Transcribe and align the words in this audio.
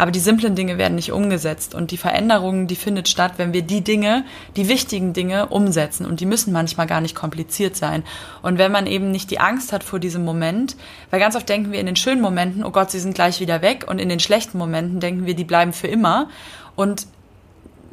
aber 0.00 0.12
die 0.12 0.18
simplen 0.18 0.54
Dinge 0.54 0.78
werden 0.78 0.94
nicht 0.94 1.12
umgesetzt 1.12 1.74
und 1.74 1.90
die 1.90 1.98
Veränderung, 1.98 2.66
die 2.66 2.74
findet 2.74 3.06
statt, 3.06 3.34
wenn 3.36 3.52
wir 3.52 3.60
die 3.60 3.82
Dinge, 3.82 4.24
die 4.56 4.66
wichtigen 4.66 5.12
Dinge 5.12 5.48
umsetzen 5.48 6.06
und 6.06 6.20
die 6.20 6.26
müssen 6.26 6.54
manchmal 6.54 6.86
gar 6.86 7.02
nicht 7.02 7.14
kompliziert 7.14 7.76
sein. 7.76 8.02
Und 8.40 8.56
wenn 8.56 8.72
man 8.72 8.86
eben 8.86 9.10
nicht 9.10 9.30
die 9.30 9.40
Angst 9.40 9.74
hat 9.74 9.84
vor 9.84 9.98
diesem 9.98 10.24
Moment, 10.24 10.74
weil 11.10 11.20
ganz 11.20 11.36
oft 11.36 11.46
denken 11.46 11.70
wir 11.70 11.80
in 11.80 11.84
den 11.84 11.96
schönen 11.96 12.22
Momenten, 12.22 12.64
oh 12.64 12.70
Gott, 12.70 12.90
sie 12.90 12.98
sind 12.98 13.14
gleich 13.14 13.40
wieder 13.40 13.60
weg 13.60 13.84
und 13.88 13.98
in 13.98 14.08
den 14.08 14.20
schlechten 14.20 14.56
Momenten 14.56 15.00
denken 15.00 15.26
wir, 15.26 15.34
die 15.34 15.44
bleiben 15.44 15.74
für 15.74 15.88
immer 15.88 16.30
und 16.76 17.06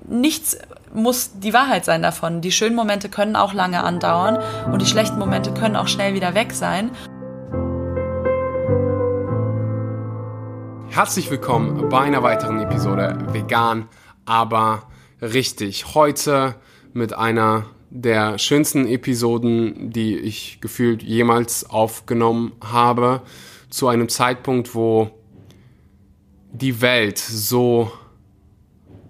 nichts 0.08 0.58
muss 0.94 1.32
die 1.34 1.54
Wahrheit 1.54 1.84
sein 1.84 2.02
davon. 2.02 2.40
Die 2.40 2.54
schönen 2.54 2.78
Momente 2.78 3.10
können 3.10 3.36
auch 3.36 3.54
lange 3.54 3.84
andauern 3.84 4.40
und 4.72 4.82
die 4.82 4.86
schlechten 4.86 5.20
Momente 5.20 5.54
können 5.54 5.76
auch 5.76 5.90
schnell 5.90 6.14
wieder 6.14 6.36
weg 6.36 6.54
sein. 6.54 6.90
Herzlich 10.98 11.30
willkommen 11.30 11.90
bei 11.90 12.00
einer 12.00 12.24
weiteren 12.24 12.60
Episode 12.60 13.20
Vegan, 13.32 13.88
aber 14.26 14.90
richtig. 15.22 15.94
Heute 15.94 16.56
mit 16.92 17.14
einer 17.14 17.68
der 17.92 18.40
schönsten 18.40 18.88
Episoden, 18.88 19.92
die 19.92 20.18
ich 20.18 20.60
gefühlt 20.60 21.04
jemals 21.04 21.70
aufgenommen 21.70 22.54
habe, 22.62 23.22
zu 23.70 23.88
einem 23.88 24.10
Zeitpunkt, 24.10 24.74
wo 24.74 25.12
die 26.52 26.82
Welt 26.82 27.20
so 27.20 27.92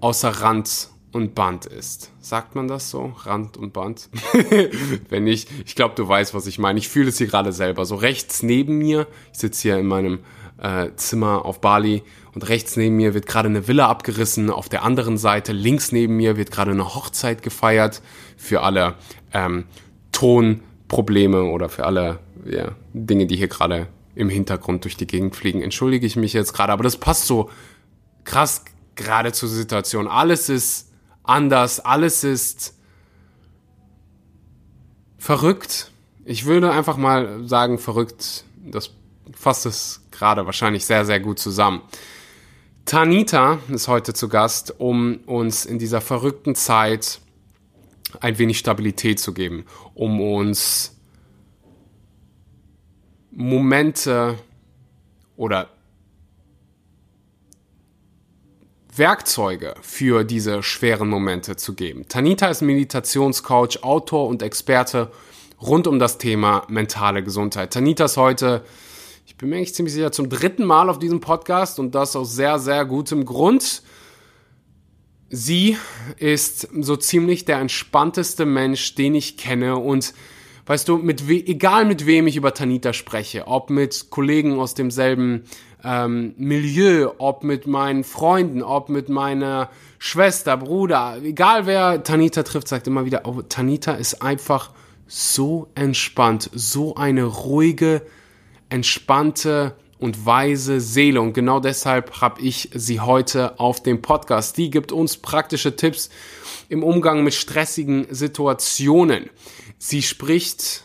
außer 0.02 0.42
Rand 0.42 0.90
und 1.14 1.36
Band 1.36 1.68
ist. 1.68 2.12
Sagt 2.20 2.54
man 2.54 2.68
das 2.68 2.92
so? 2.92 3.14
Rand 3.24 3.56
und 3.56 3.72
Band? 3.72 4.10
Wenn 5.10 5.24
nicht, 5.24 5.50
ich 5.66 5.76
glaube, 5.76 5.96
du 5.96 6.06
weißt, 6.06 6.34
was 6.34 6.48
ich 6.48 6.60
meine. 6.60 6.80
Ich 6.80 6.90
fühle 6.90 7.08
es 7.08 7.18
hier 7.18 7.28
gerade 7.28 7.54
selber. 7.54 7.86
So 7.86 7.96
rechts 7.96 8.44
neben 8.44 8.78
mir, 8.78 9.08
ich 9.32 9.40
sitze 9.40 9.62
hier 9.62 9.78
in 9.78 9.88
meinem 9.88 10.20
äh, 10.62 10.90
Zimmer 10.96 11.46
auf 11.46 11.62
Bali 11.62 12.04
und 12.34 12.48
rechts 12.50 12.78
neben 12.78 12.96
mir 12.96 13.14
wird 13.14 13.26
gerade 13.26 13.50
eine 13.50 13.68
Villa 13.68 13.88
abgerissen. 13.88 14.50
Auf 14.50 14.70
der 14.70 14.84
anderen 14.84 15.18
Seite, 15.18 15.54
links 15.54 15.92
neben 15.92 16.18
mir, 16.18 16.38
wird 16.38 16.52
gerade 16.52 16.72
eine 16.72 16.94
Hochzeit 16.94 17.42
gefeiert 17.44 18.02
für 18.38 18.62
alle 18.62 18.96
ähm, 19.34 19.66
Tonprobleme 20.12 21.44
oder 21.44 21.70
für 21.70 21.86
alle 21.86 22.20
ja, 22.46 22.72
Dinge, 22.94 23.28
die 23.28 23.36
hier 23.36 23.48
gerade 23.48 23.88
im 24.16 24.30
Hintergrund 24.30 24.84
durch 24.84 24.98
die 24.98 25.08
Gegend 25.08 25.36
fliegen. 25.36 25.62
Entschuldige 25.62 26.06
ich 26.06 26.16
mich 26.16 26.34
jetzt 26.34 26.54
gerade, 26.54 26.74
aber 26.74 26.84
das 26.84 26.98
passt 26.98 27.28
so 27.28 27.50
krass 28.24 28.66
gerade 28.96 29.32
zur 29.32 29.50
Situation. 29.50 30.08
Alles 30.08 30.50
ist 30.50 30.92
anders, 31.24 31.80
alles 31.80 32.24
ist 32.24 32.76
verrückt. 35.18 35.92
Ich 36.26 36.46
würde 36.46 36.72
einfach 36.72 36.98
mal 36.98 37.48
sagen, 37.48 37.78
verrückt. 37.78 38.46
Das 38.64 38.92
fasst 39.34 39.66
es 39.66 40.02
gerade 40.18 40.46
wahrscheinlich 40.46 40.86
sehr, 40.86 41.06
sehr 41.06 41.20
gut 41.20 41.40
zusammen. 41.40 41.82
Tanita 42.86 43.60
ist 43.70 43.88
heute 43.88 44.14
zu 44.14 44.30
Gast, 44.30 44.80
um 44.80 45.18
uns 45.26 45.66
in 45.66 45.78
dieser 45.78 46.02
verrückten 46.02 46.56
Zeit 46.56 47.20
ein 48.22 48.38
wenig 48.38 48.58
Stabilität 48.58 49.20
zu 49.20 49.34
geben, 49.34 49.66
um 49.94 50.22
uns 50.22 50.96
Momente 53.32 54.40
oder 55.36 55.70
Werkzeuge 58.96 59.76
für 59.82 60.24
diese 60.24 60.64
schweren 60.64 61.10
Momente 61.10 61.56
zu 61.56 61.76
geben. 61.76 62.08
Tanita 62.08 62.48
ist 62.48 62.62
Meditationscoach, 62.62 63.84
Autor 63.84 64.28
und 64.28 64.42
Experte 64.42 65.12
rund 65.62 65.88
um 65.88 66.00
das 66.00 66.18
Thema 66.18 66.64
mentale 66.68 67.24
Gesundheit. 67.24 67.74
Tanita 67.74 68.06
ist 68.06 68.18
heute, 68.18 68.64
ich 69.38 69.40
bin 69.40 69.52
mir 69.52 69.58
echt 69.58 69.76
ziemlich 69.76 69.94
sicher, 69.94 70.12
zum 70.12 70.30
dritten 70.30 70.66
Mal 70.66 70.90
auf 70.90 70.98
diesem 70.98 71.20
Podcast 71.20 71.78
und 71.78 71.94
das 71.94 72.16
aus 72.16 72.34
sehr, 72.34 72.58
sehr 72.58 72.86
gutem 72.86 73.24
Grund. 73.24 73.84
Sie 75.30 75.78
ist 76.18 76.68
so 76.82 76.96
ziemlich 76.96 77.46
der 77.46 77.60
entspannteste 77.60 78.48
Mensch, 78.48 78.96
den 78.96 79.14
ich 79.14 79.38
kenne 79.38 79.78
und 79.78 80.16
weißt 80.66 80.88
du, 80.88 80.98
mit 80.98 81.30
we 81.30 81.36
egal 81.36 81.86
mit 81.86 82.08
wem 82.08 82.26
ich 82.26 82.36
über 82.36 82.56
Tanita 82.56 82.94
spreche, 82.94 83.46
ob 83.46 83.70
mit 83.70 84.10
Kollegen 84.10 84.60
aus 84.60 84.74
demselben 84.74 85.44
ähm, 85.84 86.34
Milieu, 86.38 87.12
ob 87.20 87.44
mit 87.44 87.68
meinen 87.68 88.04
Freunden, 88.04 88.64
ob 88.64 88.90
mit 88.90 89.08
meiner 89.08 89.70
Schwester, 90.00 90.58
Bruder, 90.58 91.20
egal 91.22 91.68
wer 91.68 92.04
Tanita 92.04 92.42
trifft, 92.42 92.70
sagt 92.70 92.88
immer 92.88 93.06
wieder, 93.06 93.22
oh, 93.26 93.44
Tanita 93.44 93.92
ist 93.92 94.20
einfach 94.24 94.72
so 95.06 95.68
entspannt, 95.76 96.50
so 96.56 96.96
eine 96.96 97.26
ruhige, 97.26 98.02
entspannte 98.70 99.76
und 100.00 100.26
weise 100.26 100.80
Seele. 100.80 101.22
Und 101.22 101.34
genau 101.34 101.60
deshalb 101.60 102.22
habe 102.22 102.42
ich 102.42 102.70
sie 102.74 103.00
heute 103.00 103.60
auf 103.60 103.82
dem 103.82 104.02
Podcast. 104.02 104.58
Die 104.58 104.70
gibt 104.70 104.92
uns 104.92 105.18
praktische 105.18 105.76
Tipps 105.76 106.10
im 106.70 106.84
Umgang 106.84 107.24
mit 107.24 107.34
stressigen 107.34 108.08
Situationen. 108.10 109.30
Sie 109.78 110.02
spricht 110.02 110.84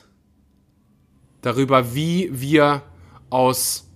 darüber, 1.42 1.94
wie 1.94 2.30
wir 2.32 2.82
aus 3.30 3.88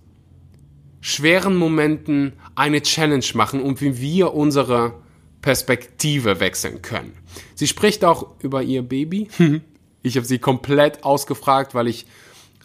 schweren 1.01 1.55
Momenten 1.55 2.33
eine 2.55 2.81
Challenge 2.81 3.25
machen 3.33 3.61
und 3.61 3.81
wie 3.81 3.99
wir 3.99 4.33
unsere 4.33 4.93
Perspektive 5.41 6.39
wechseln 6.39 6.81
können. 6.81 7.13
Sie 7.55 7.67
spricht 7.67 8.03
auch 8.03 8.35
über 8.41 8.61
ihr 8.61 8.83
Baby. 8.83 9.29
Ich 10.03 10.15
habe 10.15 10.25
sie 10.25 10.39
komplett 10.39 11.03
ausgefragt, 11.03 11.75
weil 11.75 11.87
ich 11.87 12.05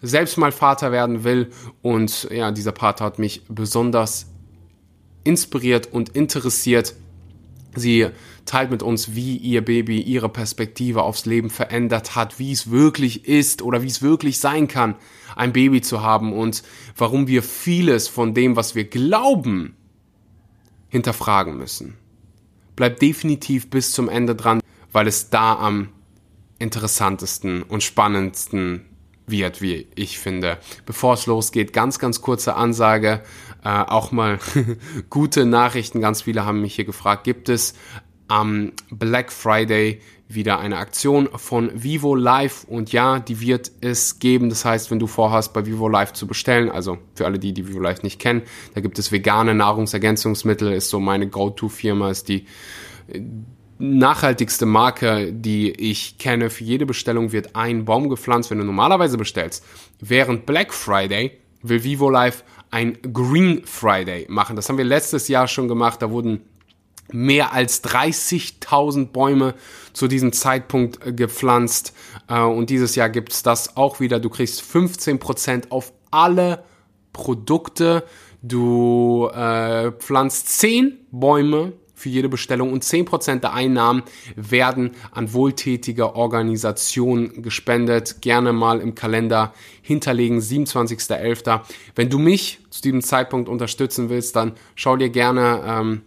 selbst 0.03 0.37
mal 0.37 0.53
Vater 0.53 0.93
werden 0.93 1.25
will 1.25 1.51
und 1.81 2.29
ja, 2.31 2.51
dieser 2.51 2.73
Part 2.73 3.01
hat 3.01 3.19
mich 3.19 3.43
besonders 3.49 4.27
inspiriert 5.25 5.93
und 5.93 6.11
interessiert. 6.11 6.95
Sie 7.75 8.09
teilt 8.45 8.71
mit 8.71 8.83
uns, 8.83 9.15
wie 9.15 9.37
ihr 9.37 9.65
Baby 9.65 10.01
ihre 10.01 10.29
Perspektive 10.29 11.03
aufs 11.03 11.25
Leben 11.25 11.49
verändert 11.49 12.17
hat, 12.17 12.39
wie 12.39 12.53
es 12.53 12.71
wirklich 12.71 13.27
ist 13.27 13.63
oder 13.63 13.83
wie 13.83 13.87
es 13.87 14.03
wirklich 14.03 14.41
sein 14.41 14.69
kann, 14.69 14.97
ein 15.37 15.53
Baby 15.53 15.81
zu 15.81 16.03
haben 16.03 16.33
und 16.33 16.63
warum 16.97 17.29
wir 17.29 17.43
vieles 17.43 18.09
von 18.09 18.35
dem, 18.35 18.57
was 18.57 18.75
wir 18.75 18.85
glauben, 18.85 19.77
hinterfragen 20.89 21.57
müssen. 21.57 21.95
Bleibt 22.77 23.01
definitiv 23.01 23.71
bis 23.71 23.93
zum 23.93 24.09
Ende 24.09 24.35
dran, 24.35 24.61
weil 24.91 25.07
es 25.07 25.31
da 25.31 25.55
am 25.55 25.89
interessantesten 26.59 27.63
und 27.63 27.83
spannendsten 27.83 28.85
wird, 29.27 29.63
wie 29.63 29.87
ich 29.95 30.19
finde. 30.19 30.59
Bevor 30.87 31.15
es 31.15 31.27
losgeht, 31.27 31.73
ganz, 31.73 31.99
ganz 31.99 32.21
kurze 32.21 32.55
Ansage, 32.55 33.23
äh, 33.65 33.69
auch 33.69 34.13
mal 34.13 34.39
gute 35.11 35.47
Nachrichten. 35.47 36.01
Ganz 36.01 36.23
viele 36.23 36.45
haben 36.45 36.61
mich 36.61 36.75
hier 36.75 36.85
gefragt, 36.85 37.25
gibt 37.25 37.49
es 37.49 37.75
am 38.29 38.73
Black 38.91 39.33
Friday 39.33 40.01
wieder 40.29 40.59
eine 40.59 40.79
Aktion 40.79 41.29
von 41.35 41.71
Vivo 41.75 42.15
Live 42.15 42.65
und 42.65 42.93
ja, 42.93 43.19
die 43.19 43.41
wird 43.41 43.71
es 43.81 44.19
geben. 44.19 44.49
Das 44.49 44.65
heißt, 44.65 44.91
wenn 44.91 44.99
du 44.99 45.07
vorhast, 45.07 45.53
bei 45.53 45.67
Vivo 45.67 45.89
Live 45.89 46.15
zu 46.15 46.27
bestellen, 46.27 46.71
also 46.71 46.99
für 47.15 47.27
alle, 47.27 47.39
die 47.39 47.53
die 47.53 47.69
Vivo 47.69 47.81
Live 47.81 48.03
nicht 48.03 48.19
kennen, 48.19 48.43
da 48.75 48.81
gibt 48.81 48.99
es 48.99 49.13
vegane 49.13 49.55
Nahrungsergänzungsmittel, 49.55 50.73
ist 50.73 50.89
so 50.89 51.01
meine 51.01 51.29
Go-To-Firma, 51.29 52.11
ist 52.11 52.29
die 52.29 52.47
nachhaltigste 53.79 54.67
Marke, 54.67 55.33
die 55.33 55.71
ich 55.71 56.19
kenne. 56.19 56.51
Für 56.51 56.65
jede 56.65 56.87
Bestellung 56.87 57.33
wird 57.33 57.57
ein 57.57 57.85
Baum 57.85 58.09
gepflanzt, 58.09 58.51
wenn 58.51 58.59
du 58.59 58.65
normalerweise 58.65 59.19
bestellst. 59.19 59.65
Während 60.01 60.47
Black 60.47 60.73
Friday 60.73 61.39
will 61.63 61.83
Vivo 61.85 62.11
Live 62.11 62.45
ein 62.71 62.99
Green 63.13 63.63
Friday 63.65 64.27
machen. 64.29 64.57
Das 64.57 64.69
haben 64.69 64.79
wir 64.79 64.85
letztes 64.85 65.29
Jahr 65.29 65.47
schon 65.47 65.69
gemacht. 65.69 66.03
Da 66.03 66.11
wurden 66.11 66.43
mehr 67.13 67.53
als 67.53 67.85
30.000 67.85 69.07
Bäume 69.07 69.55
zu 69.93 70.09
diesem 70.09 70.33
Zeitpunkt 70.33 71.05
äh, 71.07 71.13
gepflanzt. 71.13 71.95
Äh, 72.29 72.41
und 72.41 72.71
dieses 72.71 72.95
Jahr 72.95 73.11
gibt's 73.11 73.43
das 73.43 73.77
auch 73.77 74.01
wieder. 74.01 74.21
Du 74.21 74.31
kriegst 74.31 74.63
15% 74.63 75.71
auf 75.71 75.93
alle 76.11 76.65
Produkte. 77.13 78.05
Du 78.43 79.29
äh, 79.29 79.93
pflanzt 79.93 80.59
10 80.61 80.99
Bäume 81.11 81.75
für 82.03 82.09
jede 82.09 82.29
Bestellung 82.29 82.73
und 82.73 82.83
10% 82.83 83.41
der 83.41 83.53
Einnahmen 83.53 84.03
werden 84.35 84.91
an 85.13 85.33
wohltätige 85.33 86.17
Organisationen 86.17 87.43
gespendet. 87.43 88.21
Gerne 88.21 88.53
mal 88.53 88.81
im 88.81 88.97
Kalender 88.97 89.55
hinterlegen, 89.83 90.41
27.11. 90.41 91.61
Wenn 91.95 92.11
du 92.11 92.19
mich 92.19 92.59
zu 92.71 92.83
diesem 92.83 93.03
Zeitpunkt 93.03 93.49
unterstützen 93.49 94.09
willst, 94.11 94.35
dann 94.35 94.55
schau 94.75 94.97
dir 94.97 95.11
gerne 95.11 95.63
ähm, 95.65 96.03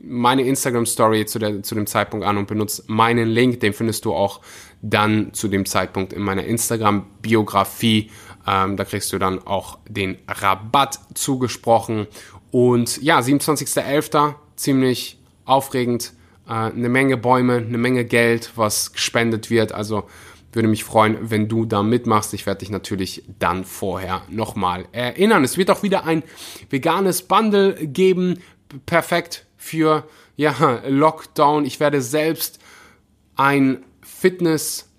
meine 0.00 0.42
Instagram 0.42 0.86
Story 0.86 1.24
zu, 1.26 1.62
zu 1.62 1.74
dem 1.76 1.86
Zeitpunkt 1.86 2.26
an 2.26 2.36
und 2.36 2.48
benutze 2.48 2.82
meinen 2.88 3.28
Link. 3.28 3.60
Den 3.60 3.72
findest 3.72 4.04
du 4.06 4.14
auch 4.14 4.40
dann 4.82 5.32
zu 5.34 5.46
dem 5.46 5.66
Zeitpunkt 5.66 6.12
in 6.12 6.22
meiner 6.22 6.44
Instagram 6.44 7.06
Biografie. 7.22 8.10
Ähm, 8.44 8.76
da 8.76 8.84
kriegst 8.84 9.12
du 9.12 9.18
dann 9.18 9.38
auch 9.46 9.78
den 9.88 10.18
Rabatt 10.26 10.98
zugesprochen. 11.14 12.08
Und 12.50 13.00
ja, 13.02 13.20
27.11. 13.20 14.34
ziemlich 14.56 15.17
aufregend. 15.48 16.12
Äh, 16.46 16.52
eine 16.52 16.88
Menge 16.88 17.16
Bäume, 17.16 17.56
eine 17.56 17.78
Menge 17.78 18.04
Geld, 18.04 18.52
was 18.56 18.92
gespendet 18.92 19.50
wird. 19.50 19.72
Also 19.72 20.04
würde 20.52 20.68
mich 20.68 20.84
freuen, 20.84 21.30
wenn 21.30 21.48
du 21.48 21.66
da 21.66 21.82
mitmachst. 21.82 22.32
Ich 22.34 22.46
werde 22.46 22.60
dich 22.60 22.70
natürlich 22.70 23.24
dann 23.38 23.64
vorher 23.64 24.22
nochmal 24.28 24.86
erinnern. 24.92 25.44
Es 25.44 25.56
wird 25.58 25.70
auch 25.70 25.82
wieder 25.82 26.04
ein 26.04 26.22
veganes 26.70 27.22
Bundle 27.22 27.74
geben 27.86 28.38
perfekt 28.86 29.46
für 29.56 30.04
ja, 30.36 30.82
Lockdown. 30.86 31.64
Ich 31.64 31.80
werde 31.80 32.00
selbst 32.00 32.60
ein 33.36 33.84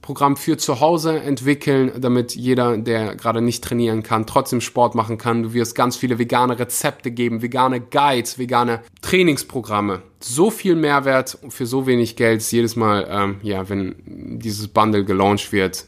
Fitnessprogramm 0.09 0.37
für 0.37 0.57
zu 0.57 0.79
Hause 0.79 1.19
entwickeln, 1.19 1.91
damit 1.99 2.35
jeder, 2.35 2.77
der 2.77 3.15
gerade 3.15 3.41
nicht 3.41 3.63
trainieren 3.63 4.01
kann, 4.01 4.25
trotzdem 4.25 4.59
Sport 4.59 4.95
machen 4.95 5.19
kann. 5.19 5.43
Du 5.43 5.53
wirst 5.53 5.75
ganz 5.75 5.97
viele 5.97 6.17
vegane 6.17 6.57
Rezepte 6.57 7.11
geben, 7.11 7.43
vegane 7.43 7.79
Guides, 7.79 8.39
vegane 8.39 8.81
Trainingsprogramme. 9.01 10.01
So 10.19 10.49
viel 10.49 10.75
Mehrwert 10.75 11.37
für 11.49 11.67
so 11.67 11.85
wenig 11.85 12.15
Geld. 12.15 12.41
Jedes 12.51 12.75
Mal, 12.75 13.07
ähm, 13.07 13.35
ja, 13.43 13.69
wenn 13.69 13.95
dieses 14.39 14.67
Bundle 14.67 15.05
gelauncht 15.05 15.51
wird, 15.51 15.85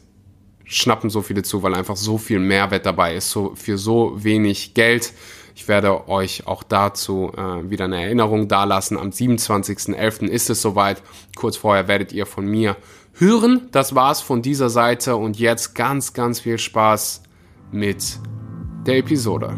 schnappen 0.64 1.10
so 1.10 1.22
viele 1.22 1.42
zu, 1.42 1.64
weil 1.64 1.74
einfach 1.74 1.96
so 1.96 2.16
viel 2.16 2.38
Mehrwert 2.38 2.86
dabei 2.86 3.16
ist, 3.16 3.30
so 3.30 3.54
für 3.56 3.76
so 3.76 4.12
wenig 4.14 4.74
Geld. 4.74 5.12
Ich 5.54 5.68
werde 5.68 6.08
euch 6.08 6.46
auch 6.46 6.62
dazu 6.62 7.32
äh, 7.36 7.68
wieder 7.68 7.86
eine 7.86 8.02
Erinnerung 8.02 8.48
dalassen. 8.48 8.96
Am 8.96 9.10
27.11. 9.10 10.26
ist 10.26 10.48
es 10.48 10.62
soweit. 10.62 11.02
Kurz 11.36 11.56
vorher 11.56 11.88
werdet 11.88 12.12
ihr 12.12 12.24
von 12.24 12.46
mir 12.46 12.76
hören. 13.14 13.68
Das 13.72 13.94
war's 13.94 14.20
von 14.20 14.42
dieser 14.42 14.70
Seite 14.70 15.16
und 15.16 15.38
jetzt 15.38 15.74
ganz, 15.74 16.12
ganz 16.12 16.40
viel 16.40 16.58
Spaß 16.58 17.22
mit 17.70 18.18
der 18.86 18.98
Episode. 18.98 19.56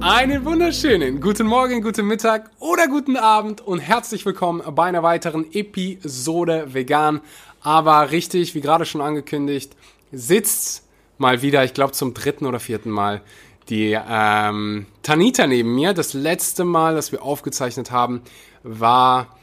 Einen 0.00 0.44
wunderschönen 0.44 1.20
guten 1.20 1.46
Morgen, 1.46 1.82
guten 1.82 2.06
Mittag 2.06 2.50
oder 2.60 2.86
guten 2.86 3.16
Abend 3.16 3.60
und 3.60 3.78
herzlich 3.78 4.26
willkommen 4.26 4.62
bei 4.74 4.84
einer 4.84 5.02
weiteren 5.02 5.52
Episode 5.52 6.74
Vegan. 6.74 7.20
Aber 7.60 8.10
richtig, 8.10 8.54
wie 8.54 8.60
gerade 8.60 8.84
schon 8.84 9.00
angekündigt, 9.00 9.74
sitzt 10.12 10.84
mal 11.18 11.42
wieder, 11.42 11.64
ich 11.64 11.74
glaube 11.74 11.92
zum 11.92 12.14
dritten 12.14 12.46
oder 12.46 12.60
vierten 12.60 12.90
Mal, 12.90 13.22
die 13.68 13.98
ähm, 14.08 14.86
Tanita 15.02 15.46
neben 15.46 15.74
mir. 15.74 15.94
Das 15.94 16.14
letzte 16.14 16.64
Mal, 16.64 16.94
das 16.94 17.12
wir 17.12 17.22
aufgezeichnet 17.22 17.90
haben, 17.90 18.22
war 18.62 19.36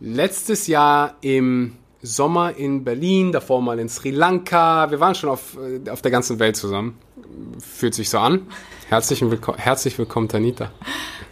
letztes 0.00 0.66
Jahr 0.66 1.16
im 1.20 1.76
Sommer 2.02 2.56
in 2.56 2.84
Berlin, 2.84 3.32
davor 3.32 3.62
mal 3.62 3.78
in 3.78 3.88
Sri 3.88 4.10
Lanka. 4.10 4.90
Wir 4.90 5.00
waren 5.00 5.14
schon 5.14 5.30
auf, 5.30 5.56
äh, 5.56 5.90
auf 5.90 6.02
der 6.02 6.10
ganzen 6.10 6.38
Welt 6.38 6.56
zusammen. 6.56 6.98
Fühlt 7.58 7.94
sich 7.94 8.10
so 8.10 8.18
an. 8.18 8.46
Herzlich, 8.88 9.22
willko 9.22 9.56
herzlich 9.56 9.98
willkommen, 9.98 10.28
Tanita. 10.28 10.70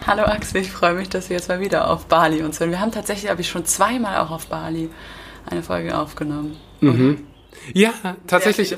Hallo 0.07 0.25
Axel, 0.25 0.63
ich 0.63 0.73
freue 0.73 0.95
mich, 0.95 1.09
dass 1.09 1.31
wir 1.31 1.37
jetzt 1.37 1.49
mal 1.49 1.61
wieder 1.61 1.91
auf 1.91 2.07
Bali 2.07 2.43
uns 2.43 2.59
sind. 2.59 2.71
Wir 2.71 2.81
haben 2.81 2.91
tatsächlich, 2.91 3.31
habe 3.31 3.43
ich 3.43 3.49
schon 3.49 3.65
zweimal 3.65 4.19
auch 4.19 4.31
auf 4.31 4.47
Bali 4.49 4.91
eine 5.47 5.63
Folge 5.63 5.97
aufgenommen. 5.97 6.57
Mhm. 6.81 7.27
Ja, 7.73 7.93
tatsächlich. 8.27 8.77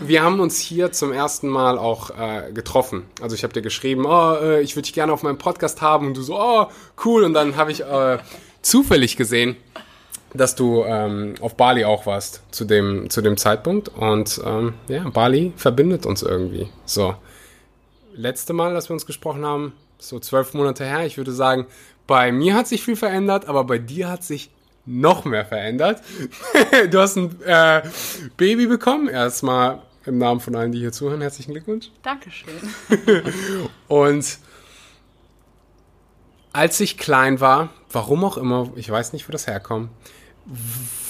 Wir 0.00 0.22
haben 0.22 0.40
uns 0.40 0.58
hier 0.58 0.92
zum 0.92 1.12
ersten 1.12 1.48
Mal 1.48 1.78
auch 1.78 2.10
äh, 2.10 2.52
getroffen. 2.52 3.04
Also 3.20 3.34
ich 3.34 3.44
habe 3.44 3.52
dir 3.52 3.62
geschrieben, 3.62 4.06
oh, 4.06 4.34
äh, 4.34 4.60
ich 4.62 4.74
würde 4.76 4.86
dich 4.86 4.94
gerne 4.94 5.12
auf 5.12 5.22
meinem 5.22 5.38
Podcast 5.38 5.80
haben 5.80 6.08
und 6.08 6.16
du 6.16 6.22
so, 6.22 6.38
oh, 6.38 6.66
cool. 7.04 7.24
Und 7.24 7.34
dann 7.34 7.56
habe 7.56 7.72
ich 7.72 7.82
äh, 7.82 8.18
zufällig 8.62 9.16
gesehen, 9.16 9.56
dass 10.34 10.54
du 10.54 10.84
ähm, 10.84 11.34
auf 11.40 11.56
Bali 11.56 11.84
auch 11.84 12.06
warst 12.06 12.42
zu 12.50 12.64
dem, 12.64 13.10
zu 13.10 13.22
dem 13.22 13.36
Zeitpunkt. 13.36 13.88
Und 13.88 14.40
ähm, 14.44 14.74
ja, 14.88 15.08
Bali 15.08 15.52
verbindet 15.56 16.06
uns 16.06 16.22
irgendwie. 16.22 16.68
So. 16.84 17.14
Letzte 18.14 18.52
Mal, 18.52 18.74
dass 18.74 18.88
wir 18.88 18.94
uns 18.94 19.06
gesprochen 19.06 19.44
haben, 19.44 19.72
so 19.98 20.18
zwölf 20.18 20.54
Monate 20.54 20.84
her, 20.84 21.06
ich 21.06 21.16
würde 21.16 21.32
sagen, 21.32 21.66
bei 22.06 22.32
mir 22.32 22.54
hat 22.54 22.66
sich 22.66 22.82
viel 22.82 22.96
verändert, 22.96 23.46
aber 23.46 23.64
bei 23.64 23.78
dir 23.78 24.08
hat 24.08 24.24
sich 24.24 24.50
noch 24.86 25.24
mehr 25.24 25.44
verändert. 25.44 26.02
du 26.90 26.98
hast 26.98 27.16
ein 27.16 27.40
äh, 27.42 27.82
Baby 28.36 28.66
bekommen. 28.66 29.08
Erstmal 29.08 29.82
im 30.06 30.18
Namen 30.18 30.40
von 30.40 30.56
allen, 30.56 30.72
die 30.72 30.78
hier 30.78 30.92
zuhören, 30.92 31.20
herzlichen 31.20 31.52
Glückwunsch. 31.52 31.90
Dankeschön. 32.02 32.54
Und 33.88 34.38
als 36.52 36.80
ich 36.80 36.98
klein 36.98 37.40
war, 37.40 37.70
warum 37.90 38.24
auch 38.24 38.36
immer, 38.36 38.70
ich 38.76 38.90
weiß 38.90 39.12
nicht, 39.12 39.28
wo 39.28 39.32
das 39.32 39.46
herkommt, 39.46 39.90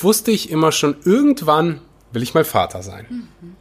wusste 0.00 0.31
ich 0.31 0.50
immer 0.50 0.73
schon, 0.73 0.96
irgendwann 1.05 1.81
will 2.12 2.23
ich 2.23 2.34
mal 2.34 2.44
Vater 2.44 2.82
sein. 2.82 3.06
Mhm. 3.08 3.56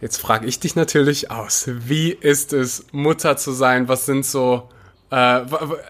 Jetzt 0.00 0.16
frage 0.16 0.46
ich 0.46 0.58
dich 0.58 0.76
natürlich 0.76 1.30
aus, 1.30 1.64
wie 1.66 2.10
ist 2.10 2.54
es, 2.54 2.86
Mutter 2.90 3.36
zu 3.36 3.52
sein? 3.52 3.86
Was 3.86 4.06
sind 4.06 4.24
so, 4.24 4.68
äh, 5.10 5.44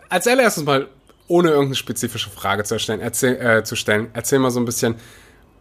als 0.08 0.26
allererstes 0.26 0.64
mal, 0.64 0.88
ohne 1.30 1.50
irgendeine 1.50 1.76
spezifische 1.76 2.28
Frage 2.28 2.64
zu, 2.64 2.74
erstellen, 2.74 3.00
erzähl, 3.00 3.36
äh, 3.36 3.64
zu 3.64 3.76
stellen, 3.76 4.08
erzähl 4.12 4.40
mal 4.40 4.50
so 4.50 4.58
ein 4.58 4.64
bisschen, 4.64 4.96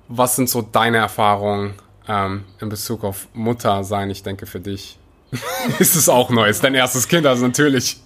was 0.07 0.35
sind 0.35 0.49
so 0.49 0.63
deine 0.63 0.97
Erfahrungen 0.97 1.75
ähm, 2.07 2.43
in 2.59 2.69
Bezug 2.69 3.03
auf 3.03 3.27
Mutter 3.33 3.83
sein? 3.83 4.09
Ich 4.09 4.23
denke, 4.23 4.47
für 4.47 4.59
dich 4.59 4.97
ist 5.79 5.95
es 5.95 6.09
auch 6.09 6.31
neu, 6.31 6.49
ist 6.49 6.63
dein 6.63 6.73
erstes 6.73 7.07
Kind, 7.07 7.27
also 7.27 7.45
natürlich. 7.45 8.01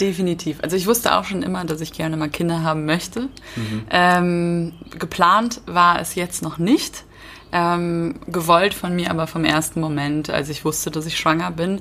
Definitiv. 0.00 0.58
Also 0.62 0.76
ich 0.76 0.86
wusste 0.88 1.14
auch 1.14 1.24
schon 1.24 1.42
immer, 1.42 1.64
dass 1.64 1.80
ich 1.80 1.92
gerne 1.92 2.16
mal 2.16 2.28
Kinder 2.28 2.62
haben 2.62 2.86
möchte. 2.86 3.28
Mhm. 3.54 3.84
Ähm, 3.90 4.72
geplant 4.98 5.60
war 5.66 6.00
es 6.00 6.16
jetzt 6.16 6.42
noch 6.42 6.58
nicht. 6.58 7.04
Ähm, 7.52 8.16
gewollt 8.26 8.74
von 8.74 8.96
mir 8.96 9.10
aber 9.10 9.28
vom 9.28 9.44
ersten 9.44 9.80
Moment, 9.80 10.28
als 10.30 10.48
ich 10.48 10.64
wusste, 10.64 10.90
dass 10.90 11.06
ich 11.06 11.16
schwanger 11.16 11.52
bin. 11.52 11.80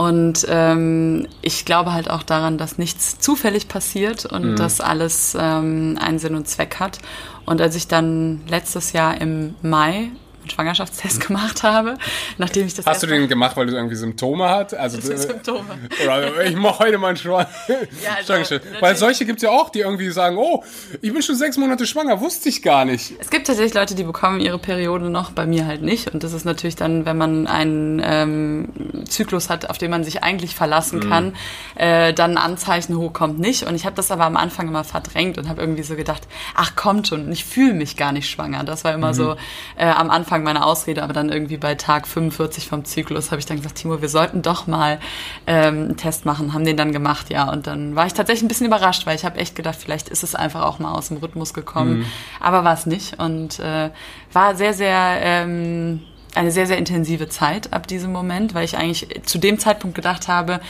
Und 0.00 0.46
ähm, 0.48 1.28
ich 1.42 1.66
glaube 1.66 1.92
halt 1.92 2.08
auch 2.08 2.22
daran, 2.22 2.56
dass 2.56 2.78
nichts 2.78 3.18
zufällig 3.18 3.68
passiert 3.68 4.24
und 4.24 4.52
mhm. 4.52 4.56
dass 4.56 4.80
alles 4.80 5.36
ähm, 5.38 5.98
einen 6.00 6.18
Sinn 6.18 6.34
und 6.34 6.48
Zweck 6.48 6.76
hat. 6.80 7.00
Und 7.44 7.60
als 7.60 7.76
ich 7.76 7.86
dann 7.86 8.40
letztes 8.48 8.94
Jahr 8.94 9.20
im 9.20 9.56
Mai 9.60 10.08
Schwangerschaftstest 10.50 11.20
gemacht 11.26 11.62
habe, 11.62 11.96
nachdem 12.38 12.66
ich 12.66 12.74
das. 12.74 12.86
Hast 12.86 13.02
du 13.02 13.06
den 13.06 13.28
gemacht, 13.28 13.56
weil 13.56 13.66
du 13.66 13.74
irgendwie 13.74 13.96
Symptome 13.96 14.48
hast? 14.48 14.74
Also 14.74 15.00
Symptome. 15.00 15.64
Oder 16.04 16.44
ich 16.44 16.56
mache 16.56 16.80
heute 16.80 16.98
mal 16.98 17.08
einen 17.08 17.16
Schwan 17.16 17.46
ja, 17.68 18.18
also, 18.26 18.56
Weil 18.80 18.96
solche 18.96 19.24
gibt 19.24 19.38
es 19.38 19.42
ja 19.42 19.50
auch, 19.50 19.70
die 19.70 19.80
irgendwie 19.80 20.10
sagen, 20.10 20.36
oh, 20.38 20.64
ich 21.00 21.12
bin 21.12 21.22
schon 21.22 21.36
sechs 21.36 21.56
Monate 21.56 21.86
schwanger, 21.86 22.20
wusste 22.20 22.48
ich 22.48 22.62
gar 22.62 22.84
nicht. 22.84 23.14
Es 23.18 23.30
gibt 23.30 23.46
tatsächlich 23.46 23.74
Leute, 23.74 23.94
die 23.94 24.04
bekommen 24.04 24.40
ihre 24.40 24.58
Periode 24.58 25.10
noch, 25.10 25.30
bei 25.30 25.46
mir 25.46 25.66
halt 25.66 25.82
nicht. 25.82 26.12
Und 26.12 26.22
das 26.22 26.32
ist 26.32 26.44
natürlich 26.44 26.76
dann, 26.76 27.06
wenn 27.06 27.16
man 27.16 27.46
einen 27.46 28.00
ähm, 28.04 28.68
Zyklus 29.08 29.48
hat, 29.48 29.70
auf 29.70 29.78
den 29.78 29.90
man 29.90 30.04
sich 30.04 30.22
eigentlich 30.22 30.54
verlassen 30.54 31.00
mhm. 31.00 31.08
kann, 31.08 31.32
äh, 31.76 32.12
dann 32.12 32.32
ein 32.32 32.38
Anzeichen 32.38 32.96
hochkommt 32.96 33.38
nicht. 33.38 33.64
Und 33.64 33.74
ich 33.74 33.84
habe 33.84 33.96
das 33.96 34.10
aber 34.10 34.24
am 34.24 34.36
Anfang 34.36 34.68
immer 34.68 34.84
verdrängt 34.84 35.38
und 35.38 35.48
habe 35.48 35.60
irgendwie 35.60 35.82
so 35.82 35.96
gedacht, 35.96 36.26
ach 36.54 36.76
kommt 36.76 37.08
schon, 37.08 37.30
ich 37.30 37.44
fühle 37.44 37.74
mich 37.74 37.96
gar 37.96 38.12
nicht 38.12 38.28
schwanger. 38.28 38.64
Das 38.64 38.84
war 38.84 38.94
immer 38.94 39.08
mhm. 39.08 39.14
so 39.14 39.36
äh, 39.76 39.86
am 39.86 40.10
Anfang 40.10 40.39
Anfang 40.40 40.54
meine 40.54 40.64
Ausrede, 40.64 41.02
aber 41.02 41.12
dann 41.12 41.28
irgendwie 41.28 41.56
bei 41.56 41.74
Tag 41.74 42.06
45 42.06 42.68
vom 42.68 42.84
Zyklus 42.84 43.30
habe 43.30 43.38
ich 43.38 43.46
dann 43.46 43.58
gesagt, 43.58 43.76
Timo, 43.76 44.00
wir 44.00 44.08
sollten 44.08 44.42
doch 44.42 44.66
mal 44.66 44.98
ähm, 45.46 45.74
einen 45.74 45.96
Test 45.96 46.24
machen, 46.24 46.52
haben 46.52 46.64
den 46.64 46.76
dann 46.76 46.92
gemacht, 46.92 47.30
ja. 47.30 47.50
Und 47.50 47.66
dann 47.66 47.94
war 47.96 48.06
ich 48.06 48.14
tatsächlich 48.14 48.42
ein 48.42 48.48
bisschen 48.48 48.66
überrascht, 48.66 49.06
weil 49.06 49.16
ich 49.16 49.24
habe 49.24 49.38
echt 49.38 49.54
gedacht, 49.54 49.76
vielleicht 49.78 50.08
ist 50.08 50.22
es 50.22 50.34
einfach 50.34 50.62
auch 50.62 50.78
mal 50.78 50.92
aus 50.92 51.08
dem 51.08 51.18
Rhythmus 51.18 51.54
gekommen, 51.54 52.00
mhm. 52.00 52.06
aber 52.40 52.64
war 52.64 52.74
es 52.74 52.86
nicht 52.86 53.18
und 53.18 53.58
äh, 53.58 53.90
war 54.32 54.54
sehr, 54.54 54.74
sehr 54.74 55.18
ähm, 55.20 56.00
eine 56.34 56.50
sehr, 56.52 56.66
sehr 56.66 56.78
intensive 56.78 57.28
Zeit 57.28 57.72
ab 57.72 57.86
diesem 57.86 58.12
Moment, 58.12 58.54
weil 58.54 58.64
ich 58.64 58.76
eigentlich 58.76 59.08
zu 59.24 59.38
dem 59.38 59.58
Zeitpunkt 59.58 59.96
gedacht 59.96 60.28
habe, 60.28 60.60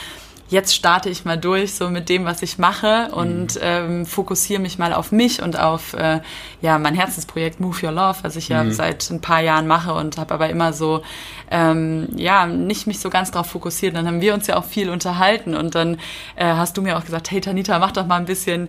jetzt 0.50 0.74
starte 0.74 1.08
ich 1.08 1.24
mal 1.24 1.38
durch 1.38 1.74
so 1.74 1.88
mit 1.88 2.08
dem, 2.08 2.24
was 2.24 2.42
ich 2.42 2.58
mache 2.58 3.08
und 3.12 3.54
mhm. 3.54 3.60
ähm, 3.62 4.06
fokussiere 4.06 4.60
mich 4.60 4.78
mal 4.78 4.92
auf 4.92 5.12
mich 5.12 5.42
und 5.42 5.58
auf 5.58 5.94
äh, 5.94 6.20
ja 6.60 6.78
mein 6.78 6.94
Herzensprojekt 6.94 7.60
Move 7.60 7.86
Your 7.86 7.92
Love, 7.92 8.18
was 8.22 8.36
ich 8.36 8.48
ja 8.48 8.64
mhm. 8.64 8.72
seit 8.72 9.08
ein 9.10 9.20
paar 9.20 9.40
Jahren 9.40 9.68
mache 9.68 9.94
und 9.94 10.18
habe 10.18 10.34
aber 10.34 10.50
immer 10.50 10.72
so 10.72 11.02
ähm, 11.50 12.08
ja 12.16 12.46
nicht 12.46 12.88
mich 12.88 12.98
so 12.98 13.10
ganz 13.10 13.30
darauf 13.30 13.46
fokussiert. 13.46 13.94
Dann 13.94 14.06
haben 14.06 14.20
wir 14.20 14.34
uns 14.34 14.48
ja 14.48 14.56
auch 14.56 14.64
viel 14.64 14.90
unterhalten 14.90 15.54
und 15.54 15.76
dann 15.76 15.94
äh, 16.34 16.44
hast 16.44 16.76
du 16.76 16.82
mir 16.82 16.98
auch 16.98 17.04
gesagt, 17.04 17.30
hey 17.30 17.40
Tanita, 17.40 17.78
mach 17.78 17.92
doch 17.92 18.06
mal 18.06 18.16
ein 18.16 18.26
bisschen 18.26 18.68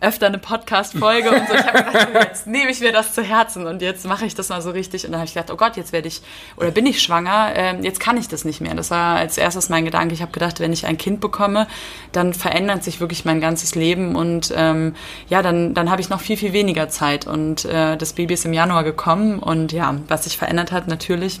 öfter 0.00 0.26
eine 0.26 0.38
Podcast-Folge 0.38 1.30
und 1.30 1.48
so. 1.48 1.54
Ich 1.54 1.66
habe 1.66 1.84
gedacht, 1.84 2.08
jetzt 2.14 2.46
nehme 2.46 2.70
ich 2.70 2.80
mir 2.80 2.92
das 2.92 3.14
zu 3.14 3.22
Herzen 3.22 3.66
und 3.66 3.80
jetzt 3.80 4.06
mache 4.06 4.26
ich 4.26 4.34
das 4.34 4.50
mal 4.50 4.60
so 4.60 4.70
richtig. 4.70 5.06
Und 5.06 5.12
dann 5.12 5.20
habe 5.20 5.26
ich 5.26 5.34
gedacht, 5.34 5.50
oh 5.50 5.56
Gott, 5.56 5.76
jetzt 5.76 5.92
werde 5.92 6.08
ich 6.08 6.20
oder 6.56 6.70
bin 6.70 6.84
ich 6.84 7.02
schwanger, 7.02 7.52
ähm, 7.54 7.82
jetzt 7.82 7.98
kann 7.98 8.18
ich 8.18 8.28
das 8.28 8.44
nicht 8.44 8.60
mehr. 8.60 8.74
Das 8.74 8.90
war 8.90 9.16
als 9.16 9.38
erstes 9.38 9.68
mein 9.70 9.86
Gedanke. 9.86 10.12
Ich 10.12 10.20
habe 10.20 10.32
gedacht, 10.32 10.60
wenn 10.60 10.72
ich 10.72 10.86
ein 10.86 10.98
Kind 10.98 11.20
bekomme, 11.20 11.66
dann 12.12 12.34
verändert 12.34 12.84
sich 12.84 13.00
wirklich 13.00 13.24
mein 13.24 13.40
ganzes 13.40 13.74
Leben 13.74 14.16
und 14.16 14.52
ähm, 14.54 14.94
ja, 15.28 15.40
dann, 15.40 15.72
dann 15.72 15.90
habe 15.90 16.02
ich 16.02 16.10
noch 16.10 16.20
viel, 16.20 16.36
viel 16.36 16.52
weniger 16.52 16.88
Zeit. 16.90 17.26
Und 17.26 17.64
äh, 17.64 17.96
das 17.96 18.12
Baby 18.12 18.34
ist 18.34 18.44
im 18.44 18.52
Januar 18.52 18.84
gekommen 18.84 19.38
und 19.38 19.72
ja, 19.72 19.94
was 20.08 20.24
sich 20.24 20.36
verändert 20.36 20.72
hat, 20.72 20.88
natürlich 20.88 21.40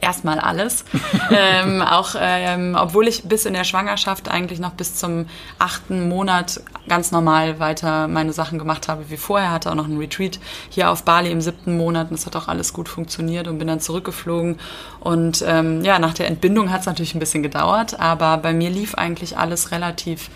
erstmal 0.00 0.38
alles. 0.38 0.84
ähm, 1.30 1.82
auch 1.82 2.14
ähm, 2.18 2.76
obwohl 2.78 3.08
ich 3.08 3.24
bis 3.24 3.44
in 3.44 3.54
der 3.54 3.64
Schwangerschaft 3.64 4.30
eigentlich 4.30 4.60
noch 4.60 4.72
bis 4.72 4.94
zum 4.94 5.26
achten 5.58 6.08
Monat 6.08 6.60
ganz 6.88 7.10
normal 7.10 7.58
weiter 7.58 8.08
meine 8.08 8.32
Sachen 8.32 8.58
gemacht 8.58 8.88
habe 8.88 9.10
wie 9.10 9.16
vorher. 9.16 9.50
Hatte 9.50 9.70
auch 9.70 9.74
noch 9.74 9.86
einen 9.86 9.98
Retreat 9.98 10.38
hier 10.70 10.90
auf 10.90 11.04
Bali 11.04 11.30
im 11.30 11.40
siebten 11.40 11.76
Monat 11.76 12.10
und 12.10 12.16
es 12.16 12.26
hat 12.26 12.36
auch 12.36 12.48
alles 12.48 12.72
gut 12.72 12.88
funktioniert 12.88 13.48
und 13.48 13.58
bin 13.58 13.68
dann 13.68 13.80
zurückgeflogen. 13.80 14.58
Und 15.00 15.44
ähm, 15.46 15.84
ja, 15.84 15.98
nach 15.98 16.14
der 16.14 16.28
Entbindung 16.28 16.70
hat 16.70 16.80
es 16.80 16.86
natürlich 16.86 17.14
ein 17.14 17.20
bisschen 17.20 17.42
gedauert, 17.42 17.98
aber 17.98 18.36
bei 18.38 18.52
mir 18.52 18.70
lief 18.70 18.94
eigentlich 18.94 19.36
alles 19.36 19.70
relativ 19.72 20.30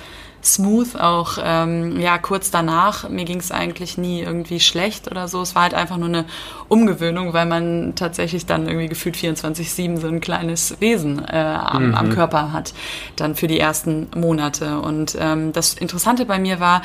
smooth, 0.44 0.96
auch 0.96 1.38
ähm, 1.42 2.00
ja 2.00 2.18
kurz 2.18 2.50
danach. 2.50 3.08
Mir 3.08 3.25
ging 3.25 3.38
es 3.38 3.50
eigentlich 3.50 3.99
nie 3.99 4.22
irgendwie 4.22 4.61
schlecht 4.61 5.11
oder 5.11 5.28
so. 5.28 5.40
Es 5.42 5.54
war 5.54 5.62
halt 5.62 5.75
einfach 5.75 5.96
nur 5.96 6.08
eine 6.08 6.25
Umgewöhnung, 6.68 7.32
weil 7.32 7.46
man 7.46 7.94
tatsächlich 7.94 8.46
dann 8.46 8.66
irgendwie 8.66 8.88
gefühlt 8.88 9.16
24-7 9.16 9.99
so 9.99 10.08
ein 10.08 10.20
kleines 10.20 10.80
Wesen 10.80 11.25
äh, 11.25 11.37
am, 11.37 11.88
mhm. 11.88 11.94
am, 11.94 12.11
Körper 12.11 12.52
hat, 12.52 12.75
dann 13.16 13.34
für 13.34 13.46
die 13.46 13.61
ersten 13.61 14.08
Monate. 14.16 14.80
Und 14.80 15.16
ähm, 15.18 15.52
das 15.52 15.75
Interessante 15.75 16.25
bei 16.25 16.38
mir 16.38 16.61
war, 16.61 16.82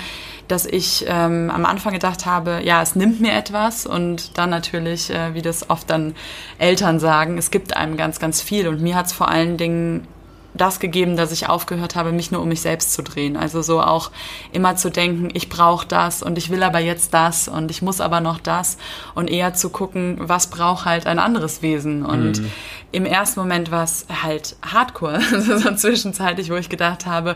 dass 0.47 0.65
ich 0.65 1.05
ähm, 1.07 1.51
am 1.53 1.65
Anfang 1.65 1.93
gedacht 1.93 2.25
habe, 2.25 2.61
ja, 2.63 2.81
es 2.81 2.95
nimmt 2.95 3.19
mir 3.19 3.33
etwas 3.33 3.85
und 3.85 4.37
dann 4.37 4.49
natürlich, 4.49 5.09
äh, 5.09 5.33
wie 5.33 5.41
das 5.41 5.69
oft 5.69 5.89
dann 5.89 6.15
Eltern 6.57 6.99
sagen, 6.99 7.37
es 7.37 7.51
gibt 7.51 7.75
einem 7.75 7.97
ganz, 7.97 8.19
ganz 8.19 8.41
viel. 8.41 8.67
Und 8.67 8.81
mir 8.81 8.95
hat 8.95 9.07
es 9.07 9.13
vor 9.13 9.27
allen 9.27 9.57
Dingen 9.57 10.07
das 10.57 10.79
gegeben, 10.79 11.15
dass 11.15 11.31
ich 11.31 11.47
aufgehört 11.47 11.95
habe, 11.95 12.11
mich 12.11 12.31
nur 12.31 12.41
um 12.41 12.49
mich 12.49 12.61
selbst 12.61 12.93
zu 12.93 13.03
drehen. 13.03 13.37
Also 13.37 13.61
so 13.61 13.81
auch 13.81 14.11
immer 14.51 14.75
zu 14.75 14.89
denken, 14.89 15.29
ich 15.33 15.49
brauche 15.49 15.87
das 15.87 16.23
und 16.23 16.37
ich 16.37 16.49
will 16.49 16.63
aber 16.63 16.79
jetzt 16.79 17.13
das 17.13 17.47
und 17.47 17.71
ich 17.71 17.81
muss 17.81 18.01
aber 18.01 18.19
noch 18.19 18.39
das 18.39 18.77
und 19.15 19.29
eher 19.29 19.53
zu 19.53 19.69
gucken, 19.69 20.17
was 20.19 20.49
braucht 20.49 20.85
halt 20.85 21.07
ein 21.07 21.19
anderes 21.19 21.61
Wesen. 21.61 22.05
Und 22.05 22.41
mhm. 22.41 22.51
im 22.91 23.05
ersten 23.05 23.39
Moment 23.39 23.71
war 23.71 23.83
es 23.83 24.05
halt 24.21 24.55
Hardcore, 24.61 25.21
so 25.39 25.73
zwischenzeitlich, 25.75 26.49
wo 26.49 26.55
ich 26.55 26.69
gedacht 26.69 27.05
habe, 27.05 27.35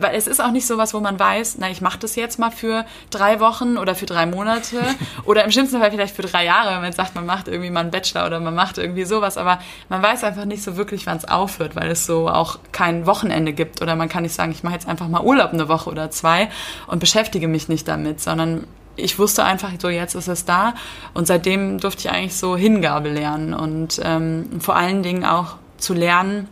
weil 0.00 0.14
es 0.14 0.26
ist 0.26 0.40
auch 0.40 0.50
nicht 0.50 0.66
so 0.66 0.78
was, 0.78 0.94
wo 0.94 1.00
man 1.00 1.18
weiß, 1.18 1.56
na, 1.58 1.70
ich 1.70 1.80
mache 1.80 1.98
das 1.98 2.16
jetzt 2.16 2.38
mal 2.38 2.50
für 2.50 2.84
drei 3.10 3.40
Wochen 3.40 3.76
oder 3.76 3.94
für 3.94 4.06
drei 4.06 4.26
Monate. 4.26 4.80
Oder 5.24 5.44
im 5.44 5.50
schlimmsten 5.50 5.78
Fall 5.80 5.90
vielleicht 5.90 6.14
für 6.14 6.22
drei 6.22 6.44
Jahre, 6.44 6.74
wenn 6.74 6.82
man 6.82 6.92
sagt, 6.92 7.14
man 7.14 7.26
macht 7.26 7.48
irgendwie 7.48 7.70
mal 7.70 7.80
einen 7.80 7.90
Bachelor 7.90 8.26
oder 8.26 8.40
man 8.40 8.54
macht 8.54 8.78
irgendwie 8.78 9.04
sowas, 9.04 9.36
aber 9.36 9.60
man 9.88 10.02
weiß 10.02 10.24
einfach 10.24 10.44
nicht 10.44 10.62
so 10.62 10.76
wirklich, 10.76 11.06
wann 11.06 11.16
es 11.16 11.24
aufhört, 11.26 11.76
weil 11.76 11.90
es 11.90 12.06
so 12.06 12.28
auch 12.28 12.58
kein 12.72 13.06
Wochenende 13.06 13.52
gibt. 13.52 13.82
Oder 13.82 13.96
man 13.96 14.08
kann 14.08 14.22
nicht 14.22 14.34
sagen, 14.34 14.52
ich 14.52 14.62
mache 14.62 14.74
jetzt 14.74 14.88
einfach 14.88 15.08
mal 15.08 15.22
Urlaub 15.22 15.52
eine 15.52 15.68
Woche 15.68 15.90
oder 15.90 16.10
zwei 16.10 16.48
und 16.86 17.00
beschäftige 17.00 17.48
mich 17.48 17.68
nicht 17.68 17.86
damit, 17.88 18.20
sondern 18.20 18.66
ich 18.96 19.18
wusste 19.18 19.44
einfach, 19.44 19.70
so 19.78 19.88
jetzt 19.88 20.14
ist 20.14 20.28
es 20.28 20.44
da. 20.44 20.74
Und 21.14 21.26
seitdem 21.26 21.78
durfte 21.78 22.00
ich 22.00 22.10
eigentlich 22.10 22.36
so 22.36 22.56
Hingabe 22.56 23.08
lernen 23.08 23.54
und 23.54 24.00
ähm, 24.02 24.60
vor 24.60 24.76
allen 24.76 25.02
Dingen 25.02 25.24
auch 25.24 25.56
zu 25.78 25.94
lernen, 25.94 26.48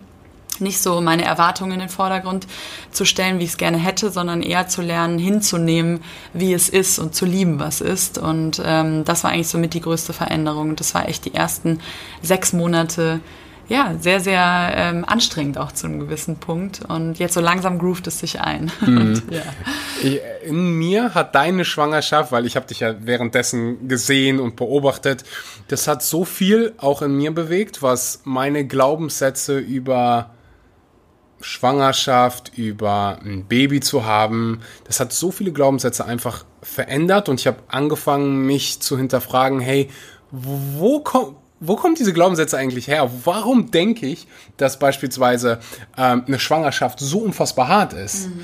nicht 0.61 0.81
so 0.81 1.01
meine 1.01 1.25
Erwartungen 1.25 1.73
in 1.73 1.81
den 1.81 1.89
Vordergrund 1.89 2.47
zu 2.91 3.05
stellen, 3.05 3.39
wie 3.39 3.45
ich 3.45 3.51
es 3.51 3.57
gerne 3.57 3.79
hätte, 3.79 4.11
sondern 4.11 4.43
eher 4.43 4.69
zu 4.69 4.83
lernen, 4.83 5.19
hinzunehmen, 5.19 6.01
wie 6.33 6.53
es 6.53 6.69
ist 6.69 6.99
und 6.99 7.15
zu 7.15 7.27
lieben, 7.27 7.59
was 7.61 7.81
ist. 7.81 8.19
Und 8.19 8.63
ähm, 8.65 9.05
das 9.05 9.25
war 9.25 9.31
eigentlich 9.31 9.49
somit 9.49 9.75
die 9.75 9.81
größte 9.81 10.13
Veränderung. 10.13 10.77
Das 10.77 10.95
war 10.95 11.09
echt 11.09 11.25
die 11.25 11.35
ersten 11.35 11.81
sechs 12.23 12.53
Monate, 12.53 13.21
ja, 13.69 13.95
sehr, 14.01 14.21
sehr 14.21 14.73
ähm, 14.75 15.05
anstrengend 15.07 15.59
auch 15.59 15.73
zu 15.73 15.87
einem 15.87 16.01
gewissen 16.01 16.37
Punkt. 16.37 16.81
Und 16.89 17.19
jetzt 17.19 17.35
so 17.35 17.41
langsam 17.41 17.79
groovt 17.79 18.07
es 18.07 18.19
sich 18.19 18.41
ein. 18.41 18.73
Mhm. 18.81 18.97
Und, 18.97 19.23
ja. 19.31 19.43
In 20.47 20.79
mir 20.79 21.15
hat 21.15 21.35
deine 21.35 21.65
Schwangerschaft, 21.65 22.33
weil 22.33 22.47
ich 22.47 22.57
habe 22.57 22.67
dich 22.67 22.81
ja 22.81 22.95
währenddessen 23.01 23.89
gesehen 23.89 24.39
und 24.39 24.57
beobachtet, 24.57 25.25
das 25.67 25.89
hat 25.89 26.03
so 26.03 26.25
viel 26.25 26.73
auch 26.79 27.03
in 27.03 27.17
mir 27.17 27.33
bewegt, 27.33 27.83
was 27.83 28.21
meine 28.25 28.65
Glaubenssätze 28.65 29.59
über 29.59 30.31
Schwangerschaft, 31.41 32.53
über 32.57 33.19
ein 33.25 33.45
Baby 33.45 33.81
zu 33.81 34.05
haben, 34.05 34.61
das 34.85 35.01
hat 35.01 35.13
so 35.13 35.31
viele 35.31 35.53
Glaubenssätze 35.53 36.05
einfach 36.05 36.45
verändert 36.63 37.29
und 37.29 37.41
ich 37.41 37.47
habe 37.47 37.59
angefangen, 37.69 38.47
mich 38.47 38.81
zu 38.81 38.97
hinterfragen, 38.97 39.61
hey, 39.61 39.89
wo 40.31 41.01
kommt 41.01 41.37
wo 41.61 41.75
kommen 41.75 41.97
diese 41.97 42.13
Glaubenssätze 42.13 42.57
eigentlich 42.57 42.87
her? 42.87 43.11
Warum 43.25 43.73
denke 43.73 44.07
ich, 44.07 44.29
dass 44.59 44.79
beispielsweise 44.79 45.59
ähm, 45.97 46.23
eine 46.27 46.39
Schwangerschaft 46.39 47.01
so 47.01 47.19
unfassbar 47.19 47.67
hart 47.67 47.95
ist? 47.95 48.29
Mhm. 48.29 48.43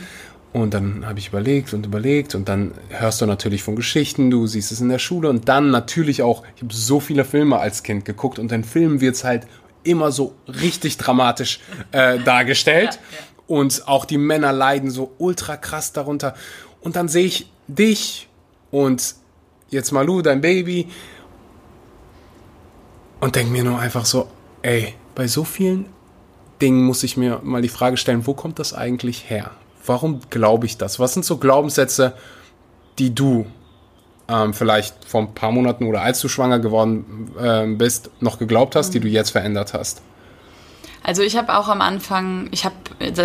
Und 0.52 0.72
dann 0.72 1.04
habe 1.04 1.18
ich 1.18 1.28
überlegt 1.28 1.74
und 1.74 1.84
überlegt 1.84 2.36
und 2.36 2.48
dann 2.48 2.72
hörst 2.88 3.20
du 3.20 3.26
natürlich 3.26 3.64
von 3.64 3.74
Geschichten, 3.74 4.30
du 4.30 4.46
siehst 4.46 4.70
es 4.70 4.80
in 4.80 4.88
der 4.88 5.00
Schule 5.00 5.28
und 5.28 5.48
dann 5.48 5.70
natürlich 5.70 6.22
auch, 6.22 6.44
ich 6.54 6.62
habe 6.62 6.72
so 6.72 7.00
viele 7.00 7.24
Filme 7.24 7.58
als 7.58 7.82
Kind 7.82 8.04
geguckt 8.04 8.38
und 8.38 8.52
in 8.52 8.62
Filmen 8.62 9.00
wird 9.00 9.16
es 9.16 9.24
halt 9.24 9.48
immer 9.84 10.12
so 10.12 10.34
richtig 10.48 10.96
dramatisch 10.96 11.60
äh, 11.92 12.18
dargestellt. 12.18 12.94
Ja, 12.94 13.00
ja. 13.18 13.24
Und 13.46 13.86
auch 13.86 14.04
die 14.04 14.18
Männer 14.18 14.52
leiden 14.52 14.90
so 14.90 15.12
ultra 15.18 15.56
krass 15.56 15.92
darunter. 15.92 16.34
Und 16.80 16.96
dann 16.96 17.08
sehe 17.08 17.26
ich 17.26 17.50
dich 17.68 18.28
und 18.70 19.14
jetzt 19.70 19.92
Malu, 19.92 20.22
dein 20.22 20.40
Baby. 20.40 20.88
Und 23.20 23.36
denke 23.36 23.52
mir 23.52 23.64
nur 23.64 23.78
einfach 23.78 24.04
so, 24.04 24.28
ey, 24.62 24.94
bei 25.14 25.28
so 25.28 25.44
vielen 25.44 25.86
Dingen 26.60 26.84
muss 26.84 27.02
ich 27.02 27.16
mir 27.16 27.40
mal 27.42 27.62
die 27.62 27.68
Frage 27.68 27.96
stellen, 27.96 28.26
wo 28.26 28.34
kommt 28.34 28.58
das 28.58 28.74
eigentlich 28.74 29.28
her? 29.28 29.50
Warum 29.86 30.20
glaube 30.30 30.66
ich 30.66 30.78
das? 30.78 30.98
Was 30.98 31.14
sind 31.14 31.24
so 31.24 31.36
Glaubenssätze, 31.36 32.14
die 32.98 33.14
du 33.14 33.46
ähm, 34.28 34.54
vielleicht 34.54 35.04
vor 35.07 35.23
ein 35.23 35.35
paar 35.35 35.52
Monaten 35.52 35.87
oder 35.87 36.02
als 36.02 36.21
du 36.21 36.28
schwanger 36.28 36.59
geworden 36.59 37.31
äh, 37.40 37.66
bist, 37.66 38.11
noch 38.21 38.38
geglaubt 38.38 38.76
hast, 38.76 38.88
mhm. 38.88 38.93
die 38.93 39.00
du 39.00 39.09
jetzt 39.09 39.31
verändert 39.31 39.75
hast? 39.75 40.02
Also 41.07 41.21
ich 41.21 41.37
habe 41.37 41.54
auch 41.54 41.69
am 41.69 41.83
Anfang, 41.83 42.49
ich 42.50 42.64
habe 42.64 42.76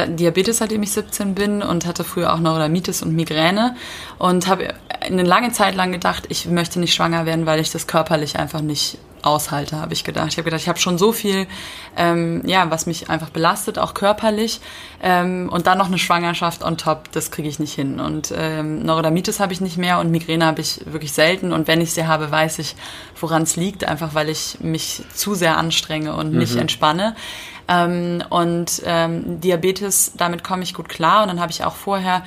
Diabetes, 0.10 0.58
seitdem 0.58 0.84
ich 0.84 0.91
17 0.91 1.34
bin 1.34 1.62
und 1.63 1.86
hatte 1.86 2.03
früher 2.03 2.34
auch 2.34 2.39
Neurodermitis 2.39 3.01
und 3.01 3.15
Migräne 3.15 3.77
und 4.18 4.48
habe 4.48 4.74
eine 5.00 5.24
lange 5.24 5.53
Zeit 5.53 5.75
lang 5.75 5.94
gedacht, 5.94 6.25
ich 6.27 6.46
möchte 6.46 6.82
nicht 6.82 6.94
schwanger 6.94 7.25
werden, 7.25 7.46
weil 7.46 7.62
ich 7.62 7.72
das 7.72 7.88
körperlich 7.88 8.38
einfach 8.38 8.60
nicht 8.60 8.98
aushalte, 9.23 9.79
habe 9.79 9.93
ich 9.93 10.03
gedacht. 10.03 10.27
Ich 10.29 10.38
habe 10.38 10.45
gedacht, 10.45 10.61
ich 10.61 10.69
habe 10.69 10.79
schon 10.79 10.97
so 10.97 11.11
viel, 11.11 11.47
ähm, 11.97 12.41
ja, 12.45 12.69
was 12.69 12.85
mich 12.85 13.09
einfach 13.09 13.29
belastet, 13.29 13.79
auch 13.79 13.93
körperlich. 13.93 14.61
Ähm, 15.01 15.49
und 15.51 15.67
dann 15.67 15.77
noch 15.77 15.88
eine 15.88 15.97
Schwangerschaft 15.97 16.63
on 16.63 16.77
top, 16.77 17.11
das 17.11 17.31
kriege 17.31 17.47
ich 17.47 17.59
nicht 17.59 17.73
hin. 17.73 17.99
Und 17.99 18.33
ähm, 18.35 18.83
Neurodermitis 18.83 19.39
habe 19.39 19.53
ich 19.53 19.61
nicht 19.61 19.77
mehr 19.77 19.99
und 19.99 20.11
Migräne 20.11 20.45
habe 20.45 20.61
ich 20.61 20.81
wirklich 20.85 21.13
selten. 21.13 21.53
Und 21.53 21.67
wenn 21.67 21.81
ich 21.81 21.93
sie 21.93 22.07
habe, 22.07 22.31
weiß 22.31 22.59
ich, 22.59 22.75
woran 23.19 23.43
es 23.43 23.55
liegt, 23.55 23.85
einfach 23.85 24.13
weil 24.13 24.29
ich 24.29 24.59
mich 24.59 25.03
zu 25.13 25.35
sehr 25.35 25.57
anstrenge 25.57 26.15
und 26.15 26.33
nicht 26.33 26.55
mhm. 26.55 26.61
entspanne. 26.61 27.15
Ähm, 27.67 28.23
und 28.29 28.81
ähm, 28.85 29.39
Diabetes, 29.41 30.13
damit 30.17 30.43
komme 30.43 30.63
ich 30.63 30.73
gut 30.73 30.89
klar. 30.89 31.21
Und 31.21 31.27
dann 31.29 31.39
habe 31.39 31.51
ich 31.51 31.63
auch 31.63 31.75
vorher 31.75 32.23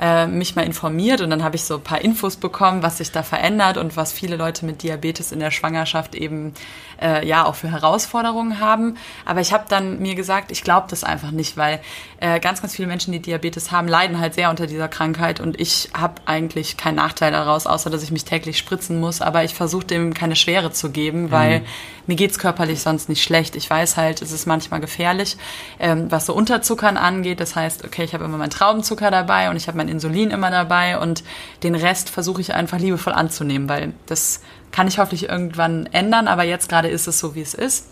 äh, 0.00 0.26
mich 0.26 0.56
mal 0.56 0.64
informiert 0.64 1.20
und 1.20 1.30
dann 1.30 1.42
habe 1.42 1.56
ich 1.56 1.64
so 1.64 1.76
ein 1.76 1.82
paar 1.82 2.00
Infos 2.00 2.36
bekommen, 2.36 2.82
was 2.82 2.98
sich 2.98 3.12
da 3.12 3.22
verändert 3.22 3.78
und 3.78 3.96
was 3.96 4.12
viele 4.12 4.36
Leute 4.36 4.66
mit 4.66 4.82
Diabetes 4.82 5.32
in 5.32 5.40
der 5.40 5.50
Schwangerschaft 5.50 6.14
eben 6.14 6.52
äh, 7.00 7.26
ja 7.26 7.44
auch 7.44 7.54
für 7.54 7.70
Herausforderungen 7.70 8.60
haben. 8.60 8.96
Aber 9.24 9.40
ich 9.40 9.52
habe 9.52 9.64
dann 9.68 9.98
mir 10.00 10.14
gesagt, 10.14 10.50
ich 10.50 10.62
glaube 10.62 10.86
das 10.90 11.04
einfach 11.04 11.30
nicht, 11.30 11.56
weil 11.56 11.80
äh, 12.20 12.40
ganz, 12.40 12.60
ganz 12.60 12.74
viele 12.74 12.88
Menschen, 12.88 13.12
die 13.12 13.20
Diabetes 13.20 13.70
haben, 13.70 13.88
leiden 13.88 14.20
halt 14.20 14.34
sehr 14.34 14.50
unter 14.50 14.66
dieser 14.66 14.88
Krankheit 14.88 15.40
und 15.40 15.60
ich 15.60 15.90
habe 15.94 16.14
eigentlich 16.24 16.76
keinen 16.76 16.96
Nachteil 16.96 17.32
daraus, 17.32 17.66
außer 17.66 17.90
dass 17.90 18.02
ich 18.02 18.10
mich 18.10 18.24
täglich 18.24 18.58
spritzen 18.58 18.98
muss. 19.00 19.20
Aber 19.20 19.44
ich 19.44 19.54
versuche 19.54 19.86
dem 19.86 20.14
keine 20.14 20.36
Schwere 20.36 20.72
zu 20.72 20.90
geben, 20.90 21.30
weil 21.30 21.60
mhm. 21.60 21.66
mir 22.06 22.16
geht's 22.16 22.38
körperlich 22.38 22.80
sonst 22.80 23.08
nicht 23.08 23.22
schlecht. 23.22 23.56
Ich 23.56 23.68
weiß 23.68 23.96
halt, 23.96 24.22
es 24.22 24.32
ist 24.32 24.46
manchmal 24.46 24.80
gefährlich, 24.80 25.36
ähm, 25.78 26.10
was 26.10 26.26
so 26.26 26.34
Unterzuckern 26.34 26.96
angeht. 26.96 27.40
Das 27.40 27.54
heißt, 27.56 27.84
okay, 27.84 28.04
ich 28.04 28.14
habe 28.14 28.24
immer 28.24 28.38
meinen 28.38 28.50
Traubenzucker 28.50 29.10
dabei 29.10 29.50
und 29.50 29.56
ich 29.56 29.68
habe 29.68 29.76
mein 29.76 29.88
Insulin 29.88 30.30
immer 30.30 30.50
dabei 30.50 30.98
und 30.98 31.22
den 31.62 31.74
Rest 31.74 32.10
versuche 32.10 32.40
ich 32.40 32.54
einfach 32.54 32.78
liebevoll 32.78 33.12
anzunehmen, 33.12 33.68
weil 33.68 33.92
das 34.06 34.40
kann 34.76 34.88
ich 34.88 34.98
hoffentlich 34.98 35.30
irgendwann 35.30 35.86
ändern, 35.86 36.28
aber 36.28 36.42
jetzt 36.42 36.68
gerade 36.68 36.88
ist 36.88 37.08
es 37.08 37.18
so, 37.18 37.34
wie 37.34 37.40
es 37.40 37.54
ist. 37.54 37.86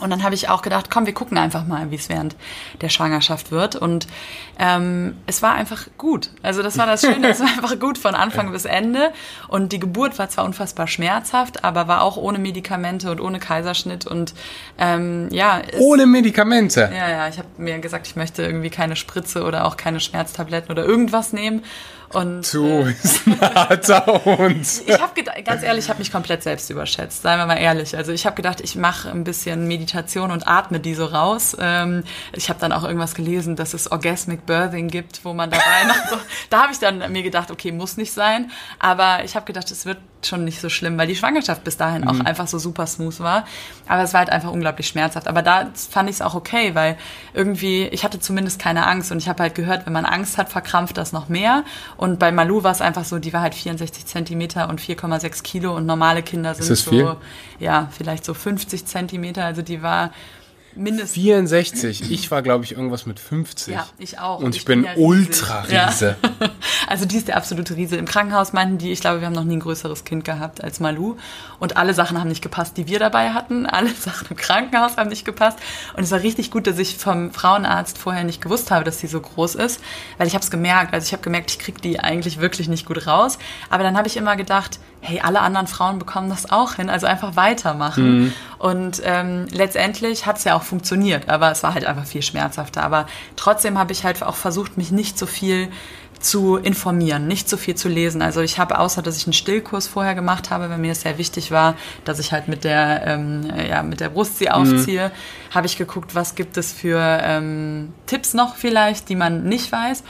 Und 0.00 0.10
dann 0.10 0.24
habe 0.24 0.34
ich 0.34 0.48
auch 0.48 0.60
gedacht, 0.60 0.90
komm, 0.90 1.06
wir 1.06 1.14
gucken 1.14 1.38
einfach 1.38 1.64
mal, 1.64 1.92
wie 1.92 1.94
es 1.94 2.08
während 2.08 2.34
der 2.80 2.88
Schwangerschaft 2.88 3.52
wird. 3.52 3.76
Und 3.76 4.08
ähm, 4.58 5.16
es 5.26 5.40
war 5.40 5.54
einfach 5.54 5.86
gut. 5.96 6.30
Also 6.42 6.64
das 6.64 6.76
war 6.78 6.84
das 6.84 7.00
Schöne, 7.06 7.28
es 7.28 7.38
war 7.38 7.46
einfach 7.46 7.78
gut 7.78 7.96
von 7.96 8.16
Anfang 8.16 8.50
bis 8.50 8.64
Ende. 8.64 9.12
Und 9.46 9.70
die 9.70 9.78
Geburt 9.78 10.18
war 10.18 10.28
zwar 10.28 10.44
unfassbar 10.44 10.88
schmerzhaft, 10.88 11.62
aber 11.62 11.86
war 11.86 12.02
auch 12.02 12.16
ohne 12.16 12.40
Medikamente 12.40 13.08
und 13.08 13.20
ohne 13.20 13.38
Kaiserschnitt. 13.38 14.04
Und 14.04 14.34
ähm, 14.78 15.28
ja. 15.30 15.60
Es, 15.60 15.80
ohne 15.80 16.06
Medikamente? 16.06 16.90
Ja, 16.92 17.08
ja. 17.08 17.28
Ich 17.28 17.38
habe 17.38 17.48
mir 17.56 17.78
gesagt, 17.78 18.08
ich 18.08 18.16
möchte 18.16 18.42
irgendwie 18.42 18.70
keine 18.70 18.96
Spritze 18.96 19.44
oder 19.44 19.64
auch 19.64 19.76
keine 19.76 20.00
Schmerztabletten 20.00 20.72
oder 20.72 20.84
irgendwas 20.84 21.32
nehmen. 21.32 21.62
Und, 22.16 22.50
du 22.54 22.64
äh, 22.64 22.84
bist 22.84 23.26
ein 23.26 23.38
harter 23.42 24.06
Hund. 24.24 24.66
ich 24.86 25.00
habe 25.02 25.22
ganz 25.44 25.62
ehrlich, 25.62 25.84
ich 25.84 25.90
habe 25.90 25.98
mich 25.98 26.10
komplett 26.10 26.42
selbst 26.42 26.70
überschätzt. 26.70 27.20
Seien 27.20 27.38
wir 27.38 27.44
mal 27.44 27.58
ehrlich. 27.58 27.94
Also 27.94 28.10
ich 28.10 28.24
habe 28.24 28.34
gedacht, 28.34 28.62
ich 28.62 28.74
mache 28.74 29.10
ein 29.10 29.22
bisschen 29.22 29.68
Meditation 29.68 30.30
und 30.30 30.48
atme 30.48 30.80
die 30.80 30.94
so 30.94 31.04
raus. 31.04 31.54
Ähm, 31.60 32.04
ich 32.32 32.48
habe 32.48 32.58
dann 32.58 32.72
auch 32.72 32.84
irgendwas 32.84 33.14
gelesen, 33.14 33.54
dass 33.54 33.74
es 33.74 33.92
Orgasmic 33.92 34.46
Birthing 34.46 34.88
gibt, 34.88 35.26
wo 35.26 35.34
man 35.34 35.50
dabei 35.50 35.84
noch 35.88 36.08
so. 36.08 36.16
Da 36.48 36.62
habe 36.62 36.72
ich 36.72 36.78
dann 36.78 37.12
mir 37.12 37.22
gedacht, 37.22 37.50
okay, 37.50 37.70
muss 37.70 37.98
nicht 37.98 38.12
sein. 38.12 38.50
Aber 38.78 39.22
ich 39.24 39.36
habe 39.36 39.44
gedacht, 39.44 39.70
es 39.70 39.84
wird 39.84 39.98
schon 40.24 40.44
nicht 40.44 40.60
so 40.60 40.68
schlimm, 40.68 40.96
weil 40.98 41.06
die 41.06 41.16
Schwangerschaft 41.16 41.64
bis 41.64 41.76
dahin 41.76 42.02
mhm. 42.02 42.08
auch 42.08 42.20
einfach 42.20 42.46
so 42.46 42.58
super 42.58 42.86
smooth 42.86 43.20
war. 43.20 43.44
Aber 43.86 44.02
es 44.02 44.12
war 44.12 44.20
halt 44.20 44.30
einfach 44.30 44.50
unglaublich 44.50 44.88
schmerzhaft. 44.88 45.28
Aber 45.28 45.42
da 45.42 45.70
fand 45.90 46.08
ich 46.08 46.16
es 46.16 46.22
auch 46.22 46.34
okay, 46.34 46.74
weil 46.74 46.96
irgendwie, 47.34 47.84
ich 47.88 48.04
hatte 48.04 48.20
zumindest 48.20 48.58
keine 48.58 48.86
Angst 48.86 49.12
und 49.12 49.18
ich 49.18 49.28
habe 49.28 49.42
halt 49.42 49.54
gehört, 49.54 49.86
wenn 49.86 49.92
man 49.92 50.04
Angst 50.04 50.38
hat, 50.38 50.48
verkrampft 50.48 50.96
das 50.96 51.12
noch 51.12 51.28
mehr. 51.28 51.64
Und 51.96 52.05
bei 52.14 52.30
Malu 52.30 52.62
war 52.62 52.72
es 52.72 52.80
einfach 52.80 53.04
so, 53.04 53.18
die 53.18 53.32
war 53.32 53.40
halt 53.42 53.54
64 53.54 54.06
Zentimeter 54.06 54.68
und 54.68 54.80
4,6 54.80 55.42
Kilo 55.42 55.76
und 55.76 55.86
normale 55.86 56.22
Kinder 56.22 56.54
sind 56.54 56.76
so, 56.76 56.90
viel? 56.90 57.16
ja, 57.58 57.88
vielleicht 57.90 58.24
so 58.24 58.34
50 58.34 58.86
Zentimeter. 58.86 59.44
Also 59.44 59.62
die 59.62 59.82
war 59.82 60.10
mindestens. 60.76 61.12
64. 61.12 62.10
Ich 62.10 62.30
war, 62.30 62.42
glaube 62.42 62.64
ich, 62.64 62.72
irgendwas 62.72 63.06
mit 63.06 63.18
50. 63.18 63.74
Ja, 63.74 63.86
ich 63.98 64.18
auch. 64.18 64.40
Und 64.40 64.56
ich, 64.56 64.64
bin, 64.64 64.84
ja 64.84 64.90
ultra 64.96 65.60
riesig. 65.60 65.74
Ja. 65.74 65.86
Riese. 65.86 66.16
Also 66.88 67.04
die 67.04 67.16
ist 67.16 67.26
der 67.26 67.36
absolute 67.36 67.74
Riese. 67.74 67.96
Im 67.96 68.04
Krankenhaus 68.04 68.52
meinten 68.52 68.78
die, 68.78 68.92
ich 68.92 69.00
glaube, 69.00 69.20
wir 69.20 69.26
haben 69.26 69.34
noch 69.34 69.42
nie 69.42 69.56
ein 69.56 69.60
größeres 69.60 70.04
Kind 70.04 70.24
gehabt 70.24 70.62
als 70.62 70.78
Malu. 70.78 71.16
Und 71.58 71.76
alle 71.76 71.94
Sachen 71.94 72.20
haben 72.20 72.28
nicht 72.28 72.42
gepasst, 72.42 72.76
die 72.76 72.86
wir 72.86 73.00
dabei 73.00 73.30
hatten. 73.30 73.66
Alle 73.66 73.90
Sachen 73.98 74.28
im 74.30 74.36
Krankenhaus 74.36 74.96
haben 74.96 75.08
nicht 75.08 75.24
gepasst. 75.24 75.58
Und 75.96 76.04
es 76.04 76.12
war 76.12 76.22
richtig 76.22 76.52
gut, 76.52 76.68
dass 76.68 76.78
ich 76.78 76.96
vom 76.96 77.32
Frauenarzt 77.32 77.98
vorher 77.98 78.22
nicht 78.22 78.40
gewusst 78.40 78.70
habe, 78.70 78.84
dass 78.84 79.00
sie 79.00 79.08
so 79.08 79.20
groß 79.20 79.56
ist. 79.56 79.80
Weil 80.18 80.28
ich 80.28 80.34
habe 80.34 80.44
es 80.44 80.50
gemerkt. 80.50 80.94
Also 80.94 81.06
ich 81.06 81.12
habe 81.12 81.24
gemerkt, 81.24 81.50
ich 81.50 81.58
kriege 81.58 81.80
die 81.80 81.98
eigentlich 81.98 82.40
wirklich 82.40 82.68
nicht 82.68 82.86
gut 82.86 83.06
raus. 83.08 83.38
Aber 83.68 83.82
dann 83.82 83.96
habe 83.96 84.06
ich 84.06 84.16
immer 84.16 84.36
gedacht, 84.36 84.78
hey, 85.06 85.20
alle 85.20 85.40
anderen 85.40 85.66
Frauen 85.66 85.98
bekommen 85.98 86.28
das 86.28 86.50
auch 86.50 86.74
hin, 86.74 86.90
also 86.90 87.06
einfach 87.06 87.36
weitermachen. 87.36 88.24
Mhm. 88.24 88.32
Und 88.58 89.02
ähm, 89.04 89.46
letztendlich 89.50 90.26
hat 90.26 90.38
es 90.38 90.44
ja 90.44 90.56
auch 90.56 90.62
funktioniert, 90.62 91.28
aber 91.28 91.50
es 91.50 91.62
war 91.62 91.74
halt 91.74 91.84
einfach 91.84 92.06
viel 92.06 92.22
schmerzhafter. 92.22 92.82
Aber 92.82 93.06
trotzdem 93.36 93.78
habe 93.78 93.92
ich 93.92 94.04
halt 94.04 94.22
auch 94.22 94.34
versucht, 94.34 94.76
mich 94.76 94.90
nicht 94.90 95.18
so 95.18 95.26
viel 95.26 95.68
zu 96.18 96.56
informieren, 96.56 97.26
nicht 97.28 97.48
so 97.48 97.56
viel 97.56 97.74
zu 97.74 97.88
lesen. 97.88 98.22
Also 98.22 98.40
ich 98.40 98.58
habe, 98.58 98.78
außer 98.78 99.02
dass 99.02 99.16
ich 99.16 99.26
einen 99.26 99.32
Stillkurs 99.32 99.86
vorher 99.86 100.14
gemacht 100.14 100.50
habe, 100.50 100.70
weil 100.70 100.78
mir 100.78 100.92
es 100.92 101.02
sehr 101.02 101.18
wichtig 101.18 101.50
war, 101.50 101.74
dass 102.04 102.18
ich 102.18 102.32
halt 102.32 102.48
mit 102.48 102.64
der, 102.64 103.06
ähm, 103.06 103.50
ja, 103.68 103.82
mit 103.82 104.00
der 104.00 104.08
Brust 104.08 104.38
sie 104.38 104.50
aufziehe, 104.50 105.08
mhm. 105.08 105.54
habe 105.54 105.66
ich 105.66 105.76
geguckt, 105.76 106.14
was 106.14 106.34
gibt 106.34 106.56
es 106.56 106.72
für 106.72 106.98
ähm, 107.22 107.92
Tipps 108.06 108.34
noch 108.34 108.56
vielleicht, 108.56 109.08
die 109.08 109.16
man 109.16 109.44
nicht 109.44 109.70
weiß. 109.70 110.02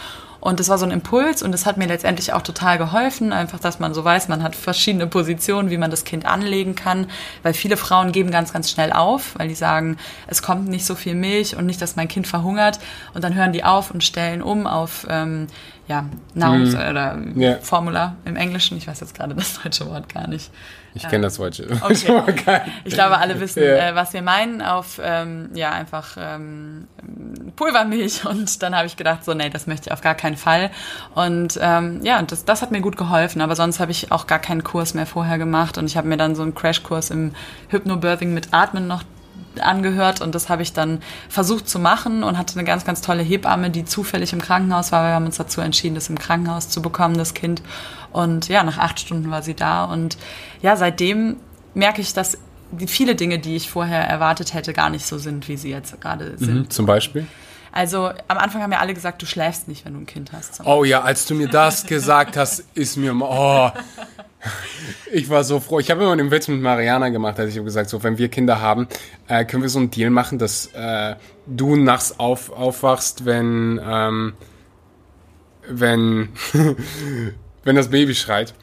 Und 0.47 0.61
das 0.61 0.69
war 0.69 0.79
so 0.79 0.87
ein 0.87 0.93
Impuls 0.93 1.43
und 1.43 1.51
das 1.51 1.67
hat 1.67 1.77
mir 1.77 1.89
letztendlich 1.89 2.33
auch 2.33 2.43
total 2.43 2.79
geholfen, 2.79 3.33
einfach, 3.33 3.59
dass 3.59 3.81
man 3.81 3.95
so 3.95 4.05
weiß, 4.05 4.29
man 4.29 4.45
hat 4.45 4.55
verschiedene 4.55 5.09
Positionen, 5.09 5.71
wie 5.71 5.77
man 5.77 5.91
das 5.91 6.05
Kind 6.05 6.25
anlegen 6.25 6.77
kann, 6.77 7.09
weil 7.43 7.53
viele 7.53 7.77
Frauen 7.77 8.13
geben 8.13 8.31
ganz, 8.31 8.53
ganz 8.53 8.71
schnell 8.71 8.93
auf, 8.93 9.35
weil 9.37 9.49
die 9.49 9.57
sagen, 9.57 9.97
es 10.29 10.43
kommt 10.43 10.69
nicht 10.69 10.87
so 10.87 10.95
viel 10.95 11.17
Milch 11.17 11.57
und 11.57 11.67
nicht, 11.67 11.83
dass 11.83 11.97
mein 11.97 12.07
Kind 12.07 12.29
verhungert 12.29 12.79
und 13.13 13.25
dann 13.25 13.35
hören 13.35 13.53
die 13.53 13.65
auf 13.65 13.91
und 13.91 14.05
stellen 14.05 14.41
um 14.41 14.69
auf 14.69 15.05
ähm, 15.11 15.49
ja, 15.89 16.07
Nahrungs- 16.37 16.77
mhm. 16.77 16.91
oder 16.91 17.19
yeah. 17.37 17.59
Formula 17.61 18.15
im 18.25 18.37
Englischen. 18.37 18.79
Ich 18.79 18.87
weiß 18.87 19.01
jetzt 19.01 19.17
gerade 19.17 19.35
das 19.35 19.61
deutsche 19.61 19.89
Wort 19.89 20.15
gar 20.15 20.29
nicht. 20.29 20.53
Ich 20.97 21.03
ja. 21.03 21.11
kenne 21.11 21.25
das 21.25 21.37
Deutsche. 21.37 21.69
Okay. 21.83 22.61
ich 22.85 22.95
glaube, 22.95 23.19
alle 23.19 23.39
wissen, 23.39 23.63
yeah. 23.63 23.91
äh, 23.91 23.95
was 23.95 24.15
wir 24.15 24.23
meinen 24.23 24.63
auf, 24.63 24.99
ähm, 25.03 25.51
ja, 25.55 25.71
einfach 25.71 26.17
ähm, 26.19 26.87
Pulvermilch. 27.55 28.25
Und 28.25 28.63
dann 28.63 28.75
habe 28.75 28.87
ich 28.87 28.97
gedacht, 28.97 29.23
so, 29.23 29.35
nee, 29.35 29.51
das 29.51 29.67
möchte 29.67 29.91
ich 29.91 29.93
auf 29.93 30.01
gar 30.01 30.15
keinen 30.15 30.39
Fall. 30.39 30.71
Und 31.15 31.59
ähm, 31.61 32.01
ja, 32.03 32.19
und 32.19 32.33
das, 32.33 32.47
das 32.47 32.63
hat 32.63 32.71
mir 32.71 32.81
gut 32.81 32.97
geholfen. 32.97 33.43
Aber 33.43 33.55
sonst 33.55 33.79
habe 33.79 33.91
ich 33.91 34.11
auch 34.11 34.27
gar 34.27 34.39
keinen 34.39 34.65
Kurs 34.65 34.95
mehr 34.95 35.05
vorher 35.05 35.37
gemacht. 35.37 35.77
Und 35.77 35.85
ich 35.85 35.99
habe 35.99 36.09
mir 36.09 36.17
dann 36.17 36.35
so 36.35 36.43
einen 36.43 36.55
Crashkurs 36.55 37.11
im 37.11 37.33
Hypnobirthing 37.69 38.33
mit 38.33 38.55
Atmen 38.55 38.87
noch 38.87 39.05
angehört 39.61 40.21
und 40.21 40.35
das 40.35 40.49
habe 40.49 40.63
ich 40.63 40.73
dann 40.73 41.01
versucht 41.29 41.69
zu 41.69 41.79
machen 41.79 42.23
und 42.23 42.37
hatte 42.39 42.59
eine 42.59 42.65
ganz, 42.65 42.85
ganz 42.85 43.01
tolle 43.01 43.23
Hebamme, 43.23 43.71
die 43.71 43.85
zufällig 43.85 44.33
im 44.33 44.41
Krankenhaus 44.41 44.93
war. 44.93 45.05
Wir 45.05 45.15
haben 45.15 45.27
uns 45.27 45.37
dazu 45.37 45.61
entschieden, 45.61 45.95
das 45.95 46.09
im 46.09 46.19
Krankenhaus 46.19 46.69
zu 46.69 46.83
bekommen, 46.83 47.17
das 47.17 47.35
Kind. 47.35 47.63
Und 48.13 48.49
ja, 48.49 48.63
nach 48.63 48.79
acht 48.79 49.01
Stunden 49.01 49.31
war 49.31 49.43
sie 49.43 49.55
da 49.55 49.85
und 49.85 50.17
ja, 50.63 50.77
seitdem 50.77 51.37
merke 51.75 52.01
ich, 52.01 52.15
dass 52.15 52.39
viele 52.87 53.15
Dinge, 53.15 53.39
die 53.39 53.57
ich 53.57 53.71
vorher 53.71 54.03
erwartet 54.03 54.55
hätte, 54.55 54.73
gar 54.73 54.91
nicht 54.91 55.07
so 55.07 55.19
sind, 55.19 55.49
wie 55.49 55.57
sie 55.57 55.71
jetzt 55.71 56.01
gerade 56.01 56.33
mhm, 56.33 56.39
sind. 56.39 56.55
Mhm, 56.55 56.71
zum 56.71 56.87
Beispiel? 56.87 57.27
Also 57.73 58.11
am 58.29 58.39
Anfang 58.39 58.63
haben 58.63 58.73
ja 58.73 58.79
alle 58.79 58.95
gesagt, 58.95 59.21
du 59.21 59.27
schläfst 59.27 59.69
nicht, 59.69 59.85
wenn 59.85 59.93
du 59.93 60.01
ein 60.01 60.07
Kind 60.07 60.33
hast. 60.33 60.63
Oh 60.65 60.85
ja, 60.85 61.03
als 61.03 61.27
du 61.27 61.35
mir 61.35 61.47
das 61.47 61.85
gesagt 61.87 62.37
hast, 62.37 62.65
ist 62.75 62.97
mir 62.97 63.15
oh, 63.15 63.71
ich 65.13 65.29
war 65.29 65.45
so 65.45 65.61
froh. 65.61 65.79
Ich 65.79 65.91
habe 65.91 66.03
immer 66.03 66.17
den 66.17 66.31
Witz 66.31 66.49
mit 66.49 66.63
Mariana 66.63 67.11
gemacht, 67.11 67.39
als 67.39 67.51
ich 67.51 67.57
habe 67.57 67.67
gesagt, 67.67 67.91
so 67.91 68.03
wenn 68.03 68.17
wir 68.17 68.31
Kinder 68.31 68.63
haben, 68.63 68.89
äh, 69.29 69.45
können 69.45 69.63
wir 69.63 69.69
so 69.69 69.79
einen 69.79 69.91
Deal 69.91 70.09
machen, 70.09 70.39
dass 70.39 70.69
äh, 70.69 71.17
du 71.47 71.77
nachts 71.77 72.19
auf, 72.19 72.51
aufwachst, 72.51 73.27
wenn 73.27 73.79
ähm, 73.85 74.33
wenn 75.69 76.31
wenn 77.67 77.77
das 77.77 77.91
Baby 77.91 78.15
schreit 78.15 78.55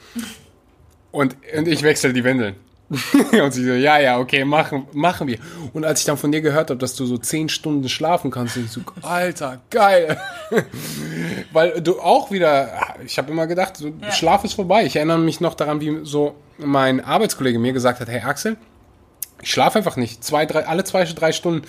und 1.12 1.36
und 1.56 1.68
ich 1.68 1.84
wechsle 1.84 2.14
die 2.14 2.24
Windeln. 2.24 2.56
und 3.44 3.52
sie 3.52 3.66
so, 3.66 3.72
ja, 3.72 3.98
ja, 3.98 4.20
okay, 4.20 4.44
machen, 4.46 4.86
machen 4.94 5.28
wir. 5.28 5.38
Und 5.74 5.86
als 5.86 6.02
ich 6.02 6.06
dann 6.06 6.18
von 6.18 6.32
dir 6.32 6.42
gehört 6.42 6.70
habe, 6.70 6.78
dass 6.78 6.96
du 6.96 7.06
so 7.06 7.18
zehn 7.18 7.50
Stunden 7.50 7.88
schlafen 7.90 8.30
kannst, 8.30 8.58
ich 8.58 8.70
so, 8.70 8.82
Alter, 9.02 9.62
geil. 9.70 10.20
Weil 11.54 11.82
du 11.82 12.00
auch 12.00 12.30
wieder, 12.30 12.70
ich 13.04 13.18
habe 13.18 13.32
immer 13.32 13.48
gedacht, 13.48 13.78
so, 13.78 13.88
ja. 13.88 14.12
Schlaf 14.12 14.44
ist 14.44 14.54
vorbei. 14.54 14.86
Ich 14.86 14.96
erinnere 14.96 15.18
mich 15.18 15.42
noch 15.42 15.56
daran, 15.56 15.82
wie 15.82 16.02
so 16.04 16.36
mein 16.58 17.04
Arbeitskollege 17.04 17.58
mir 17.58 17.74
gesagt 17.74 18.00
hat, 18.00 18.10
hey 18.10 18.22
Axel, 18.22 18.58
ich 19.42 19.52
schlafe 19.52 19.80
einfach 19.80 19.98
nicht. 19.98 20.24
Zwei, 20.24 20.46
drei, 20.46 20.68
alle 20.68 20.84
zwei, 20.84 21.04
drei 21.06 21.32
Stunden 21.32 21.66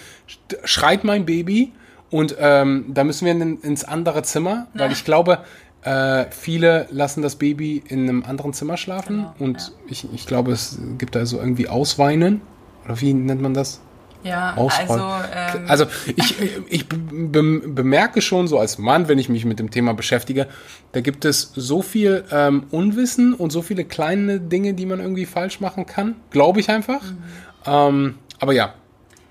schreit 0.65 1.05
mein 1.05 1.25
Baby 1.25 1.73
und 2.11 2.37
ähm, 2.39 2.87
da 2.89 3.03
müssen 3.03 3.25
wir 3.25 3.33
in, 3.33 3.61
ins 3.63 3.85
andere 3.85 4.23
Zimmer, 4.23 4.69
weil 4.75 4.93
ich 4.93 5.05
glaube, 5.05 5.41
äh, 5.85 6.27
viele 6.31 6.87
lassen 6.91 7.23
das 7.23 7.37
Baby 7.37 7.83
in 7.89 8.09
einem 8.09 8.25
anderen 8.25 8.53
Zimmer 8.53 8.77
schlafen 8.77 9.17
genau, 9.17 9.35
und 9.39 9.59
ja. 9.59 9.69
ich, 9.89 10.13
ich 10.13 10.27
glaube, 10.27 10.53
es 10.53 10.79
gibt 10.99 11.15
da 11.15 11.27
so 11.27 11.39
irgendwie 11.39 11.69
Ausweinen. 11.69 12.41
Oder 12.85 13.01
wie 13.01 13.15
nennt 13.15 13.41
man 13.41 13.55
das? 13.55 13.81
Ja, 14.23 14.55
Ausrollen. 14.57 15.03
also. 15.03 15.25
Ähm 15.35 15.65
also 15.69 15.87
ich, 16.17 16.35
ich 16.69 16.89
be 16.89 17.61
bemerke 17.69 18.23
schon 18.23 18.49
so 18.49 18.59
als 18.59 18.79
Mann, 18.79 19.09
wenn 19.09 19.19
ich 19.19 19.29
mich 19.29 19.45
mit 19.45 19.59
dem 19.59 19.71
Thema 19.71 19.93
beschäftige, 19.93 20.49
da 20.93 21.03
gibt 21.03 21.27
es 21.27 21.53
so 21.55 21.83
viel 21.83 22.25
ähm, 22.31 22.65
Unwissen 22.71 23.35
und 23.35 23.53
so 23.53 23.61
viele 23.61 23.85
kleine 23.85 24.41
Dinge, 24.41 24.73
die 24.73 24.87
man 24.87 25.01
irgendwie 25.01 25.27
falsch 25.27 25.61
machen 25.61 25.85
kann. 25.85 26.17
Glaube 26.31 26.61
ich 26.61 26.71
einfach. 26.71 27.03
Mhm. 27.03 27.19
Ähm, 27.67 28.15
aber 28.41 28.55
ja, 28.55 28.75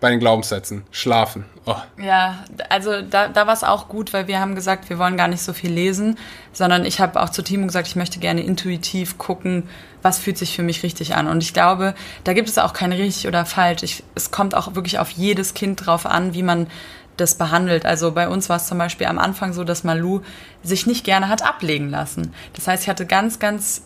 bei 0.04 0.10
den 0.10 0.20
Glaubenssätzen. 0.20 0.84
Schlafen. 0.92 1.46
Oh. 1.66 1.78
Ja, 1.98 2.44
also 2.68 3.02
da, 3.02 3.30
da 3.30 3.48
war 3.48 3.54
es 3.54 3.64
auch 3.64 3.88
gut, 3.88 4.12
weil 4.12 4.28
wir 4.28 4.42
haben 4.42 4.54
gesagt, 4.54 4.90
wir 4.90 5.00
wollen 5.00 5.16
gar 5.16 5.30
nicht 5.30 5.42
so 5.42 5.54
viel 5.54 5.72
lesen, 5.72 6.18
sondern 6.52 6.84
ich 6.84 7.00
habe 7.00 7.22
auch 7.22 7.30
zu 7.30 7.42
Timo 7.42 7.68
gesagt, 7.68 7.88
ich 7.88 7.96
möchte 7.96 8.20
gerne 8.20 8.42
intuitiv 8.42 9.18
gucken, 9.18 9.70
was 10.02 10.20
fühlt 10.20 10.38
sich 10.38 10.58
für 10.58 10.62
mich 10.62 10.84
richtig 10.84 11.16
an. 11.16 11.30
Und 11.30 11.42
ich 11.42 11.54
glaube, 11.54 11.96
da 12.26 12.34
gibt 12.34 12.50
es 12.50 12.58
auch 12.58 12.74
kein 12.74 12.92
richtig 12.92 13.30
oder 13.30 13.46
falsch. 13.46 13.82
Ich, 13.84 14.04
es 14.14 14.30
kommt 14.30 14.56
auch 14.56 14.76
wirklich 14.76 15.00
auf 15.00 15.10
jedes 15.10 15.54
Kind 15.54 15.86
drauf 15.86 16.06
an, 16.06 16.34
wie 16.34 16.44
man 16.44 16.68
das 17.16 17.36
behandelt. 17.36 17.86
Also 17.86 18.12
bei 18.12 18.28
uns 18.28 18.50
war 18.50 18.58
es 18.58 18.68
zum 18.68 18.80
Beispiel 18.80 19.08
am 19.08 19.20
Anfang 19.20 19.54
so, 19.54 19.64
dass 19.64 19.86
Malu 19.86 20.20
sich 20.64 20.86
nicht 20.86 21.06
gerne 21.06 21.30
hat 21.30 21.46
ablegen 21.46 21.90
lassen. 21.90 22.34
Das 22.56 22.68
heißt, 22.68 22.84
ich 22.84 22.90
hatte 22.90 23.06
ganz, 23.06 23.40
ganz, 23.40 23.84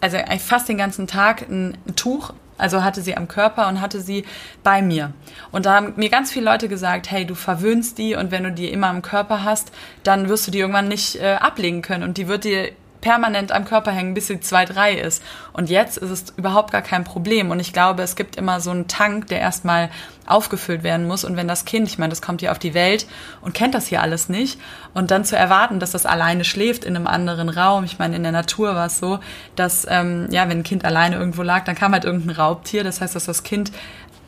also 0.00 0.16
fast 0.38 0.68
den 0.68 0.78
ganzen 0.78 1.08
Tag 1.08 1.48
ein 1.50 1.76
Tuch 1.96 2.34
also 2.60 2.84
hatte 2.84 3.02
sie 3.02 3.16
am 3.16 3.28
Körper 3.28 3.68
und 3.68 3.80
hatte 3.80 4.00
sie 4.00 4.24
bei 4.62 4.82
mir. 4.82 5.12
Und 5.52 5.66
da 5.66 5.74
haben 5.74 5.94
mir 5.96 6.10
ganz 6.10 6.30
viele 6.30 6.44
Leute 6.44 6.68
gesagt, 6.68 7.10
hey, 7.10 7.24
du 7.24 7.34
verwöhnst 7.34 7.98
die 7.98 8.14
und 8.14 8.30
wenn 8.30 8.44
du 8.44 8.52
die 8.52 8.68
immer 8.68 8.88
am 8.88 9.02
Körper 9.02 9.44
hast, 9.44 9.72
dann 10.02 10.28
wirst 10.28 10.46
du 10.46 10.50
die 10.50 10.58
irgendwann 10.58 10.88
nicht 10.88 11.16
äh, 11.16 11.34
ablegen 11.34 11.82
können 11.82 12.04
und 12.04 12.18
die 12.18 12.28
wird 12.28 12.44
dir 12.44 12.70
permanent 13.00 13.52
am 13.52 13.64
Körper 13.64 13.92
hängen, 13.92 14.14
bis 14.14 14.26
sie 14.26 14.40
zwei 14.40 14.64
drei 14.64 14.94
ist. 14.94 15.22
Und 15.52 15.70
jetzt 15.70 15.96
ist 15.98 16.10
es 16.10 16.24
überhaupt 16.36 16.72
gar 16.72 16.82
kein 16.82 17.04
Problem. 17.04 17.50
Und 17.50 17.60
ich 17.60 17.72
glaube, 17.72 18.02
es 18.02 18.16
gibt 18.16 18.36
immer 18.36 18.60
so 18.60 18.70
einen 18.70 18.88
Tank, 18.88 19.28
der 19.28 19.40
erstmal 19.40 19.90
aufgefüllt 20.26 20.82
werden 20.82 21.06
muss. 21.06 21.24
Und 21.24 21.36
wenn 21.36 21.48
das 21.48 21.64
Kind, 21.64 21.88
ich 21.88 21.98
meine, 21.98 22.10
das 22.10 22.22
kommt 22.22 22.40
hier 22.40 22.52
auf 22.52 22.58
die 22.58 22.74
Welt 22.74 23.06
und 23.40 23.54
kennt 23.54 23.74
das 23.74 23.86
hier 23.86 24.02
alles 24.02 24.28
nicht. 24.28 24.60
Und 24.94 25.10
dann 25.10 25.24
zu 25.24 25.36
erwarten, 25.36 25.80
dass 25.80 25.90
das 25.90 26.06
alleine 26.06 26.44
schläft 26.44 26.84
in 26.84 26.96
einem 26.96 27.06
anderen 27.06 27.48
Raum. 27.48 27.84
Ich 27.84 27.98
meine, 27.98 28.16
in 28.16 28.22
der 28.22 28.32
Natur 28.32 28.74
war 28.74 28.86
es 28.86 28.98
so, 28.98 29.18
dass, 29.56 29.86
ähm, 29.88 30.28
ja, 30.30 30.48
wenn 30.48 30.58
ein 30.58 30.64
Kind 30.64 30.84
alleine 30.84 31.16
irgendwo 31.16 31.42
lag, 31.42 31.64
dann 31.64 31.74
kam 31.74 31.92
halt 31.92 32.04
irgendein 32.04 32.36
Raubtier. 32.36 32.84
Das 32.84 33.00
heißt, 33.00 33.14
dass 33.14 33.24
das 33.24 33.42
Kind 33.42 33.72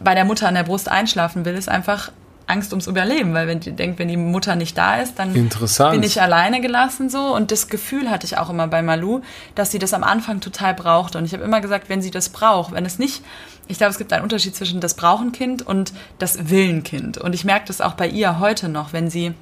bei 0.01 0.15
der 0.15 0.25
Mutter 0.25 0.49
an 0.49 0.55
der 0.55 0.65
Brust 0.65 0.89
einschlafen 0.89 1.45
will, 1.45 1.55
ist 1.55 1.69
einfach 1.69 2.11
Angst 2.47 2.73
ums 2.73 2.87
Überleben, 2.87 3.35
weil 3.35 3.47
wenn 3.47 3.61
die 3.61 3.73
denkt, 3.73 3.99
wenn 3.99 4.09
die 4.09 4.17
Mutter 4.17 4.57
nicht 4.57 4.77
da 4.77 4.97
ist, 4.97 5.19
dann 5.19 5.33
bin 5.33 6.03
ich 6.03 6.21
alleine 6.21 6.61
gelassen 6.61 7.09
so. 7.09 7.35
Und 7.35 7.51
das 7.51 7.69
Gefühl 7.69 8.11
hatte 8.11 8.27
ich 8.27 8.39
auch 8.39 8.51
immer 8.51 8.67
bei 8.67 8.83
Malu, 8.83 9.21
dass 9.55 9.71
sie 9.71 9.79
das 9.79 9.95
am 9.95 10.05
Anfang 10.05 10.41
total 10.41 10.75
brauchte. 10.75 11.19
Und 11.19 11.25
ich 11.25 11.33
habe 11.33 11.45
immer 11.45 11.61
gesagt, 11.61 11.89
wenn 11.89 12.03
sie 12.03 12.11
das 12.11 12.29
braucht, 12.29 12.73
wenn 12.73 12.85
es 12.85 12.99
nicht, 12.99 13.23
ich 13.69 13.79
glaube, 13.79 13.93
es 13.93 13.99
gibt 13.99 14.13
einen 14.13 14.25
Unterschied 14.25 14.55
zwischen 14.57 14.81
das 14.81 14.95
Brauchenkind 14.95 15.67
und 15.67 15.93
das 16.19 16.51
Willenkind. 16.51 17.19
Und 17.19 17.35
ich 17.35 17.45
merke 17.45 17.67
das 17.67 17.81
auch 17.81 17.95
bei 17.95 18.09
ihr 18.09 18.39
heute 18.39 18.69
noch, 18.69 18.93
wenn 18.93 19.09
sie 19.09 19.35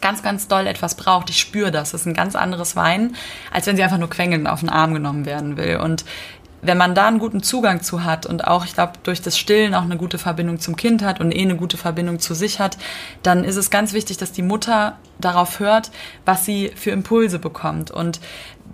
ganz, 0.00 0.22
ganz 0.22 0.48
doll 0.48 0.66
etwas 0.66 0.94
braucht. 0.94 1.30
Ich 1.30 1.40
spüre 1.40 1.70
das. 1.70 1.92
Das 1.92 2.02
ist 2.02 2.06
ein 2.06 2.14
ganz 2.14 2.36
anderes 2.36 2.76
Weinen, 2.76 3.16
als 3.52 3.66
wenn 3.66 3.76
sie 3.76 3.82
einfach 3.82 3.98
nur 3.98 4.10
quengelnd 4.10 4.48
auf 4.48 4.60
den 4.60 4.68
Arm 4.68 4.94
genommen 4.94 5.26
werden 5.26 5.56
will. 5.56 5.76
Und 5.76 6.04
wenn 6.62 6.78
man 6.78 6.94
da 6.94 7.06
einen 7.06 7.18
guten 7.18 7.42
Zugang 7.42 7.82
zu 7.82 8.04
hat 8.04 8.26
und 8.26 8.46
auch, 8.46 8.64
ich 8.64 8.74
glaube, 8.74 8.92
durch 9.02 9.22
das 9.22 9.38
Stillen 9.38 9.74
auch 9.74 9.82
eine 9.82 9.96
gute 9.96 10.18
Verbindung 10.18 10.58
zum 10.58 10.76
Kind 10.76 11.02
hat 11.02 11.20
und 11.20 11.32
eh 11.32 11.42
eine 11.42 11.56
gute 11.56 11.76
Verbindung 11.76 12.18
zu 12.18 12.34
sich 12.34 12.58
hat, 12.58 12.78
dann 13.22 13.44
ist 13.44 13.56
es 13.56 13.70
ganz 13.70 13.92
wichtig, 13.92 14.16
dass 14.16 14.32
die 14.32 14.42
Mutter 14.42 14.96
darauf 15.20 15.60
hört, 15.60 15.90
was 16.24 16.44
sie 16.44 16.70
für 16.74 16.90
Impulse 16.90 17.38
bekommt. 17.38 17.90
Und 17.90 18.20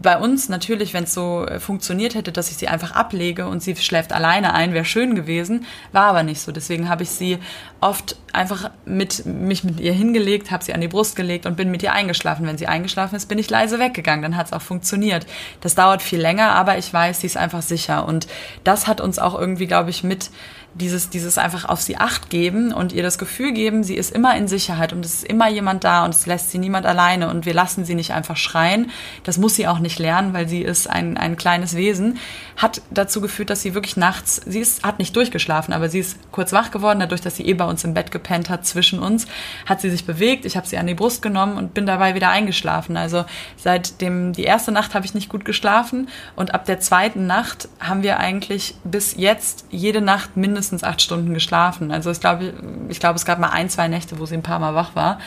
bei 0.01 0.19
uns 0.19 0.49
natürlich, 0.49 0.95
wenn 0.95 1.05
es 1.05 1.15
so 1.15 1.47
äh, 1.47 1.61
funktioniert 1.61 2.15
hätte, 2.15 2.33
dass 2.33 2.51
ich 2.51 2.57
sie 2.57 2.69
einfach 2.69 2.93
ablege 2.93 3.47
und 3.47 3.63
sie 3.63 3.75
schläft 3.77 4.13
alleine 4.13 4.53
ein, 4.53 4.75
wäre 4.75 4.85
schön 4.85 5.15
gewesen, 5.15 5.67
war 5.93 6.05
aber 6.05 6.23
nicht 6.23 6.41
so. 6.41 6.53
Deswegen 6.53 6.89
habe 6.89 7.03
ich 7.03 7.11
sie 7.11 7.39
oft 7.81 8.17
einfach 8.33 8.71
mit 8.85 9.25
mich 9.27 9.65
mit 9.65 9.81
ihr 9.81 9.93
hingelegt, 9.93 10.51
habe 10.51 10.65
sie 10.65 10.75
an 10.75 10.81
die 10.81 10.89
Brust 10.89 11.17
gelegt 11.17 11.47
und 11.47 11.57
bin 11.57 11.71
mit 11.71 11.83
ihr 11.83 11.93
eingeschlafen. 11.93 12.47
Wenn 12.47 12.59
sie 12.59 12.67
eingeschlafen 12.67 13.15
ist, 13.15 13.27
bin 13.27 13.39
ich 13.39 13.51
leise 13.51 13.79
weggegangen. 13.79 14.23
Dann 14.23 14.37
hat 14.37 14.47
es 14.47 14.53
auch 14.53 14.63
funktioniert. 14.63 15.27
Das 15.61 15.75
dauert 15.75 16.03
viel 16.03 16.21
länger, 16.21 16.51
aber 16.53 16.79
ich 16.79 16.93
weiß, 16.93 17.21
sie 17.21 17.27
ist 17.27 17.37
einfach 17.37 17.63
sicher 17.63 18.07
und 18.07 18.27
das 18.65 18.87
hat 18.87 19.01
uns 19.01 19.19
auch 19.19 19.39
irgendwie, 19.39 19.67
glaube 19.67 19.91
ich, 19.91 20.05
mit 20.05 20.31
dieses, 20.75 21.09
dieses 21.09 21.39
einfach 21.39 21.65
auf 21.67 21.81
sie 21.81 21.97
acht 21.97 22.31
geben 22.31 22.73
und 22.73 22.93
ihr 22.93 23.05
das 23.05 23.19
Gefühl 23.19 23.53
geben, 23.53 23.85
sie 23.85 23.95
ist 23.95 24.11
immer 24.11 24.37
in 24.37 24.49
Sicherheit 24.49 24.93
und 24.93 25.05
es 25.05 25.15
ist 25.15 25.25
immer 25.25 25.49
jemand 25.49 25.85
da 25.85 26.05
und 26.05 26.13
es 26.13 26.27
lässt 26.27 26.51
sie 26.51 26.59
niemand 26.59 26.85
alleine 26.85 27.31
und 27.31 27.47
wir 27.47 27.55
lassen 27.55 27.85
sie 27.85 27.95
nicht 27.95 28.13
einfach 28.13 28.37
schreien. 28.37 28.91
Das 29.23 29.39
muss 29.39 29.55
sie 29.55 29.69
auch 29.69 29.79
nicht 29.79 30.01
lernen, 30.01 30.33
weil 30.33 30.49
sie 30.49 30.63
ist 30.63 30.91
ein, 30.91 31.17
ein 31.17 31.37
kleines 31.37 31.77
Wesen. 31.77 32.19
Hat 32.57 32.83
dazu 32.91 33.21
geführt, 33.21 33.51
dass 33.51 33.63
sie 33.63 33.75
wirklich 33.75 33.97
nachts, 33.97 34.41
sie 34.47 34.59
ist, 34.59 34.83
hat 34.83 34.99
nicht 34.99 35.15
durchgeschlafen, 35.15 35.73
aber 35.73 35.89
sie 35.89 36.01
ist 36.01 36.19
kurz 36.33 36.53
wach 36.53 36.73
geworden, 36.73 36.99
dadurch, 36.99 37.21
dass 37.21 37.37
sie 37.37 37.47
eh 37.47 37.55
bei 37.55 37.67
uns 37.67 37.85
im 37.85 37.95
Bett 37.95 38.11
gepennt 38.11 38.51
hat 38.51 38.67
zwischen 38.67 38.99
uns, 38.99 39.27
hat 39.67 39.81
sie 39.81 39.91
sich 39.91 40.05
bewegt. 40.05 40.45
Ich 40.45 40.57
habe 40.57 40.67
sie 40.67 40.77
an 40.77 40.89
die 40.89 40.95
Brust 40.95 41.23
genommen 41.23 41.57
und 41.57 41.73
bin 41.73 41.87
dabei 41.87 42.17
wieder 42.17 42.31
eingeschlafen. 42.31 42.97
Also 42.97 43.25
seit 43.57 44.01
dem, 44.01 44.33
die 44.33 44.45
erste 44.45 44.73
Nacht 44.73 44.95
habe 44.95 45.07
ich 45.07 45.15
nicht 45.15 45.29
gut 45.29 45.45
geschlafen 45.45 46.09
und 46.35 46.53
ab 46.53 46.65
der 46.65 46.81
zweiten 46.81 47.29
Nacht 47.29 47.69
haben 47.79 48.03
wir 48.03 48.19
eigentlich 48.19 48.75
bis 48.83 49.15
jetzt 49.17 49.67
jede 49.71 50.01
Nacht 50.01 50.37
mindestens 50.37 50.64
mindestens 50.65 50.85
acht 50.85 51.03
Stunden 51.03 51.35
geschlafen. 51.35 51.91
Also 51.91 52.11
ich 52.11 52.21
glaube, 52.21 52.55
ich 52.89 53.01
glaube, 53.01 53.17
es 53.17 53.25
gab 53.25 53.39
mal 53.39 53.51
ein, 53.51 53.69
zwei 53.69 53.89
Nächte, 53.89 54.19
wo 54.19 54.27
sie 54.27 54.35
ein 54.35 54.43
paar 54.43 54.59
Mal 54.59 54.75
wach 54.75 54.95
war. 54.95 55.19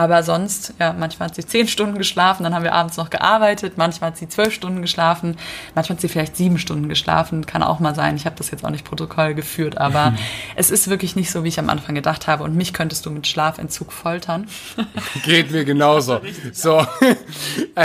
Aber 0.00 0.22
sonst, 0.22 0.72
ja, 0.80 0.94
manchmal 0.94 1.28
hat 1.28 1.34
sie 1.34 1.44
zehn 1.44 1.68
Stunden 1.68 1.98
geschlafen, 1.98 2.42
dann 2.42 2.54
haben 2.54 2.62
wir 2.62 2.72
abends 2.72 2.96
noch 2.96 3.10
gearbeitet, 3.10 3.74
manchmal 3.76 4.12
hat 4.12 4.16
sie 4.16 4.30
zwölf 4.30 4.54
Stunden 4.54 4.80
geschlafen, 4.80 5.36
manchmal 5.74 5.96
hat 5.96 6.00
sie 6.00 6.08
vielleicht 6.08 6.38
sieben 6.38 6.58
Stunden 6.58 6.88
geschlafen, 6.88 7.44
kann 7.44 7.62
auch 7.62 7.80
mal 7.80 7.94
sein. 7.94 8.16
Ich 8.16 8.24
habe 8.24 8.34
das 8.34 8.50
jetzt 8.50 8.64
auch 8.64 8.70
nicht 8.70 8.86
Protokoll 8.86 9.34
geführt, 9.34 9.76
aber 9.76 10.14
es 10.56 10.70
ist 10.70 10.88
wirklich 10.88 11.16
nicht 11.16 11.30
so, 11.30 11.44
wie 11.44 11.48
ich 11.48 11.58
am 11.58 11.68
Anfang 11.68 11.94
gedacht 11.94 12.28
habe. 12.28 12.44
Und 12.44 12.56
mich 12.56 12.72
könntest 12.72 13.04
du 13.04 13.10
mit 13.10 13.26
Schlafentzug 13.26 13.92
foltern. 13.92 14.46
Geht 15.26 15.50
mir 15.50 15.66
genauso. 15.66 16.20
So, 16.52 16.84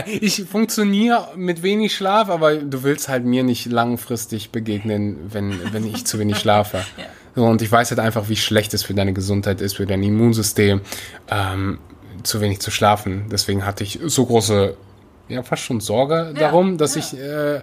ich 0.05 0.43
funktioniere 0.49 1.29
mit 1.35 1.63
wenig 1.63 1.95
Schlaf, 1.95 2.29
aber 2.29 2.55
du 2.55 2.83
willst 2.83 3.09
halt 3.09 3.25
mir 3.25 3.43
nicht 3.43 3.65
langfristig 3.65 4.51
begegnen, 4.51 5.17
wenn, 5.31 5.73
wenn 5.73 5.85
ich 5.85 6.05
zu 6.05 6.17
wenig 6.19 6.37
schlafe. 6.37 6.77
Ja. 6.97 7.03
So, 7.35 7.45
und 7.45 7.61
ich 7.61 7.71
weiß 7.71 7.91
halt 7.91 7.99
einfach, 7.99 8.29
wie 8.29 8.37
schlecht 8.37 8.73
es 8.73 8.83
für 8.83 8.93
deine 8.93 9.13
Gesundheit 9.13 9.59
ist, 9.59 9.75
für 9.75 9.85
dein 9.85 10.01
Immunsystem. 10.01 10.81
Ähm, 11.29 11.79
zu 12.25 12.41
wenig 12.41 12.59
zu 12.59 12.71
schlafen. 12.71 13.25
Deswegen 13.31 13.65
hatte 13.65 13.83
ich 13.83 13.99
so 14.05 14.25
große, 14.25 14.75
ja, 15.29 15.43
fast 15.43 15.63
schon 15.63 15.79
Sorge 15.79 16.33
ja, 16.33 16.39
darum, 16.39 16.77
dass 16.77 16.95
ja. 16.95 17.01
ich 17.01 17.19
äh, 17.19 17.61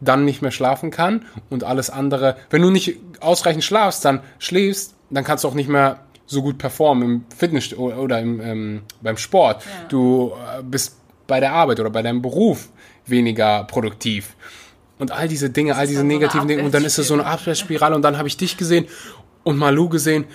dann 0.00 0.24
nicht 0.24 0.42
mehr 0.42 0.50
schlafen 0.50 0.90
kann 0.90 1.24
und 1.50 1.64
alles 1.64 1.90
andere. 1.90 2.36
Wenn 2.50 2.62
du 2.62 2.70
nicht 2.70 2.96
ausreichend 3.20 3.64
schlafst, 3.64 4.04
dann 4.04 4.20
schläfst, 4.38 4.94
dann 5.10 5.24
kannst 5.24 5.44
du 5.44 5.48
auch 5.48 5.54
nicht 5.54 5.68
mehr 5.68 6.00
so 6.26 6.42
gut 6.42 6.58
performen 6.58 7.02
im 7.04 7.24
Fitness 7.36 7.74
oder 7.74 8.20
im, 8.20 8.40
ähm, 8.40 8.82
beim 9.00 9.16
Sport. 9.16 9.64
Ja. 9.64 9.88
Du 9.88 10.32
äh, 10.32 10.62
bist 10.62 10.96
bei 11.26 11.40
der 11.40 11.52
Arbeit 11.52 11.80
oder 11.80 11.90
bei 11.90 12.02
deinem 12.02 12.22
Beruf 12.22 12.68
weniger 13.06 13.64
produktiv. 13.64 14.34
Und 14.98 15.10
all 15.10 15.28
diese 15.28 15.50
Dinge, 15.50 15.76
all 15.76 15.86
diese 15.86 16.04
negativen 16.04 16.46
Dinge. 16.48 16.62
Und 16.62 16.74
dann 16.74 16.84
ist 16.84 16.98
es 16.98 17.08
so 17.08 17.14
eine 17.14 17.26
Abwärtsspirale. 17.26 17.94
Und 17.94 18.02
dann 18.02 18.18
habe 18.18 18.28
ich 18.28 18.36
dich 18.36 18.56
gesehen 18.56 18.86
und 19.42 19.58
Malu 19.58 19.88
gesehen 19.88 20.26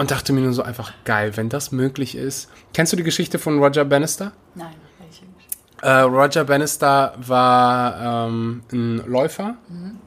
und 0.00 0.10
dachte 0.10 0.32
mir 0.32 0.40
nur 0.40 0.54
so 0.54 0.62
einfach, 0.62 0.94
geil, 1.04 1.36
wenn 1.36 1.50
das 1.50 1.72
möglich 1.72 2.16
ist. 2.16 2.48
Kennst 2.72 2.90
du 2.90 2.96
die 2.96 3.02
Geschichte 3.02 3.38
von 3.38 3.62
Roger 3.62 3.84
Bannister? 3.84 4.32
Nein, 4.54 4.72
welche 4.98 5.26
nicht. 5.26 5.82
Äh, 5.82 5.90
Roger 5.90 6.44
Bannister 6.44 7.12
war 7.18 8.26
ähm, 8.26 8.62
ein 8.72 9.04
Läufer, 9.06 9.56
mhm. 9.68 9.98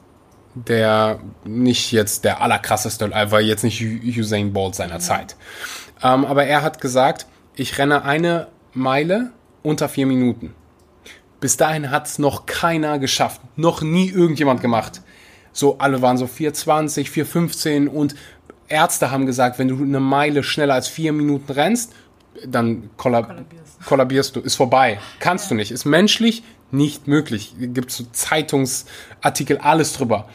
der 0.56 1.20
nicht 1.44 1.92
jetzt 1.92 2.24
der 2.24 2.42
allerkrasseste, 2.42 3.08
er 3.12 3.30
war 3.30 3.40
jetzt 3.40 3.62
nicht 3.62 3.80
Usain 3.80 4.52
Bolt 4.52 4.74
seiner 4.74 4.96
mhm. 4.96 5.00
Zeit. 5.00 5.36
Ähm, 6.02 6.24
aber 6.24 6.44
er 6.44 6.62
hat 6.62 6.80
gesagt, 6.80 7.26
ich 7.54 7.78
renne 7.78 8.02
eine 8.02 8.48
Meile 8.72 9.30
unter 9.62 9.88
vier 9.88 10.06
Minuten. 10.06 10.54
Bis 11.38 11.56
dahin 11.56 11.92
hat 11.92 12.08
es 12.08 12.18
noch 12.18 12.46
keiner 12.46 12.98
geschafft. 12.98 13.40
Noch 13.54 13.80
nie 13.80 14.10
irgendjemand 14.10 14.60
gemacht. 14.60 15.02
So, 15.52 15.78
alle 15.78 16.02
waren 16.02 16.18
so 16.18 16.24
4,20, 16.24 17.06
4,15 17.12 17.86
und 17.86 18.16
Ärzte 18.74 19.10
haben 19.10 19.26
gesagt, 19.26 19.58
wenn 19.58 19.68
du 19.68 19.80
eine 19.80 20.00
Meile 20.00 20.42
schneller 20.42 20.74
als 20.74 20.88
vier 20.88 21.12
Minuten 21.12 21.52
rennst, 21.52 21.92
dann 22.44 22.90
kollab 22.96 23.28
kollabierst. 23.28 23.86
kollabierst. 23.86 24.36
du, 24.36 24.40
ist 24.40 24.56
vorbei. 24.56 24.98
Kannst 25.20 25.46
ja. 25.46 25.48
du 25.50 25.54
nicht. 25.54 25.70
Ist 25.70 25.84
menschlich 25.84 26.42
nicht 26.72 27.06
möglich. 27.06 27.54
Gibt 27.58 27.92
so 27.92 28.04
Zeitungsartikel, 28.10 29.58
alles 29.58 29.92
drüber. 29.92 30.28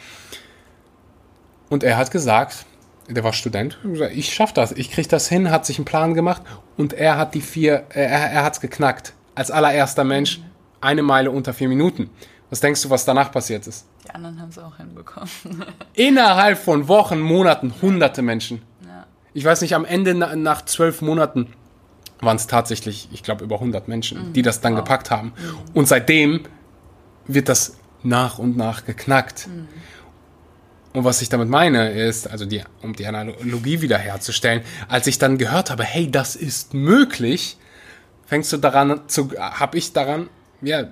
Und 1.68 1.84
er 1.84 1.98
hat 1.98 2.10
gesagt, 2.10 2.64
der 3.08 3.22
war 3.22 3.32
Student, 3.32 3.78
ich 4.12 4.32
schaff 4.32 4.52
das, 4.52 4.72
ich 4.72 4.90
krieg 4.90 5.08
das 5.08 5.28
hin, 5.28 5.50
hat 5.50 5.66
sich 5.66 5.78
einen 5.78 5.84
Plan 5.84 6.14
gemacht 6.14 6.42
und 6.76 6.92
er 6.92 7.16
hat 7.16 7.34
die 7.34 7.40
vier, 7.40 7.84
er, 7.90 8.08
er 8.08 8.44
hat's 8.44 8.60
geknackt. 8.60 9.14
Als 9.34 9.50
allererster 9.50 10.04
Mensch 10.04 10.40
eine 10.80 11.02
Meile 11.02 11.30
unter 11.30 11.52
vier 11.52 11.68
Minuten. 11.68 12.10
Was 12.50 12.60
denkst 12.60 12.82
du, 12.82 12.90
was 12.90 13.04
danach 13.04 13.30
passiert 13.30 13.66
ist? 13.66 13.86
Die 14.04 14.10
anderen 14.10 14.40
haben 14.40 14.48
es 14.48 14.58
auch 14.58 14.76
hinbekommen. 14.76 15.28
Innerhalb 15.94 16.58
von 16.58 16.88
Wochen, 16.88 17.20
Monaten, 17.20 17.74
hunderte 17.82 18.22
Menschen. 18.22 18.62
Ja. 18.84 19.06
Ich 19.34 19.44
weiß 19.44 19.60
nicht, 19.62 19.74
am 19.74 19.84
Ende 19.84 20.14
nach 20.14 20.64
zwölf 20.64 21.02
Monaten 21.02 21.52
waren 22.20 22.36
es 22.36 22.46
tatsächlich, 22.46 23.08
ich 23.12 23.22
glaube, 23.22 23.44
über 23.44 23.56
100 23.56 23.88
Menschen, 23.88 24.28
mhm. 24.28 24.32
die 24.32 24.42
das 24.42 24.60
dann 24.60 24.74
wow. 24.74 24.80
gepackt 24.80 25.10
haben. 25.10 25.28
Mhm. 25.28 25.58
Und 25.74 25.88
seitdem 25.88 26.42
wird 27.26 27.48
das 27.48 27.76
nach 28.02 28.38
und 28.38 28.56
nach 28.56 28.84
geknackt. 28.84 29.48
Mhm. 29.48 29.68
Und 30.92 31.04
was 31.04 31.22
ich 31.22 31.28
damit 31.28 31.48
meine, 31.48 31.92
ist, 31.92 32.28
also 32.28 32.46
die, 32.46 32.62
um 32.82 32.94
die 32.94 33.06
Analogie 33.06 33.80
wiederherzustellen, 33.80 34.62
als 34.88 35.06
ich 35.06 35.18
dann 35.18 35.38
gehört 35.38 35.70
habe, 35.70 35.84
hey, 35.84 36.10
das 36.10 36.34
ist 36.34 36.74
möglich, 36.74 37.58
fängst 38.26 38.52
du 38.52 38.56
daran 38.56 39.02
zu, 39.06 39.30
habe 39.38 39.78
ich 39.78 39.92
daran, 39.92 40.28
ja, 40.62 40.88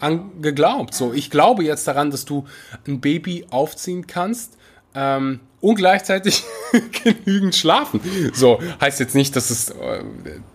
an, 0.00 0.30
geglaubt. 0.40 0.94
So, 0.94 1.12
ich 1.12 1.30
glaube 1.30 1.64
jetzt 1.64 1.86
daran, 1.86 2.10
dass 2.10 2.24
du 2.24 2.46
ein 2.86 3.00
Baby 3.00 3.46
aufziehen 3.50 4.06
kannst 4.06 4.56
ähm, 4.94 5.40
und 5.60 5.76
gleichzeitig 5.76 6.44
genügend 7.04 7.54
schlafen. 7.54 8.00
So 8.34 8.60
heißt 8.80 9.00
jetzt 9.00 9.14
nicht, 9.14 9.36
dass 9.36 9.50
es. 9.50 9.70
Äh, 9.70 10.04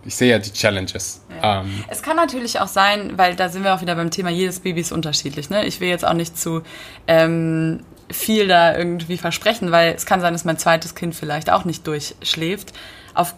ich 0.04 0.14
sehe 0.14 0.30
ja 0.30 0.38
die 0.38 0.52
Challenges. 0.52 1.22
Ja. 1.42 1.62
Ähm, 1.62 1.84
es 1.88 2.02
kann 2.02 2.16
natürlich 2.16 2.60
auch 2.60 2.68
sein, 2.68 3.16
weil 3.16 3.34
da 3.36 3.48
sind 3.48 3.64
wir 3.64 3.74
auch 3.74 3.80
wieder 3.80 3.94
beim 3.94 4.10
Thema, 4.10 4.30
jedes 4.30 4.60
Baby 4.60 4.80
ist 4.80 4.92
unterschiedlich. 4.92 5.50
Ne? 5.50 5.64
Ich 5.66 5.80
will 5.80 5.88
jetzt 5.88 6.04
auch 6.04 6.14
nicht 6.14 6.38
zu 6.38 6.62
ähm, 7.06 7.80
viel 8.10 8.48
da 8.48 8.76
irgendwie 8.76 9.18
versprechen, 9.18 9.70
weil 9.70 9.94
es 9.94 10.06
kann 10.06 10.20
sein, 10.20 10.32
dass 10.32 10.44
mein 10.44 10.58
zweites 10.58 10.94
Kind 10.94 11.14
vielleicht 11.14 11.50
auch 11.50 11.64
nicht 11.64 11.86
durchschläft. 11.86 12.72
Auf 13.14 13.34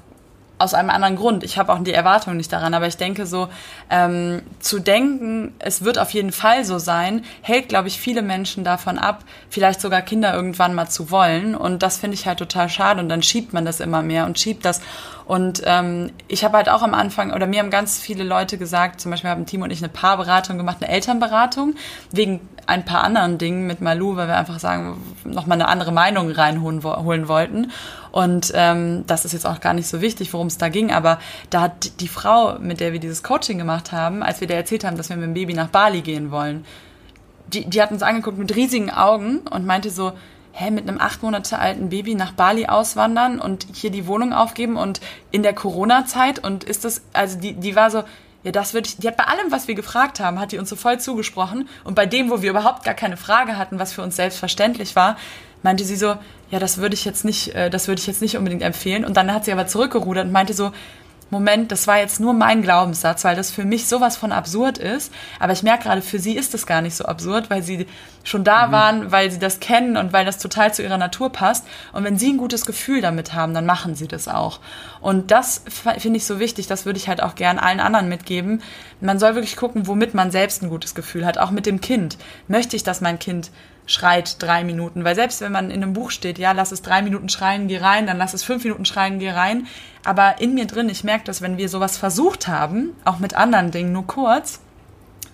aus 0.60 0.74
einem 0.74 0.90
anderen 0.90 1.16
Grund. 1.16 1.42
Ich 1.42 1.58
habe 1.58 1.72
auch 1.72 1.82
die 1.82 1.92
Erwartung 1.92 2.36
nicht 2.36 2.52
daran, 2.52 2.74
aber 2.74 2.86
ich 2.86 2.96
denke 2.96 3.26
so, 3.26 3.48
ähm, 3.88 4.42
zu 4.58 4.78
denken, 4.78 5.54
es 5.58 5.84
wird 5.84 5.98
auf 5.98 6.10
jeden 6.10 6.32
Fall 6.32 6.64
so 6.64 6.78
sein, 6.78 7.24
hält, 7.40 7.68
glaube 7.68 7.88
ich, 7.88 7.98
viele 7.98 8.22
Menschen 8.22 8.62
davon 8.62 8.98
ab, 8.98 9.24
vielleicht 9.48 9.80
sogar 9.80 10.02
Kinder 10.02 10.34
irgendwann 10.34 10.74
mal 10.74 10.88
zu 10.88 11.10
wollen. 11.10 11.54
Und 11.54 11.82
das 11.82 11.96
finde 11.96 12.14
ich 12.14 12.26
halt 12.26 12.38
total 12.38 12.68
schade. 12.68 13.00
Und 13.00 13.08
dann 13.08 13.22
schiebt 13.22 13.52
man 13.52 13.64
das 13.64 13.80
immer 13.80 14.02
mehr 14.02 14.26
und 14.26 14.38
schiebt 14.38 14.64
das. 14.64 14.80
Und 15.30 15.62
ähm, 15.64 16.10
ich 16.26 16.42
habe 16.42 16.56
halt 16.56 16.68
auch 16.68 16.82
am 16.82 16.92
Anfang, 16.92 17.32
oder 17.32 17.46
mir 17.46 17.60
haben 17.60 17.70
ganz 17.70 18.00
viele 18.00 18.24
Leute 18.24 18.58
gesagt, 18.58 19.00
zum 19.00 19.12
Beispiel 19.12 19.30
haben 19.30 19.46
Timo 19.46 19.62
und 19.62 19.70
ich 19.70 19.78
eine 19.78 19.88
Paarberatung 19.88 20.56
gemacht, 20.56 20.78
eine 20.80 20.90
Elternberatung, 20.90 21.76
wegen 22.10 22.40
ein 22.66 22.84
paar 22.84 23.04
anderen 23.04 23.38
Dingen 23.38 23.64
mit 23.64 23.80
Malu, 23.80 24.16
weil 24.16 24.26
wir 24.26 24.36
einfach 24.36 24.58
sagen, 24.58 25.00
nochmal 25.22 25.54
eine 25.54 25.68
andere 25.68 25.92
Meinung 25.92 26.32
reinholen 26.32 26.82
holen 26.82 27.28
wollten. 27.28 27.70
Und 28.10 28.50
ähm, 28.56 29.04
das 29.06 29.24
ist 29.24 29.30
jetzt 29.30 29.46
auch 29.46 29.60
gar 29.60 29.72
nicht 29.72 29.86
so 29.86 30.00
wichtig, 30.00 30.32
worum 30.32 30.48
es 30.48 30.58
da 30.58 30.68
ging, 30.68 30.90
aber 30.90 31.20
da 31.48 31.60
hat 31.60 32.00
die 32.00 32.08
Frau, 32.08 32.58
mit 32.58 32.80
der 32.80 32.92
wir 32.92 32.98
dieses 32.98 33.22
Coaching 33.22 33.56
gemacht 33.56 33.92
haben, 33.92 34.24
als 34.24 34.40
wir 34.40 34.48
der 34.48 34.56
erzählt 34.56 34.82
haben, 34.82 34.96
dass 34.96 35.10
wir 35.10 35.16
mit 35.16 35.26
dem 35.26 35.34
Baby 35.34 35.54
nach 35.54 35.68
Bali 35.68 36.00
gehen 36.00 36.32
wollen, 36.32 36.64
die, 37.46 37.70
die 37.70 37.80
hat 37.80 37.92
uns 37.92 38.02
angeguckt 38.02 38.36
mit 38.36 38.56
riesigen 38.56 38.90
Augen 38.90 39.42
und 39.48 39.64
meinte 39.64 39.90
so, 39.90 40.10
hä, 40.52 40.70
mit 40.70 40.88
einem 40.88 41.00
acht 41.00 41.22
Monate 41.22 41.58
alten 41.58 41.88
Baby 41.90 42.14
nach 42.14 42.32
Bali 42.32 42.66
auswandern 42.66 43.40
und 43.40 43.66
hier 43.72 43.90
die 43.90 44.06
Wohnung 44.06 44.32
aufgeben 44.32 44.76
und 44.76 45.00
in 45.30 45.42
der 45.42 45.54
Corona-Zeit 45.54 46.38
und 46.38 46.64
ist 46.64 46.84
das, 46.84 47.02
also 47.12 47.38
die, 47.38 47.54
die 47.54 47.76
war 47.76 47.90
so, 47.90 48.02
ja, 48.42 48.52
das 48.52 48.72
würde 48.72 48.88
ich, 48.88 48.96
die 48.96 49.06
hat 49.06 49.16
bei 49.16 49.24
allem, 49.24 49.50
was 49.50 49.68
wir 49.68 49.74
gefragt 49.74 50.18
haben, 50.20 50.40
hat 50.40 50.52
die 50.52 50.58
uns 50.58 50.68
so 50.68 50.76
voll 50.76 50.98
zugesprochen 50.98 51.68
und 51.84 51.94
bei 51.94 52.06
dem, 52.06 52.30
wo 52.30 52.42
wir 52.42 52.50
überhaupt 52.50 52.84
gar 52.84 52.94
keine 52.94 53.16
Frage 53.16 53.56
hatten, 53.58 53.78
was 53.78 53.92
für 53.92 54.02
uns 54.02 54.16
selbstverständlich 54.16 54.96
war, 54.96 55.16
meinte 55.62 55.84
sie 55.84 55.96
so, 55.96 56.16
ja, 56.50 56.58
das 56.58 56.78
würde 56.78 56.94
ich 56.94 57.04
jetzt 57.04 57.24
nicht, 57.24 57.54
äh, 57.54 57.70
das 57.70 57.88
würde 57.88 58.00
ich 58.00 58.06
jetzt 58.06 58.22
nicht 58.22 58.36
unbedingt 58.36 58.62
empfehlen. 58.62 59.04
Und 59.04 59.16
dann 59.16 59.32
hat 59.32 59.44
sie 59.44 59.52
aber 59.52 59.66
zurückgerudert 59.66 60.26
und 60.26 60.32
meinte 60.32 60.54
so, 60.54 60.72
Moment, 61.30 61.70
das 61.70 61.86
war 61.86 61.98
jetzt 61.98 62.18
nur 62.18 62.34
mein 62.34 62.60
Glaubenssatz, 62.60 63.24
weil 63.24 63.36
das 63.36 63.52
für 63.52 63.64
mich 63.64 63.86
sowas 63.86 64.16
von 64.16 64.32
absurd 64.32 64.78
ist. 64.78 65.12
Aber 65.38 65.52
ich 65.52 65.62
merke 65.62 65.84
gerade, 65.84 66.02
für 66.02 66.18
sie 66.18 66.36
ist 66.36 66.54
das 66.54 66.66
gar 66.66 66.82
nicht 66.82 66.96
so 66.96 67.04
absurd, 67.04 67.50
weil 67.50 67.62
sie 67.62 67.86
schon 68.24 68.42
da 68.42 68.66
mhm. 68.66 68.72
waren, 68.72 69.12
weil 69.12 69.30
sie 69.30 69.38
das 69.38 69.60
kennen 69.60 69.96
und 69.96 70.12
weil 70.12 70.24
das 70.24 70.38
total 70.38 70.74
zu 70.74 70.82
ihrer 70.82 70.98
Natur 70.98 71.30
passt. 71.30 71.66
Und 71.92 72.04
wenn 72.04 72.18
sie 72.18 72.32
ein 72.32 72.36
gutes 72.36 72.66
Gefühl 72.66 73.00
damit 73.00 73.32
haben, 73.32 73.54
dann 73.54 73.64
machen 73.64 73.94
sie 73.94 74.08
das 74.08 74.26
auch. 74.26 74.58
Und 75.00 75.30
das 75.30 75.62
finde 75.98 76.16
ich 76.16 76.26
so 76.26 76.40
wichtig, 76.40 76.66
das 76.66 76.84
würde 76.84 76.98
ich 76.98 77.08
halt 77.08 77.22
auch 77.22 77.36
gern 77.36 77.58
allen 77.58 77.80
anderen 77.80 78.08
mitgeben. 78.08 78.62
Man 79.00 79.18
soll 79.18 79.34
wirklich 79.34 79.56
gucken, 79.56 79.86
womit 79.86 80.14
man 80.14 80.30
selbst 80.30 80.62
ein 80.62 80.68
gutes 80.68 80.94
Gefühl 80.94 81.24
hat, 81.24 81.38
auch 81.38 81.52
mit 81.52 81.64
dem 81.64 81.80
Kind. 81.80 82.18
Möchte 82.48 82.76
ich, 82.76 82.82
dass 82.82 83.00
mein 83.00 83.18
Kind 83.18 83.50
schreit 83.86 84.42
drei 84.42 84.64
Minuten. 84.64 85.04
Weil 85.04 85.14
selbst 85.14 85.40
wenn 85.40 85.52
man 85.52 85.70
in 85.70 85.82
einem 85.82 85.92
Buch 85.92 86.10
steht, 86.10 86.38
ja, 86.38 86.52
lass 86.52 86.72
es 86.72 86.82
drei 86.82 87.02
Minuten 87.02 87.28
schreien, 87.28 87.68
geh 87.68 87.78
rein, 87.78 88.06
dann 88.06 88.18
lass 88.18 88.34
es 88.34 88.42
fünf 88.42 88.64
Minuten 88.64 88.84
schreien, 88.84 89.18
geh 89.18 89.30
rein. 89.30 89.66
Aber 90.04 90.40
in 90.40 90.54
mir 90.54 90.66
drin, 90.66 90.88
ich 90.88 91.04
merke 91.04 91.24
das, 91.24 91.42
wenn 91.42 91.58
wir 91.58 91.68
sowas 91.68 91.96
versucht 91.98 92.48
haben, 92.48 92.96
auch 93.04 93.18
mit 93.18 93.34
anderen 93.34 93.70
Dingen, 93.70 93.92
nur 93.92 94.06
kurz, 94.06 94.60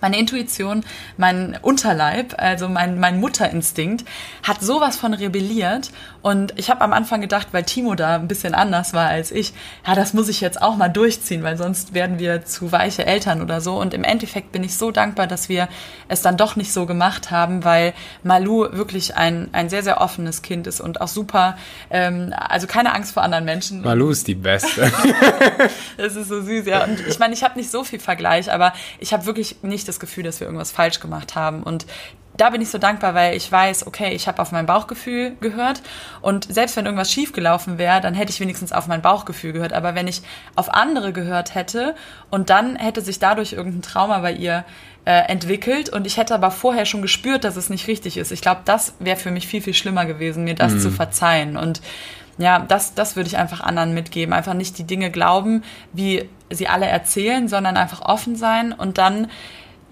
meine 0.01 0.17
Intuition, 0.17 0.83
mein 1.17 1.57
Unterleib, 1.61 2.35
also 2.37 2.69
mein, 2.69 2.99
mein 2.99 3.19
Mutterinstinkt, 3.19 4.05
hat 4.43 4.61
sowas 4.61 4.97
von 4.97 5.13
rebelliert. 5.13 5.91
Und 6.21 6.53
ich 6.57 6.69
habe 6.69 6.81
am 6.81 6.93
Anfang 6.93 7.21
gedacht, 7.21 7.47
weil 7.51 7.63
Timo 7.63 7.95
da 7.95 8.15
ein 8.15 8.27
bisschen 8.27 8.53
anders 8.53 8.93
war 8.93 9.07
als 9.07 9.31
ich, 9.31 9.53
ja, 9.87 9.95
das 9.95 10.13
muss 10.13 10.27
ich 10.27 10.41
jetzt 10.41 10.61
auch 10.61 10.75
mal 10.75 10.89
durchziehen, 10.89 11.43
weil 11.43 11.57
sonst 11.57 11.93
werden 11.93 12.19
wir 12.19 12.45
zu 12.45 12.71
weiche 12.71 13.05
Eltern 13.05 13.41
oder 13.41 13.61
so. 13.61 13.79
Und 13.79 13.93
im 13.93 14.03
Endeffekt 14.03 14.51
bin 14.51 14.63
ich 14.63 14.77
so 14.77 14.91
dankbar, 14.91 15.27
dass 15.27 15.49
wir 15.49 15.69
es 16.07 16.21
dann 16.21 16.37
doch 16.37 16.55
nicht 16.55 16.73
so 16.73 16.85
gemacht 16.85 17.31
haben, 17.31 17.63
weil 17.63 17.93
Malu 18.23 18.67
wirklich 18.71 19.15
ein, 19.15 19.49
ein 19.53 19.69
sehr, 19.69 19.83
sehr 19.83 20.01
offenes 20.01 20.41
Kind 20.41 20.67
ist 20.67 20.81
und 20.81 21.01
auch 21.01 21.07
super, 21.07 21.57
ähm, 21.89 22.33
also 22.37 22.67
keine 22.67 22.93
Angst 22.93 23.13
vor 23.13 23.23
anderen 23.23 23.45
Menschen. 23.45 23.81
Malu 23.81 24.09
ist 24.09 24.27
die 24.27 24.35
Beste. 24.35 24.91
das 25.97 26.15
ist 26.15 26.27
so 26.27 26.41
süß, 26.41 26.65
ja. 26.65 26.83
Und 26.83 26.99
ich 27.07 27.19
meine, 27.19 27.33
ich 27.33 27.43
habe 27.43 27.57
nicht 27.57 27.71
so 27.71 27.83
viel 27.83 27.99
Vergleich, 27.99 28.51
aber 28.51 28.73
ich 28.99 29.13
habe 29.13 29.25
wirklich 29.25 29.57
nicht 29.63 29.86
das 29.87 29.99
Gefühl, 29.99 30.23
dass 30.23 30.39
wir 30.39 30.47
irgendwas 30.47 30.71
falsch 30.71 30.99
gemacht 30.99 31.35
haben. 31.35 31.63
Und 31.63 31.85
da 32.37 32.51
bin 32.51 32.61
ich 32.61 32.69
so 32.69 32.77
dankbar, 32.77 33.15
weil 33.15 33.35
ich 33.35 33.51
weiß, 33.51 33.87
okay, 33.87 34.13
ich 34.13 34.27
habe 34.27 34.41
auf 34.41 34.51
mein 34.51 34.67
Bauchgefühl 34.67 35.35
gehört 35.41 35.81
und 36.21 36.51
selbst 36.53 36.77
wenn 36.77 36.85
irgendwas 36.85 37.11
schiefgelaufen 37.11 37.77
wäre, 37.77 37.99
dann 37.99 38.13
hätte 38.13 38.31
ich 38.31 38.39
wenigstens 38.39 38.71
auf 38.71 38.87
mein 38.87 39.01
Bauchgefühl 39.01 39.53
gehört. 39.53 39.73
Aber 39.73 39.95
wenn 39.95 40.07
ich 40.07 40.21
auf 40.55 40.73
andere 40.73 41.13
gehört 41.13 41.55
hätte 41.55 41.95
und 42.29 42.49
dann 42.49 42.75
hätte 42.75 43.01
sich 43.01 43.19
dadurch 43.19 43.53
irgendein 43.53 43.81
Trauma 43.81 44.19
bei 44.19 44.31
ihr 44.31 44.65
äh, 45.05 45.21
entwickelt 45.29 45.89
und 45.89 46.05
ich 46.05 46.17
hätte 46.17 46.35
aber 46.35 46.51
vorher 46.51 46.85
schon 46.85 47.01
gespürt, 47.01 47.43
dass 47.43 47.55
es 47.55 47.69
nicht 47.69 47.87
richtig 47.87 48.17
ist. 48.17 48.31
Ich 48.31 48.41
glaube, 48.41 48.61
das 48.65 48.93
wäre 48.99 49.17
für 49.17 49.31
mich 49.31 49.47
viel, 49.47 49.61
viel 49.61 49.73
schlimmer 49.73 50.05
gewesen, 50.05 50.43
mir 50.43 50.55
das 50.55 50.73
mhm. 50.73 50.79
zu 50.79 50.91
verzeihen. 50.91 51.57
Und 51.57 51.81
ja, 52.37 52.59
das, 52.59 52.93
das 52.93 53.15
würde 53.15 53.27
ich 53.27 53.37
einfach 53.37 53.61
anderen 53.61 53.93
mitgeben. 53.93 54.33
Einfach 54.33 54.53
nicht 54.53 54.77
die 54.77 54.83
Dinge 54.83 55.09
glauben, 55.09 55.63
wie 55.91 56.29
sie 56.51 56.67
alle 56.67 56.85
erzählen, 56.85 57.47
sondern 57.47 57.77
einfach 57.77 58.01
offen 58.01 58.35
sein 58.35 58.73
und 58.73 58.97
dann 58.97 59.29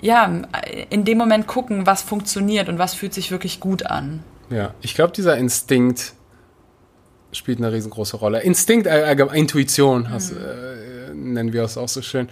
ja, 0.01 0.41
in 0.89 1.05
dem 1.05 1.17
Moment 1.17 1.47
gucken, 1.47 1.85
was 1.85 2.01
funktioniert 2.01 2.69
und 2.69 2.77
was 2.77 2.93
fühlt 2.93 3.13
sich 3.13 3.31
wirklich 3.31 3.59
gut 3.59 3.85
an. 3.85 4.23
Ja, 4.49 4.73
ich 4.81 4.93
glaube, 4.95 5.13
dieser 5.13 5.37
Instinkt 5.37 6.13
spielt 7.31 7.59
eine 7.59 7.71
riesengroße 7.71 8.17
Rolle. 8.17 8.41
Instinkt, 8.41 8.87
äh, 8.87 9.11
Intuition, 9.33 10.03
mhm. 10.03 10.09
hast, 10.09 10.31
äh, 10.31 11.13
nennen 11.13 11.53
wir 11.53 11.63
es 11.63 11.77
auch 11.77 11.89
so 11.89 12.01
schön, 12.01 12.29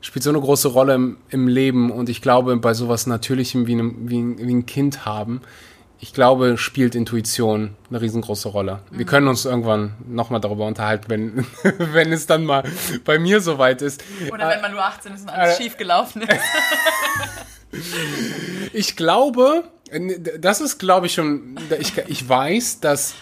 spielt 0.00 0.22
so 0.22 0.30
eine 0.30 0.40
große 0.40 0.68
Rolle 0.68 0.94
im, 0.94 1.16
im 1.30 1.48
Leben 1.48 1.90
und 1.90 2.08
ich 2.08 2.20
glaube, 2.20 2.56
bei 2.56 2.74
sowas 2.74 3.06
Natürlichem 3.06 3.66
wie, 3.66 3.72
einem, 3.72 4.10
wie, 4.10 4.20
ein, 4.20 4.38
wie 4.38 4.54
ein 4.54 4.66
Kind 4.66 5.06
haben, 5.06 5.40
ich 6.04 6.12
glaube, 6.12 6.58
spielt 6.58 6.94
Intuition 6.94 7.76
eine 7.88 7.98
riesengroße 7.98 8.50
Rolle. 8.50 8.80
Mhm. 8.90 8.98
Wir 8.98 9.06
können 9.06 9.26
uns 9.26 9.46
irgendwann 9.46 9.94
nochmal 10.06 10.38
darüber 10.38 10.66
unterhalten, 10.66 11.06
wenn, 11.08 11.46
wenn 11.78 12.12
es 12.12 12.26
dann 12.26 12.44
mal 12.44 12.62
bei 13.06 13.18
mir 13.18 13.40
soweit 13.40 13.80
ist. 13.80 14.04
Oder 14.30 14.50
wenn 14.50 14.60
man 14.60 14.72
nur 14.72 14.84
18 14.84 15.14
ist 15.14 15.22
und 15.22 15.30
alles 15.30 15.58
äh, 15.58 15.62
schief 15.62 15.78
gelaufen 15.78 16.20
ist. 16.20 16.40
ich 18.74 18.96
glaube, 18.96 19.64
das 20.40 20.60
ist, 20.60 20.76
glaube 20.76 21.06
ich, 21.06 21.14
schon, 21.14 21.56
ich, 21.78 21.96
ich 21.96 22.28
weiß, 22.28 22.80
dass 22.80 23.14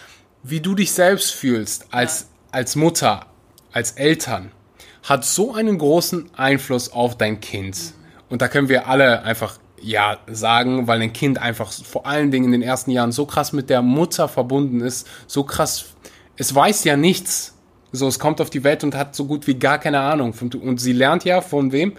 wie 0.42 0.58
du 0.58 0.74
dich 0.74 0.90
selbst 0.90 1.30
fühlst 1.30 1.86
als, 1.92 2.22
ja. 2.22 2.26
als 2.50 2.74
Mutter, 2.74 3.26
als 3.70 3.92
Eltern, 3.92 4.50
hat 5.04 5.24
so 5.24 5.54
einen 5.54 5.78
großen 5.78 6.30
Einfluss 6.36 6.90
auf 6.90 7.16
dein 7.16 7.40
Kind. 7.40 7.76
Mhm. 7.76 7.92
Und 8.28 8.42
da 8.42 8.48
können 8.48 8.68
wir 8.68 8.88
alle 8.88 9.22
einfach 9.22 9.58
ja 9.82 10.18
sagen, 10.26 10.86
weil 10.86 11.00
ein 11.02 11.12
Kind 11.12 11.38
einfach 11.38 11.72
vor 11.72 12.06
allen 12.06 12.30
Dingen 12.30 12.46
in 12.46 12.52
den 12.52 12.62
ersten 12.62 12.90
Jahren 12.90 13.12
so 13.12 13.26
krass 13.26 13.52
mit 13.52 13.70
der 13.70 13.82
Mutter 13.82 14.28
verbunden 14.28 14.80
ist, 14.80 15.08
so 15.26 15.44
krass, 15.44 15.86
es 16.36 16.54
weiß 16.54 16.84
ja 16.84 16.96
nichts. 16.96 17.54
So, 17.94 18.08
es 18.08 18.18
kommt 18.18 18.40
auf 18.40 18.48
die 18.48 18.64
Welt 18.64 18.84
und 18.84 18.94
hat 18.94 19.14
so 19.14 19.26
gut 19.26 19.46
wie 19.46 19.54
gar 19.54 19.78
keine 19.78 20.00
Ahnung. 20.00 20.32
Und 20.62 20.80
sie 20.80 20.92
lernt 20.92 21.24
ja 21.24 21.42
von 21.42 21.72
wem? 21.72 21.92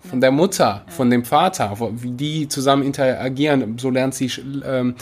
Von 0.00 0.20
der 0.20 0.30
Mutter, 0.30 0.84
von 0.88 1.08
dem 1.10 1.24
Vater, 1.24 1.74
wie 1.92 2.10
die 2.10 2.48
zusammen 2.48 2.82
interagieren. 2.82 3.78
So 3.78 3.88
lernt 3.88 4.14
sie 4.14 4.30
ähm, 4.66 4.96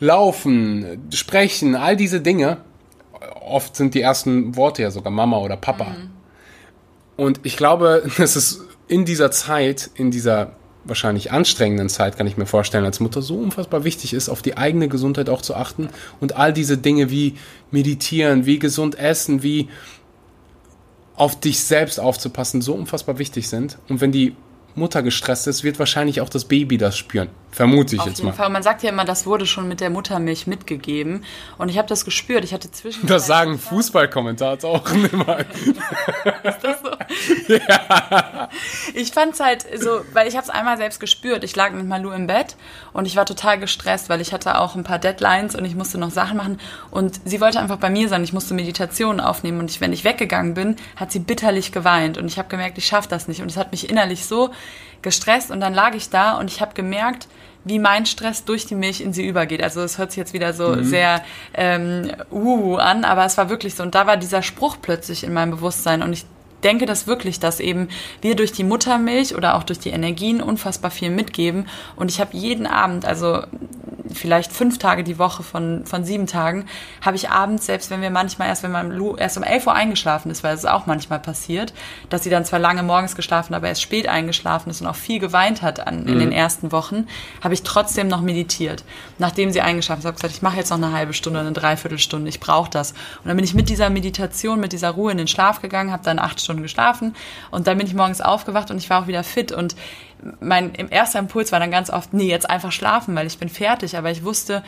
laufen, 0.00 1.08
sprechen, 1.12 1.74
all 1.74 1.96
diese 1.96 2.20
Dinge. 2.20 2.58
Oft 3.40 3.76
sind 3.76 3.94
die 3.94 4.00
ersten 4.00 4.56
Worte 4.56 4.82
ja 4.82 4.90
sogar 4.90 5.12
Mama 5.12 5.38
oder 5.38 5.56
Papa. 5.56 5.84
Mhm. 5.84 6.10
Und 7.16 7.40
ich 7.42 7.56
glaube, 7.56 8.08
dass 8.16 8.36
es 8.36 8.64
in 8.86 9.04
dieser 9.04 9.30
Zeit, 9.30 9.90
in 9.96 10.10
dieser 10.10 10.52
wahrscheinlich 10.84 11.32
anstrengenden 11.32 11.88
Zeit, 11.88 12.16
kann 12.16 12.26
ich 12.26 12.36
mir 12.36 12.46
vorstellen, 12.46 12.84
als 12.84 13.00
Mutter 13.00 13.22
so 13.22 13.36
unfassbar 13.36 13.84
wichtig 13.84 14.14
ist, 14.14 14.28
auf 14.28 14.42
die 14.42 14.56
eigene 14.56 14.88
Gesundheit 14.88 15.28
auch 15.28 15.42
zu 15.42 15.54
achten 15.54 15.88
und 16.20 16.36
all 16.36 16.52
diese 16.52 16.78
Dinge 16.78 17.10
wie 17.10 17.34
meditieren, 17.70 18.46
wie 18.46 18.58
gesund 18.58 18.98
essen, 18.98 19.42
wie 19.42 19.68
auf 21.16 21.38
dich 21.38 21.60
selbst 21.60 21.98
aufzupassen, 21.98 22.62
so 22.62 22.74
unfassbar 22.74 23.18
wichtig 23.18 23.48
sind. 23.48 23.78
Und 23.88 24.00
wenn 24.00 24.12
die 24.12 24.36
Mutter 24.76 25.02
gestresst 25.02 25.46
ist, 25.48 25.64
wird 25.64 25.78
wahrscheinlich 25.78 26.20
auch 26.20 26.28
das 26.28 26.44
Baby 26.44 26.78
das 26.78 26.96
spüren. 26.96 27.28
Vermute 27.50 27.96
ich 27.96 28.00
Auf 28.00 28.08
jetzt 28.08 28.22
mal. 28.22 28.32
Fall. 28.32 28.50
Man 28.50 28.62
sagt 28.62 28.82
ja 28.82 28.90
immer, 28.90 29.04
das 29.04 29.26
wurde 29.26 29.46
schon 29.46 29.68
mit 29.68 29.80
der 29.80 29.90
Muttermilch 29.90 30.46
mitgegeben. 30.46 31.24
Und 31.56 31.70
ich 31.70 31.78
habe 31.78 31.88
das 31.88 32.04
gespürt. 32.04 32.44
Ich 32.44 32.52
hatte 32.52 32.70
zwischen. 32.70 33.06
Das 33.06 33.26
sagen 33.26 33.58
Fußballkommentare 33.58 34.58
auch 34.64 34.88
immer. 35.12 35.38
ist 35.38 36.62
das 36.62 36.80
so? 36.82 37.54
ja. 37.54 38.48
Ich 38.94 39.12
fand 39.12 39.34
es 39.34 39.40
halt 39.40 39.66
so, 39.80 40.02
weil 40.12 40.28
ich 40.28 40.36
habe 40.36 40.44
es 40.44 40.50
einmal 40.50 40.76
selbst 40.76 41.00
gespürt. 41.00 41.42
Ich 41.42 41.56
lag 41.56 41.72
mit 41.72 41.86
Malu 41.86 42.10
im 42.10 42.26
Bett 42.26 42.56
und 42.92 43.06
ich 43.06 43.16
war 43.16 43.24
total 43.26 43.58
gestresst, 43.58 44.08
weil 44.08 44.20
ich 44.20 44.32
hatte 44.32 44.58
auch 44.58 44.76
ein 44.76 44.84
paar 44.84 44.98
Deadlines 44.98 45.54
und 45.54 45.64
ich 45.64 45.74
musste 45.74 45.98
noch 45.98 46.10
Sachen 46.10 46.36
machen. 46.36 46.60
Und 46.90 47.20
sie 47.24 47.40
wollte 47.40 47.60
einfach 47.60 47.78
bei 47.78 47.90
mir 47.90 48.08
sein. 48.08 48.22
Ich 48.24 48.32
musste 48.32 48.54
Meditationen 48.54 49.20
aufnehmen. 49.20 49.60
Und 49.60 49.70
ich, 49.70 49.80
wenn 49.80 49.92
ich 49.92 50.04
weggegangen 50.04 50.54
bin, 50.54 50.76
hat 50.96 51.10
sie 51.12 51.18
bitterlich 51.18 51.72
geweint. 51.72 52.18
Und 52.18 52.26
ich 52.26 52.38
habe 52.38 52.48
gemerkt, 52.48 52.78
ich 52.78 52.86
schaffe 52.86 53.08
das 53.08 53.26
nicht. 53.26 53.40
Und 53.40 53.50
es 53.50 53.56
hat 53.56 53.72
mich 53.72 53.88
innerlich 53.88 54.26
so 54.26 54.50
gestresst. 55.02 55.50
Und 55.50 55.60
dann 55.60 55.74
lag 55.74 55.94
ich 55.94 56.10
da 56.10 56.36
und 56.38 56.50
ich 56.50 56.60
habe 56.60 56.74
gemerkt, 56.74 57.26
wie 57.68 57.78
mein 57.78 58.06
Stress 58.06 58.44
durch 58.44 58.66
die 58.66 58.74
Milch 58.74 59.00
in 59.00 59.12
sie 59.12 59.26
übergeht. 59.26 59.62
Also 59.62 59.80
es 59.82 59.98
hört 59.98 60.10
sich 60.10 60.18
jetzt 60.18 60.32
wieder 60.32 60.52
so 60.52 60.68
mhm. 60.70 60.84
sehr 60.84 61.22
ähm, 61.54 62.10
uh, 62.30 62.76
an, 62.76 63.04
aber 63.04 63.24
es 63.24 63.36
war 63.38 63.50
wirklich 63.50 63.74
so. 63.74 63.82
Und 63.82 63.94
da 63.94 64.06
war 64.06 64.16
dieser 64.16 64.42
Spruch 64.42 64.78
plötzlich 64.80 65.24
in 65.24 65.32
meinem 65.32 65.50
Bewusstsein 65.50 66.02
und 66.02 66.12
ich 66.12 66.24
denke 66.64 66.86
das 66.86 67.06
wirklich, 67.06 67.40
dass 67.40 67.60
eben 67.60 67.88
wir 68.20 68.36
durch 68.36 68.52
die 68.52 68.64
Muttermilch 68.64 69.34
oder 69.34 69.56
auch 69.56 69.62
durch 69.62 69.78
die 69.78 69.90
Energien 69.90 70.42
unfassbar 70.42 70.90
viel 70.90 71.10
mitgeben. 71.10 71.68
Und 71.96 72.10
ich 72.10 72.20
habe 72.20 72.36
jeden 72.36 72.66
Abend, 72.66 73.04
also 73.04 73.42
vielleicht 74.14 74.52
fünf 74.52 74.78
Tage 74.78 75.04
die 75.04 75.18
Woche 75.18 75.42
von, 75.42 75.84
von 75.86 76.04
sieben 76.04 76.26
Tagen, 76.26 76.66
habe 77.00 77.16
ich 77.16 77.30
abends, 77.30 77.66
selbst 77.66 77.90
wenn 77.90 78.00
wir 78.00 78.10
manchmal 78.10 78.48
erst, 78.48 78.62
wenn 78.62 78.70
man 78.70 78.90
Lu 78.90 79.16
erst 79.16 79.36
um 79.36 79.42
elf 79.42 79.66
Uhr 79.66 79.74
eingeschlafen 79.74 80.30
ist, 80.30 80.42
weil 80.42 80.54
es 80.54 80.64
auch 80.64 80.86
manchmal 80.86 81.18
passiert, 81.18 81.72
dass 82.10 82.24
sie 82.24 82.30
dann 82.30 82.44
zwar 82.44 82.58
lange 82.58 82.82
morgens 82.82 83.16
geschlafen, 83.16 83.54
aber 83.54 83.68
erst 83.68 83.82
spät 83.82 84.08
eingeschlafen 84.08 84.70
ist 84.70 84.80
und 84.80 84.86
auch 84.86 84.96
viel 84.96 85.18
geweint 85.18 85.62
hat 85.62 85.86
an, 85.86 86.06
in 86.06 86.14
mhm. 86.14 86.20
den 86.20 86.32
ersten 86.32 86.72
Wochen, 86.72 87.06
habe 87.42 87.54
ich 87.54 87.62
trotzdem 87.62 88.08
noch 88.08 88.20
meditiert. 88.20 88.84
Nachdem 89.18 89.50
sie 89.52 89.60
eingeschlafen 89.60 90.00
ist, 90.00 90.06
habe 90.06 90.14
ich 90.16 90.22
gesagt, 90.22 90.34
ich 90.34 90.42
mache 90.42 90.56
jetzt 90.56 90.70
noch 90.70 90.78
eine 90.78 90.92
halbe 90.92 91.12
Stunde, 91.12 91.40
eine 91.40 91.52
Dreiviertelstunde, 91.52 92.28
ich 92.28 92.40
brauche 92.40 92.70
das. 92.70 92.92
Und 92.92 93.26
dann 93.26 93.36
bin 93.36 93.44
ich 93.44 93.54
mit 93.54 93.68
dieser 93.68 93.90
Meditation, 93.90 94.60
mit 94.60 94.72
dieser 94.72 94.90
Ruhe 94.90 95.12
in 95.12 95.18
den 95.18 95.28
Schlaf 95.28 95.60
gegangen, 95.60 95.92
habe 95.92 96.04
dann 96.04 96.18
acht 96.18 96.40
Stunden 96.48 96.62
geschlafen 96.62 97.14
und 97.50 97.66
dann 97.66 97.76
bin 97.76 97.86
ich 97.86 97.94
morgens 97.94 98.22
aufgewacht 98.22 98.70
und 98.70 98.78
ich 98.78 98.88
war 98.88 99.02
auch 99.02 99.06
wieder 99.06 99.22
fit 99.22 99.52
und 99.52 99.76
mein 100.40 100.74
erster 100.74 101.18
Impuls 101.18 101.52
war 101.52 101.60
dann 101.60 101.70
ganz 101.70 101.90
oft, 101.90 102.12
nee, 102.12 102.28
jetzt 102.28 102.48
einfach 102.48 102.72
schlafen, 102.72 103.14
weil 103.14 103.26
ich 103.26 103.38
bin 103.38 103.48
fertig. 103.48 103.96
Aber 103.96 104.10
ich 104.10 104.24
wusste, 104.24 104.62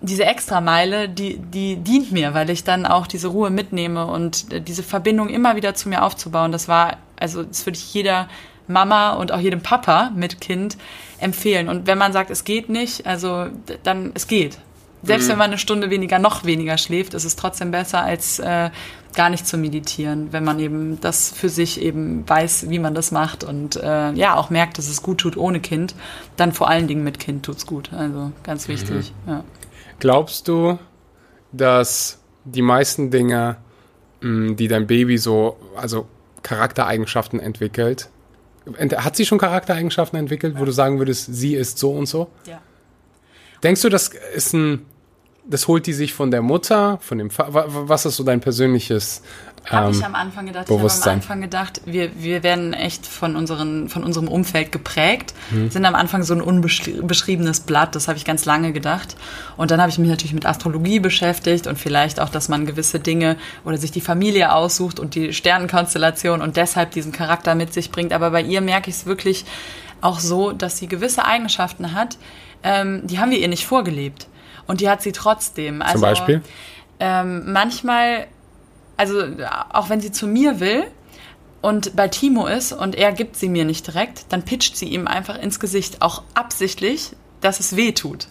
diese 0.00 0.24
Extrameile, 0.24 1.08
die, 1.08 1.38
die 1.38 1.76
dient 1.76 2.12
mir, 2.12 2.34
weil 2.34 2.50
ich 2.50 2.64
dann 2.64 2.86
auch 2.86 3.06
diese 3.06 3.28
Ruhe 3.28 3.50
mitnehme 3.50 4.06
und 4.06 4.68
diese 4.68 4.82
Verbindung 4.82 5.28
immer 5.28 5.56
wieder 5.56 5.74
zu 5.74 5.88
mir 5.88 6.02
aufzubauen. 6.02 6.52
Das 6.52 6.68
war, 6.68 6.98
also 7.18 7.42
das 7.42 7.64
würde 7.66 7.78
ich 7.78 7.94
jeder 7.94 8.28
Mama 8.66 9.14
und 9.14 9.32
auch 9.32 9.40
jedem 9.40 9.62
Papa 9.62 10.10
mit 10.14 10.40
Kind 10.40 10.76
empfehlen. 11.18 11.68
Und 11.68 11.86
wenn 11.86 11.98
man 11.98 12.12
sagt, 12.12 12.30
es 12.30 12.44
geht 12.44 12.68
nicht, 12.68 13.06
also 13.06 13.46
dann 13.82 14.12
es 14.14 14.26
geht. 14.26 14.58
Selbst 15.02 15.26
mhm. 15.26 15.32
wenn 15.32 15.38
man 15.38 15.50
eine 15.50 15.58
Stunde 15.58 15.90
weniger, 15.90 16.18
noch 16.18 16.44
weniger 16.44 16.78
schläft, 16.78 17.14
ist 17.14 17.24
es 17.24 17.36
trotzdem 17.36 17.70
besser, 17.70 18.02
als 18.02 18.38
äh, 18.38 18.70
gar 19.14 19.30
nicht 19.30 19.46
zu 19.46 19.56
meditieren, 19.56 20.32
wenn 20.32 20.44
man 20.44 20.58
eben 20.58 21.00
das 21.00 21.30
für 21.30 21.48
sich 21.48 21.80
eben 21.80 22.28
weiß, 22.28 22.68
wie 22.68 22.78
man 22.78 22.94
das 22.94 23.10
macht 23.10 23.44
und 23.44 23.76
äh, 23.76 24.12
ja, 24.12 24.36
auch 24.36 24.50
merkt, 24.50 24.78
dass 24.78 24.88
es 24.88 25.02
gut 25.02 25.18
tut 25.18 25.36
ohne 25.36 25.60
Kind, 25.60 25.94
dann 26.36 26.52
vor 26.52 26.68
allen 26.68 26.86
Dingen 26.86 27.04
mit 27.04 27.18
Kind 27.18 27.44
tut 27.44 27.58
es 27.58 27.66
gut. 27.66 27.92
Also 27.92 28.32
ganz 28.42 28.68
mhm. 28.68 28.72
wichtig. 28.72 29.12
Mhm. 29.24 29.32
Ja. 29.32 29.44
Glaubst 29.98 30.48
du, 30.48 30.78
dass 31.52 32.18
die 32.44 32.62
meisten 32.62 33.10
Dinge, 33.10 33.56
mm, 34.20 34.56
die 34.56 34.68
dein 34.68 34.86
Baby 34.86 35.18
so, 35.18 35.56
also 35.76 36.06
Charaktereigenschaften 36.42 37.40
entwickelt, 37.40 38.10
hat 38.96 39.16
sie 39.16 39.26
schon 39.26 39.38
Charaktereigenschaften 39.38 40.18
entwickelt, 40.18 40.58
wo 40.58 40.64
du 40.64 40.72
sagen 40.72 40.98
würdest, 40.98 41.34
sie 41.34 41.54
ist 41.54 41.78
so 41.78 41.92
und 41.92 42.06
so? 42.06 42.30
Ja. 42.46 42.60
Denkst 43.62 43.82
du, 43.82 43.88
das 43.88 44.10
ist 44.34 44.54
ein 44.54 44.86
das 45.46 45.68
holt 45.68 45.86
die 45.86 45.92
sich 45.92 46.14
von 46.14 46.30
der 46.30 46.42
Mutter, 46.42 46.98
von 47.00 47.18
dem 47.18 47.30
Vater. 47.30 47.66
Was 47.88 48.06
ist 48.06 48.16
so 48.16 48.24
dein 48.24 48.40
persönliches 48.40 49.22
ähm, 49.66 49.72
habe 49.72 49.92
ich 49.92 50.04
am 50.04 50.14
Anfang 50.14 50.46
gedacht. 50.46 50.66
Ich 50.68 50.78
habe 50.78 50.92
am 50.92 51.08
Anfang 51.08 51.40
gedacht, 51.40 51.80
wir, 51.86 52.10
wir 52.22 52.42
werden 52.42 52.74
echt 52.74 53.06
von, 53.06 53.34
unseren, 53.34 53.88
von 53.88 54.04
unserem 54.04 54.28
Umfeld 54.28 54.72
geprägt. 54.72 55.34
Mhm. 55.50 55.70
Sind 55.70 55.86
am 55.86 55.94
Anfang 55.94 56.22
so 56.22 56.34
ein 56.34 56.42
unbeschriebenes 56.42 57.60
Blatt, 57.60 57.94
das 57.94 58.06
habe 58.06 58.18
ich 58.18 58.24
ganz 58.24 58.44
lange 58.44 58.72
gedacht. 58.72 59.16
Und 59.56 59.70
dann 59.70 59.80
habe 59.80 59.90
ich 59.90 59.98
mich 59.98 60.08
natürlich 60.08 60.34
mit 60.34 60.44
Astrologie 60.44 61.00
beschäftigt 61.00 61.66
und 61.66 61.78
vielleicht 61.78 62.20
auch, 62.20 62.28
dass 62.28 62.48
man 62.48 62.66
gewisse 62.66 63.00
Dinge 63.00 63.38
oder 63.64 63.78
sich 63.78 63.90
die 63.90 64.02
Familie 64.02 64.52
aussucht 64.52 65.00
und 65.00 65.14
die 65.14 65.32
Sternenkonstellation 65.32 66.42
und 66.42 66.56
deshalb 66.56 66.90
diesen 66.90 67.12
Charakter 67.12 67.54
mit 67.54 67.72
sich 67.72 67.90
bringt. 67.90 68.12
Aber 68.12 68.30
bei 68.30 68.42
ihr 68.42 68.60
merke 68.60 68.90
ich 68.90 68.96
es 68.96 69.06
wirklich, 69.06 69.46
auch 70.02 70.20
so, 70.20 70.52
dass 70.52 70.76
sie 70.76 70.86
gewisse 70.86 71.24
Eigenschaften 71.24 71.94
hat, 71.94 72.18
ähm, 72.62 73.00
die 73.04 73.18
haben 73.18 73.30
wir 73.30 73.38
ihr 73.38 73.48
nicht 73.48 73.66
vorgelebt. 73.66 74.28
Und 74.66 74.80
die 74.80 74.88
hat 74.88 75.02
sie 75.02 75.12
trotzdem. 75.12 75.82
Also, 75.82 75.94
Zum 75.94 76.00
Beispiel? 76.02 76.42
Ähm, 77.00 77.52
manchmal, 77.52 78.26
also 78.96 79.22
auch 79.72 79.88
wenn 79.88 80.00
sie 80.00 80.12
zu 80.12 80.26
mir 80.26 80.60
will 80.60 80.84
und 81.60 81.96
bei 81.96 82.08
Timo 82.08 82.46
ist 82.46 82.72
und 82.72 82.94
er 82.94 83.12
gibt 83.12 83.36
sie 83.36 83.48
mir 83.48 83.64
nicht 83.64 83.86
direkt, 83.86 84.26
dann 84.30 84.44
pitcht 84.44 84.76
sie 84.76 84.86
ihm 84.86 85.06
einfach 85.06 85.38
ins 85.38 85.60
Gesicht, 85.60 86.02
auch 86.02 86.22
absichtlich, 86.34 87.16
dass 87.40 87.60
es 87.60 87.76
weh 87.76 87.92
tut. 87.92 88.28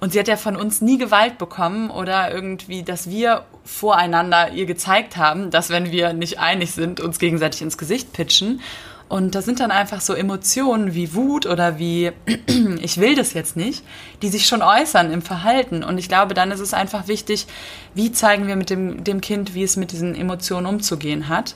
Und 0.00 0.12
sie 0.12 0.18
hat 0.18 0.28
ja 0.28 0.36
von 0.36 0.56
uns 0.56 0.80
nie 0.80 0.98
Gewalt 0.98 1.38
bekommen 1.38 1.90
oder 1.90 2.32
irgendwie, 2.32 2.82
dass 2.82 3.10
wir 3.10 3.44
voreinander 3.64 4.52
ihr 4.52 4.66
gezeigt 4.66 5.16
haben, 5.16 5.50
dass 5.50 5.70
wenn 5.70 5.90
wir 5.90 6.12
nicht 6.12 6.38
einig 6.38 6.72
sind, 6.72 7.00
uns 7.00 7.18
gegenseitig 7.18 7.62
ins 7.62 7.78
Gesicht 7.78 8.12
pitchen. 8.12 8.60
Und 9.08 9.34
da 9.34 9.40
sind 9.40 9.60
dann 9.60 9.70
einfach 9.70 10.02
so 10.02 10.12
Emotionen 10.12 10.94
wie 10.94 11.14
Wut 11.14 11.46
oder 11.46 11.78
wie 11.78 12.12
ich 12.82 12.98
will 12.98 13.14
das 13.14 13.32
jetzt 13.32 13.56
nicht, 13.56 13.82
die 14.20 14.28
sich 14.28 14.46
schon 14.46 14.62
äußern 14.62 15.10
im 15.10 15.22
Verhalten. 15.22 15.82
Und 15.82 15.96
ich 15.98 16.08
glaube, 16.08 16.34
dann 16.34 16.50
ist 16.50 16.60
es 16.60 16.74
einfach 16.74 17.08
wichtig, 17.08 17.46
wie 17.94 18.12
zeigen 18.12 18.46
wir 18.46 18.56
mit 18.56 18.70
dem, 18.70 19.04
dem 19.04 19.20
Kind, 19.20 19.54
wie 19.54 19.62
es 19.62 19.76
mit 19.76 19.92
diesen 19.92 20.14
Emotionen 20.14 20.66
umzugehen 20.66 21.28
hat. 21.28 21.54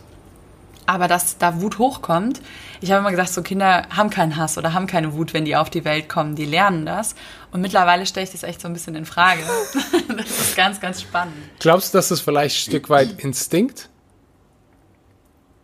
Aber 0.86 1.08
dass 1.08 1.38
da 1.38 1.60
Wut 1.60 1.78
hochkommt, 1.78 2.40
ich 2.80 2.90
habe 2.90 3.00
immer 3.00 3.10
gesagt, 3.10 3.28
so 3.28 3.42
Kinder 3.42 3.86
haben 3.94 4.10
keinen 4.10 4.36
Hass 4.36 4.58
oder 4.58 4.72
haben 4.72 4.86
keine 4.86 5.12
Wut, 5.12 5.32
wenn 5.32 5.44
die 5.44 5.54
auf 5.54 5.70
die 5.70 5.84
Welt 5.84 6.08
kommen, 6.08 6.34
die 6.34 6.44
lernen 6.44 6.86
das. 6.86 7.14
Und 7.52 7.60
mittlerweile 7.60 8.04
stelle 8.04 8.24
ich 8.24 8.32
das 8.32 8.42
echt 8.42 8.60
so 8.60 8.66
ein 8.66 8.72
bisschen 8.72 8.96
in 8.96 9.04
Frage. 9.04 9.42
das 10.16 10.30
ist 10.30 10.56
ganz, 10.56 10.80
ganz 10.80 11.02
spannend. 11.02 11.36
Glaubst 11.60 11.94
du, 11.94 11.98
dass 11.98 12.08
das 12.08 12.20
vielleicht 12.20 12.56
ein 12.56 12.70
Stück 12.70 12.90
weit 12.90 13.20
Instinkt? 13.22 13.90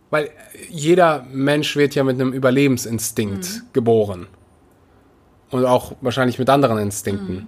Weil 0.09 0.31
jeder 0.69 1.25
Mensch 1.31 1.75
wird 1.75 1.95
ja 1.95 2.03
mit 2.03 2.15
einem 2.15 2.33
Überlebensinstinkt 2.33 3.45
mhm. 3.45 3.61
geboren. 3.73 4.27
Und 5.51 5.65
auch 5.65 5.93
wahrscheinlich 6.01 6.39
mit 6.39 6.49
anderen 6.49 6.77
Instinkten. 6.79 7.47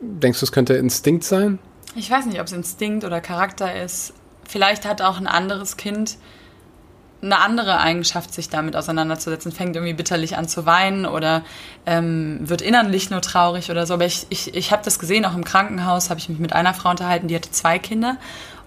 Mhm. 0.00 0.20
Denkst 0.20 0.40
du, 0.40 0.46
es 0.46 0.52
könnte 0.52 0.74
Instinkt 0.74 1.24
sein? 1.24 1.58
Ich 1.94 2.10
weiß 2.10 2.26
nicht, 2.26 2.40
ob 2.40 2.46
es 2.46 2.52
Instinkt 2.52 3.04
oder 3.04 3.20
Charakter 3.20 3.82
ist. 3.82 4.12
Vielleicht 4.46 4.86
hat 4.86 5.02
auch 5.02 5.18
ein 5.18 5.26
anderes 5.26 5.76
Kind 5.76 6.18
eine 7.20 7.40
andere 7.40 7.80
Eigenschaft, 7.80 8.32
sich 8.32 8.48
damit 8.48 8.76
auseinanderzusetzen, 8.76 9.50
fängt 9.50 9.74
irgendwie 9.74 9.94
bitterlich 9.94 10.36
an 10.36 10.46
zu 10.46 10.66
weinen 10.66 11.04
oder 11.04 11.42
ähm, 11.84 12.38
wird 12.40 12.62
innerlich 12.62 13.10
nur 13.10 13.20
traurig 13.20 13.70
oder 13.70 13.86
so. 13.86 13.94
Aber 13.94 14.04
ich, 14.06 14.26
ich, 14.28 14.54
ich 14.54 14.70
habe 14.70 14.84
das 14.84 14.98
gesehen, 14.98 15.24
auch 15.24 15.34
im 15.34 15.44
Krankenhaus 15.44 16.10
habe 16.10 16.20
ich 16.20 16.28
mich 16.28 16.38
mit 16.38 16.52
einer 16.52 16.74
Frau 16.74 16.90
unterhalten, 16.90 17.28
die 17.28 17.34
hatte 17.34 17.50
zwei 17.50 17.78
Kinder 17.78 18.18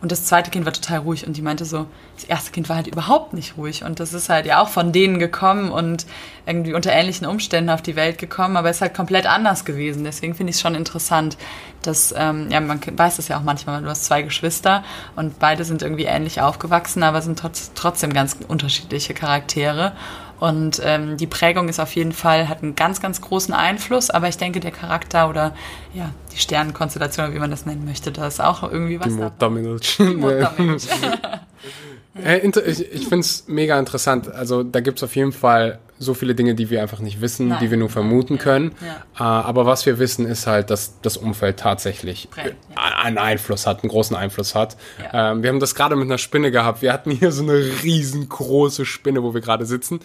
und 0.02 0.12
das 0.12 0.26
zweite 0.26 0.50
Kind 0.50 0.66
war 0.66 0.74
total 0.74 1.00
ruhig 1.00 1.28
und 1.28 1.38
die 1.38 1.44
meinte 1.44 1.64
so, 1.64 1.86
das 2.16 2.24
erste 2.24 2.52
Kind 2.52 2.70
war 2.70 2.76
halt 2.76 2.88
überhaupt 2.88 3.34
nicht 3.34 3.56
ruhig 3.58 3.84
und 3.84 4.00
das 4.00 4.14
ist 4.14 4.30
halt 4.30 4.48
ja 4.48 4.62
auch 4.62 4.70
von 4.70 4.92
denen 4.92 5.20
gekommen 5.20 5.72
und 5.72 6.08
irgendwie 6.48 6.74
unter 6.74 6.92
ähnlichen 6.92 7.28
Umständen 7.28 7.70
auf 7.70 7.84
die 7.84 7.96
Welt 7.96 8.18
gekommen, 8.18 8.58
aber 8.58 8.70
es 8.70 8.78
ist 8.78 8.82
halt 8.82 8.96
komplett 8.96 9.28
anders 9.28 9.64
gewesen. 9.64 10.04
Deswegen 10.04 10.34
finde 10.34 10.50
ich 10.50 10.56
es 10.56 10.62
schon 10.62 10.74
interessant, 10.74 11.38
dass, 11.84 12.14
ähm, 12.18 12.50
ja, 12.50 12.60
man 12.60 12.82
weiß 12.84 13.20
es 13.20 13.28
ja 13.28 13.38
auch 13.38 13.44
manchmal, 13.44 13.82
du 13.82 13.90
hast 13.90 14.06
zwei 14.06 14.24
Geschwister 14.24 14.84
und 15.16 15.38
beide 15.38 15.64
sind 15.66 15.84
irgendwie 15.84 16.06
ähnlich 16.06 16.42
aufgewachsen, 16.42 17.04
aber 17.04 17.22
sind 17.22 17.38
trotz, 17.38 17.72
trotzdem 17.76 18.12
ganz 18.12 18.38
unterschiedliche 18.48 19.14
Charaktere. 19.14 19.94
Und 20.42 20.82
ähm, 20.84 21.18
die 21.18 21.28
Prägung 21.28 21.70
ist 21.70 21.80
auf 21.80 21.96
jeden 21.96 22.14
Fall, 22.14 22.50
hat 22.50 22.64
einen 22.64 22.74
ganz, 22.74 23.00
ganz 23.00 23.22
großen 23.22 23.54
Einfluss, 23.54 24.10
aber 24.10 24.28
ich 24.28 24.38
denke, 24.38 24.60
der 24.60 24.72
Charakter 24.72 25.30
oder 25.30 25.54
ja, 25.94 26.10
die 26.34 26.38
Sternenkonstellation, 26.38 27.36
wie 27.36 27.38
man 27.38 27.52
das 27.52 27.68
nennen 27.68 27.86
möchte, 27.86 28.12
da 28.12 28.26
ist 28.26 28.42
auch 28.42 28.64
irgendwie 28.64 29.00
was. 29.00 29.10
Die 29.10 29.22
Muttermilch. 29.22 30.00
Muttermilch. 30.00 30.88
ich 32.14 32.94
ich 32.94 33.08
finde 33.08 33.20
es 33.20 33.46
mega 33.48 33.80
interessant. 33.80 34.32
Also 34.32 34.64
da 34.64 34.80
gibt 34.80 35.00
es 35.00 35.04
auf 35.04 35.16
jeden 35.16 35.32
Fall 35.32 35.80
so 36.02 36.16
viele 36.16 36.34
Dinge, 36.34 36.56
die 36.56 36.72
wir 36.72 36.82
einfach 36.82 37.00
nicht 37.00 37.22
wissen, 37.22 37.50
Nein. 37.50 37.60
die 37.62 37.70
wir 37.70 37.78
nur 37.78 37.90
vermuten 37.90 38.40
können. 38.40 38.72
Ja. 38.82 39.42
Äh, 39.42 39.48
aber 39.48 39.68
was 39.68 39.86
wir 39.86 40.00
wissen, 40.00 40.26
ist 40.26 40.48
halt, 40.48 40.72
dass 40.72 41.00
das 41.02 41.16
Umfeld 41.16 41.58
tatsächlich 41.58 42.28
Brennt, 42.32 42.56
ja. 42.76 43.04
einen 43.04 43.20
Einfluss 43.20 43.68
hat, 43.68 43.84
einen 43.84 43.92
großen 43.92 44.16
Einfluss 44.16 44.56
hat. 44.56 44.78
Ja. 45.14 45.32
Ähm, 45.32 45.44
wir 45.44 45.52
haben 45.52 45.60
das 45.60 45.76
gerade 45.76 45.96
mit 45.96 46.06
einer 46.06 46.18
Spinne 46.18 46.50
gehabt. 46.50 46.82
Wir 46.82 46.92
hatten 46.92 47.12
hier 47.12 47.32
so 47.32 47.44
eine 47.44 47.54
riesengroße 47.54 48.84
Spinne, 48.84 49.22
wo 49.22 49.36
wir 49.36 49.42
gerade 49.42 49.68
sitzen. 49.68 50.00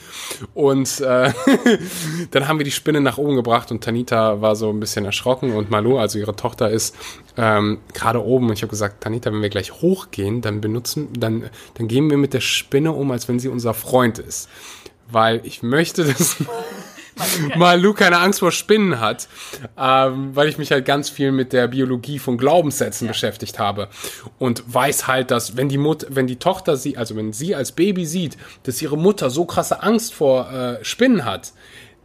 Und 0.52 1.00
äh, 1.00 1.32
dann 2.30 2.46
haben 2.46 2.58
wir 2.58 2.64
die 2.64 2.72
Spinne 2.72 3.00
nach 3.00 3.16
oben 3.16 3.34
gebracht 3.34 3.70
und 3.70 3.82
Tanita 3.82 4.42
war 4.42 4.54
so 4.54 4.68
ein 4.68 4.78
bisschen 4.80 5.06
erschrocken 5.06 5.54
und 5.54 5.70
Malu, 5.70 5.98
also 5.98 6.18
ihre 6.18 6.36
Tochter, 6.36 6.68
ist 6.68 6.94
ähm, 7.36 7.78
gerade 7.92 8.24
oben. 8.24 8.46
Und 8.48 8.54
ich 8.54 8.62
habe 8.62 8.70
gesagt, 8.70 9.02
Tanita, 9.02 9.32
wenn 9.32 9.42
wir 9.42 9.48
gleich 9.48 9.72
hochgehen, 9.72 10.40
dann 10.40 10.60
benutzen, 10.60 11.08
dann, 11.18 11.50
dann 11.74 11.88
gehen 11.88 12.10
wir 12.10 12.16
mit 12.16 12.34
der 12.34 12.40
Spinne 12.40 12.92
um, 12.92 13.10
als 13.10 13.28
wenn 13.28 13.38
sie 13.38 13.48
unser 13.48 13.74
Freund 13.74 14.18
ist 14.18 14.48
weil 15.08 15.40
ich 15.44 15.62
möchte, 15.62 16.04
dass 16.04 16.36
Malu 17.56 17.94
keine 17.94 18.18
Angst 18.18 18.40
vor 18.40 18.52
Spinnen 18.52 19.00
hat, 19.00 19.28
ähm, 19.78 20.34
weil 20.34 20.48
ich 20.48 20.58
mich 20.58 20.70
halt 20.70 20.84
ganz 20.84 21.08
viel 21.08 21.32
mit 21.32 21.52
der 21.52 21.68
Biologie 21.68 22.18
von 22.18 22.36
Glaubenssätzen 22.36 23.06
ja. 23.06 23.12
beschäftigt 23.12 23.58
habe 23.58 23.88
und 24.38 24.62
weiß 24.66 25.06
halt, 25.06 25.30
dass 25.30 25.56
wenn 25.56 25.68
die 25.68 25.78
Mutter, 25.78 26.08
wenn 26.10 26.26
die 26.26 26.36
Tochter 26.36 26.76
sie, 26.76 26.96
also 26.96 27.16
wenn 27.16 27.32
sie 27.32 27.54
als 27.54 27.72
Baby 27.72 28.04
sieht, 28.06 28.36
dass 28.64 28.82
ihre 28.82 28.98
Mutter 28.98 29.30
so 29.30 29.44
krasse 29.44 29.82
Angst 29.82 30.14
vor 30.14 30.50
äh, 30.52 30.84
Spinnen 30.84 31.24
hat, 31.24 31.52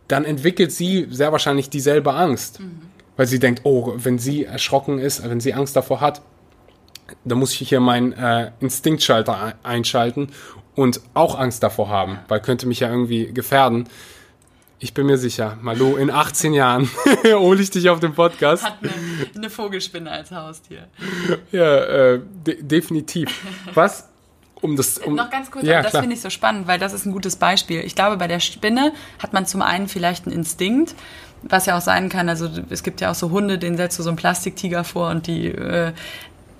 dann 0.07 0.25
entwickelt 0.25 0.71
sie 0.71 1.07
sehr 1.09 1.31
wahrscheinlich 1.31 1.69
dieselbe 1.69 2.13
Angst, 2.13 2.59
mhm. 2.59 2.81
Weil 3.17 3.27
sie 3.27 3.39
denkt, 3.39 3.61
oh, 3.63 3.93
wenn 3.95 4.17
sie 4.17 4.45
erschrocken 4.45 4.99
ist, 4.99 5.27
wenn 5.27 5.39
sie 5.39 5.53
Angst 5.53 5.75
davor 5.75 6.01
hat, 6.01 6.21
dann 7.25 7.39
muss 7.39 7.59
ich 7.59 7.69
hier 7.69 7.79
meinen 7.79 8.13
äh, 8.13 8.51
Instinktschalter 8.59 9.53
einschalten 9.63 10.29
und 10.75 11.01
auch 11.13 11.37
Angst 11.37 11.63
davor 11.63 11.89
haben, 11.89 12.19
weil 12.27 12.39
könnte 12.39 12.67
mich 12.67 12.79
ja 12.79 12.89
irgendwie 12.89 13.33
gefährden. 13.33 13.87
Ich 14.79 14.95
bin 14.95 15.05
mir 15.05 15.17
sicher, 15.17 15.57
Malu, 15.61 15.95
in 15.95 16.09
18 16.09 16.53
Jahren 16.53 16.89
hole 17.23 17.61
ich 17.61 17.69
dich 17.69 17.89
auf 17.89 17.99
den 17.99 18.15
Podcast. 18.15 18.63
Hat 18.63 18.77
eine, 18.81 18.91
eine 19.35 19.49
Vogelspinne 19.49 20.09
als 20.09 20.31
Haustier. 20.31 20.87
Ja, 21.51 21.77
äh, 21.77 22.21
de 22.45 22.63
definitiv. 22.63 23.29
Was 23.75 24.09
um 24.61 24.75
das. 24.75 24.97
Um, 24.97 25.15
Noch 25.15 25.29
ganz 25.29 25.51
kurz, 25.51 25.65
ja, 25.65 25.83
das 25.83 25.91
finde 25.91 26.15
ich 26.15 26.21
so 26.21 26.29
spannend, 26.29 26.67
weil 26.67 26.79
das 26.79 26.93
ist 26.93 27.05
ein 27.05 27.11
gutes 27.11 27.35
Beispiel. 27.35 27.81
Ich 27.81 27.93
glaube, 27.93 28.17
bei 28.17 28.27
der 28.27 28.39
Spinne 28.39 28.93
hat 29.19 29.33
man 29.33 29.45
zum 29.45 29.61
einen 29.61 29.87
vielleicht 29.87 30.25
einen 30.25 30.35
Instinkt, 30.35 30.95
was 31.43 31.65
ja 31.65 31.77
auch 31.77 31.81
sein 31.81 32.09
kann. 32.09 32.29
Also 32.29 32.49
es 32.69 32.83
gibt 32.83 33.01
ja 33.01 33.11
auch 33.11 33.15
so 33.15 33.31
Hunde, 33.31 33.57
denen 33.57 33.77
setzt 33.77 33.97
du 33.99 34.03
so 34.03 34.09
einen 34.09 34.17
Plastiktiger 34.17 34.83
vor 34.83 35.09
und 35.09 35.27
die 35.27 35.47
äh, 35.47 35.93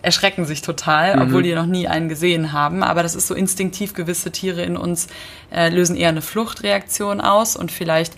erschrecken 0.02 0.46
sich 0.46 0.62
total, 0.62 1.15
mhm. 1.15 1.22
obwohl 1.24 1.44
die 1.44 1.54
noch 1.54 1.65
nie 1.65 1.88
einen 1.88 2.10
gesehen 2.10 2.52
haben. 2.52 2.84
Aber 2.84 3.04
das 3.04 3.15
ist 3.15 3.28
so 3.28 3.36
instinktiv, 3.36 3.94
gewisse 3.94 4.32
Tiere 4.32 4.63
in 4.63 4.78
uns 4.78 5.08
äh, 5.52 5.70
lösen 5.70 5.96
eher 5.96 6.10
eine 6.10 6.22
Fluchtreaktion 6.22 7.22
aus 7.22 7.56
und 7.56 7.72
vielleicht 7.72 8.15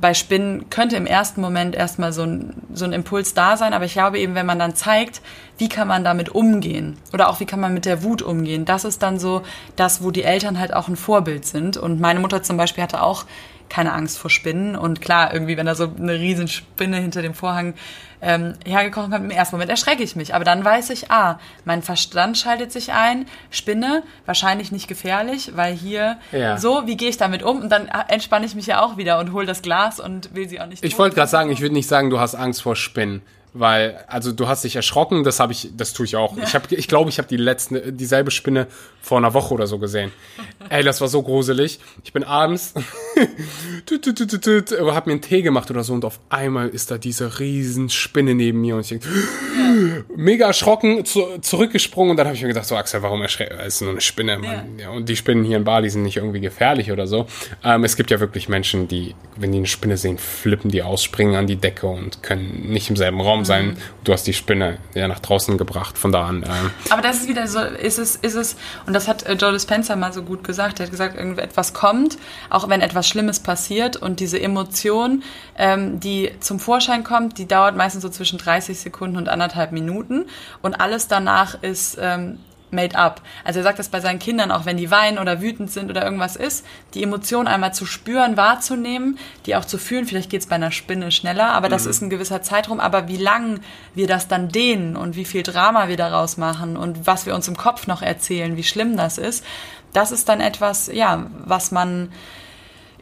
bei 0.00 0.14
Spinnen 0.14 0.70
könnte 0.70 0.96
im 0.96 1.04
ersten 1.04 1.42
Moment 1.42 1.74
erstmal 1.74 2.12
so 2.12 2.22
ein, 2.22 2.54
so 2.72 2.86
ein 2.86 2.92
Impuls 2.92 3.34
da 3.34 3.58
sein, 3.58 3.74
aber 3.74 3.84
ich 3.84 3.92
glaube 3.92 4.18
eben, 4.18 4.34
wenn 4.34 4.46
man 4.46 4.58
dann 4.58 4.74
zeigt, 4.74 5.20
wie 5.58 5.68
kann 5.68 5.88
man 5.88 6.04
damit 6.04 6.30
umgehen 6.30 6.96
oder 7.12 7.28
auch 7.28 7.38
wie 7.40 7.44
kann 7.44 7.60
man 7.60 7.74
mit 7.74 7.84
der 7.84 8.02
Wut 8.02 8.22
umgehen, 8.22 8.64
das 8.64 8.84
ist 8.84 9.02
dann 9.02 9.18
so 9.18 9.42
das, 9.76 10.02
wo 10.02 10.10
die 10.10 10.22
Eltern 10.22 10.58
halt 10.58 10.72
auch 10.72 10.88
ein 10.88 10.96
Vorbild 10.96 11.44
sind. 11.44 11.76
Und 11.76 12.00
meine 12.00 12.20
Mutter 12.20 12.42
zum 12.42 12.56
Beispiel 12.56 12.82
hatte 12.82 13.02
auch 13.02 13.26
keine 13.70 13.92
Angst 13.94 14.18
vor 14.18 14.30
Spinnen. 14.30 14.76
Und 14.76 15.00
klar, 15.00 15.32
irgendwie, 15.32 15.56
wenn 15.56 15.66
da 15.66 15.74
so 15.74 15.90
eine 15.96 16.14
riesen 16.14 16.48
Spinne 16.48 16.98
hinter 16.98 17.22
dem 17.22 17.32
Vorhang 17.32 17.74
ähm, 18.20 18.54
hergekommen 18.66 19.10
kommt, 19.10 19.24
im 19.24 19.30
ersten 19.30 19.56
Moment 19.56 19.70
erschrecke 19.70 20.02
ich 20.02 20.16
mich. 20.16 20.34
Aber 20.34 20.44
dann 20.44 20.62
weiß 20.64 20.90
ich, 20.90 21.10
ah, 21.10 21.38
mein 21.64 21.82
Verstand 21.82 22.36
schaltet 22.36 22.72
sich 22.72 22.92
ein, 22.92 23.26
Spinne, 23.50 24.02
wahrscheinlich 24.26 24.72
nicht 24.72 24.88
gefährlich, 24.88 25.52
weil 25.54 25.74
hier 25.74 26.18
ja. 26.32 26.58
so, 26.58 26.82
wie 26.86 26.96
gehe 26.96 27.08
ich 27.08 27.16
damit 27.16 27.42
um? 27.42 27.62
Und 27.62 27.70
dann 27.70 27.88
entspanne 28.08 28.44
ich 28.44 28.54
mich 28.54 28.66
ja 28.66 28.82
auch 28.82 28.96
wieder 28.96 29.18
und 29.18 29.32
hole 29.32 29.46
das 29.46 29.62
Glas 29.62 30.00
und 30.00 30.34
will 30.34 30.48
sie 30.48 30.60
auch 30.60 30.66
nicht. 30.66 30.84
Ich 30.84 30.98
wollte 30.98 31.14
gerade 31.14 31.30
sagen, 31.30 31.50
ich 31.50 31.60
würde 31.60 31.74
nicht 31.74 31.88
sagen, 31.88 32.10
du 32.10 32.20
hast 32.20 32.34
Angst 32.34 32.62
vor 32.62 32.76
Spinnen. 32.76 33.22
Weil, 33.52 34.04
also 34.06 34.30
du 34.30 34.46
hast 34.46 34.62
dich 34.62 34.76
erschrocken, 34.76 35.24
das 35.24 35.40
habe 35.40 35.52
ich, 35.52 35.70
das 35.76 35.92
tue 35.92 36.06
ich 36.06 36.14
auch. 36.14 36.36
Ja. 36.36 36.44
Ich 36.44 36.50
glaube, 36.50 36.66
ich, 36.70 36.88
glaub, 36.88 37.08
ich 37.08 37.18
habe 37.18 37.26
die 37.26 37.36
letzte, 37.36 37.92
dieselbe 37.92 38.30
Spinne 38.30 38.68
vor 39.02 39.18
einer 39.18 39.34
Woche 39.34 39.52
oder 39.52 39.66
so 39.66 39.78
gesehen. 39.78 40.12
Ey, 40.68 40.84
das 40.84 41.00
war 41.00 41.08
so 41.08 41.22
gruselig. 41.22 41.80
Ich 42.04 42.12
bin 42.12 42.22
abends, 42.22 42.74
habe 45.00 45.10
mir 45.10 45.14
einen 45.14 45.22
Tee 45.22 45.42
gemacht 45.42 45.70
oder 45.70 45.82
so 45.82 45.94
und 45.94 46.04
auf 46.04 46.20
einmal 46.28 46.68
ist 46.68 46.90
da 46.90 46.98
diese 46.98 47.38
riesen 47.38 47.88
Spinne 47.88 48.34
neben 48.34 48.60
mir 48.60 48.74
und 48.76 48.82
ich 48.82 48.88
denke, 48.88 49.08
mega 50.16 50.46
erschrocken, 50.46 51.04
zu, 51.04 51.38
zurückgesprungen 51.40 52.12
und 52.12 52.16
dann 52.16 52.26
habe 52.26 52.36
ich 52.36 52.42
mir 52.42 52.48
gedacht, 52.48 52.66
so 52.66 52.76
Axel, 52.76 53.02
warum 53.02 53.22
erschreckt, 53.22 53.52
es 53.52 53.76
ist 53.76 53.80
nur 53.82 53.90
eine 53.90 54.00
Spinne, 54.00 54.38
Mann. 54.38 54.78
Ja. 54.78 54.84
ja. 54.84 54.90
und 54.90 55.08
die 55.08 55.16
Spinnen 55.16 55.44
hier 55.44 55.56
in 55.56 55.64
Bali 55.64 55.90
sind 55.90 56.02
nicht 56.02 56.16
irgendwie 56.16 56.40
gefährlich 56.40 56.92
oder 56.92 57.06
so. 57.06 57.26
Ähm, 57.64 57.84
es 57.84 57.96
gibt 57.96 58.10
ja 58.10 58.20
wirklich 58.20 58.48
Menschen, 58.48 58.88
die, 58.88 59.14
wenn 59.36 59.52
die 59.52 59.58
eine 59.58 59.66
Spinne 59.66 59.96
sehen, 59.96 60.18
flippen 60.18 60.70
die 60.70 60.82
aus, 60.82 61.02
springen 61.02 61.34
an 61.34 61.46
die 61.46 61.56
Decke 61.56 61.86
und 61.86 62.22
können 62.22 62.70
nicht 62.70 62.90
im 62.90 62.96
selben 62.96 63.20
Raum 63.20 63.44
sein. 63.44 63.68
Mhm. 63.68 63.76
Du 64.04 64.12
hast 64.12 64.26
die 64.26 64.34
Spinne 64.34 64.78
ja 64.94 65.08
nach 65.08 65.20
draußen 65.20 65.58
gebracht, 65.58 65.98
von 65.98 66.12
da 66.12 66.26
an. 66.26 66.42
Ähm. 66.42 66.70
Aber 66.90 67.02
das 67.02 67.18
ist 67.18 67.28
wieder 67.28 67.46
so, 67.46 67.60
ist 67.60 67.98
es, 67.98 68.16
ist 68.16 68.34
es, 68.34 68.56
und 68.86 68.92
das 68.92 69.08
hat 69.08 69.24
äh, 69.24 69.34
Joe 69.34 69.52
Dispenza 69.52 69.96
mal 69.96 70.12
so 70.12 70.22
gut 70.22 70.44
gesagt, 70.44 70.80
er 70.80 70.86
hat 70.86 70.90
gesagt, 70.90 71.16
etwas 71.16 71.72
kommt, 71.72 72.18
auch 72.48 72.68
wenn 72.68 72.80
etwas 72.80 73.08
Schlimmes 73.10 73.40
passiert 73.40 73.96
und 73.96 74.20
diese 74.20 74.40
Emotion, 74.40 75.22
ähm, 75.56 76.00
die 76.00 76.30
zum 76.40 76.58
Vorschein 76.58 77.04
kommt, 77.04 77.38
die 77.38 77.46
dauert 77.46 77.76
meistens 77.76 78.02
so 78.02 78.08
zwischen 78.08 78.38
30 78.38 78.78
Sekunden 78.78 79.16
und 79.16 79.28
anderthalb 79.28 79.72
Minuten 79.72 80.26
und 80.62 80.80
alles 80.80 81.08
danach 81.08 81.62
ist 81.62 81.98
ähm, 82.00 82.38
made 82.72 82.96
up. 82.96 83.22
Also 83.44 83.60
er 83.60 83.64
sagt 83.64 83.78
das 83.78 83.88
bei 83.88 84.00
seinen 84.00 84.18
Kindern 84.18 84.50
auch, 84.50 84.66
wenn 84.66 84.76
die 84.76 84.90
weinen 84.90 85.18
oder 85.18 85.40
wütend 85.40 85.70
sind 85.70 85.90
oder 85.90 86.04
irgendwas 86.04 86.36
ist, 86.36 86.64
die 86.94 87.02
Emotionen 87.02 87.48
einmal 87.48 87.74
zu 87.74 87.86
spüren, 87.86 88.36
wahrzunehmen, 88.36 89.18
die 89.46 89.56
auch 89.56 89.64
zu 89.64 89.78
fühlen. 89.78 90.06
Vielleicht 90.06 90.30
geht 90.30 90.42
es 90.42 90.46
bei 90.46 90.56
einer 90.56 90.70
Spinne 90.70 91.10
schneller, 91.10 91.52
aber 91.52 91.68
das 91.68 91.84
mhm. 91.84 91.90
ist 91.90 92.02
ein 92.02 92.10
gewisser 92.10 92.42
Zeitraum. 92.42 92.80
Aber 92.80 93.08
wie 93.08 93.16
lang 93.16 93.60
wir 93.94 94.06
das 94.06 94.28
dann 94.28 94.48
dehnen 94.48 94.96
und 94.96 95.16
wie 95.16 95.24
viel 95.24 95.42
Drama 95.42 95.88
wir 95.88 95.96
daraus 95.96 96.36
machen 96.36 96.76
und 96.76 97.06
was 97.06 97.26
wir 97.26 97.34
uns 97.34 97.48
im 97.48 97.56
Kopf 97.56 97.86
noch 97.86 98.02
erzählen, 98.02 98.56
wie 98.56 98.64
schlimm 98.64 98.96
das 98.96 99.18
ist, 99.18 99.44
das 99.92 100.12
ist 100.12 100.28
dann 100.28 100.40
etwas, 100.40 100.88
ja, 100.92 101.26
was 101.44 101.72
man 101.72 102.12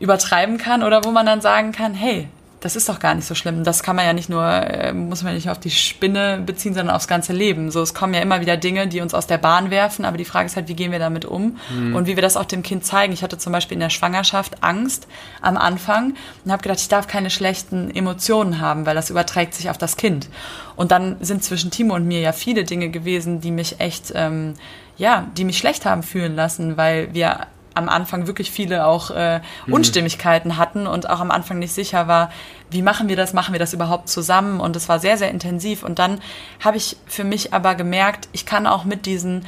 übertreiben 0.01 0.59
kann 0.59 0.83
oder 0.83 1.05
wo 1.05 1.11
man 1.11 1.27
dann 1.27 1.41
sagen 1.41 1.73
kann, 1.73 1.95
hey, 1.95 2.29
das 2.61 2.75
ist 2.75 2.89
doch 2.89 2.99
gar 2.99 3.15
nicht 3.15 3.27
so 3.27 3.35
schlimm. 3.35 3.63
Das 3.63 3.83
kann 3.83 3.95
man 3.95 4.05
ja 4.05 4.13
nicht 4.13 4.29
nur, 4.29 4.45
äh, 4.45 4.93
muss 4.93 5.23
man 5.23 5.35
nicht 5.35 5.49
auf 5.49 5.61
die 5.61 5.71
Spinne 5.71 6.43
beziehen, 6.45 6.75
sondern 6.75 6.95
aufs 6.95 7.07
ganze 7.07 7.33
Leben. 7.33 7.71
So, 7.71 7.81
es 7.83 7.95
kommen 7.95 8.15
ja 8.15 8.21
immer 8.21 8.41
wieder 8.41 8.57
Dinge, 8.57 8.89
die 8.89 9.01
uns 9.01 9.15
aus 9.15 9.27
der 9.27 9.39
Bahn 9.39 9.71
werfen, 9.71 10.05
aber 10.05 10.17
die 10.17 10.25
Frage 10.25 10.47
ist 10.47 10.57
halt, 10.57 10.69
wie 10.69 10.75
gehen 10.75 10.91
wir 10.91 10.99
damit 10.99 11.25
um 11.25 11.57
mhm. 11.71 11.95
und 11.95 12.07
wie 12.07 12.17
wir 12.17 12.23
das 12.23 12.37
auch 12.37 12.45
dem 12.45 12.63
Kind 12.63 12.85
zeigen. 12.85 13.13
Ich 13.13 13.23
hatte 13.23 13.39
zum 13.39 13.53
Beispiel 13.53 13.77
in 13.77 13.81
der 13.81 13.91
Schwangerschaft 13.91 14.63
Angst 14.63 15.07
am 15.41 15.57
Anfang 15.57 16.15
und 16.45 16.53
habe 16.53 16.63
gedacht, 16.63 16.81
ich 16.81 16.89
darf 16.89 17.07
keine 17.07 17.31
schlechten 17.31 17.95
Emotionen 17.95 18.61
haben, 18.61 18.87
weil 18.87 18.95
das 18.97 19.11
überträgt 19.11 19.55
sich 19.55 19.71
auf 19.71 19.79
das 19.79 19.97
Kind. 19.97 20.29
Und 20.75 20.91
dann 20.91 21.17
sind 21.21 21.45
zwischen 21.45 21.71
Timo 21.71 21.95
und 21.95 22.07
mir 22.07 22.21
ja 22.21 22.33
viele 22.33 22.65
Dinge 22.65 22.89
gewesen, 22.89 23.41
die 23.41 23.51
mich 23.53 23.79
echt, 23.79 24.13
ähm, 24.15 24.55
ja, 24.97 25.29
die 25.37 25.45
mich 25.45 25.59
schlecht 25.59 25.85
haben 25.85 26.03
fühlen 26.03 26.35
lassen, 26.35 26.77
weil 26.77 27.15
wir 27.15 27.47
am 27.79 27.89
Anfang 27.89 28.27
wirklich 28.27 28.51
viele 28.51 28.87
auch 28.87 29.11
äh, 29.11 29.41
mhm. 29.67 29.73
Unstimmigkeiten 29.73 30.57
hatten 30.57 30.87
und 30.87 31.09
auch 31.09 31.21
am 31.21 31.31
Anfang 31.31 31.59
nicht 31.59 31.73
sicher 31.73 32.09
war, 32.09 32.31
wie 32.71 32.83
machen 32.83 33.09
wir 33.09 33.17
das, 33.17 33.33
machen 33.33 33.53
wir 33.53 33.59
das 33.59 33.73
überhaupt 33.73 34.09
zusammen 34.09 34.61
und 34.61 34.77
es 34.77 34.89
war 34.89 34.99
sehr, 34.99 35.17
sehr 35.17 35.31
intensiv 35.31 35.83
und 35.83 35.99
dann 35.99 36.21
habe 36.61 36.77
ich 36.77 36.97
für 37.07 37.25
mich 37.25 37.55
aber 37.55 37.75
gemerkt, 37.75 38.29
ich 38.33 38.45
kann 38.45 38.67
auch 38.67 38.85
mit 38.85 39.07
diesen 39.07 39.47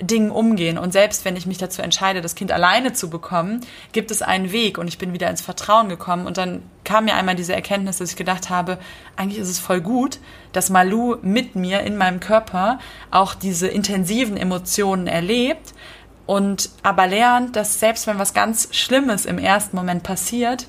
Dingen 0.00 0.30
umgehen. 0.30 0.76
Und 0.76 0.92
selbst 0.92 1.24
wenn 1.24 1.36
ich 1.36 1.46
mich 1.46 1.58
dazu 1.58 1.82
entscheide, 1.82 2.20
das 2.20 2.34
Kind 2.34 2.52
alleine 2.52 2.92
zu 2.92 3.10
bekommen, 3.10 3.60
gibt 3.92 4.10
es 4.10 4.22
einen 4.22 4.50
Weg 4.52 4.78
und 4.78 4.88
ich 4.88 4.98
bin 4.98 5.12
wieder 5.12 5.30
ins 5.30 5.40
Vertrauen 5.40 5.88
gekommen. 5.88 6.26
Und 6.26 6.36
dann 6.36 6.62
kam 6.82 7.04
mir 7.04 7.14
einmal 7.14 7.36
diese 7.36 7.54
Erkenntnis, 7.54 7.98
dass 7.98 8.10
ich 8.10 8.16
gedacht 8.16 8.50
habe, 8.50 8.78
eigentlich 9.16 9.38
ist 9.38 9.48
es 9.48 9.58
voll 9.58 9.80
gut, 9.80 10.18
dass 10.52 10.70
Malu 10.70 11.16
mit 11.22 11.54
mir 11.54 11.80
in 11.80 11.96
meinem 11.96 12.20
Körper 12.20 12.78
auch 13.10 13.34
diese 13.34 13.68
intensiven 13.68 14.36
Emotionen 14.36 15.06
erlebt, 15.06 15.74
und 16.26 16.70
aber 16.82 17.06
lernt, 17.06 17.56
dass 17.56 17.80
selbst 17.80 18.06
wenn 18.06 18.18
was 18.18 18.34
ganz 18.34 18.68
Schlimmes 18.72 19.26
im 19.26 19.38
ersten 19.38 19.76
Moment 19.76 20.02
passiert, 20.02 20.66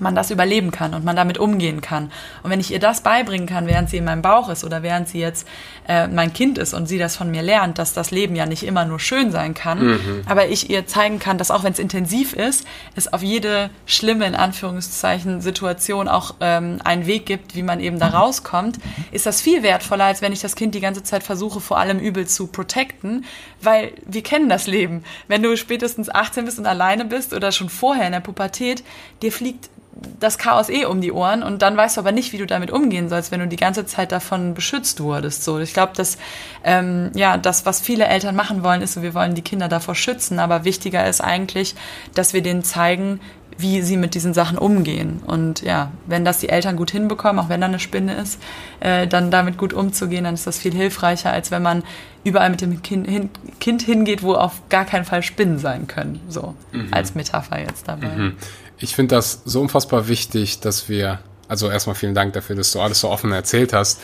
man 0.00 0.14
das 0.14 0.30
überleben 0.30 0.70
kann 0.70 0.94
und 0.94 1.04
man 1.04 1.16
damit 1.16 1.38
umgehen 1.38 1.80
kann. 1.80 2.10
Und 2.42 2.50
wenn 2.50 2.60
ich 2.60 2.72
ihr 2.72 2.80
das 2.80 3.02
beibringen 3.02 3.46
kann, 3.46 3.66
während 3.66 3.90
sie 3.90 3.98
in 3.98 4.04
meinem 4.04 4.22
Bauch 4.22 4.48
ist 4.48 4.64
oder 4.64 4.82
während 4.82 5.08
sie 5.08 5.20
jetzt 5.20 5.46
äh, 5.88 6.06
mein 6.08 6.32
Kind 6.32 6.58
ist 6.58 6.74
und 6.74 6.86
sie 6.86 6.98
das 6.98 7.16
von 7.16 7.30
mir 7.30 7.42
lernt, 7.42 7.78
dass 7.78 7.92
das 7.92 8.10
Leben 8.10 8.36
ja 8.36 8.46
nicht 8.46 8.62
immer 8.62 8.84
nur 8.84 9.00
schön 9.00 9.30
sein 9.30 9.54
kann, 9.54 9.86
mhm. 9.86 10.22
aber 10.26 10.48
ich 10.48 10.70
ihr 10.70 10.86
zeigen 10.86 11.18
kann, 11.18 11.38
dass 11.38 11.50
auch 11.50 11.64
wenn 11.64 11.72
es 11.72 11.78
intensiv 11.78 12.32
ist, 12.32 12.66
es 12.94 13.12
auf 13.12 13.22
jede 13.22 13.70
schlimme, 13.86 14.26
in 14.26 14.34
Anführungszeichen, 14.34 15.40
Situation 15.40 16.08
auch 16.08 16.34
ähm, 16.40 16.78
einen 16.84 17.06
Weg 17.06 17.26
gibt, 17.26 17.54
wie 17.54 17.62
man 17.62 17.80
eben 17.80 17.98
da 17.98 18.08
rauskommt, 18.08 18.78
ist 19.10 19.26
das 19.26 19.40
viel 19.40 19.62
wertvoller, 19.62 20.04
als 20.04 20.22
wenn 20.22 20.32
ich 20.32 20.40
das 20.40 20.56
Kind 20.56 20.74
die 20.74 20.80
ganze 20.80 21.02
Zeit 21.02 21.22
versuche, 21.22 21.60
vor 21.60 21.78
allem 21.78 21.98
übel 21.98 22.26
zu 22.26 22.46
protecten, 22.46 23.24
weil 23.60 23.92
wir 24.06 24.22
kennen 24.22 24.48
das 24.48 24.66
Leben. 24.66 25.04
Wenn 25.28 25.42
du 25.42 25.56
spätestens 25.56 26.08
18 26.08 26.44
bist 26.44 26.58
und 26.58 26.66
alleine 26.66 27.04
bist 27.04 27.32
oder 27.32 27.52
schon 27.52 27.68
vorher 27.68 28.06
in 28.06 28.12
der 28.12 28.20
Pubertät, 28.20 28.84
dir 29.22 29.32
fliegt 29.32 29.70
das 30.18 30.38
Chaos 30.38 30.68
eh 30.68 30.84
um 30.84 31.00
die 31.00 31.12
Ohren 31.12 31.42
und 31.42 31.62
dann 31.62 31.76
weißt 31.76 31.96
du 31.96 32.00
aber 32.00 32.12
nicht, 32.12 32.32
wie 32.32 32.38
du 32.38 32.46
damit 32.46 32.70
umgehen 32.70 33.08
sollst, 33.08 33.32
wenn 33.32 33.40
du 33.40 33.48
die 33.48 33.56
ganze 33.56 33.86
Zeit 33.86 34.12
davon 34.12 34.54
beschützt 34.54 35.00
wurdest. 35.00 35.44
So, 35.44 35.58
ich 35.58 35.74
glaube, 35.74 35.92
dass 35.94 36.16
ähm, 36.64 37.10
ja 37.14 37.36
das, 37.36 37.66
was 37.66 37.80
viele 37.80 38.06
Eltern 38.06 38.36
machen 38.36 38.62
wollen, 38.62 38.82
ist, 38.82 38.94
so, 38.94 39.02
wir 39.02 39.14
wollen 39.14 39.34
die 39.34 39.42
Kinder 39.42 39.68
davor 39.68 39.94
schützen, 39.94 40.38
aber 40.38 40.64
wichtiger 40.64 41.06
ist 41.06 41.20
eigentlich, 41.20 41.74
dass 42.14 42.32
wir 42.32 42.42
denen 42.42 42.62
zeigen, 42.62 43.20
wie 43.58 43.82
sie 43.82 43.98
mit 43.98 44.14
diesen 44.14 44.32
Sachen 44.32 44.56
umgehen. 44.56 45.20
Und 45.26 45.60
ja, 45.60 45.90
wenn 46.06 46.24
das 46.24 46.38
die 46.38 46.48
Eltern 46.48 46.76
gut 46.76 46.90
hinbekommen, 46.92 47.44
auch 47.44 47.50
wenn 47.50 47.60
da 47.60 47.66
eine 47.66 47.78
Spinne 47.78 48.14
ist, 48.14 48.40
äh, 48.78 49.06
dann 49.06 49.30
damit 49.30 49.58
gut 49.58 49.74
umzugehen, 49.74 50.24
dann 50.24 50.34
ist 50.34 50.46
das 50.46 50.58
viel 50.58 50.72
hilfreicher, 50.72 51.30
als 51.30 51.50
wenn 51.50 51.62
man 51.62 51.82
überall 52.24 52.48
mit 52.48 52.62
dem 52.62 52.80
Kind, 52.80 53.06
hin, 53.06 53.28
kind 53.58 53.82
hingeht, 53.82 54.22
wo 54.22 54.34
auf 54.34 54.62
gar 54.70 54.86
keinen 54.86 55.04
Fall 55.04 55.22
Spinnen 55.22 55.58
sein 55.58 55.88
können. 55.88 56.20
So 56.28 56.54
mhm. 56.72 56.88
als 56.90 57.14
Metapher 57.14 57.58
jetzt 57.58 57.86
dabei. 57.88 58.08
Mhm 58.08 58.36
ich 58.80 58.94
finde 58.94 59.14
das 59.14 59.42
so 59.44 59.60
unfassbar 59.60 60.08
wichtig, 60.08 60.60
dass 60.60 60.88
wir, 60.88 61.20
also 61.48 61.70
erstmal 61.70 61.94
vielen 61.94 62.14
Dank 62.14 62.32
dafür, 62.32 62.56
dass 62.56 62.72
du 62.72 62.80
alles 62.80 63.00
so 63.00 63.10
offen 63.10 63.30
erzählt 63.32 63.72
hast. 63.72 64.00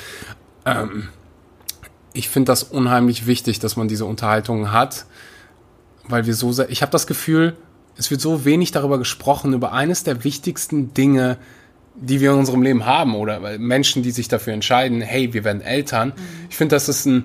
Ähm, 0.65 1.09
ich 2.13 2.29
finde 2.29 2.53
das 2.53 2.63
unheimlich 2.63 3.27
wichtig, 3.27 3.59
dass 3.59 3.77
man 3.77 3.89
diese 3.89 4.05
Unterhaltungen 4.05 4.73
hat, 4.73 5.07
weil 6.09 6.27
wir 6.27 6.35
so 6.35 6.53
sehr, 6.53 6.71
ich 6.71 6.83
habe 6.83 6.93
das 6.93 7.07
Gefühl, 7.07 7.57
es 7.97 8.11
wird 8.11 8.21
so 8.21 8.45
wenig 8.45 8.73
darüber 8.73 8.99
gesprochen, 8.99 9.55
über 9.55 9.73
eines 9.73 10.05
der 10.05 10.23
wichtigsten 10.25 10.93
Dinge, 10.93 11.39
die 11.95 12.21
wir 12.21 12.33
in 12.33 12.39
unserem 12.39 12.61
Leben 12.61 12.85
haben 12.85 13.15
oder 13.15 13.59
Menschen, 13.59 14.03
die 14.03 14.11
sich 14.11 14.29
dafür 14.29 14.53
entscheiden, 14.53 15.01
hey, 15.01 15.33
wir 15.33 15.45
werden 15.45 15.63
Eltern. 15.63 16.09
Mhm. 16.09 16.47
Ich 16.51 16.57
finde, 16.57 16.77
das 16.77 16.91
ist, 16.91 17.07
ein, 17.07 17.25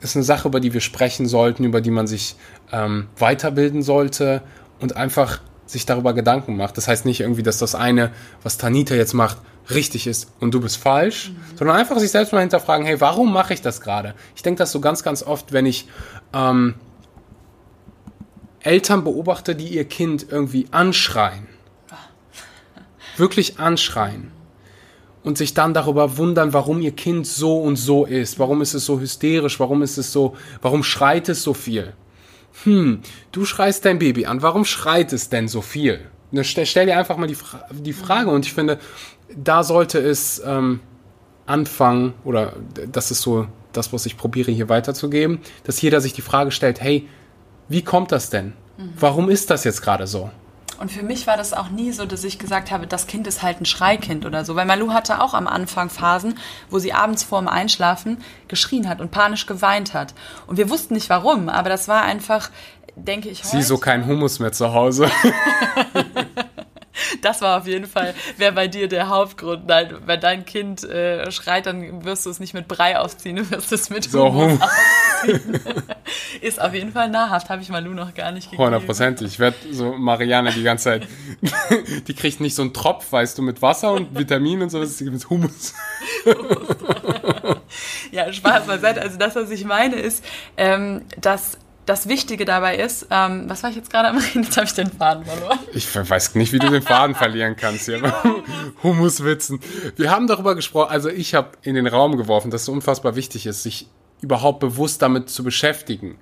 ist 0.00 0.14
eine 0.14 0.24
Sache, 0.24 0.46
über 0.46 0.60
die 0.60 0.72
wir 0.72 0.80
sprechen 0.80 1.26
sollten, 1.26 1.64
über 1.64 1.80
die 1.80 1.90
man 1.90 2.06
sich 2.06 2.36
ähm, 2.70 3.08
weiterbilden 3.16 3.82
sollte 3.82 4.42
und 4.78 4.96
einfach 4.96 5.40
sich 5.68 5.86
darüber 5.86 6.14
Gedanken 6.14 6.56
macht. 6.56 6.76
Das 6.76 6.88
heißt 6.88 7.04
nicht 7.04 7.20
irgendwie, 7.20 7.42
dass 7.42 7.58
das 7.58 7.74
eine, 7.74 8.10
was 8.42 8.58
Tanita 8.58 8.94
jetzt 8.94 9.12
macht, 9.12 9.38
richtig 9.70 10.06
ist 10.06 10.32
und 10.40 10.52
du 10.54 10.60
bist 10.60 10.78
falsch, 10.78 11.30
mhm. 11.30 11.56
sondern 11.56 11.76
einfach 11.76 11.98
sich 11.98 12.10
selbst 12.10 12.32
mal 12.32 12.40
hinterfragen, 12.40 12.86
hey, 12.86 13.00
warum 13.00 13.32
mache 13.32 13.52
ich 13.54 13.60
das 13.60 13.80
gerade? 13.80 14.14
Ich 14.34 14.42
denke 14.42 14.58
das 14.58 14.72
so 14.72 14.80
ganz, 14.80 15.02
ganz 15.02 15.22
oft, 15.22 15.52
wenn 15.52 15.66
ich 15.66 15.86
ähm, 16.32 16.74
Eltern 18.60 19.04
beobachte, 19.04 19.54
die 19.54 19.68
ihr 19.68 19.84
Kind 19.84 20.26
irgendwie 20.30 20.66
anschreien. 20.70 21.46
Wirklich 23.16 23.58
anschreien. 23.58 24.32
Und 25.22 25.36
sich 25.36 25.52
dann 25.52 25.74
darüber 25.74 26.16
wundern, 26.16 26.54
warum 26.54 26.80
ihr 26.80 26.92
Kind 26.92 27.26
so 27.26 27.60
und 27.60 27.76
so 27.76 28.06
ist. 28.06 28.38
Warum 28.38 28.62
ist 28.62 28.72
es 28.72 28.86
so 28.86 28.98
hysterisch? 28.98 29.60
Warum 29.60 29.82
ist 29.82 29.98
es 29.98 30.12
so, 30.12 30.36
warum 30.62 30.82
schreit 30.82 31.28
es 31.28 31.42
so 31.42 31.52
viel? 31.52 31.92
Hm, 32.64 33.00
du 33.32 33.44
schreist 33.44 33.84
dein 33.84 33.98
Baby 33.98 34.26
an, 34.26 34.42
warum 34.42 34.64
schreit 34.64 35.12
es 35.12 35.28
denn 35.28 35.48
so 35.48 35.62
viel? 35.62 36.00
Ne, 36.30 36.44
stell, 36.44 36.66
stell 36.66 36.86
dir 36.86 36.98
einfach 36.98 37.16
mal 37.16 37.26
die, 37.26 37.34
Fra 37.34 37.64
die 37.72 37.92
Frage 37.92 38.30
und 38.30 38.44
ich 38.44 38.52
finde, 38.52 38.78
da 39.34 39.62
sollte 39.62 39.98
es 39.98 40.42
ähm, 40.44 40.80
anfangen, 41.46 42.14
oder 42.24 42.54
das 42.90 43.10
ist 43.10 43.22
so 43.22 43.46
das, 43.72 43.92
was 43.92 44.06
ich 44.06 44.16
probiere 44.16 44.50
hier 44.50 44.68
weiterzugeben, 44.68 45.40
dass 45.64 45.80
jeder 45.80 46.00
sich 46.00 46.12
die 46.12 46.22
Frage 46.22 46.50
stellt, 46.50 46.80
hey, 46.80 47.08
wie 47.68 47.82
kommt 47.82 48.12
das 48.12 48.30
denn? 48.30 48.52
Mhm. 48.76 48.92
Warum 48.98 49.30
ist 49.30 49.50
das 49.50 49.64
jetzt 49.64 49.82
gerade 49.82 50.06
so? 50.06 50.30
Und 50.78 50.92
für 50.92 51.02
mich 51.02 51.26
war 51.26 51.36
das 51.36 51.52
auch 51.52 51.70
nie 51.70 51.92
so, 51.92 52.06
dass 52.06 52.22
ich 52.22 52.38
gesagt 52.38 52.70
habe, 52.70 52.86
das 52.86 53.06
Kind 53.06 53.26
ist 53.26 53.42
halt 53.42 53.60
ein 53.60 53.66
Schreikind 53.66 54.24
oder 54.24 54.44
so. 54.44 54.54
Weil 54.54 54.66
Malu 54.66 54.92
hatte 54.92 55.20
auch 55.20 55.34
am 55.34 55.48
Anfang 55.48 55.90
Phasen, 55.90 56.38
wo 56.70 56.78
sie 56.78 56.92
abends 56.92 57.24
vorm 57.24 57.48
Einschlafen 57.48 58.18
geschrien 58.46 58.88
hat 58.88 59.00
und 59.00 59.10
panisch 59.10 59.46
geweint 59.46 59.92
hat. 59.92 60.14
Und 60.46 60.56
wir 60.56 60.70
wussten 60.70 60.94
nicht 60.94 61.10
warum, 61.10 61.48
aber 61.48 61.68
das 61.68 61.88
war 61.88 62.02
einfach, 62.02 62.50
denke 62.94 63.28
ich, 63.28 63.44
heute. 63.44 63.56
Sie 63.56 63.62
so 63.62 63.78
kein 63.78 64.06
Hummus 64.06 64.38
mehr 64.38 64.52
zu 64.52 64.72
Hause. 64.72 65.10
Das 67.22 67.42
war 67.42 67.58
auf 67.58 67.66
jeden 67.66 67.86
Fall, 67.86 68.14
wäre 68.36 68.52
bei 68.52 68.68
dir 68.68 68.88
der 68.88 69.08
Hauptgrund. 69.08 69.66
Nein, 69.66 69.94
wenn 70.04 70.20
dein 70.20 70.44
Kind 70.44 70.84
äh, 70.84 71.30
schreit, 71.30 71.66
dann 71.66 72.04
wirst 72.04 72.26
du 72.26 72.30
es 72.30 72.40
nicht 72.40 72.54
mit 72.54 72.68
Brei 72.68 72.98
aufziehen, 72.98 73.36
du 73.36 73.50
wirst 73.50 73.72
es 73.72 73.90
mit 73.90 74.10
so, 74.10 74.24
Hummus 74.24 74.60
aufziehen. 74.60 74.68
Ist 76.40 76.60
auf 76.60 76.74
jeden 76.74 76.92
Fall 76.92 77.10
nahrhaft, 77.10 77.48
habe 77.50 77.62
ich 77.62 77.68
Malu 77.68 77.90
noch 77.90 78.14
gar 78.14 78.32
nicht 78.32 78.50
gegeben. 78.50 78.64
Hundertprozentig. 78.64 79.26
Ich 79.26 79.38
werde 79.38 79.56
so 79.70 79.92
Marianne 79.92 80.52
die 80.52 80.62
ganze 80.62 80.84
Zeit, 80.84 81.08
die 82.08 82.14
kriegt 82.14 82.40
nicht 82.40 82.54
so 82.54 82.62
einen 82.62 82.72
Tropf, 82.72 83.10
weißt 83.12 83.38
du, 83.38 83.42
mit 83.42 83.60
Wasser 83.62 83.92
und 83.92 84.16
Vitaminen 84.18 84.62
und 84.62 84.70
so, 84.70 84.80
das 84.80 84.90
ist 84.90 85.00
mit 85.00 85.28
Hummus. 85.28 85.74
ja, 88.12 88.32
Spaß 88.32 88.66
beiseite. 88.66 89.00
Also 89.00 89.18
das, 89.18 89.34
was 89.36 89.50
ich 89.50 89.64
meine, 89.64 89.96
ist, 89.96 90.24
ähm, 90.56 91.02
dass 91.20 91.58
das 91.88 92.06
Wichtige 92.08 92.44
dabei 92.44 92.76
ist, 92.76 93.06
ähm, 93.10 93.44
was 93.48 93.62
war 93.62 93.70
ich 93.70 93.76
jetzt 93.76 93.90
gerade 93.90 94.08
am 94.08 94.18
Reden? 94.18 94.42
Jetzt 94.42 94.56
habe 94.56 94.66
ich 94.66 94.74
den 94.74 94.90
Faden 94.90 95.24
verloren. 95.24 95.58
Ich 95.72 95.94
weiß 95.94 96.34
nicht, 96.34 96.52
wie 96.52 96.58
du 96.58 96.68
den 96.68 96.82
Faden 96.82 97.14
verlieren 97.14 97.56
kannst 97.56 97.86
hier. 97.86 98.12
Humuswitzen. 98.82 99.60
Wir 99.96 100.10
haben 100.10 100.26
darüber 100.26 100.54
gesprochen, 100.54 100.90
also 100.90 101.08
ich 101.08 101.34
habe 101.34 101.52
in 101.62 101.74
den 101.74 101.86
Raum 101.86 102.16
geworfen, 102.16 102.50
dass 102.50 102.62
es 102.62 102.68
unfassbar 102.68 103.16
wichtig 103.16 103.46
ist, 103.46 103.62
sich 103.62 103.86
überhaupt 104.20 104.60
bewusst 104.60 105.02
damit 105.02 105.30
zu 105.30 105.44
beschäftigen 105.44 106.18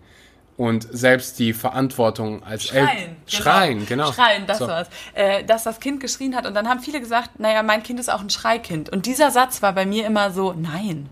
und 0.57 0.87
selbst 0.91 1.39
die 1.39 1.53
Verantwortung 1.53 2.43
als 2.43 2.65
Schreien. 2.65 2.89
El 2.89 2.97
genau. 2.97 3.17
Schreien, 3.27 3.87
genau. 3.87 4.13
Schreien, 4.13 4.47
das 4.47 4.59
so. 4.59 4.69
war's. 4.69 4.89
Äh, 5.15 5.45
dass 5.45 5.65
das 5.65 5.81
Kind 5.81 6.01
geschrien 6.01 6.35
hat 6.35 6.47
und 6.47 6.55
dann 6.55 6.69
haben 6.69 6.81
viele 6.81 7.01
gesagt, 7.01 7.39
naja, 7.39 7.63
mein 7.63 7.83
Kind 7.83 8.01
ist 8.01 8.11
auch 8.11 8.21
ein 8.21 8.31
Schreikind. 8.31 8.89
Und 8.89 9.07
dieser 9.07 9.31
Satz 9.31 9.63
war 9.63 9.73
bei 9.73 9.87
mir 9.87 10.07
immer 10.07 10.31
so, 10.31 10.53
nein. 10.53 11.09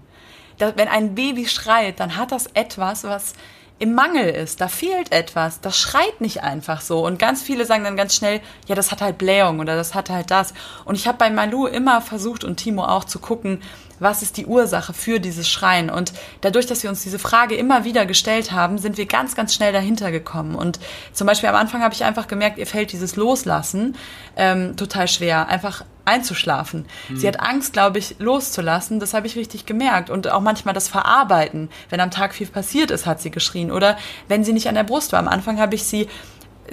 Das, 0.59 0.75
wenn 0.77 0.89
ein 0.89 1.15
Baby 1.15 1.47
schreit, 1.47 2.01
dann 2.01 2.17
hat 2.17 2.33
das 2.33 2.47
etwas, 2.55 3.05
was 3.05 3.35
im 3.81 3.93
Mangel 3.93 4.29
ist, 4.29 4.61
da 4.61 4.69
fehlt 4.69 5.11
etwas, 5.11 5.61
das 5.61 5.77
schreit 5.77 6.21
nicht 6.21 6.43
einfach 6.45 6.81
so. 6.81 7.05
Und 7.05 7.19
ganz 7.19 7.43
viele 7.43 7.67
sagen 7.67 7.83
dann 7.83 7.97
ganz 7.97 8.15
schnell, 8.15 8.41
ja, 8.67 8.77
das 8.77 8.93
hat 8.93 9.03
halt 9.03 9.19
Blähung 9.19 9.59
oder 9.59 9.75
das 9.75 9.95
hat 9.95 10.11
halt 10.11 10.31
das. 10.31 10.55
Und 10.85 10.95
ich 10.95 11.09
habe 11.09 11.19
bei 11.19 11.29
Malu 11.29 11.67
immer 11.67 12.01
versucht 12.01 12.45
und 12.45 12.57
Timo 12.57 12.85
auch 12.85 13.05
zu 13.05 13.19
gucken, 13.19 13.63
was 14.01 14.23
ist 14.23 14.37
die 14.37 14.47
Ursache 14.47 14.93
für 14.93 15.21
dieses 15.21 15.49
Schreien? 15.49 15.91
Und 15.91 16.13
dadurch, 16.41 16.67
dass 16.67 16.83
wir 16.83 16.91
uns 16.91 17.03
diese 17.03 17.19
Frage 17.19 17.55
immer 17.55 17.85
wieder 17.85 18.07
gestellt 18.07 18.53
haben, 18.53 18.79
sind 18.79 18.97
wir 18.97 19.07
ganz, 19.07 19.35
ganz 19.35 19.55
schnell 19.55 19.73
dahinter 19.73 20.11
gekommen. 20.11 20.55
Und 20.55 20.81
zum 21.13 21.27
Beispiel 21.27 21.49
am 21.49 21.57
Anfang 21.57 21.83
habe 21.83 21.95
ich 21.95 22.05
einfach 22.05 22.29
gemerkt, 22.29 22.59
ihr 22.59 22.67
fällt 22.67 22.93
dieses 22.93 23.17
Loslassen 23.17 23.97
ähm, 24.37 24.77
total 24.77 25.09
schwer, 25.09 25.49
einfach 25.49 25.85
einzuschlafen. 26.05 26.87
Mhm. 27.09 27.17
Sie 27.17 27.27
hat 27.27 27.41
Angst, 27.41 27.73
glaube 27.73 27.99
ich, 27.99 28.17
loszulassen. 28.19 29.01
Das 29.01 29.15
habe 29.15 29.27
ich 29.27 29.37
richtig 29.37 29.67
gemerkt. 29.67 30.11
Und 30.11 30.31
auch 30.31 30.41
manchmal 30.41 30.75
das 30.75 30.89
Verarbeiten. 30.89 31.71
Wenn 31.89 32.01
am 32.01 32.11
Tag 32.11 32.35
viel 32.35 32.47
passiert 32.47 32.91
ist, 32.91 33.07
hat 33.07 33.21
sie 33.21 33.31
geschrien. 33.31 33.71
Oder 33.71 33.97
wenn 34.29 34.45
sie 34.45 34.53
nicht 34.53 34.69
an 34.69 34.75
der 34.75 34.85
Brust 34.85 35.13
war. 35.13 35.21
Am 35.21 35.29
Anfang 35.29 35.59
habe 35.59 35.75
ich 35.75 35.85
sie 35.85 36.09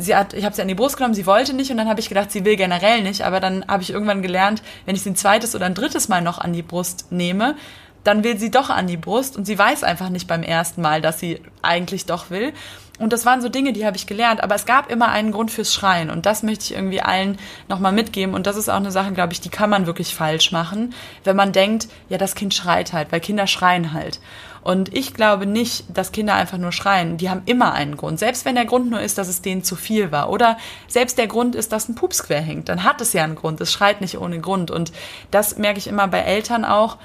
sie 0.02 0.16
hat, 0.16 0.34
ich 0.34 0.46
habe 0.46 0.56
sie 0.56 0.62
an 0.62 0.68
die 0.68 0.76
Brust 0.76 0.98
genommen, 0.98 1.14
sie 1.14 1.26
wollte 1.26 1.54
nicht 1.54 1.72
und 1.72 1.78
dann 1.78 1.90
habe 1.90 2.00
ich 2.00 2.10
gedacht, 2.10 2.32
sie 2.32 2.46
will 2.46 2.56
generell 2.56 3.02
nicht, 3.02 3.22
aber 3.24 3.40
dann 3.40 3.66
habe 3.68 3.84
ich 3.84 3.92
irgendwann 3.92 4.22
gelernt, 4.22 4.62
wenn 4.86 4.96
ich 4.96 5.04
sie 5.04 5.12
ein 5.12 5.16
zweites 5.16 5.56
oder 5.56 5.66
ein 5.66 5.74
drittes 5.74 6.10
Mal 6.10 6.22
noch 6.22 6.40
an 6.40 6.54
die 6.54 6.62
Brust 6.62 7.12
nehme, 7.12 7.56
dann 8.04 8.24
will 8.24 8.38
sie 8.38 8.52
doch 8.52 8.70
an 8.70 8.88
die 8.88 8.98
Brust 8.98 9.38
und 9.38 9.46
sie 9.46 9.58
weiß 9.58 9.84
einfach 9.84 10.10
nicht 10.10 10.28
beim 10.28 10.44
ersten 10.44 10.82
Mal, 10.82 11.02
dass 11.02 11.20
sie 11.20 11.42
eigentlich 11.62 12.06
doch 12.06 12.30
will. 12.30 12.54
Und 13.00 13.14
das 13.14 13.26
waren 13.26 13.42
so 13.42 13.50
Dinge, 13.50 13.74
die 13.74 13.86
habe 13.86 13.98
ich 13.98 14.06
gelernt, 14.06 14.44
aber 14.44 14.54
es 14.54 14.68
gab 14.68 14.92
immer 14.92 15.10
einen 15.10 15.32
Grund 15.32 15.50
fürs 15.50 15.74
Schreien 15.74 16.12
und 16.12 16.28
das 16.28 16.44
möchte 16.44 16.66
ich 16.66 16.74
irgendwie 16.76 17.02
allen 17.02 17.40
nochmal 17.68 17.92
mitgeben 17.92 18.36
und 18.36 18.46
das 18.46 18.58
ist 18.58 18.70
auch 18.70 18.76
eine 18.76 18.92
Sache, 18.92 19.12
glaube 19.12 19.34
ich, 19.34 19.42
die 19.42 19.50
kann 19.50 19.72
man 19.72 19.88
wirklich 19.88 20.14
falsch 20.14 20.52
machen, 20.52 20.94
wenn 21.24 21.36
man 21.36 21.52
denkt, 21.52 21.88
ja, 22.10 22.20
das 22.20 22.36
Kind 22.36 22.54
schreit 22.54 22.94
halt, 22.94 23.12
weil 23.12 23.20
Kinder 23.20 23.48
schreien 23.48 23.94
halt. 23.94 24.20
Und 24.64 24.94
ich 24.96 25.14
glaube 25.14 25.46
nicht, 25.46 25.86
dass 25.94 26.12
Kinder 26.12 26.36
einfach 26.36 26.58
nur 26.58 26.72
schreien. 26.72 27.18
Die 27.18 27.30
haben 27.30 27.42
immer 27.46 27.74
einen 27.74 27.98
Grund. 27.98 28.20
Selbst 28.20 28.46
wenn 28.46 28.56
der 28.56 28.66
Grund 28.66 28.90
nur 28.90 29.02
ist, 29.02 29.18
dass 29.18 29.28
es 29.28 29.42
denen 29.42 29.64
zu 29.64 29.76
viel 29.76 30.12
war. 30.12 30.30
Oder 30.30 30.58
selbst 30.88 31.18
der 31.18 31.28
Grund 31.28 31.56
ist, 31.56 31.72
dass 31.72 31.90
ein 31.90 31.96
Pups 31.96 32.24
quer 32.24 32.42
hängt. 32.42 32.70
Dann 32.70 32.84
hat 32.84 33.02
es 33.02 33.14
ja 33.14 33.24
einen 33.24 33.36
Grund. 33.36 33.60
Es 33.60 33.72
schreit 33.72 34.02
nicht 34.02 34.20
ohne 34.20 34.40
Grund. 34.40 34.70
Und 34.70 34.92
das 35.32 35.58
merke 35.58 35.80
ich 35.80 35.88
immer 35.88 36.08
bei 36.08 36.20
Eltern 36.20 36.64
auch. 36.66 36.98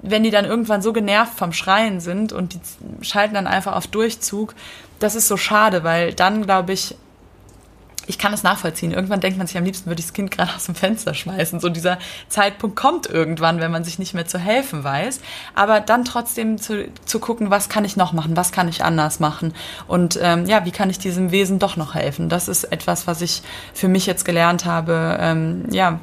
Wenn 0.00 0.24
die 0.24 0.30
dann 0.30 0.46
irgendwann 0.46 0.82
so 0.82 0.92
genervt 0.92 1.34
vom 1.34 1.52
Schreien 1.52 2.00
sind 2.00 2.32
und 2.32 2.54
die 2.54 3.04
schalten 3.04 3.34
dann 3.34 3.46
einfach 3.46 3.76
auf 3.76 3.86
Durchzug, 3.86 4.54
das 4.98 5.14
ist 5.14 5.28
so 5.28 5.36
schade, 5.36 5.84
weil 5.84 6.12
dann, 6.12 6.42
glaube 6.44 6.72
ich, 6.72 6.96
ich 8.12 8.18
kann 8.18 8.34
es 8.34 8.42
nachvollziehen. 8.42 8.92
Irgendwann 8.92 9.20
denkt 9.20 9.38
man 9.38 9.46
sich, 9.46 9.56
am 9.56 9.64
liebsten 9.64 9.86
würde 9.86 10.00
ich 10.00 10.06
das 10.06 10.12
Kind 10.12 10.30
gerade 10.30 10.54
aus 10.54 10.66
dem 10.66 10.74
Fenster 10.74 11.14
schmeißen. 11.14 11.60
So 11.60 11.70
dieser 11.70 11.98
Zeitpunkt 12.28 12.76
kommt 12.76 13.06
irgendwann, 13.06 13.58
wenn 13.58 13.70
man 13.70 13.84
sich 13.84 13.98
nicht 13.98 14.12
mehr 14.12 14.26
zu 14.26 14.38
helfen 14.38 14.84
weiß. 14.84 15.20
Aber 15.54 15.80
dann 15.80 16.04
trotzdem 16.04 16.58
zu, 16.58 16.88
zu 17.06 17.20
gucken, 17.20 17.50
was 17.50 17.70
kann 17.70 17.86
ich 17.86 17.96
noch 17.96 18.12
machen, 18.12 18.36
was 18.36 18.52
kann 18.52 18.68
ich 18.68 18.84
anders 18.84 19.18
machen 19.18 19.54
und 19.88 20.18
ähm, 20.20 20.44
ja, 20.44 20.66
wie 20.66 20.72
kann 20.72 20.90
ich 20.90 20.98
diesem 20.98 21.30
Wesen 21.30 21.58
doch 21.58 21.76
noch 21.76 21.94
helfen. 21.94 22.28
Das 22.28 22.48
ist 22.48 22.64
etwas, 22.64 23.06
was 23.06 23.22
ich 23.22 23.42
für 23.72 23.88
mich 23.88 24.04
jetzt 24.04 24.26
gelernt 24.26 24.66
habe, 24.66 25.16
ähm, 25.18 25.64
ja, 25.70 25.98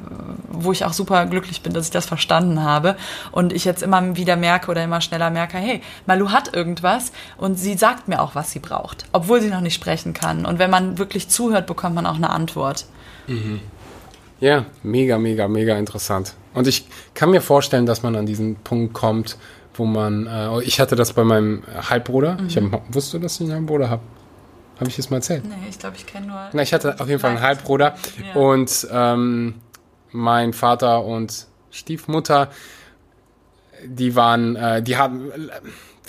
wo 0.64 0.72
ich 0.72 0.84
auch 0.84 0.92
super 0.92 1.26
glücklich 1.26 1.62
bin, 1.62 1.72
dass 1.72 1.86
ich 1.86 1.90
das 1.90 2.06
verstanden 2.06 2.62
habe 2.62 2.96
und 3.32 3.52
ich 3.52 3.64
jetzt 3.64 3.82
immer 3.82 4.16
wieder 4.16 4.36
merke 4.36 4.70
oder 4.70 4.84
immer 4.84 5.00
schneller 5.00 5.30
merke, 5.30 5.58
hey, 5.58 5.82
Malu 6.06 6.30
hat 6.30 6.54
irgendwas 6.54 7.12
und 7.36 7.56
sie 7.56 7.74
sagt 7.74 8.08
mir 8.08 8.20
auch, 8.20 8.34
was 8.34 8.50
sie 8.50 8.58
braucht, 8.58 9.04
obwohl 9.12 9.40
sie 9.40 9.48
noch 9.48 9.60
nicht 9.60 9.74
sprechen 9.74 10.14
kann. 10.14 10.44
Und 10.44 10.58
wenn 10.58 10.70
man 10.70 10.98
wirklich 10.98 11.28
zuhört, 11.28 11.66
bekommt 11.66 11.94
man 11.94 12.06
auch 12.06 12.16
eine 12.16 12.30
Antwort. 12.30 12.86
Mhm. 13.26 13.60
Ja, 14.40 14.64
mega, 14.82 15.18
mega, 15.18 15.48
mega 15.48 15.76
interessant. 15.76 16.34
Und 16.54 16.66
ich 16.66 16.86
kann 17.14 17.30
mir 17.30 17.42
vorstellen, 17.42 17.86
dass 17.86 18.02
man 18.02 18.16
an 18.16 18.26
diesen 18.26 18.56
Punkt 18.56 18.94
kommt, 18.94 19.36
wo 19.74 19.84
man, 19.84 20.26
äh, 20.26 20.62
ich 20.62 20.80
hatte 20.80 20.96
das 20.96 21.12
bei 21.12 21.24
meinem 21.24 21.62
Halbbruder. 21.88 22.38
Mhm. 22.40 22.46
Ich 22.46 22.56
hab, 22.56 22.64
wusstest 22.94 23.14
du, 23.14 23.18
dass 23.18 23.34
ich 23.34 23.42
einen 23.42 23.52
Halbbruder 23.52 23.90
habe? 23.90 24.02
Habe 24.80 24.88
ich 24.88 24.96
das 24.96 25.10
mal 25.10 25.16
erzählt? 25.16 25.44
Nee, 25.44 25.54
ich 25.68 25.78
glaube, 25.78 25.96
ich 25.96 26.06
kenne 26.06 26.26
nur. 26.26 26.48
Na, 26.52 26.62
ich 26.62 26.72
hatte 26.72 26.98
auf 26.98 27.06
jeden 27.06 27.20
Fall 27.20 27.32
einen 27.32 27.42
Halbbruder. 27.42 27.94
Ja. 28.34 28.40
Und 28.40 28.88
ähm, 28.90 29.56
mein 30.12 30.52
Vater 30.52 31.04
und 31.04 31.46
Stiefmutter, 31.70 32.50
die 33.84 34.14
waren, 34.16 34.56
äh, 34.56 34.82
die 34.82 34.96
haben 34.96 35.32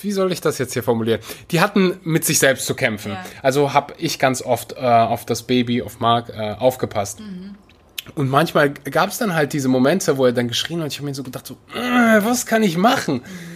wie 0.04 0.12
soll 0.12 0.32
ich 0.32 0.42
das 0.42 0.58
jetzt 0.58 0.74
hier 0.74 0.84
formulieren? 0.84 1.22
Die 1.52 1.62
hatten 1.62 2.00
mit 2.04 2.26
sich 2.26 2.40
selbst 2.40 2.66
zu 2.66 2.74
kämpfen. 2.74 3.12
Ja. 3.12 3.24
Also 3.42 3.74
habe 3.74 3.94
ich 3.98 4.20
ganz 4.20 4.42
oft 4.42 4.74
äh, 4.74 4.78
auf 4.78 5.26
das 5.26 5.44
Baby, 5.44 5.82
auf 5.82 6.00
Mark 6.00 6.30
äh, 6.30 6.56
aufgepasst. 6.58 7.20
Mhm. 7.20 7.56
Und 8.16 8.30
manchmal 8.30 8.72
gab 8.72 9.10
es 9.10 9.20
dann 9.20 9.36
halt 9.36 9.54
diese 9.54 9.68
Momente, 9.68 10.18
wo 10.18 10.26
er 10.26 10.32
dann 10.32 10.48
geschrien 10.48 10.82
hat. 10.82 10.92
Ich 10.92 10.98
habe 10.98 11.06
mir 11.06 11.14
so 11.14 11.24
gedacht, 11.24 11.46
so, 11.46 11.54
äh, 11.76 12.24
was 12.24 12.46
kann 12.46 12.64
ich 12.64 12.78
machen? 12.78 13.16
Mhm. 13.18 13.51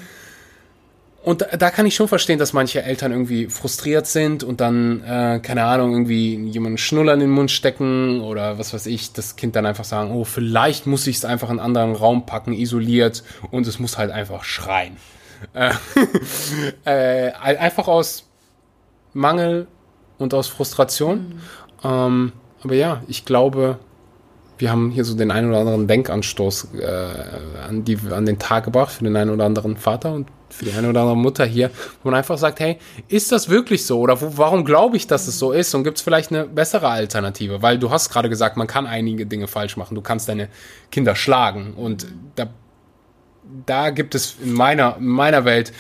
Und 1.26 1.42
da, 1.42 1.48
da, 1.58 1.72
kann 1.72 1.88
ich 1.88 1.96
schon 1.96 2.08
verstehen, 2.08 2.38
dass 2.38 2.54
manche 2.54 2.84
Eltern 2.84 3.12
irgendwie 3.12 3.48
frustriert 3.48 4.06
sind 4.06 4.44
und 4.44 4.62
dann, 4.62 5.04
äh, 5.04 5.40
keine 5.42 5.64
Ahnung, 5.64 5.94
irgendwie 5.94 6.36
jemanden 6.36 6.78
Schnuller 6.78 7.16
in 7.16 7.20
den 7.20 7.32
Mund 7.32 7.50
stecken 7.50 8.22
oder 8.22 8.60
was 8.60 8.76
weiß 8.76 8.86
ich, 8.86 9.12
das 9.12 9.36
Kind 9.36 9.56
dann 9.56 9.66
einfach 9.66 9.86
sagen, 9.86 10.12
oh, 10.12 10.24
vielleicht 10.24 10.86
muss 10.86 11.08
ich 11.08 11.16
es 11.16 11.26
einfach 11.26 11.50
in 11.50 11.60
einen 11.60 11.66
anderen 11.66 11.96
Raum 11.96 12.28
packen, 12.28 12.54
isoliert 12.54 13.24
und 13.50 13.66
es 13.66 13.80
muss 13.80 13.98
halt 13.98 14.12
einfach 14.12 14.44
schreien. 14.44 14.98
Äh, 15.54 15.72
äh, 16.86 17.32
einfach 17.32 17.88
aus 17.88 18.30
Mangel 19.14 19.66
und 20.20 20.36
aus 20.36 20.48
Frustration. 20.48 21.18
Mhm. 21.18 21.42
Ähm, 21.84 22.32
aber 22.62 22.76
ja, 22.76 23.02
ich 23.08 23.26
glaube, 23.26 23.80
wir 24.58 24.72
haben 24.72 24.92
hier 24.92 25.04
so 25.04 25.16
den 25.16 25.32
einen 25.32 25.50
oder 25.50 25.60
anderen 25.60 25.88
Denkanstoß 25.88 26.70
äh, 26.80 27.68
an, 27.68 27.84
die, 27.84 27.98
an 28.12 28.26
den 28.26 28.40
Tag 28.40 28.66
gebracht 28.66 28.92
für 28.92 29.04
den 29.04 29.16
einen 29.16 29.32
oder 29.32 29.46
anderen 29.46 29.78
Vater 29.78 30.14
und 30.14 30.28
für 30.50 30.66
die 30.66 30.72
eine 30.72 30.90
oder 30.90 31.02
andere 31.02 31.18
Mutter 31.18 31.46
hier, 31.46 31.70
wo 32.02 32.10
man 32.10 32.18
einfach 32.18 32.38
sagt, 32.38 32.60
hey, 32.60 32.78
ist 33.08 33.32
das 33.32 33.50
wirklich 33.50 33.86
so? 33.86 34.00
Oder 34.00 34.22
wo, 34.22 34.38
warum 34.38 34.64
glaube 34.64 34.96
ich, 34.96 35.08
dass 35.08 35.28
es 35.28 35.38
so 35.38 35.52
ist? 35.52 35.74
Und 35.76 35.84
gibt 35.84 35.98
es 35.98 36.04
vielleicht 36.04 36.32
eine 36.32 36.46
bessere 36.46 36.88
Alternative? 36.88 37.62
Weil 37.62 37.78
du 37.80 37.90
hast 37.90 38.10
gerade 38.10 38.30
gesagt, 38.30 38.56
man 38.56 38.68
kann 38.68 38.88
einige 38.88 39.26
Dinge 39.26 39.48
falsch 39.48 39.76
machen. 39.76 39.96
Du 39.96 40.02
kannst 40.02 40.30
deine 40.30 40.48
Kinder 40.92 41.16
schlagen. 41.16 41.74
Und 41.74 42.08
da 42.36 42.48
da 43.66 43.90
gibt 43.90 44.16
es 44.16 44.38
in 44.44 44.54
meiner, 44.54 44.98
in 44.98 45.08
meiner 45.08 45.46
Welt, 45.46 45.72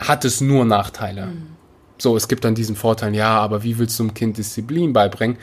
hat 0.00 0.24
es 0.24 0.40
nur 0.40 0.64
Nachteile. 0.64 1.26
Mhm. 1.26 1.46
So, 1.98 2.16
es 2.16 2.28
gibt 2.28 2.44
dann 2.44 2.54
diesen 2.54 2.76
Vorteil, 2.76 3.14
ja, 3.14 3.38
aber 3.38 3.62
wie 3.62 3.78
willst 3.78 3.98
du 3.98 4.04
einem 4.04 4.14
Kind 4.14 4.36
Disziplin 4.36 4.92
beibringen? 4.92 5.38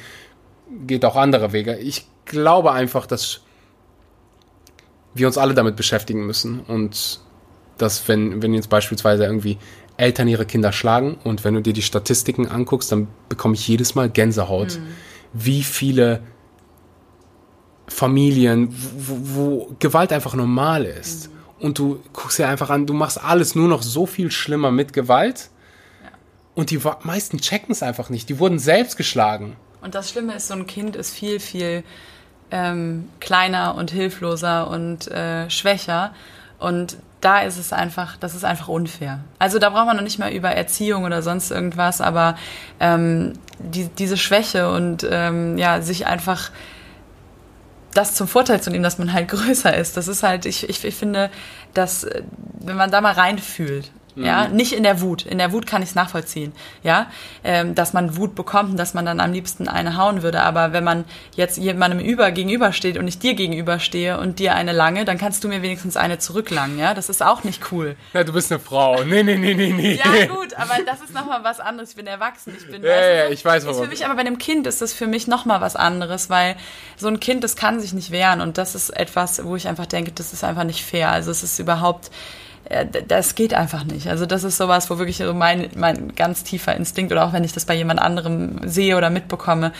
Geht 0.86 1.06
auch 1.06 1.16
andere 1.16 1.54
Wege. 1.54 1.78
Ich 1.78 2.08
glaube 2.32 2.72
einfach, 2.72 3.06
dass 3.06 3.42
wir 5.14 5.28
uns 5.28 5.38
alle 5.38 5.54
damit 5.54 5.76
beschäftigen 5.76 6.26
müssen 6.26 6.62
und 6.62 7.20
dass, 7.78 8.08
wenn, 8.08 8.42
wenn 8.42 8.54
jetzt 8.54 8.70
beispielsweise 8.70 9.26
irgendwie 9.26 9.58
Eltern 9.98 10.28
ihre 10.28 10.46
Kinder 10.46 10.72
schlagen 10.72 11.18
und 11.24 11.44
wenn 11.44 11.54
du 11.54 11.62
dir 11.62 11.74
die 11.74 11.82
Statistiken 11.82 12.48
anguckst, 12.48 12.92
dann 12.92 13.08
bekomme 13.30 13.54
ich 13.54 13.68
jedes 13.68 13.94
Mal 13.94 14.10
Gänsehaut, 14.10 14.80
mhm. 14.80 14.88
wie 15.34 15.64
viele 15.64 16.24
Familien, 17.88 18.70
wo, 18.72 19.18
wo 19.22 19.76
Gewalt 19.80 20.14
einfach 20.14 20.34
normal 20.34 20.86
ist. 20.86 21.28
Mhm. 21.28 21.66
Und 21.66 21.78
du 21.78 22.00
guckst 22.14 22.40
dir 22.40 22.48
einfach 22.48 22.70
an, 22.70 22.88
du 22.88 22.94
machst 22.94 23.24
alles 23.24 23.54
nur 23.54 23.68
noch 23.68 23.84
so 23.84 24.06
viel 24.08 24.32
schlimmer 24.32 24.72
mit 24.72 24.94
Gewalt. 24.94 25.50
Ja. 26.04 26.10
Und 26.56 26.72
die 26.72 26.80
meisten 27.04 27.40
checken 27.40 27.74
es 27.74 27.84
einfach 27.84 28.10
nicht. 28.10 28.30
Die 28.30 28.40
wurden 28.40 28.58
selbst 28.58 28.98
geschlagen. 28.98 29.56
Und 29.82 29.94
das 29.94 30.10
Schlimme 30.10 30.36
ist, 30.36 30.48
so 30.48 30.56
ein 30.56 30.66
Kind 30.66 30.96
ist 30.96 31.14
viel, 31.14 31.40
viel 31.40 31.84
ähm, 32.52 33.10
kleiner 33.20 33.76
und 33.76 33.92
hilfloser 33.92 34.70
und 34.70 35.10
äh, 35.10 35.50
schwächer. 35.50 36.12
Und 36.60 36.98
da 37.22 37.42
ist 37.42 37.58
es 37.58 37.72
einfach, 37.72 38.18
das 38.18 38.36
ist 38.36 38.44
einfach 38.44 38.68
unfair. 38.68 39.20
Also 39.40 39.60
da 39.60 39.70
braucht 39.70 39.86
man 39.86 39.96
noch 39.96 40.04
nicht 40.04 40.20
mal 40.20 40.32
über 40.32 40.50
Erziehung 40.50 41.04
oder 41.04 41.22
sonst 41.22 41.52
irgendwas, 41.52 42.02
aber 42.02 42.36
ähm, 42.80 43.34
die, 43.60 43.88
diese 43.88 44.18
Schwäche 44.18 44.72
und 44.72 45.08
ähm, 45.10 45.58
ja, 45.58 45.82
sich 45.82 46.08
einfach 46.08 46.52
das 47.94 48.16
zum 48.16 48.28
Vorteil 48.28 48.62
zu 48.62 48.70
nehmen, 48.70 48.84
dass 48.84 48.98
man 48.98 49.14
halt 49.14 49.28
größer 49.30 49.76
ist. 49.76 49.98
Das 49.98 50.08
ist 50.08 50.24
halt, 50.24 50.46
ich, 50.46 50.68
ich, 50.68 50.84
ich 50.84 50.96
finde, 50.96 51.30
dass, 51.74 52.04
äh, 52.04 52.24
wenn 52.60 52.76
man 52.76 52.92
da 52.92 53.02
mal 53.02 53.14
reinfühlt, 53.14 53.92
Mhm. 54.16 54.26
Ja, 54.26 54.48
nicht 54.48 54.74
in 54.74 54.84
der 54.84 55.02
Wut. 55.02 55.26
In 55.26 55.38
der 55.38 55.52
Wut 55.52 55.66
kann 55.66 55.82
ich 55.82 55.90
es 55.90 55.96
nachvollziehen. 55.96 56.54
Ja, 56.84 57.08
ähm, 57.44 57.76
dass 57.76 57.94
man 57.94 58.18
Wut 58.18 58.36
bekommt 58.36 58.72
und 58.72 58.78
dass 58.78 58.94
man 58.94 59.06
dann 59.06 59.20
am 59.20 59.32
liebsten 59.32 59.68
eine 59.68 59.98
hauen 59.98 60.24
würde. 60.24 60.42
Aber 60.42 60.74
wenn 60.74 60.84
man 60.84 61.06
jetzt 61.36 61.58
jemandem 61.58 62.00
über 62.00 62.32
gegenübersteht 62.32 62.98
und 62.98 63.08
ich 63.08 63.20
dir 63.20 63.34
gegenüberstehe 63.34 64.20
und 64.20 64.40
dir 64.40 64.56
eine 64.56 64.72
lange, 64.72 65.06
dann 65.06 65.18
kannst 65.18 65.44
du 65.44 65.48
mir 65.48 65.62
wenigstens 65.62 65.98
eine 65.98 66.20
zurücklangen. 66.20 66.78
Ja, 66.78 66.94
das 66.94 67.10
ist 67.10 67.24
auch 67.24 67.44
nicht 67.44 67.72
cool. 67.72 67.96
Ja, 68.14 68.24
du 68.24 68.34
bist 68.34 68.52
eine 68.52 68.60
Frau. 68.60 69.04
Nee, 69.04 69.24
nee, 69.24 69.38
nee, 69.38 69.54
nee, 69.54 69.74
nee. 69.74 69.94
ja, 69.94 70.26
gut, 70.28 70.54
aber 70.56 70.76
das 70.86 71.02
ist 71.02 71.14
nochmal 71.14 71.44
was 71.44 71.60
anderes. 71.60 71.92
Ich 71.92 71.96
bin 71.96 72.08
erwachsen. 72.08 72.54
Ich 72.58 72.70
bin. 72.70 72.84
Ja, 72.84 72.90
weißt 72.90 73.10
ja, 73.16 73.30
ich 73.30 73.46
weiß 73.46 73.66
warum. 73.66 73.84
Für 73.84 73.90
mich, 73.90 74.06
aber 74.06 74.16
bei 74.16 74.22
einem 74.22 74.38
Kind 74.38 74.68
ist 74.68 74.82
das 74.82 74.94
für 74.94 75.08
mich 75.08 75.28
nochmal 75.28 75.62
was 75.62 75.76
anderes, 75.76 76.30
weil 76.30 76.56
so 76.98 77.08
ein 77.08 77.20
Kind, 77.20 77.44
das 77.44 77.56
kann 77.56 77.80
sich 77.80 77.94
nicht 77.94 78.12
wehren 78.12 78.42
und 78.42 78.58
das 78.58 78.76
ist 78.76 78.90
etwas, 78.90 79.44
wo 79.46 79.56
ich 79.56 79.68
einfach 79.68 79.86
denke, 79.86 80.12
das 80.12 80.34
ist 80.34 80.44
einfach 80.44 80.64
nicht 80.64 80.84
fair. 80.84 81.12
Also 81.12 81.32
es 81.32 81.44
ist 81.44 81.60
überhaupt 81.60 82.12
das 83.08 83.36
geht 83.36 83.54
einfach 83.54 83.84
nicht. 83.84 84.08
Also 84.08 84.26
das 84.26 84.44
ist 84.44 84.58
sowas, 84.58 84.90
wo 84.90 84.98
wirklich 84.98 85.18
so 85.18 85.34
mein, 85.34 85.70
mein 85.76 86.16
ganz 86.16 86.44
tiefer 86.44 86.76
Instinkt 86.76 87.12
oder 87.12 87.26
auch 87.26 87.34
wenn 87.34 87.44
ich 87.44 87.54
das 87.54 87.66
bei 87.66 87.76
jemand 87.76 88.00
anderem 88.00 88.62
sehe 88.66 88.98
oder 88.98 89.10
mitbekomme, 89.10 89.74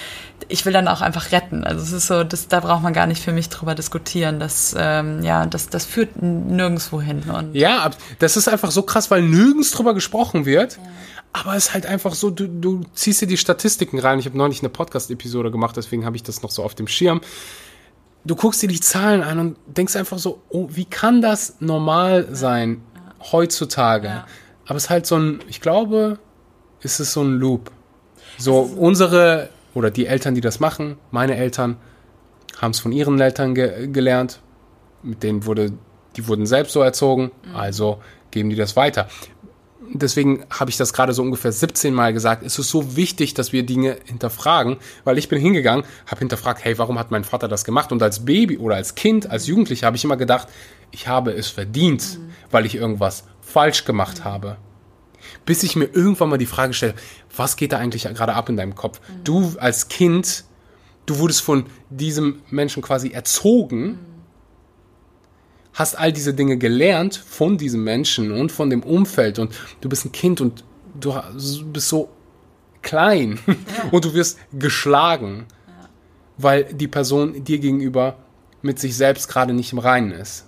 ich 0.48 0.66
will 0.66 0.74
dann 0.74 0.88
auch 0.88 1.02
einfach 1.02 1.32
retten. 1.32 1.64
Also 1.64 1.82
es 1.82 1.92
ist 1.92 2.08
so, 2.08 2.24
das, 2.24 2.48
da 2.48 2.60
braucht 2.60 2.84
man 2.84 2.94
gar 2.94 3.08
nicht 3.08 3.24
für 3.24 3.32
mich 3.32 3.50
drüber 3.50 3.76
diskutieren. 3.76 4.40
Das, 4.40 4.76
ähm, 4.78 5.24
ja, 5.24 5.46
das, 5.46 5.70
das 5.70 5.86
führt 5.86 6.22
nirgendwo 6.22 7.02
hin. 7.02 7.24
Und 7.24 7.56
ja, 7.56 7.90
das 8.20 8.36
ist 8.36 8.48
einfach 8.48 8.72
so 8.72 8.82
krass, 8.82 9.10
weil 9.10 9.22
nirgends 9.22 9.72
drüber 9.72 9.94
gesprochen 9.94 10.46
wird. 10.46 10.78
Ja. 10.78 10.84
Aber 11.34 11.56
es 11.56 11.68
ist 11.68 11.74
halt 11.74 11.86
einfach 11.86 12.14
so, 12.14 12.30
du, 12.30 12.48
du 12.48 12.82
ziehst 12.94 13.22
dir 13.22 13.28
die 13.28 13.38
Statistiken 13.38 14.00
rein. 14.00 14.20
Ich 14.20 14.26
habe 14.26 14.38
neulich 14.38 14.60
eine 14.60 14.70
Podcast-Episode 14.70 15.50
gemacht, 15.50 15.78
deswegen 15.78 16.06
habe 16.06 16.18
ich 16.18 16.24
das 16.24 16.42
noch 16.42 16.52
so 16.52 16.64
auf 16.64 16.76
dem 16.76 16.88
Schirm 16.88 17.22
du 18.26 18.36
guckst 18.36 18.62
dir 18.62 18.68
die 18.68 18.80
Zahlen 18.80 19.24
an 19.24 19.40
und 19.40 19.58
denkst 19.66 19.96
einfach 19.96 20.18
so, 20.18 20.42
oh, 20.50 20.68
wie 20.72 20.86
kann 20.86 21.22
das 21.22 21.58
normal 21.60 22.28
sein 22.32 22.82
ja. 22.96 23.32
heutzutage? 23.32 24.08
Ja. 24.08 24.26
Aber 24.66 24.78
es 24.78 24.86
ist 24.86 24.90
halt 24.90 25.06
so 25.06 25.18
ein, 25.18 25.40
ich 25.48 25.62
glaube, 25.62 26.20
ist 26.82 27.00
es 27.00 27.14
so 27.14 27.22
ein 27.22 27.34
Loop. 27.34 27.72
So 28.38 28.60
unsere 28.60 29.50
oder 29.74 29.92
die 29.92 30.06
Eltern, 30.06 30.36
die 30.36 30.42
das 30.42 30.60
machen, 30.60 30.98
meine 31.12 31.36
Eltern, 31.36 31.78
haben 32.60 32.72
es 32.72 32.80
von 32.80 32.92
ihren 32.92 33.20
Eltern 33.20 33.56
ge 33.56 33.88
gelernt. 33.88 34.40
Mit 35.04 35.24
denen 35.24 35.46
wurde, 35.46 35.74
die 36.16 36.28
wurden 36.28 36.46
selbst 36.46 36.74
so 36.74 36.82
erzogen, 36.82 37.32
mhm. 37.46 37.56
also 37.56 38.00
geben 38.30 38.50
die 38.50 38.56
das 38.56 38.76
weiter. 38.76 39.08
Deswegen 39.94 40.46
habe 40.50 40.70
ich 40.70 40.78
das 40.78 40.94
gerade 40.94 41.14
so 41.14 41.22
ungefähr 41.22 41.52
17 41.52 41.94
Mal 41.94 42.14
gesagt. 42.14 42.44
Es 42.44 42.58
ist 42.58 42.70
so 42.70 42.96
wichtig, 42.96 43.34
dass 43.34 43.52
wir 43.52 43.64
Dinge 43.64 43.98
hinterfragen, 44.06 44.78
weil 45.04 45.18
ich 45.18 45.30
bin 45.30 45.40
hingegangen, 45.40 45.86
habe 46.08 46.20
hinterfragt, 46.20 46.64
hey, 46.64 46.78
warum 46.78 46.98
hat 46.98 47.12
mein 47.12 47.24
Vater 47.24 47.48
das 47.48 47.66
gemacht? 47.66 47.92
Und 47.92 48.02
als 48.02 48.26
Baby 48.26 48.58
oder 48.58 48.76
als 48.76 48.96
Kind, 48.96 49.30
als 49.30 49.48
Jugendlicher 49.48 49.88
habe 49.88 49.98
ich 49.98 50.04
immer 50.04 50.18
gedacht, 50.18 50.48
ich 50.92 51.08
habe 51.08 51.32
es 51.32 51.50
verdient, 51.50 52.20
mhm. 52.20 52.32
weil 52.52 52.66
ich 52.66 52.76
irgendwas 52.76 53.26
falsch 53.42 53.86
gemacht 53.86 54.20
mhm. 54.20 54.24
habe. 54.24 54.58
Bis 55.46 55.64
ich 55.64 55.76
mir 55.76 55.86
irgendwann 55.86 56.30
mal 56.30 56.38
die 56.38 56.46
Frage 56.46 56.74
stelle, 56.74 56.96
was 57.36 57.56
geht 57.56 57.74
da 57.74 57.78
eigentlich 57.78 58.04
gerade 58.04 58.34
ab 58.34 58.50
in 58.50 58.58
deinem 58.58 58.76
Kopf? 58.76 59.00
Mhm. 59.00 59.24
Du 59.24 59.54
als 59.60 59.88
Kind 59.88 60.46
du 61.06 61.20
wurdest 61.20 61.42
von 61.42 61.66
diesem 61.90 62.42
Menschen 62.50 62.82
quasi 62.82 63.10
erzogen. 63.10 64.00
Hast 65.74 65.98
all 65.98 66.12
diese 66.12 66.34
Dinge 66.34 66.58
gelernt 66.58 67.16
von 67.16 67.58
diesem 67.58 67.84
Menschen 67.84 68.32
und 68.32 68.52
von 68.52 68.70
dem 68.70 68.84
Umfeld 68.84 69.40
und 69.40 69.54
du 69.82 69.90
bist 69.90 70.06
ein 70.06 70.12
Kind 70.12 70.42
und 70.42 70.64
du 71.00 71.14
bist 71.72 71.88
so 71.88 72.10
klein 72.82 73.40
ja. 73.48 73.56
und 73.92 74.06
du 74.06 74.14
wirst 74.14 74.38
geschlagen, 74.54 75.46
ja. 75.68 75.90
weil 76.38 76.64
die 76.66 76.88
Person 76.88 77.44
dir 77.44 77.60
gegenüber 77.60 78.18
mit 78.62 78.80
sich 78.80 78.96
selbst 78.96 79.28
gerade 79.28 79.54
nicht 79.54 79.72
im 79.72 79.80
Reinen 79.80 80.12
ist. 80.12 80.46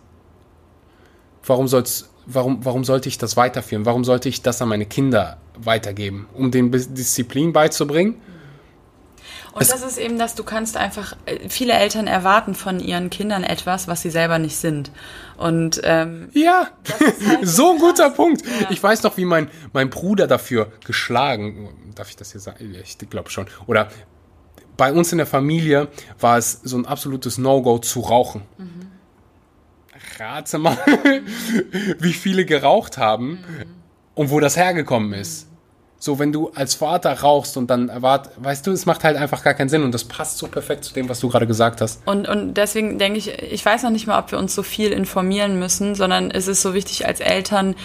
Warum 1.45 1.67
soll's, 1.67 2.09
warum, 2.26 2.63
warum 2.63 2.84
sollte 2.84 3.09
ich 3.09 3.17
das 3.17 3.36
weiterführen? 3.36 3.86
Warum 3.86 4.03
sollte 4.03 4.30
ich 4.30 4.41
das 4.41 4.61
an 4.61 4.69
meine 4.69 4.86
Kinder 4.86 5.38
weitergeben? 5.57 6.28
Um 6.34 6.51
denen 6.51 6.71
Disziplin 6.71 7.53
beizubringen? 7.53 8.15
Und 9.53 9.61
es 9.61 9.69
das 9.69 9.83
ist 9.83 9.97
eben 9.97 10.17
das, 10.17 10.33
du 10.33 10.43
kannst 10.43 10.77
einfach, 10.77 11.15
äh, 11.25 11.47
viele 11.47 11.73
Eltern 11.73 12.07
erwarten 12.07 12.55
von 12.55 12.79
ihren 12.79 13.11
Kindern 13.11 13.43
etwas, 13.43 13.87
was 13.87 14.01
sie 14.01 14.09
selber 14.09 14.39
nicht 14.39 14.55
sind. 14.55 14.91
Und 15.37 15.79
ähm, 15.83 16.29
ja, 16.33 16.69
halt 16.99 17.39
so 17.47 17.71
ein 17.71 17.77
guter 17.77 18.09
Punkt. 18.09 18.43
Ja. 18.45 18.71
Ich 18.71 18.81
weiß 18.81 19.03
noch, 19.03 19.15
wie 19.17 19.25
mein, 19.25 19.49
mein 19.71 19.91
Bruder 19.91 20.25
dafür 20.25 20.71
geschlagen, 20.85 21.69
darf 21.93 22.09
ich 22.09 22.15
das 22.15 22.31
hier 22.31 22.41
sagen? 22.41 22.75
Ich 22.83 22.97
glaube 23.09 23.29
schon. 23.29 23.45
Oder 23.67 23.89
bei 24.75 24.91
uns 24.91 25.11
in 25.11 25.19
der 25.19 25.27
Familie 25.27 25.87
war 26.19 26.39
es 26.39 26.59
so 26.63 26.75
ein 26.75 26.87
absolutes 26.87 27.37
No-Go 27.37 27.77
zu 27.77 27.99
rauchen. 27.99 28.41
Mhm. 28.57 28.87
Rate 30.19 30.57
mal, 30.57 30.77
wie 31.99 32.13
viele 32.13 32.45
geraucht 32.45 32.97
haben 32.97 33.31
mhm. 33.31 33.65
und 34.15 34.31
wo 34.31 34.39
das 34.39 34.57
hergekommen 34.57 35.13
ist. 35.13 35.47
Mhm 35.47 35.52
so, 36.03 36.19
wenn 36.19 36.33
du 36.33 36.51
als 36.53 36.75
Vater 36.75 37.13
rauchst 37.13 37.55
und 37.55 37.69
dann 37.69 37.87
erwart, 37.87 38.31
weißt 38.35 38.67
du, 38.67 38.71
es 38.71 38.85
macht 38.85 39.05
halt 39.05 39.15
einfach 39.15 39.41
gar 39.41 39.53
keinen 39.53 39.69
Sinn 39.69 39.83
und 39.83 39.93
das 39.93 40.03
passt 40.03 40.37
so 40.37 40.49
perfekt 40.49 40.83
zu 40.83 40.93
dem, 40.93 41.07
was 41.07 41.21
du 41.21 41.29
gerade 41.29 41.47
gesagt 41.47 41.79
hast. 41.79 42.01
Und, 42.05 42.27
und 42.27 42.55
deswegen 42.55 42.99
denke 42.99 43.19
ich, 43.19 43.29
ich 43.29 43.65
weiß 43.65 43.83
noch 43.83 43.89
nicht 43.89 44.05
mal, 44.05 44.19
ob 44.19 44.29
wir 44.29 44.37
uns 44.37 44.53
so 44.53 44.63
viel 44.63 44.91
informieren 44.91 45.57
müssen, 45.59 45.95
sondern 45.95 46.29
es 46.29 46.49
ist 46.49 46.61
so 46.61 46.73
wichtig 46.73 47.07
als 47.07 47.21
Eltern, 47.21 47.75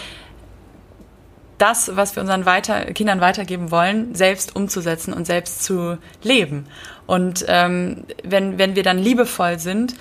das, 1.58 1.94
was 1.94 2.16
wir 2.16 2.20
unseren 2.20 2.44
weiter, 2.44 2.86
Kindern 2.86 3.20
weitergeben 3.20 3.70
wollen, 3.70 4.16
selbst 4.16 4.56
umzusetzen 4.56 5.12
und 5.12 5.24
selbst 5.24 5.62
zu 5.62 5.96
leben. 6.24 6.66
Und 7.06 7.44
ähm, 7.46 8.02
wenn, 8.24 8.58
wenn 8.58 8.74
wir 8.74 8.82
dann 8.82 8.98
liebevoll 8.98 9.60
sind 9.60 9.94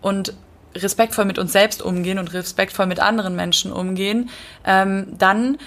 und 0.00 0.32
respektvoll 0.74 1.26
mit 1.26 1.38
uns 1.38 1.52
selbst 1.52 1.82
umgehen 1.82 2.18
und 2.18 2.32
respektvoll 2.32 2.86
mit 2.86 3.00
anderen 3.00 3.36
Menschen 3.36 3.72
umgehen, 3.72 4.30
ähm, 4.64 5.08
dann 5.18 5.58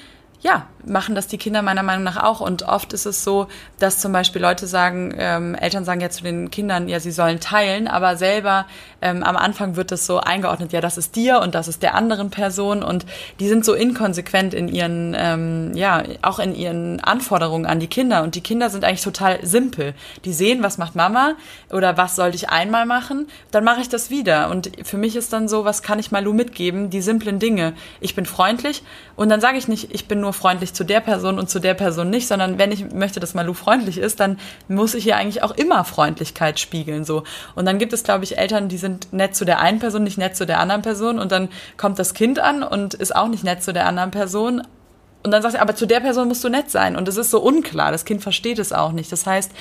ja, 0.41 0.65
machen 0.85 1.13
das 1.13 1.27
die 1.27 1.37
Kinder 1.37 1.61
meiner 1.61 1.83
Meinung 1.83 2.03
nach 2.03 2.17
auch. 2.17 2.41
Und 2.41 2.63
oft 2.63 2.93
ist 2.93 3.05
es 3.05 3.23
so, 3.23 3.47
dass 3.77 3.99
zum 3.99 4.11
Beispiel 4.11 4.41
Leute 4.41 4.65
sagen, 4.65 5.13
ähm, 5.17 5.53
Eltern 5.53 5.85
sagen 5.85 6.01
ja 6.01 6.09
zu 6.09 6.23
den 6.23 6.49
Kindern, 6.49 6.89
ja, 6.89 6.99
sie 6.99 7.11
sollen 7.11 7.39
teilen, 7.39 7.87
aber 7.87 8.17
selber 8.17 8.65
ähm, 9.01 9.23
am 9.23 9.37
Anfang 9.37 9.75
wird 9.75 9.91
das 9.91 10.07
so 10.07 10.19
eingeordnet, 10.19 10.73
ja, 10.73 10.81
das 10.81 10.97
ist 10.97 11.15
dir 11.15 11.41
und 11.41 11.53
das 11.53 11.67
ist 11.67 11.83
der 11.83 11.93
anderen 11.93 12.31
Person 12.31 12.81
und 12.81 13.05
die 13.39 13.47
sind 13.47 13.63
so 13.63 13.73
inkonsequent 13.73 14.55
in 14.55 14.67
ihren, 14.67 15.15
ähm, 15.15 15.71
ja, 15.75 16.03
auch 16.23 16.39
in 16.39 16.55
ihren 16.55 16.99
Anforderungen 17.01 17.67
an 17.67 17.79
die 17.79 17.87
Kinder. 17.87 18.23
Und 18.23 18.33
die 18.33 18.41
Kinder 18.41 18.71
sind 18.71 18.83
eigentlich 18.83 19.03
total 19.03 19.45
simpel. 19.45 19.93
Die 20.25 20.33
sehen, 20.33 20.63
was 20.63 20.79
macht 20.79 20.95
Mama 20.95 21.35
oder 21.71 21.97
was 21.97 22.15
sollte 22.15 22.35
ich 22.35 22.49
einmal 22.49 22.87
machen, 22.87 23.27
dann 23.51 23.63
mache 23.63 23.81
ich 23.81 23.89
das 23.89 24.09
wieder. 24.09 24.49
Und 24.49 24.71
für 24.83 24.97
mich 24.97 25.15
ist 25.15 25.33
dann 25.33 25.47
so, 25.47 25.65
was 25.65 25.83
kann 25.83 25.99
ich 25.99 26.11
Malu 26.11 26.33
mitgeben? 26.33 26.89
Die 26.89 27.01
simplen 27.01 27.37
Dinge. 27.37 27.73
Ich 27.99 28.15
bin 28.15 28.25
freundlich 28.25 28.81
und 29.15 29.29
dann 29.29 29.41
sage 29.41 29.57
ich 29.57 29.67
nicht, 29.67 29.93
ich 29.93 30.07
bin 30.07 30.19
nur 30.19 30.30
freundlich 30.31 30.73
zu 30.73 30.83
der 30.83 30.99
Person 30.99 31.39
und 31.39 31.49
zu 31.49 31.59
der 31.59 31.73
Person 31.73 32.09
nicht, 32.09 32.27
sondern 32.27 32.57
wenn 32.57 32.71
ich 32.71 32.91
möchte, 32.91 33.19
dass 33.19 33.33
Malu 33.33 33.53
freundlich 33.53 33.97
ist, 33.97 34.19
dann 34.19 34.39
muss 34.67 34.93
ich 34.93 35.07
ihr 35.07 35.17
eigentlich 35.17 35.43
auch 35.43 35.51
immer 35.51 35.83
Freundlichkeit 35.83 36.59
spiegeln, 36.59 37.05
so. 37.05 37.23
Und 37.55 37.65
dann 37.65 37.79
gibt 37.79 37.93
es, 37.93 38.03
glaube 38.03 38.23
ich, 38.23 38.37
Eltern, 38.37 38.69
die 38.69 38.77
sind 38.77 39.13
nett 39.13 39.35
zu 39.35 39.45
der 39.45 39.59
einen 39.59 39.79
Person, 39.79 40.03
nicht 40.03 40.17
nett 40.17 40.35
zu 40.35 40.45
der 40.45 40.59
anderen 40.59 40.81
Person 40.81 41.19
und 41.19 41.31
dann 41.31 41.49
kommt 41.77 41.99
das 41.99 42.13
Kind 42.13 42.39
an 42.39 42.63
und 42.63 42.93
ist 42.93 43.15
auch 43.15 43.27
nicht 43.27 43.43
nett 43.43 43.63
zu 43.63 43.73
der 43.73 43.85
anderen 43.87 44.11
Person, 44.11 44.63
und 45.23 45.29
dann 45.29 45.43
sagt 45.43 45.55
er, 45.55 45.61
aber 45.61 45.75
zu 45.75 45.85
der 45.85 45.99
Person 45.99 46.27
musst 46.27 46.43
du 46.43 46.49
nett 46.49 46.71
sein. 46.71 46.95
Und 46.95 47.07
es 47.07 47.17
ist 47.17 47.29
so 47.29 47.39
unklar. 47.41 47.91
Das 47.91 48.05
Kind 48.05 48.23
versteht 48.23 48.57
es 48.57 48.73
auch 48.73 48.91
nicht. 48.91 49.11
Das 49.11 49.27
heißt, 49.27 49.51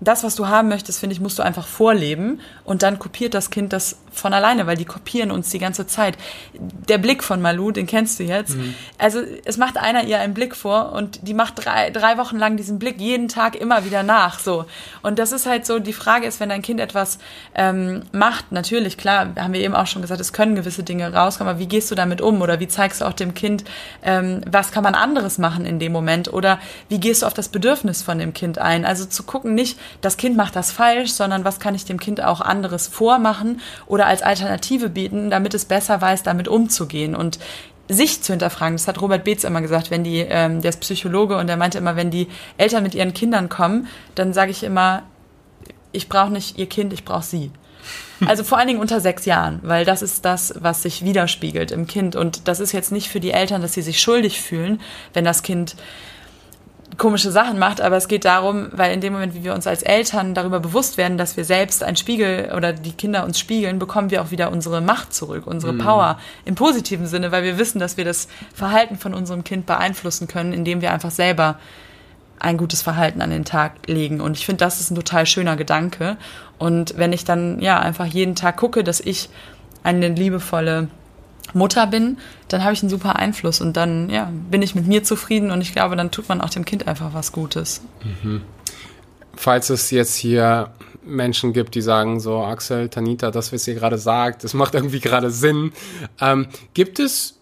das, 0.00 0.24
was 0.24 0.34
du 0.34 0.48
haben 0.48 0.68
möchtest, 0.68 0.98
finde 0.98 1.14
ich, 1.14 1.20
musst 1.20 1.38
du 1.38 1.42
einfach 1.42 1.66
vorleben 1.66 2.40
und 2.64 2.82
dann 2.82 2.98
kopiert 2.98 3.34
das 3.34 3.50
Kind 3.50 3.72
das 3.72 3.98
von 4.12 4.32
alleine, 4.32 4.66
weil 4.66 4.76
die 4.76 4.84
kopieren 4.84 5.30
uns 5.30 5.50
die 5.50 5.58
ganze 5.58 5.86
Zeit. 5.86 6.16
Der 6.54 6.98
Blick 6.98 7.22
von 7.22 7.40
Malu, 7.40 7.70
den 7.70 7.86
kennst 7.86 8.18
du 8.18 8.24
jetzt. 8.24 8.56
Mhm. 8.56 8.74
Also 8.98 9.20
es 9.44 9.56
macht 9.56 9.76
einer 9.76 10.04
ihr 10.04 10.18
einen 10.20 10.34
Blick 10.34 10.56
vor 10.56 10.92
und 10.92 11.20
die 11.22 11.34
macht 11.34 11.64
drei, 11.64 11.90
drei 11.90 12.18
Wochen 12.18 12.36
lang 12.36 12.56
diesen 12.56 12.78
Blick 12.78 13.00
jeden 13.00 13.28
Tag 13.28 13.56
immer 13.56 13.84
wieder 13.84 14.02
nach. 14.02 14.38
So 14.38 14.66
und 15.02 15.18
das 15.18 15.32
ist 15.32 15.46
halt 15.46 15.66
so. 15.66 15.78
Die 15.78 15.92
Frage 15.92 16.26
ist, 16.26 16.40
wenn 16.40 16.48
dein 16.48 16.62
Kind 16.62 16.80
etwas 16.80 17.18
ähm, 17.54 18.02
macht, 18.12 18.52
natürlich 18.52 18.96
klar, 18.96 19.28
haben 19.38 19.52
wir 19.52 19.60
eben 19.60 19.74
auch 19.74 19.86
schon 19.86 20.02
gesagt, 20.02 20.20
es 20.20 20.32
können 20.32 20.54
gewisse 20.54 20.82
Dinge 20.82 21.12
rauskommen. 21.12 21.50
Aber 21.50 21.60
wie 21.60 21.68
gehst 21.68 21.90
du 21.90 21.94
damit 21.94 22.20
um 22.20 22.42
oder 22.42 22.60
wie 22.60 22.68
zeigst 22.68 23.00
du 23.00 23.04
auch 23.04 23.12
dem 23.12 23.34
Kind, 23.34 23.64
ähm, 24.02 24.40
was 24.50 24.72
kann 24.72 24.82
man 24.82 24.94
anderes 24.94 25.38
machen 25.38 25.64
in 25.64 25.78
dem 25.78 25.92
Moment 25.92 26.32
oder 26.32 26.58
wie 26.88 27.00
gehst 27.00 27.22
du 27.22 27.26
auf 27.26 27.34
das 27.34 27.48
Bedürfnis 27.48 28.02
von 28.02 28.18
dem 28.18 28.32
Kind 28.32 28.58
ein? 28.58 28.84
Also 28.84 29.04
zu 29.04 29.22
gucken, 29.22 29.54
nicht 29.54 29.78
das 30.00 30.16
Kind 30.16 30.36
macht 30.36 30.56
das 30.56 30.72
falsch, 30.72 31.12
sondern 31.12 31.44
was 31.44 31.60
kann 31.60 31.74
ich 31.74 31.84
dem 31.84 32.00
Kind 32.00 32.22
auch 32.22 32.40
anderes 32.40 32.88
vormachen 32.88 33.60
oder 33.86 33.99
als 34.06 34.22
Alternative 34.22 34.88
bieten, 34.88 35.30
damit 35.30 35.54
es 35.54 35.64
besser 35.64 36.00
weiß, 36.00 36.22
damit 36.22 36.48
umzugehen 36.48 37.14
und 37.14 37.38
sich 37.88 38.22
zu 38.22 38.32
hinterfragen. 38.32 38.76
Das 38.76 38.86
hat 38.86 39.00
Robert 39.00 39.24
Beetz 39.24 39.44
immer 39.44 39.60
gesagt, 39.60 39.90
wenn 39.90 40.04
die, 40.04 40.20
ähm, 40.20 40.62
der 40.62 40.70
ist 40.70 40.80
Psychologe 40.80 41.36
und 41.36 41.48
der 41.48 41.56
meinte 41.56 41.78
immer, 41.78 41.96
wenn 41.96 42.10
die 42.10 42.28
Eltern 42.56 42.82
mit 42.82 42.94
ihren 42.94 43.14
Kindern 43.14 43.48
kommen, 43.48 43.88
dann 44.14 44.32
sage 44.32 44.52
ich 44.52 44.62
immer, 44.62 45.02
ich 45.92 46.08
brauche 46.08 46.30
nicht 46.30 46.56
ihr 46.58 46.68
Kind, 46.68 46.92
ich 46.92 47.04
brauche 47.04 47.24
sie. 47.24 47.50
Also 48.26 48.44
vor 48.44 48.58
allen 48.58 48.68
Dingen 48.68 48.80
unter 48.80 49.00
sechs 49.00 49.24
Jahren, 49.24 49.60
weil 49.62 49.84
das 49.84 50.02
ist 50.02 50.24
das, 50.24 50.54
was 50.60 50.82
sich 50.82 51.04
widerspiegelt 51.04 51.70
im 51.72 51.86
Kind. 51.86 52.16
Und 52.16 52.48
das 52.48 52.60
ist 52.60 52.72
jetzt 52.72 52.92
nicht 52.92 53.08
für 53.08 53.20
die 53.20 53.30
Eltern, 53.30 53.62
dass 53.62 53.72
sie 53.72 53.82
sich 53.82 54.00
schuldig 54.00 54.40
fühlen, 54.40 54.80
wenn 55.14 55.24
das 55.24 55.42
Kind 55.42 55.74
komische 56.96 57.30
Sachen 57.30 57.58
macht, 57.58 57.80
aber 57.80 57.96
es 57.96 58.08
geht 58.08 58.24
darum, 58.24 58.68
weil 58.72 58.92
in 58.92 59.00
dem 59.00 59.12
Moment, 59.12 59.34
wie 59.34 59.44
wir 59.44 59.54
uns 59.54 59.66
als 59.66 59.82
Eltern 59.82 60.34
darüber 60.34 60.60
bewusst 60.60 60.96
werden, 60.96 61.18
dass 61.18 61.36
wir 61.36 61.44
selbst 61.44 61.82
ein 61.82 61.96
Spiegel 61.96 62.52
oder 62.56 62.72
die 62.72 62.92
Kinder 62.92 63.24
uns 63.24 63.38
spiegeln, 63.38 63.78
bekommen 63.78 64.10
wir 64.10 64.22
auch 64.22 64.30
wieder 64.30 64.50
unsere 64.50 64.80
Macht 64.80 65.14
zurück, 65.14 65.46
unsere 65.46 65.72
mhm. 65.72 65.78
Power 65.78 66.18
im 66.44 66.54
positiven 66.54 67.06
Sinne, 67.06 67.32
weil 67.32 67.42
wir 67.42 67.58
wissen, 67.58 67.78
dass 67.78 67.96
wir 67.96 68.04
das 68.04 68.28
Verhalten 68.54 68.96
von 68.96 69.14
unserem 69.14 69.44
Kind 69.44 69.66
beeinflussen 69.66 70.28
können, 70.28 70.52
indem 70.52 70.80
wir 70.80 70.92
einfach 70.92 71.10
selber 71.10 71.58
ein 72.38 72.56
gutes 72.56 72.82
Verhalten 72.82 73.20
an 73.20 73.30
den 73.30 73.44
Tag 73.44 73.86
legen. 73.86 74.20
Und 74.20 74.36
ich 74.36 74.46
finde, 74.46 74.64
das 74.64 74.80
ist 74.80 74.90
ein 74.90 74.94
total 74.94 75.26
schöner 75.26 75.56
Gedanke. 75.56 76.16
Und 76.58 76.96
wenn 76.96 77.12
ich 77.12 77.24
dann 77.24 77.60
ja 77.60 77.78
einfach 77.78 78.06
jeden 78.06 78.34
Tag 78.34 78.56
gucke, 78.56 78.82
dass 78.82 79.00
ich 79.00 79.28
eine 79.82 80.08
liebevolle 80.08 80.88
Mutter 81.54 81.86
bin, 81.86 82.18
dann 82.48 82.62
habe 82.62 82.72
ich 82.72 82.82
einen 82.82 82.90
super 82.90 83.16
Einfluss 83.16 83.60
und 83.60 83.76
dann 83.76 84.10
ja, 84.10 84.30
bin 84.50 84.62
ich 84.62 84.74
mit 84.74 84.86
mir 84.86 85.02
zufrieden 85.04 85.50
und 85.50 85.60
ich 85.60 85.72
glaube, 85.72 85.96
dann 85.96 86.10
tut 86.10 86.28
man 86.28 86.40
auch 86.40 86.50
dem 86.50 86.64
Kind 86.64 86.86
einfach 86.88 87.14
was 87.14 87.32
Gutes. 87.32 87.82
Mhm. 88.22 88.42
Falls 89.34 89.70
es 89.70 89.90
jetzt 89.90 90.16
hier 90.16 90.70
Menschen 91.02 91.52
gibt, 91.52 91.74
die 91.74 91.82
sagen 91.82 92.20
so, 92.20 92.40
Axel, 92.42 92.88
Tanita, 92.88 93.30
das, 93.30 93.52
was 93.52 93.66
ihr 93.66 93.74
gerade 93.74 93.98
sagt, 93.98 94.44
das 94.44 94.54
macht 94.54 94.74
irgendwie 94.74 95.00
gerade 95.00 95.30
Sinn. 95.30 95.72
Ähm, 96.20 96.48
gibt 96.74 96.98
es 96.98 97.40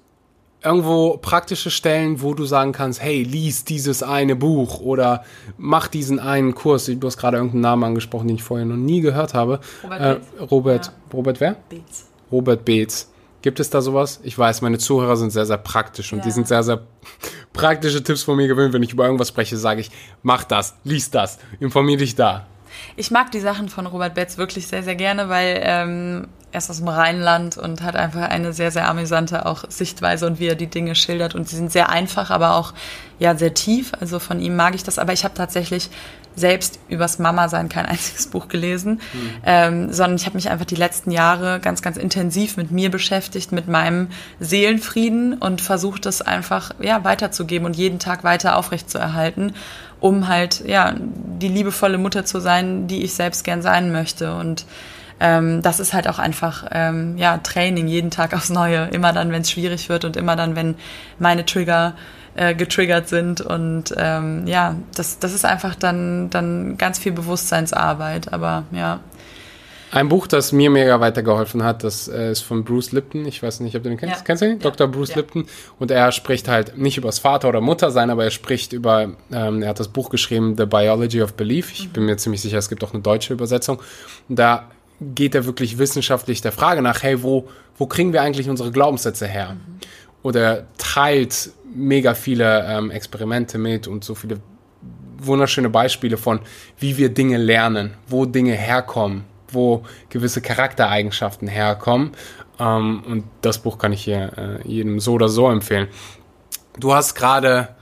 irgendwo 0.62 1.16
praktische 1.18 1.70
Stellen, 1.70 2.20
wo 2.20 2.34
du 2.34 2.44
sagen 2.44 2.72
kannst, 2.72 3.00
hey, 3.00 3.22
lies 3.22 3.64
dieses 3.64 4.02
eine 4.02 4.36
Buch 4.36 4.80
oder 4.80 5.24
mach 5.56 5.88
diesen 5.88 6.18
einen 6.18 6.54
Kurs. 6.54 6.86
Du 6.86 7.06
hast 7.06 7.16
gerade 7.16 7.36
irgendeinen 7.36 7.62
Namen 7.62 7.84
angesprochen, 7.84 8.28
den 8.28 8.36
ich 8.36 8.42
vorher 8.42 8.66
noch 8.66 8.76
nie 8.76 9.00
gehört 9.00 9.34
habe. 9.34 9.60
Robert, 9.84 10.00
äh, 10.00 10.42
Robert, 10.42 10.86
ja. 10.86 10.92
Robert 11.12 11.40
wer? 11.40 11.56
Beetz. 11.68 12.06
Robert 12.30 12.64
Beetz. 12.64 13.08
Gibt 13.42 13.60
es 13.60 13.70
da 13.70 13.80
sowas? 13.80 14.20
Ich 14.24 14.36
weiß, 14.36 14.62
meine 14.62 14.78
Zuhörer 14.78 15.16
sind 15.16 15.30
sehr, 15.30 15.46
sehr 15.46 15.58
praktisch 15.58 16.12
und 16.12 16.20
ja. 16.20 16.24
die 16.24 16.30
sind 16.30 16.48
sehr, 16.48 16.62
sehr 16.62 16.82
praktische 17.52 18.02
Tipps 18.02 18.22
von 18.22 18.36
mir 18.36 18.48
gewöhnt. 18.48 18.74
Wenn 18.74 18.82
ich 18.82 18.92
über 18.92 19.04
irgendwas 19.04 19.28
spreche, 19.28 19.56
sage 19.56 19.80
ich, 19.80 19.90
mach 20.22 20.44
das, 20.44 20.74
lies 20.84 21.10
das, 21.10 21.38
informier 21.60 21.96
dich 21.96 22.14
da. 22.14 22.46
Ich 22.96 23.10
mag 23.10 23.30
die 23.30 23.40
Sachen 23.40 23.68
von 23.68 23.86
Robert 23.86 24.14
Betz 24.14 24.38
wirklich 24.38 24.66
sehr, 24.66 24.82
sehr 24.82 24.96
gerne, 24.96 25.28
weil 25.28 25.60
ähm, 25.62 26.28
er 26.50 26.58
ist 26.58 26.70
aus 26.70 26.78
dem 26.78 26.88
Rheinland 26.88 27.58
und 27.58 27.82
hat 27.82 27.94
einfach 27.96 28.22
eine 28.22 28.52
sehr, 28.52 28.70
sehr 28.70 28.88
amüsante 28.88 29.46
auch 29.46 29.64
Sichtweise 29.68 30.26
und 30.26 30.38
wie 30.40 30.46
er 30.46 30.54
die 30.54 30.66
Dinge 30.66 30.94
schildert. 30.94 31.34
Und 31.34 31.48
sie 31.48 31.56
sind 31.56 31.70
sehr 31.70 31.90
einfach, 31.90 32.30
aber 32.30 32.54
auch 32.54 32.72
ja 33.18 33.36
sehr 33.36 33.54
tief. 33.54 33.92
Also 34.00 34.18
von 34.18 34.40
ihm 34.40 34.56
mag 34.56 34.74
ich 34.74 34.82
das. 34.82 34.98
Aber 34.98 35.12
ich 35.12 35.24
habe 35.24 35.34
tatsächlich 35.34 35.90
selbst 36.38 36.78
übers 36.88 37.18
Mama-Sein 37.18 37.68
kein 37.68 37.86
einziges 37.86 38.28
Buch 38.28 38.48
gelesen, 38.48 39.00
mhm. 39.12 39.30
ähm, 39.44 39.92
sondern 39.92 40.16
ich 40.16 40.26
habe 40.26 40.36
mich 40.36 40.50
einfach 40.50 40.64
die 40.64 40.76
letzten 40.76 41.10
Jahre 41.10 41.60
ganz, 41.60 41.82
ganz 41.82 41.96
intensiv 41.96 42.56
mit 42.56 42.70
mir 42.70 42.90
beschäftigt, 42.90 43.52
mit 43.52 43.68
meinem 43.68 44.08
Seelenfrieden 44.40 45.34
und 45.34 45.60
versucht 45.60 46.06
das 46.06 46.22
einfach 46.22 46.72
ja 46.80 47.04
weiterzugeben 47.04 47.66
und 47.66 47.76
jeden 47.76 47.98
Tag 47.98 48.24
weiter 48.24 48.56
aufrechtzuerhalten, 48.56 49.54
um 50.00 50.28
halt 50.28 50.64
ja 50.66 50.94
die 50.96 51.48
liebevolle 51.48 51.98
Mutter 51.98 52.24
zu 52.24 52.40
sein, 52.40 52.86
die 52.86 53.02
ich 53.02 53.14
selbst 53.14 53.44
gern 53.44 53.62
sein 53.62 53.92
möchte 53.92 54.34
und 54.34 54.64
ähm, 55.20 55.62
das 55.62 55.80
ist 55.80 55.92
halt 55.92 56.08
auch 56.08 56.18
einfach 56.18 56.66
ähm, 56.70 57.16
ja 57.18 57.38
Training 57.38 57.88
jeden 57.88 58.10
Tag 58.10 58.34
aufs 58.34 58.50
Neue. 58.50 58.86
Immer 58.92 59.12
dann, 59.12 59.32
wenn 59.32 59.42
es 59.42 59.50
schwierig 59.50 59.88
wird 59.88 60.04
und 60.04 60.16
immer 60.16 60.36
dann, 60.36 60.54
wenn 60.54 60.76
meine 61.18 61.44
Trigger 61.44 61.94
äh, 62.38 62.54
getriggert 62.54 63.08
sind 63.08 63.40
und 63.40 63.92
ähm, 63.96 64.46
ja, 64.46 64.76
das, 64.94 65.18
das 65.18 65.34
ist 65.34 65.44
einfach 65.44 65.74
dann, 65.74 66.30
dann 66.30 66.78
ganz 66.78 66.98
viel 66.98 67.10
Bewusstseinsarbeit, 67.10 68.32
aber 68.32 68.62
ja. 68.70 69.00
Ein 69.90 70.08
Buch, 70.08 70.28
das 70.28 70.52
mir 70.52 70.70
mega 70.70 71.00
weitergeholfen 71.00 71.64
hat, 71.64 71.82
das 71.82 72.06
äh, 72.06 72.30
ist 72.30 72.42
von 72.42 72.62
Bruce 72.62 72.92
Lipton. 72.92 73.24
Ich 73.24 73.42
weiß 73.42 73.58
nicht, 73.60 73.74
ob 73.74 73.82
du 73.82 73.88
den 73.88 73.98
kennst. 73.98 74.16
Ja. 74.16 74.22
Kennst 74.22 74.42
du 74.42 74.46
ihn? 74.46 74.60
Ja. 74.60 74.70
Dr. 74.70 74.86
Bruce 74.86 75.10
ja. 75.10 75.16
Lipton. 75.16 75.46
Und 75.80 75.90
er 75.90 76.12
spricht 76.12 76.46
halt 76.46 76.78
nicht 76.78 76.96
über 76.96 77.08
das 77.08 77.18
Vater 77.18 77.48
oder 77.48 77.60
Mutter 77.60 77.90
sein, 77.90 78.10
aber 78.10 78.22
er 78.22 78.30
spricht 78.30 78.72
über, 78.72 79.08
ähm, 79.32 79.62
er 79.62 79.70
hat 79.70 79.80
das 79.80 79.88
Buch 79.88 80.10
geschrieben, 80.10 80.56
The 80.56 80.66
Biology 80.66 81.22
of 81.22 81.34
Belief. 81.34 81.72
Ich 81.72 81.88
mhm. 81.88 81.92
bin 81.92 82.04
mir 82.04 82.18
ziemlich 82.18 82.42
sicher, 82.42 82.58
es 82.58 82.68
gibt 82.68 82.84
auch 82.84 82.92
eine 82.92 83.02
deutsche 83.02 83.32
Übersetzung. 83.32 83.80
Und 84.28 84.38
da 84.38 84.68
geht 85.00 85.34
er 85.34 85.44
wirklich 85.46 85.78
wissenschaftlich 85.78 86.40
der 86.40 86.52
Frage 86.52 86.82
nach, 86.82 87.02
hey, 87.02 87.22
wo, 87.22 87.48
wo 87.78 87.86
kriegen 87.86 88.12
wir 88.12 88.22
eigentlich 88.22 88.48
unsere 88.48 88.70
Glaubenssätze 88.70 89.26
her? 89.26 89.54
Mhm. 89.54 89.80
Oder 90.22 90.66
teilt 90.76 91.50
mega 91.74 92.14
viele 92.14 92.64
ähm, 92.66 92.90
Experimente 92.90 93.58
mit 93.58 93.86
und 93.86 94.04
so 94.04 94.14
viele 94.14 94.40
wunderschöne 95.18 95.68
Beispiele 95.68 96.16
von, 96.16 96.40
wie 96.78 96.96
wir 96.96 97.08
Dinge 97.08 97.38
lernen, 97.38 97.94
wo 98.06 98.24
Dinge 98.24 98.52
herkommen, 98.52 99.24
wo 99.50 99.84
gewisse 100.08 100.40
Charaktereigenschaften 100.40 101.48
herkommen. 101.48 102.12
Ähm, 102.58 103.02
und 103.06 103.24
das 103.42 103.58
Buch 103.58 103.78
kann 103.78 103.92
ich 103.92 104.04
hier 104.04 104.60
äh, 104.64 104.68
jedem 104.68 105.00
so 105.00 105.14
oder 105.14 105.28
so 105.28 105.48
empfehlen. 105.50 105.88
Du 106.78 106.94
hast 106.94 107.14
gerade 107.14 107.76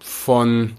von 0.00 0.76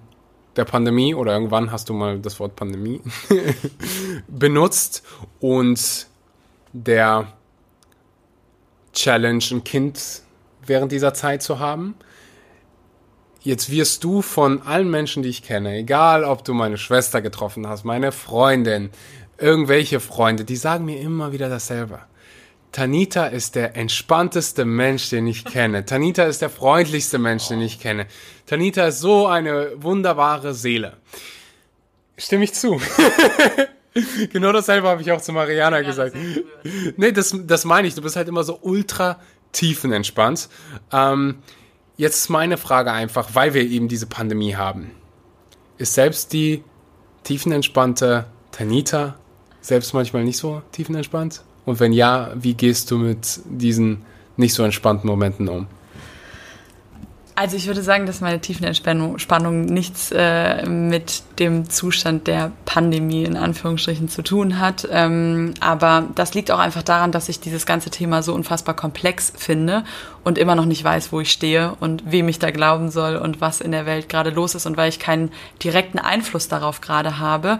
der 0.56 0.66
Pandemie 0.66 1.16
oder 1.16 1.34
irgendwann 1.34 1.72
hast 1.72 1.90
du 1.90 1.94
mal 1.94 2.20
das 2.20 2.40
Wort 2.40 2.56
Pandemie 2.56 3.02
benutzt 4.28 5.04
und 5.40 6.08
der 6.74 7.28
Challenge, 8.94 9.44
ein 9.52 9.64
Kind 9.64 10.24
während 10.66 10.92
dieser 10.92 11.14
Zeit 11.14 11.42
zu 11.42 11.60
haben. 11.60 11.96
Jetzt 13.44 13.72
wirst 13.72 14.04
du 14.04 14.22
von 14.22 14.62
allen 14.62 14.90
Menschen, 14.90 15.24
die 15.24 15.30
ich 15.30 15.42
kenne, 15.42 15.76
egal 15.76 16.24
ob 16.24 16.46
du 16.46 16.54
meine 16.54 16.78
Schwester 16.78 17.22
getroffen 17.24 17.68
hast, 17.68 17.84
meine 17.84 18.12
Freundin, 18.12 18.92
irgendwelche 19.40 20.00
Freunde, 20.00 20.46
die 20.46 20.56
sagen 20.56 20.86
mir 20.86 21.00
immer 21.00 21.32
wieder 21.32 21.50
dasselbe. 21.50 22.02
Tanita 22.72 23.26
ist 23.26 23.56
der 23.56 23.76
entspannteste 23.76 24.64
Mensch, 24.64 25.10
den 25.10 25.26
ich 25.26 25.44
kenne. 25.44 25.86
Tanita 25.86 26.24
ist 26.24 26.44
der 26.44 26.52
freundlichste 26.52 27.18
Mensch, 27.18 27.48
den 27.48 27.62
ich 27.62 27.80
kenne. 27.80 28.06
Tanita 28.46 28.86
ist 28.86 29.00
so 29.00 29.26
eine 29.26 29.72
wunderbare 29.76 30.54
Seele. 30.54 30.98
Stimme 32.18 32.44
ich 32.44 32.54
zu. 32.54 32.80
genau 34.32 34.52
dasselbe 34.52 34.88
habe 34.88 35.02
ich 35.02 35.12
auch 35.12 35.20
zu 35.20 35.34
Mariana 35.34 35.80
ja, 35.80 35.86
gesagt. 35.86 36.16
Nee, 36.96 37.12
das, 37.12 37.36
das 37.46 37.66
meine 37.66 37.88
ich. 37.88 37.96
Du 37.96 38.04
bist 38.04 38.16
halt 38.16 38.28
immer 38.28 38.44
so 38.44 38.60
ultra 38.62 39.20
tiefenentspannt. 39.52 40.48
Ähm, 40.94 41.40
jetzt 42.02 42.18
ist 42.18 42.30
meine 42.30 42.58
Frage 42.58 42.92
einfach, 42.92 43.30
weil 43.36 43.54
wir 43.54 43.62
eben 43.62 43.88
diese 43.88 44.08
Pandemie 44.08 44.56
haben. 44.56 44.90
Ist 45.78 45.94
selbst 45.94 46.34
die 46.34 46.64
tiefenentspannte 47.24 48.26
Tanita 48.52 49.20
selbst 49.62 49.94
manchmal 49.94 50.24
nicht 50.24 50.38
so 50.38 50.64
tiefenentspannt? 50.72 51.44
Und 51.64 51.80
wenn 51.80 51.94
ja, 51.94 52.32
wie 52.34 52.56
gehst 52.56 52.90
du 52.90 52.98
mit 52.98 53.42
diesen 53.46 54.02
nicht 54.36 54.56
so 54.56 54.64
entspannten 54.64 55.08
Momenten 55.08 55.48
um? 55.48 55.68
Also 57.34 57.56
ich 57.56 57.66
würde 57.68 57.82
sagen, 57.82 58.06
dass 58.06 58.20
meine 58.20 58.40
Tiefenentspannung 58.40 59.66
nichts 59.66 60.12
äh, 60.12 60.66
mit 60.66 61.24
dem 61.40 61.70
Zustand 61.70 62.28
der 62.28 62.52
Pandemie 62.66 63.24
in 63.24 63.38
Anführungsstrichen 63.38 64.10
zu 64.10 64.22
tun 64.22 64.60
hat. 64.60 64.88
Ähm, 64.92 65.54
aber 65.60 66.08
das 66.16 66.34
liegt 66.34 66.52
auch 66.52 66.60
einfach 66.60 66.84
daran, 66.84 67.12
dass 67.12 67.30
ich 67.30 67.40
dieses 67.40 67.66
ganze 67.66 67.90
Thema 67.90 68.22
so 68.22 68.34
unfassbar 68.34 68.76
komplex 68.76 69.32
finde 69.36 69.84
und 70.24 70.38
immer 70.38 70.56
noch 70.56 70.66
nicht 70.66 70.84
weiß, 70.84 71.12
wo 71.12 71.22
ich 71.22 71.32
stehe 71.32 71.76
und 71.80 72.04
wem 72.12 72.28
ich 72.28 72.38
da 72.38 72.52
glauben 72.52 72.92
soll 72.92 73.16
und 73.16 73.40
was 73.40 73.62
in 73.62 73.72
der 73.72 73.86
Welt 73.86 74.10
gerade 74.10 74.30
los 74.30 74.54
ist 74.54 74.66
und 74.66 74.76
weil 74.76 74.90
ich 74.90 75.00
keinen 75.00 75.32
direkten 75.64 76.00
Einfluss 76.00 76.48
darauf 76.48 76.82
gerade 76.82 77.18
habe, 77.18 77.60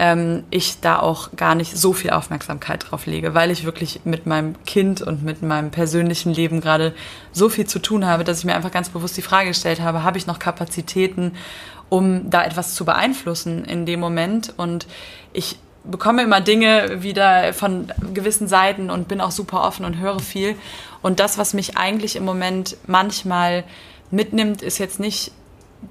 ähm, 0.00 0.44
ich 0.48 0.80
da 0.80 0.98
auch 0.98 1.36
gar 1.36 1.54
nicht 1.54 1.76
so 1.76 1.92
viel 1.92 2.10
Aufmerksamkeit 2.10 2.90
drauf 2.90 3.04
lege, 3.04 3.34
weil 3.34 3.50
ich 3.50 3.64
wirklich 3.64 4.00
mit 4.04 4.24
meinem 4.24 4.54
Kind 4.64 5.02
und 5.02 5.22
mit 5.22 5.42
meinem 5.42 5.70
persönlichen 5.70 6.32
Leben 6.32 6.62
gerade 6.62 6.94
so 7.32 7.50
viel 7.50 7.66
zu 7.66 7.78
tun 7.80 8.06
habe, 8.06 8.24
dass 8.24 8.38
ich 8.38 8.46
mir 8.46 8.54
einfach 8.56 8.72
ganz 8.72 8.88
bewusst 8.88 9.18
die 9.18 9.22
Frage 9.22 9.48
gestellt 9.48 9.82
habe, 9.82 10.02
habe 10.02 10.16
ich 10.16 10.26
noch 10.26 10.38
Kapazitäten, 10.38 11.32
um 11.90 12.30
da 12.30 12.42
etwas 12.42 12.74
zu 12.74 12.86
beeinflussen 12.86 13.66
in 13.66 13.84
dem 13.84 14.00
Moment? 14.00 14.54
Und 14.56 14.86
ich 15.34 15.58
bekomme 15.84 16.22
immer 16.22 16.40
Dinge 16.40 17.02
wieder 17.02 17.52
von 17.52 17.92
gewissen 18.14 18.48
Seiten 18.48 18.88
und 18.88 19.06
bin 19.06 19.20
auch 19.20 19.32
super 19.32 19.64
offen 19.64 19.84
und 19.84 19.98
höre 19.98 20.20
viel. 20.20 20.56
Und 21.02 21.20
das, 21.20 21.36
was 21.36 21.52
mich 21.52 21.76
eigentlich 21.76 22.16
im 22.16 22.24
Moment 22.24 22.78
manchmal 22.86 23.64
mitnimmt, 24.10 24.62
ist 24.62 24.78
jetzt 24.78 24.98
nicht 24.98 25.32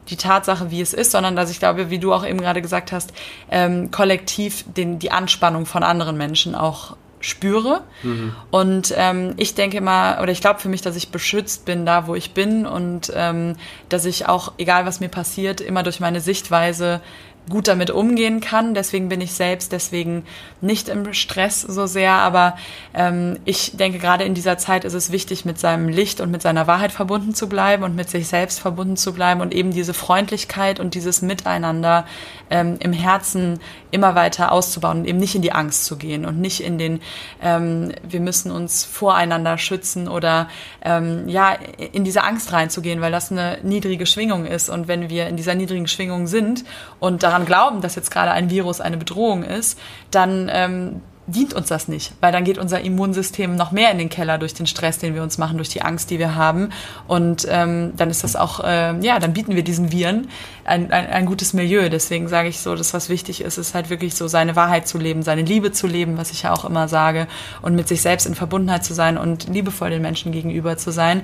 die 0.10 0.18
Tatsache, 0.18 0.72
wie 0.72 0.82
es 0.82 0.94
ist, 0.94 1.12
sondern 1.12 1.36
dass 1.36 1.52
ich 1.52 1.60
glaube, 1.60 1.90
wie 1.90 2.00
du 2.00 2.14
auch 2.14 2.26
eben 2.26 2.40
gerade 2.40 2.62
gesagt 2.62 2.92
hast, 2.92 3.14
ähm, 3.50 3.92
kollektiv 3.92 4.66
den, 4.76 5.00
die 5.00 5.12
Anspannung 5.12 5.66
von 5.66 5.84
anderen 5.84 6.18
Menschen 6.18 6.56
auch 6.56 6.96
spüre. 7.22 7.82
Mhm. 8.04 8.34
Und 8.50 8.94
ähm, 8.96 9.34
ich 9.38 9.56
denke 9.56 9.78
immer, 9.78 10.20
oder 10.22 10.32
ich 10.32 10.42
glaube 10.42 10.60
für 10.60 10.70
mich, 10.70 10.82
dass 10.82 10.96
ich 10.96 11.10
beschützt 11.10 11.66
bin 11.66 11.86
da, 11.86 12.08
wo 12.08 12.16
ich 12.16 12.34
bin 12.34 12.66
und 12.66 13.12
ähm, 13.16 13.56
dass 13.90 14.06
ich 14.06 14.28
auch, 14.28 14.54
egal 14.58 14.86
was 14.86 15.00
mir 15.00 15.10
passiert, 15.10 15.62
immer 15.62 15.84
durch 15.84 16.00
meine 16.00 16.22
Sichtweise 16.22 17.02
gut 17.50 17.68
damit 17.68 17.90
umgehen 17.90 18.42
kann. 18.42 18.74
Deswegen 18.74 19.10
bin 19.10 19.22
ich 19.22 19.34
selbst 19.34 19.72
deswegen 19.72 20.24
nicht 20.62 20.90
im 20.90 21.14
Stress 21.14 21.62
so 21.62 21.86
sehr. 21.86 22.12
Aber 22.12 22.58
ähm, 22.94 23.40
ich 23.46 23.76
denke, 23.78 24.00
gerade 24.00 24.24
in 24.24 24.34
dieser 24.34 24.58
Zeit 24.58 24.86
ist 24.86 24.94
es 24.94 25.12
wichtig, 25.12 25.46
mit 25.46 25.60
seinem 25.60 25.90
Licht 25.90 26.22
und 26.22 26.32
mit 26.32 26.42
seiner 26.42 26.68
Wahrheit 26.68 26.92
verbunden 26.92 27.34
zu 27.34 27.50
bleiben 27.50 27.84
und 27.84 27.96
mit 27.96 28.10
sich 28.10 28.28
selbst 28.28 28.60
verbunden 28.60 28.98
zu 28.98 29.14
bleiben 29.14 29.42
und 29.42 29.54
eben 29.54 29.72
diese 29.72 29.94
Freundlichkeit 29.94 30.80
und 30.80 30.94
dieses 30.94 31.22
Miteinander 31.22 32.06
ähm, 32.50 32.78
im 32.80 32.94
Herzen 32.94 33.60
immer 33.92 34.16
weiter 34.16 34.52
auszubauen 34.52 35.00
und 35.00 35.06
eben 35.06 35.18
nicht 35.18 35.36
in 35.36 35.42
die 35.42 35.52
Angst 35.52 35.86
zu 35.86 35.98
gehen 35.98 36.26
und 36.26 36.40
nicht 36.40 36.62
in 36.62 36.78
den, 36.78 37.02
ähm, 37.42 37.92
wir 38.08 38.20
müssen 38.20 38.52
uns 38.52 38.86
voreinander 38.86 39.58
schützen 39.58 40.08
oder 40.08 40.50
ähm, 40.84 41.28
ja, 41.28 41.58
in 41.92 42.04
diese 42.04 42.24
Angst 42.24 42.52
reinzugehen, 42.52 43.02
weil 43.02 43.12
das 43.12 43.32
eine 43.32 43.60
niedrige 43.64 44.06
Schwingung 44.06 44.46
ist. 44.46 44.70
Und 44.70 44.88
wenn 44.88 45.10
wir 45.10 45.28
in 45.28 45.38
dieser 45.38 45.56
niedrigen 45.56 45.88
Schwingung 45.88 46.28
sind 46.28 46.64
und 47.00 47.24
daran 47.30 47.46
glauben, 47.46 47.82
dass 47.82 47.96
jetzt 47.96 48.12
gerade 48.12 48.32
ein 48.32 48.50
Virus 48.50 48.82
eine 48.82 48.98
Bedrohung 48.98 49.44
ist, 49.44 49.80
dann 50.12 50.50
ähm, 50.52 51.02
dient 51.32 51.54
uns 51.54 51.68
das 51.68 51.88
nicht, 51.88 52.14
weil 52.22 52.32
dann 52.32 52.44
geht 52.44 52.58
unser 52.58 52.82
Immunsystem 52.82 53.56
noch 53.56 53.72
mehr 53.72 53.92
in 53.92 53.98
den 53.98 54.10
Keller 54.10 54.38
durch 54.38 54.54
den 54.54 54.68
Stress, 54.68 54.98
den 54.98 55.16
wir 55.16 55.24
uns 55.24 55.38
machen, 55.38 55.58
durch 55.58 55.70
die 55.70 55.82
Angst, 55.82 56.10
die 56.10 56.20
wir 56.20 56.36
haben. 56.36 56.70
Und 57.08 57.48
ähm, 57.50 57.94
dann 57.96 58.10
ist 58.10 58.24
das 58.24 58.36
auch, 58.36 58.60
äh, 58.64 58.98
ja, 59.00 59.20
dann 59.20 59.34
bieten 59.34 59.56
wir 59.56 59.64
diesen 59.64 59.92
Viren 59.92 60.28
ein, 60.66 60.92
ein, 60.92 61.08
ein 61.08 61.26
gutes 61.26 61.54
Milieu. 61.54 61.90
Deswegen 61.90 62.28
sage 62.28 62.50
ich 62.50 62.60
so, 62.60 62.76
dass 62.76 62.94
was 62.94 63.10
wichtig 63.10 63.42
ist, 63.42 63.58
ist 63.58 63.76
halt 63.76 63.90
wirklich 63.90 64.16
so 64.16 64.28
seine 64.28 64.56
Wahrheit 64.56 64.88
zu 64.88 64.98
leben, 64.98 65.24
seine 65.24 65.42
Liebe 65.42 65.72
zu 65.72 65.88
leben, 65.88 66.18
was 66.18 66.32
ich 66.32 66.44
ja 66.44 66.54
auch 66.54 66.66
immer 66.66 66.88
sage, 66.88 67.28
und 67.62 67.76
mit 67.76 67.88
sich 67.88 68.02
selbst 68.02 68.26
in 68.26 68.36
Verbundenheit 68.36 68.84
zu 68.84 68.94
sein 68.94 69.18
und 69.18 69.48
liebevoll 69.50 69.90
den 69.90 70.02
Menschen 70.02 70.32
gegenüber 70.32 70.78
zu 70.78 70.92
sein, 70.92 71.24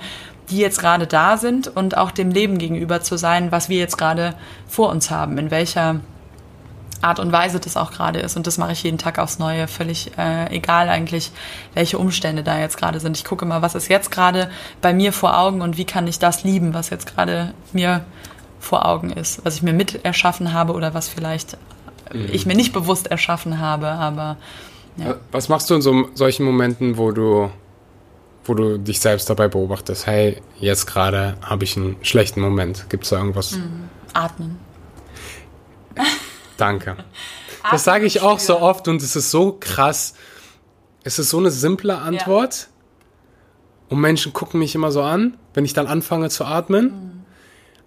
die 0.49 0.57
jetzt 0.57 0.79
gerade 0.79 1.07
da 1.07 1.37
sind 1.37 1.67
und 1.67 1.97
auch 1.97 2.11
dem 2.11 2.29
Leben 2.29 2.57
gegenüber 2.57 3.01
zu 3.01 3.17
sein, 3.17 3.51
was 3.51 3.69
wir 3.69 3.77
jetzt 3.77 3.97
gerade 3.97 4.35
vor 4.67 4.89
uns 4.89 5.09
haben, 5.09 5.37
in 5.37 5.51
welcher 5.51 5.99
Art 7.01 7.19
und 7.19 7.31
Weise 7.31 7.59
das 7.59 7.77
auch 7.77 7.91
gerade 7.91 8.19
ist. 8.19 8.35
Und 8.35 8.47
das 8.47 8.57
mache 8.57 8.71
ich 8.71 8.83
jeden 8.83 8.97
Tag 8.97 9.19
aufs 9.19 9.39
Neue, 9.39 9.67
völlig 9.67 10.11
äh, 10.17 10.55
egal 10.55 10.89
eigentlich, 10.89 11.31
welche 11.73 11.97
Umstände 11.97 12.43
da 12.43 12.59
jetzt 12.59 12.77
gerade 12.77 12.99
sind. 12.99 13.17
Ich 13.17 13.25
gucke 13.25 13.45
mal, 13.45 13.61
was 13.61 13.75
ist 13.75 13.87
jetzt 13.87 14.11
gerade 14.11 14.49
bei 14.81 14.93
mir 14.93 15.13
vor 15.13 15.37
Augen 15.37 15.61
und 15.61 15.77
wie 15.77 15.85
kann 15.85 16.07
ich 16.07 16.19
das 16.19 16.43
lieben, 16.43 16.73
was 16.73 16.89
jetzt 16.89 17.13
gerade 17.13 17.53
mir 17.73 18.05
vor 18.59 18.85
Augen 18.85 19.11
ist, 19.11 19.45
was 19.45 19.55
ich 19.55 19.61
mir 19.61 19.73
mit 19.73 20.03
erschaffen 20.03 20.53
habe 20.53 20.73
oder 20.73 20.93
was 20.93 21.07
vielleicht 21.07 21.57
mhm. 22.13 22.29
ich 22.31 22.45
mir 22.45 22.55
nicht 22.55 22.73
bewusst 22.73 23.07
erschaffen 23.07 23.59
habe, 23.59 23.87
aber 23.87 24.37
ja. 24.97 25.15
Was 25.31 25.49
machst 25.49 25.69
du 25.69 25.75
in 25.75 25.81
so, 25.81 26.07
solchen 26.13 26.45
Momenten, 26.45 26.97
wo 26.97 27.11
du 27.11 27.49
wo 28.45 28.53
du 28.53 28.77
dich 28.77 28.99
selbst 28.99 29.29
dabei 29.29 29.47
beobachtest, 29.47 30.05
hey, 30.05 30.39
jetzt 30.59 30.85
gerade 30.85 31.35
habe 31.41 31.63
ich 31.63 31.75
einen 31.77 31.95
schlechten 32.03 32.41
Moment. 32.41 32.89
Gibt 32.89 33.03
es 33.03 33.09
da 33.09 33.17
irgendwas? 33.17 33.53
Mhm. 33.53 33.89
Atmen. 34.13 34.59
Danke. 36.57 36.97
das 37.71 37.83
sage 37.83 38.05
ich 38.05 38.21
auch 38.21 38.39
so 38.39 38.59
oft 38.59 38.87
und 38.87 39.01
es 39.01 39.15
ist 39.15 39.31
so 39.31 39.57
krass. 39.59 40.15
Es 41.03 41.19
ist 41.19 41.29
so 41.29 41.37
eine 41.37 41.51
simple 41.51 41.97
Antwort. 41.97 42.69
Und 43.87 43.99
Menschen 43.99 44.33
gucken 44.33 44.59
mich 44.59 44.73
immer 44.73 44.91
so 44.91 45.03
an, 45.03 45.37
wenn 45.53 45.63
ich 45.65 45.73
dann 45.73 45.85
anfange 45.85 46.29
zu 46.29 46.43
atmen. 46.45 46.85
Mhm. 46.85 47.15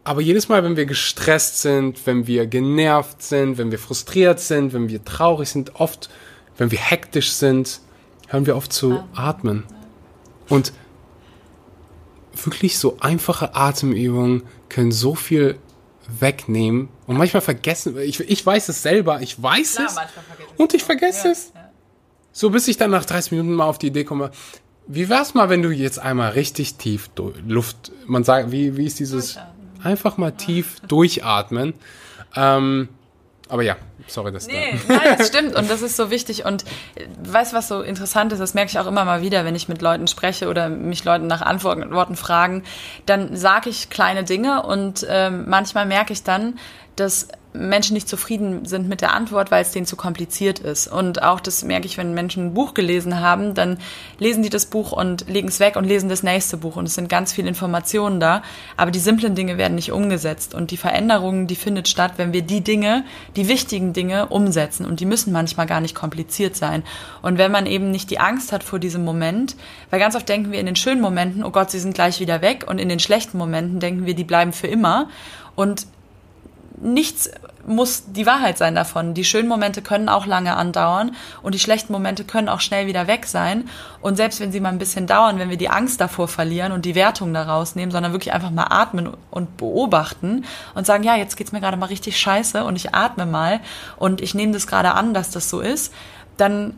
Aber 0.04 0.20
jedes 0.20 0.48
Mal, 0.48 0.64
wenn 0.64 0.76
wir 0.76 0.86
gestresst 0.86 1.60
sind, 1.60 2.06
wenn 2.06 2.26
wir 2.26 2.46
genervt 2.46 3.22
sind, 3.22 3.58
wenn 3.58 3.70
wir 3.70 3.78
frustriert 3.78 4.40
sind, 4.40 4.72
wenn 4.72 4.88
wir 4.88 5.04
traurig 5.04 5.50
sind, 5.50 5.74
oft, 5.74 6.08
wenn 6.56 6.70
wir 6.70 6.78
hektisch 6.78 7.32
sind, 7.32 7.80
hören 8.28 8.46
wir 8.46 8.56
auf 8.56 8.68
zu 8.68 9.02
atmen. 9.14 9.64
Und 10.48 10.72
wirklich 12.32 12.78
so 12.78 12.96
einfache 13.00 13.54
Atemübungen 13.54 14.44
können 14.68 14.92
so 14.92 15.14
viel 15.14 15.58
wegnehmen 16.20 16.88
und 17.09 17.16
manchmal 17.16 17.40
vergessen, 17.40 17.98
ich, 17.98 18.20
ich 18.20 18.46
weiß 18.46 18.68
es 18.68 18.82
selber, 18.82 19.20
ich 19.22 19.42
weiß 19.42 19.76
Klar, 19.76 19.86
es 19.88 20.59
und 20.59 20.74
ich 20.74 20.84
vergesse 20.84 21.28
ja, 21.28 21.32
es. 21.32 21.52
Ja. 21.54 21.70
So 22.32 22.50
bis 22.50 22.68
ich 22.68 22.76
dann 22.76 22.90
nach 22.90 23.04
30 23.04 23.32
Minuten 23.32 23.54
mal 23.54 23.64
auf 23.64 23.78
die 23.78 23.88
Idee 23.88 24.04
komme, 24.04 24.30
wie 24.86 25.09
wär's 25.09 25.34
mal, 25.34 25.48
wenn 25.48 25.62
du 25.62 25.70
jetzt 25.70 25.98
einmal 25.98 26.32
richtig 26.32 26.74
tief 26.74 27.11
Luft, 27.46 27.92
man 28.06 28.24
sagt, 28.24 28.52
wie, 28.52 28.76
wie 28.76 28.86
ist 28.86 29.00
dieses, 29.00 29.38
einfach 29.82 30.18
mal 30.18 30.32
tief 30.32 30.80
durchatmen. 30.86 31.74
Ähm, 32.36 32.88
aber 33.49 33.62
ja, 33.62 33.76
sorry, 34.07 34.32
das 34.32 34.46
nee, 34.46 34.78
da. 34.86 34.94
Nein, 34.94 35.16
das 35.18 35.28
stimmt 35.28 35.55
und 35.55 35.70
das 35.70 35.82
ist 35.82 35.96
so 35.96 36.11
wichtig. 36.11 36.44
Und 36.44 36.64
weißt 37.22 37.55
was 37.55 37.68
so 37.68 37.82
interessant 37.82 38.32
ist, 38.32 38.38
das 38.38 38.55
merke 38.55 38.70
ich 38.70 38.78
auch 38.78 38.86
immer 38.86 39.05
mal 39.05 39.22
wieder, 39.22 39.44
wenn 39.44 39.55
ich 39.55 39.68
mit 39.68 39.82
Leuten 39.82 40.07
spreche 40.07 40.49
oder 40.49 40.68
mich 40.68 41.05
Leuten 41.05 41.26
nach 41.26 41.42
Antworten 41.42 42.16
fragen, 42.16 42.64
dann 43.07 43.36
sage 43.36 43.70
ich 43.70 43.90
kleine 43.90 44.24
Dinge 44.24 44.62
und 44.62 45.07
ähm, 45.09 45.44
manchmal 45.49 45.86
merke 45.86 46.12
ich 46.12 46.22
dann, 46.22 46.59
dass 46.96 47.28
Menschen 47.59 47.94
nicht 47.94 48.09
zufrieden 48.09 48.64
sind 48.64 48.88
mit 48.88 49.00
der 49.00 49.12
Antwort, 49.12 49.50
weil 49.50 49.62
es 49.62 49.72
denen 49.72 49.86
zu 49.86 49.96
kompliziert 49.96 50.59
ist. 50.61 50.86
Und 50.86 51.22
auch 51.22 51.40
das 51.40 51.64
merke 51.64 51.86
ich, 51.86 51.98
wenn 51.98 52.14
Menschen 52.14 52.46
ein 52.46 52.54
Buch 52.54 52.74
gelesen 52.74 53.20
haben, 53.20 53.54
dann 53.54 53.78
lesen 54.18 54.42
die 54.42 54.48
das 54.48 54.66
Buch 54.66 54.92
und 54.92 55.28
legen 55.28 55.48
es 55.48 55.61
weg 55.61 55.76
und 55.76 55.84
lesen 55.84 56.09
das 56.09 56.22
nächste 56.22 56.56
Buch. 56.56 56.76
Und 56.76 56.86
es 56.86 56.94
sind 56.94 57.09
ganz 57.09 57.32
viele 57.32 57.48
Informationen 57.48 58.20
da. 58.20 58.42
Aber 58.76 58.90
die 58.90 58.98
simplen 59.00 59.34
Dinge 59.34 59.59
werden 59.59 59.74
nicht 59.74 59.92
umgesetzt. 59.92 60.54
Und 60.54 60.70
die 60.70 60.76
Veränderung, 60.76 61.46
die 61.46 61.56
findet 61.56 61.88
statt, 61.88 62.12
wenn 62.16 62.32
wir 62.32 62.42
die 62.42 62.62
Dinge, 62.62 63.04
die 63.36 63.48
wichtigen 63.48 63.92
Dinge 63.92 64.26
umsetzen. 64.26 64.86
Und 64.86 65.00
die 65.00 65.06
müssen 65.06 65.32
manchmal 65.32 65.66
gar 65.66 65.80
nicht 65.80 65.94
kompliziert 65.94 66.56
sein. 66.56 66.84
Und 67.22 67.38
wenn 67.38 67.50
man 67.50 67.66
eben 67.66 67.90
nicht 67.90 68.11
die 68.11 68.20
Angst 68.20 68.52
hat 68.52 68.62
vor 68.62 68.78
diesem 68.78 69.04
Moment, 69.04 69.56
weil 69.90 70.00
ganz 70.00 70.14
oft 70.14 70.28
denken 70.28 70.52
wir 70.52 70.61
in 70.61 70.66
den 70.66 70.76
schönen 70.76 71.00
Momenten, 71.00 71.42
oh 71.44 71.50
Gott, 71.50 71.70
sie 71.70 71.80
sind 71.80 71.94
gleich 71.94 72.20
wieder 72.20 72.40
weg. 72.40 72.64
Und 72.68 72.78
in 72.78 72.88
den 72.88 73.00
schlechten 73.00 73.36
Momenten 73.36 73.80
denken 73.80 74.06
wir, 74.06 74.14
die 74.14 74.24
bleiben 74.24 74.52
für 74.52 74.68
immer. 74.68 75.09
Und 75.56 75.86
nichts 76.80 77.30
muss 77.68 78.04
die 78.06 78.26
Wahrheit 78.26 78.58
sein 78.58 78.74
davon. 78.74 79.14
Die 79.14 79.24
schönen 79.24 79.48
Momente 79.48 79.82
können 79.82 80.08
auch 80.08 80.26
lange 80.26 80.56
andauern 80.56 81.14
und 81.42 81.54
die 81.54 81.58
schlechten 81.58 81.92
Momente 81.92 82.24
können 82.24 82.48
auch 82.48 82.60
schnell 82.60 82.86
wieder 82.86 83.06
weg 83.06 83.26
sein. 83.26 83.68
Und 84.00 84.16
selbst 84.16 84.40
wenn 84.40 84.50
sie 84.50 84.60
mal 84.60 84.70
ein 84.70 84.78
bisschen 84.78 85.06
dauern, 85.06 85.38
wenn 85.38 85.50
wir 85.50 85.56
die 85.56 85.68
Angst 85.68 86.00
davor 86.00 86.28
verlieren 86.28 86.72
und 86.72 86.84
die 86.84 86.94
Wertung 86.94 87.32
daraus 87.32 87.76
nehmen, 87.76 87.92
sondern 87.92 88.12
wirklich 88.12 88.32
einfach 88.32 88.50
mal 88.50 88.66
atmen 88.70 89.10
und 89.30 89.56
beobachten 89.56 90.44
und 90.74 90.86
sagen, 90.86 91.04
ja, 91.04 91.16
jetzt 91.16 91.36
geht's 91.36 91.52
mir 91.52 91.60
gerade 91.60 91.76
mal 91.76 91.86
richtig 91.86 92.18
scheiße 92.18 92.64
und 92.64 92.76
ich 92.76 92.94
atme 92.94 93.26
mal 93.26 93.60
und 93.96 94.20
ich 94.20 94.34
nehme 94.34 94.52
das 94.52 94.66
gerade 94.66 94.92
an, 94.92 95.14
dass 95.14 95.30
das 95.30 95.50
so 95.50 95.60
ist, 95.60 95.92
dann 96.36 96.74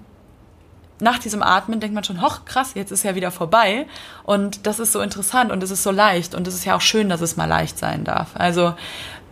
nach 1.01 1.19
diesem 1.19 1.43
Atmen 1.43 1.81
denkt 1.81 1.95
man 1.95 2.05
schon, 2.05 2.23
hoch, 2.23 2.45
krass, 2.45 2.73
jetzt 2.75 2.91
ist 2.91 3.03
ja 3.03 3.15
wieder 3.15 3.31
vorbei. 3.31 3.87
Und 4.23 4.67
das 4.67 4.79
ist 4.79 4.93
so 4.93 5.01
interessant 5.01 5.51
und 5.51 5.63
es 5.63 5.71
ist 5.71 5.83
so 5.83 5.91
leicht. 5.91 6.35
Und 6.35 6.47
es 6.47 6.55
ist 6.55 6.65
ja 6.65 6.77
auch 6.77 6.81
schön, 6.81 7.09
dass 7.09 7.21
es 7.21 7.37
mal 7.37 7.47
leicht 7.47 7.79
sein 7.79 8.05
darf. 8.05 8.31
Also 8.35 8.75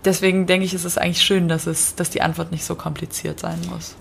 deswegen 0.08 0.46
denke 0.46 0.64
ich, 0.64 0.74
ist 0.74 0.84
es 0.84 0.98
eigentlich 0.98 1.22
schön, 1.22 1.48
dass, 1.48 1.66
es, 1.66 1.94
dass 1.94 2.10
die 2.10 2.22
Antwort 2.22 2.50
nicht 2.50 2.64
so 2.64 2.74
kompliziert 2.74 3.38
sein 3.38 3.58
muss. 3.70 3.94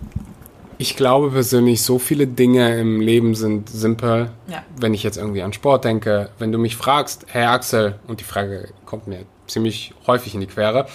Ich 0.80 0.96
glaube 0.96 1.32
persönlich, 1.32 1.82
so 1.84 2.00
viele 2.00 2.28
Dinge 2.28 2.80
im 2.80 3.02
Leben 3.02 3.36
sind 3.36 3.70
simpel. 3.70 4.30
Ja. 4.48 4.64
Wenn 4.80 4.94
ich 4.94 5.04
jetzt 5.04 5.18
irgendwie 5.18 5.42
an 5.42 5.52
Sport 5.52 5.86
denke, 5.86 6.30
wenn 6.40 6.52
du 6.52 6.60
mich 6.60 6.76
fragst, 6.76 7.26
Herr 7.28 7.52
Axel, 7.52 8.00
und 8.08 8.20
die 8.20 8.24
Frage 8.24 8.70
kommt 8.86 9.08
mir 9.08 9.26
ziemlich 9.48 9.94
häufig 10.06 10.36
in 10.36 10.42
die 10.42 10.48
Quere, 10.48 10.88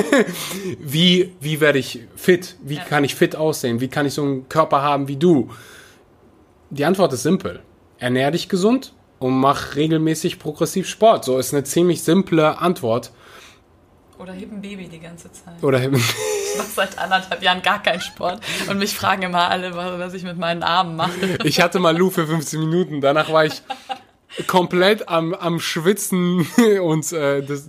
wie, 0.78 1.32
wie 1.40 1.60
werde 1.60 1.78
ich 1.78 2.00
fit? 2.14 2.56
Wie 2.62 2.76
ja. 2.76 2.84
kann 2.84 3.04
ich 3.04 3.14
fit 3.14 3.34
aussehen? 3.34 3.80
Wie 3.80 3.88
kann 3.88 4.06
ich 4.06 4.14
so 4.14 4.22
einen 4.22 4.48
Körper 4.48 4.82
haben 4.82 5.08
wie 5.08 5.16
du? 5.16 5.50
Die 6.70 6.84
Antwort 6.84 7.12
ist 7.12 7.24
simpel. 7.24 7.60
Ernähr 7.98 8.30
dich 8.30 8.48
gesund 8.48 8.94
und 9.18 9.38
mach 9.38 9.74
regelmäßig 9.74 10.38
progressiv 10.38 10.88
Sport. 10.88 11.24
So 11.24 11.36
ist 11.36 11.52
eine 11.52 11.64
ziemlich 11.64 12.02
simple 12.02 12.58
Antwort. 12.58 13.10
Oder 14.20 14.32
ein 14.32 14.60
Baby 14.60 14.86
die 14.86 15.00
ganze 15.00 15.32
Zeit. 15.32 15.62
Oder 15.62 15.78
heb 15.78 15.94
Ich 16.52 16.58
mache 16.58 16.68
seit 16.74 16.98
anderthalb 16.98 17.42
Jahren 17.42 17.62
gar 17.62 17.82
keinen 17.82 18.02
Sport 18.02 18.40
und 18.68 18.78
mich 18.78 18.94
fragen 18.94 19.22
immer 19.22 19.48
alle, 19.48 19.74
was 19.74 20.12
ich 20.12 20.24
mit 20.24 20.36
meinen 20.36 20.62
Armen 20.62 20.96
mache. 20.96 21.10
Ich 21.44 21.60
hatte 21.60 21.78
mal 21.78 21.96
Lou 21.96 22.10
für 22.10 22.26
15 22.26 22.60
Minuten, 22.60 23.00
danach 23.00 23.32
war 23.32 23.46
ich 23.46 23.62
komplett 24.46 25.08
am, 25.08 25.32
am 25.32 25.58
Schwitzen 25.58 26.46
und 26.82 27.10
äh, 27.12 27.42
das, 27.42 27.68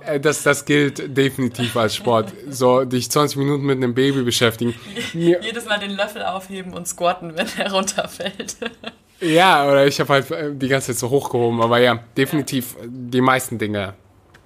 äh, 0.00 0.20
das, 0.20 0.42
das 0.42 0.64
gilt 0.66 1.16
definitiv 1.16 1.74
als 1.76 1.96
Sport. 1.96 2.32
So, 2.50 2.84
dich 2.84 3.10
20 3.10 3.38
Minuten 3.38 3.64
mit 3.64 3.78
einem 3.78 3.94
Baby 3.94 4.22
beschäftigen. 4.22 4.74
Jedes 5.14 5.64
Mal 5.64 5.78
den 5.78 5.92
Löffel 5.92 6.22
aufheben 6.22 6.74
und 6.74 6.86
squatten, 6.86 7.34
wenn 7.34 7.46
er 7.56 7.72
runterfällt. 7.72 8.56
Ja, 9.20 9.66
oder 9.66 9.86
ich 9.86 9.98
habe 10.00 10.12
halt 10.12 10.30
äh, 10.30 10.54
die 10.54 10.68
ganze 10.68 10.88
Zeit 10.88 10.98
so 10.98 11.08
hochgehoben, 11.08 11.62
aber 11.62 11.78
ja, 11.78 11.98
definitiv 12.16 12.76
die 12.84 13.22
meisten 13.22 13.58
Dinge 13.58 13.94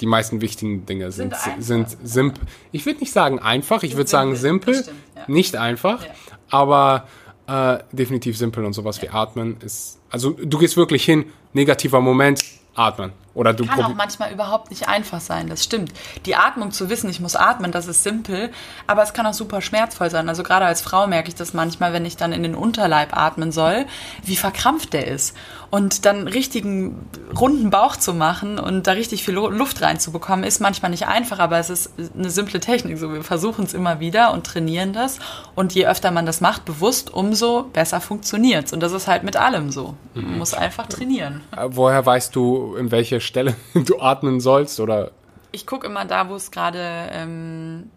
die 0.03 0.07
meisten 0.07 0.41
wichtigen 0.41 0.85
Dinge 0.85 1.13
sind, 1.13 1.33
sind, 1.61 1.89
sind 1.89 1.97
simpel. 2.03 2.45
Ich 2.73 2.85
würde 2.85 2.99
nicht 2.99 3.13
sagen 3.13 3.39
einfach, 3.39 3.85
ich 3.85 3.97
würde 3.97 4.11
sagen 4.11 4.35
simpel, 4.35 4.75
stimmt, 4.75 4.97
ja. 5.15 5.23
nicht 5.29 5.57
einfach, 5.57 6.05
ja. 6.05 6.11
aber 6.51 7.07
äh, 7.47 7.79
definitiv 7.93 8.37
simpel 8.37 8.65
und 8.65 8.73
sowas 8.73 9.01
wie 9.01 9.09
atmen 9.09 9.57
ist. 9.65 10.01
Also 10.11 10.31
du 10.33 10.59
gehst 10.59 10.77
wirklich 10.77 11.05
hin, 11.05 11.27
negativer 11.53 12.01
Moment, 12.01 12.43
atmen. 12.75 13.13
Oder 13.35 13.55
du 13.55 13.65
Kann 13.65 13.83
auch 13.83 13.95
manchmal 13.95 14.31
überhaupt 14.31 14.71
nicht 14.71 14.89
einfach 14.89 15.21
sein, 15.21 15.49
das 15.49 15.65
stimmt. 15.65 15.93
Die 16.27 16.37
Atmung 16.37 16.71
zu 16.71 16.91
wissen, 16.91 17.09
ich 17.09 17.21
muss 17.21 17.35
atmen, 17.35 17.73
das 17.73 17.87
ist 17.87 18.03
simpel, 18.03 18.51
aber 18.87 19.03
es 19.03 19.15
kann 19.15 19.27
auch 19.27 19.33
super 19.33 19.63
schmerzvoll 19.63 20.11
sein. 20.11 20.29
Also 20.29 20.43
gerade 20.43 20.67
als 20.67 20.83
Frau 20.83 21.07
merke 21.07 21.29
ich 21.29 21.35
das 21.35 21.55
manchmal, 21.55 21.95
wenn 21.95 22.05
ich 22.05 22.17
dann 22.17 22.33
in 22.33 22.43
den 22.43 22.55
Unterleib 22.55 23.17
atmen 23.17 23.51
soll, 23.51 23.87
wie 24.23 24.37
verkrampft 24.37 24.93
der 24.93 25.07
ist. 25.07 25.35
Und 25.71 26.05
dann 26.05 26.29
richtigen 26.29 27.09
runden 27.41 27.71
Bauch 27.71 27.97
zu 27.97 28.13
machen 28.13 28.59
und 28.59 28.87
da 28.87 28.93
richtig 28.93 29.25
viel 29.25 29.33
Luft 29.33 29.81
reinzubekommen, 29.81 30.45
ist 30.45 30.61
manchmal 30.61 30.91
nicht 30.91 31.07
einfach, 31.07 31.39
aber 31.39 31.59
es 31.59 31.71
ist 31.71 31.93
eine 32.15 32.29
simple 32.29 32.61
Technik. 32.61 32.99
So, 32.99 33.11
wir 33.11 33.25
versuchen 33.25 33.65
es 33.65 33.73
immer 33.73 33.99
wieder 33.99 34.35
und 34.35 34.45
trainieren 34.45 34.93
das. 34.93 35.19
Und 35.55 35.73
je 35.75 35.87
öfter 35.87 36.11
man 36.11 36.27
das 36.27 36.43
macht, 36.43 36.67
bewusst, 36.67 37.15
umso 37.15 37.63
besser 37.63 38.03
funktioniert 38.03 38.67
es. 38.67 38.75
Und 38.75 38.81
das 38.81 38.93
ist 38.93 39.09
halt 39.09 39.23
mit 39.23 39.37
allem 39.37 39.71
so. 39.71 39.95
Man 40.13 40.33
mhm. 40.33 40.39
muss 40.39 40.53
einfach 40.53 40.87
trainieren. 40.89 41.41
Äh, 41.57 41.69
woher 41.71 42.05
weißt 42.05 42.37
du, 42.37 42.77
in 42.77 42.91
welche 42.91 43.22
Stelle 43.23 43.57
du 43.75 44.01
atmen 44.01 44.41
sollst? 44.41 44.81
Oder? 44.81 45.13
Ich 45.53 45.67
gucke 45.67 45.87
immer 45.87 46.05
da, 46.05 46.29
wo 46.29 46.35
es 46.35 46.51
gerade 46.51 47.09
ähm, 47.13 47.91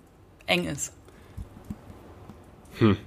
eng 0.45 0.65
ist. 0.65 0.93
Hm. 2.79 2.97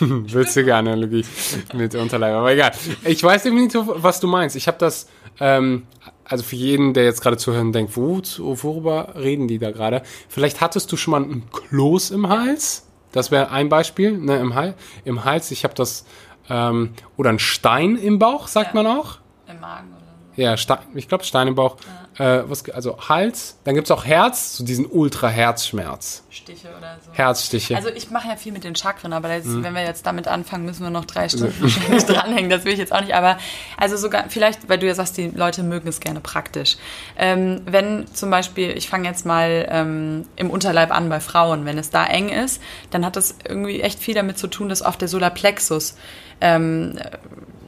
Willst 0.00 0.56
du 0.56 0.64
gerne 0.64 0.92
Analogie 0.92 1.24
mit 1.72 1.94
Unterleib, 1.94 2.34
aber 2.34 2.52
egal. 2.52 2.72
Ich 3.04 3.22
weiß 3.22 3.42
definitiv, 3.42 3.82
was 3.86 4.20
du 4.20 4.26
meinst. 4.26 4.54
Ich 4.56 4.68
habe 4.68 4.78
das, 4.78 5.08
ähm, 5.40 5.86
also 6.24 6.44
für 6.44 6.56
jeden, 6.56 6.92
der 6.94 7.04
jetzt 7.04 7.22
gerade 7.22 7.36
zuhört 7.36 7.64
und 7.64 7.72
denkt, 7.72 7.96
wo, 7.96 8.20
worüber 8.38 9.14
reden 9.16 9.48
die 9.48 9.58
da 9.58 9.70
gerade? 9.70 10.02
Vielleicht 10.28 10.60
hattest 10.60 10.92
du 10.92 10.96
schon 10.96 11.12
mal 11.12 11.22
ein 11.22 11.44
Kloß 11.50 12.10
im 12.10 12.28
Hals. 12.28 12.86
Das 13.12 13.30
wäre 13.30 13.50
ein 13.50 13.68
Beispiel, 13.68 14.18
ne, 14.18 14.38
im, 14.38 14.54
Hals. 14.54 14.74
Im 15.04 15.24
Hals. 15.24 15.50
Ich 15.50 15.64
habe 15.64 15.74
das, 15.74 16.04
ähm, 16.50 16.90
oder 17.16 17.30
ein 17.30 17.38
Stein 17.38 17.96
im 17.96 18.18
Bauch, 18.18 18.48
sagt 18.48 18.74
ja. 18.74 18.82
man 18.82 18.98
auch. 18.98 19.18
Im 19.48 19.60
Magen 19.60 19.88
oder 19.88 20.00
so. 20.00 20.27
Ja, 20.38 20.56
Stein, 20.56 20.78
ich 20.94 21.08
glaube 21.08 21.24
Stein 21.24 21.48
im 21.48 21.54
Bauch. 21.54 21.76
Ja 21.80 22.08
äh, 22.18 22.42
was, 22.46 22.68
also 22.70 22.98
Hals, 23.08 23.56
dann 23.64 23.74
gibt 23.74 23.86
es 23.86 23.90
auch 23.90 24.04
Herz, 24.04 24.56
so 24.56 24.64
diesen 24.64 24.86
Ultra-Herzschmerz. 24.86 26.24
Stiche 26.30 26.68
oder 26.76 26.98
so. 27.04 27.12
Herzstiche. 27.12 27.76
Also 27.76 27.90
ich 27.90 28.10
mache 28.10 28.28
ja 28.28 28.36
viel 28.36 28.52
mit 28.52 28.64
den 28.64 28.74
Chakren, 28.74 29.12
aber 29.12 29.32
jetzt, 29.32 29.46
mhm. 29.46 29.62
wenn 29.62 29.74
wir 29.74 29.82
jetzt 29.82 30.04
damit 30.04 30.26
anfangen, 30.26 30.64
müssen 30.64 30.82
wir 30.82 30.90
noch 30.90 31.04
drei 31.04 31.28
Stunden 31.28 31.54
wahrscheinlich 31.60 32.04
dranhängen. 32.06 32.50
Das 32.50 32.64
will 32.64 32.72
ich 32.72 32.78
jetzt 32.78 32.92
auch 32.92 33.00
nicht. 33.00 33.14
Aber 33.14 33.38
also 33.76 33.96
sogar, 33.96 34.24
vielleicht, 34.28 34.68
weil 34.68 34.78
du 34.78 34.86
ja 34.86 34.94
sagst, 34.94 35.16
die 35.16 35.28
Leute 35.28 35.62
mögen 35.62 35.88
es 35.88 36.00
gerne 36.00 36.20
praktisch. 36.20 36.76
Ähm, 37.16 37.62
wenn 37.66 38.12
zum 38.12 38.30
Beispiel, 38.30 38.70
ich 38.70 38.88
fange 38.88 39.08
jetzt 39.08 39.24
mal 39.24 39.66
ähm, 39.70 40.26
im 40.36 40.50
Unterleib 40.50 40.90
an 40.90 41.08
bei 41.08 41.20
Frauen, 41.20 41.64
wenn 41.66 41.78
es 41.78 41.90
da 41.90 42.04
eng 42.04 42.30
ist, 42.30 42.60
dann 42.90 43.04
hat 43.04 43.16
das 43.16 43.36
irgendwie 43.46 43.80
echt 43.80 44.00
viel 44.00 44.14
damit 44.14 44.38
zu 44.38 44.48
tun, 44.48 44.68
dass 44.68 44.82
oft 44.82 45.00
der 45.00 45.08
Solarplexus 45.08 45.96
ähm, 46.40 46.98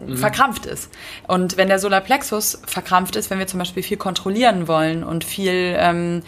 mhm. 0.07 0.16
verkrampft 0.16 0.66
ist. 0.66 0.90
Und 1.26 1.57
wenn 1.57 1.68
der 1.68 1.78
Solarplexus 1.78 2.62
verkrampft 2.66 3.16
ist, 3.16 3.30
wenn 3.30 3.38
wir 3.38 3.46
zum 3.46 3.59
Beispiel 3.59 3.82
viel 3.82 3.96
kontrollieren 3.96 4.68
wollen 4.68 5.05
und 5.05 5.24
viel 5.24 5.74
ähm, 5.76 6.22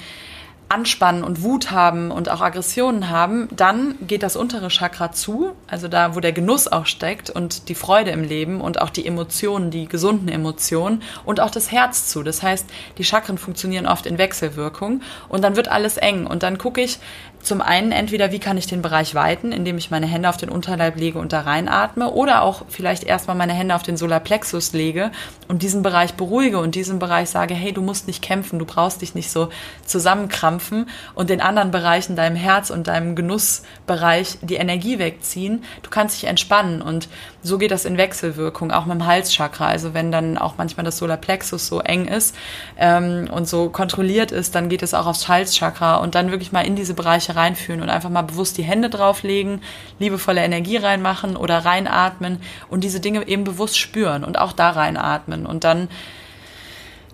Anspannen 0.73 1.23
und 1.23 1.43
Wut 1.43 1.71
haben 1.71 2.11
und 2.11 2.31
auch 2.31 2.41
Aggressionen 2.41 3.11
haben, 3.11 3.49
dann 3.55 3.95
geht 4.01 4.23
das 4.23 4.37
untere 4.37 4.69
Chakra 4.69 5.13
zu, 5.13 5.53
also 5.67 5.87
da, 5.87 6.15
wo 6.17 6.21
der 6.21 6.33
Genuss 6.33 6.67
auch 6.67 6.87
steckt 6.87 7.29
und 7.29 7.69
die 7.69 7.75
Freude 7.75 8.11
im 8.11 8.25
Leben 8.25 8.63
und 8.63 8.81
auch 8.81 8.89
die 8.89 9.07
Emotionen, 9.07 9.71
die 9.71 9.87
gesunden 9.87 10.29
Emotionen 10.29 11.03
und 11.27 11.41
auch 11.41 11.51
das 11.51 11.71
Herz 11.71 12.09
zu. 12.09 12.23
Das 12.23 12.43
heißt, 12.43 12.67
die 12.97 13.05
Chakren 13.05 13.37
funktionieren 13.37 13.87
oft 13.87 14.07
in 14.07 14.17
Wechselwirkung 14.17 15.03
und 15.29 15.45
dann 15.45 15.57
wird 15.57 15.69
alles 15.69 15.99
eng 15.99 16.27
und 16.27 16.43
dann 16.43 16.57
gucke 16.57 16.81
ich, 16.81 16.99
zum 17.43 17.61
einen 17.61 17.93
entweder, 17.93 18.31
wie 18.31 18.39
kann 18.39 18.57
ich 18.57 18.67
den 18.67 18.83
Bereich 18.83 19.15
weiten, 19.15 19.53
indem 19.53 19.77
ich 19.77 19.91
meine 19.91 20.07
Hände 20.07 20.29
auf 20.29 20.37
den 20.37 20.49
Unterleib 20.49 20.97
lege 20.97 21.19
und 21.19 21.33
da 21.33 21.41
reinatme, 21.41 22.11
oder 22.13 22.43
auch 22.43 22.65
vielleicht 22.69 23.05
erstmal 23.05 23.37
meine 23.37 23.53
Hände 23.53 23.75
auf 23.75 23.83
den 23.83 23.97
Solarplexus 23.97 24.73
lege 24.73 25.11
und 25.49 25.63
diesen 25.63 25.83
Bereich 25.83 26.15
beruhige 26.15 26.59
und 26.59 26.75
diesen 26.75 26.99
Bereich 26.99 27.31
sage, 27.31 27.55
hey, 27.55 27.73
du 27.73 27.83
musst 27.83 28.07
nicht 28.07 28.23
kämpfen, 28.23 28.59
du 28.59 28.65
brauchst 28.65 29.03
dich 29.03 29.15
nicht 29.15 29.31
so 29.31 29.49
zusammenkrampfen 29.85 30.89
und 31.15 31.31
den 31.31 31.41
anderen 31.41 31.71
Bereichen, 31.71 32.17
deinem 32.17 32.37
Herz 32.37 32.71
und 32.71 32.87
deinem 32.87 33.17
Genussbereich, 33.17 34.39
die 34.43 34.57
Energie 34.57 34.99
wegziehen. 34.99 35.65
Du 35.83 35.91
kannst 35.91 36.23
dich 36.23 36.29
entspannen 36.29 36.81
und 36.81 37.09
so 37.43 37.59
geht 37.59 37.71
das 37.71 37.85
in 37.85 37.97
Wechselwirkung, 37.97 38.71
auch 38.71 38.87
mit 38.87 38.95
dem 38.95 39.07
Halschakra. 39.07 39.67
Also 39.67 39.95
wenn 39.95 40.13
dann 40.13 40.39
auch 40.39 40.55
manchmal 40.59 40.85
das 40.85 40.99
Solarplexus 40.99 41.67
so 41.67 41.81
eng 41.81 42.07
ist 42.07 42.37
ähm, 42.77 43.29
und 43.31 43.49
so 43.49 43.69
kontrolliert 43.69 44.31
ist, 44.31 44.55
dann 44.55 44.69
geht 44.69 44.83
es 44.83 44.95
auch 44.95 45.07
aufs 45.07 45.29
Halschakra 45.29 45.97
und 45.97 46.15
dann 46.15 46.31
wirklich 46.31 46.53
mal 46.53 46.65
in 46.65 46.77
diese 46.77 46.95
Bereiche 46.95 47.35
reinführen 47.35 47.83
und 47.83 47.91
einfach 47.91 48.11
mal 48.11 48.23
bewusst 48.23 48.59
die 48.59 48.63
Hände 48.63 48.91
drauflegen, 48.91 49.61
liebevolle 49.99 50.43
Energie 50.43 50.77
reinmachen 50.77 51.37
oder 51.37 51.59
reinatmen 51.59 52.41
und 52.69 52.85
diese 52.85 53.01
Dinge 53.01 53.27
eben 53.27 53.45
bewusst 53.45 53.79
spüren 53.79 54.25
und 54.25 54.39
auch 54.39 54.53
da 54.53 54.71
reinatmen 54.71 55.47
und 55.47 55.65
dann 55.65 55.89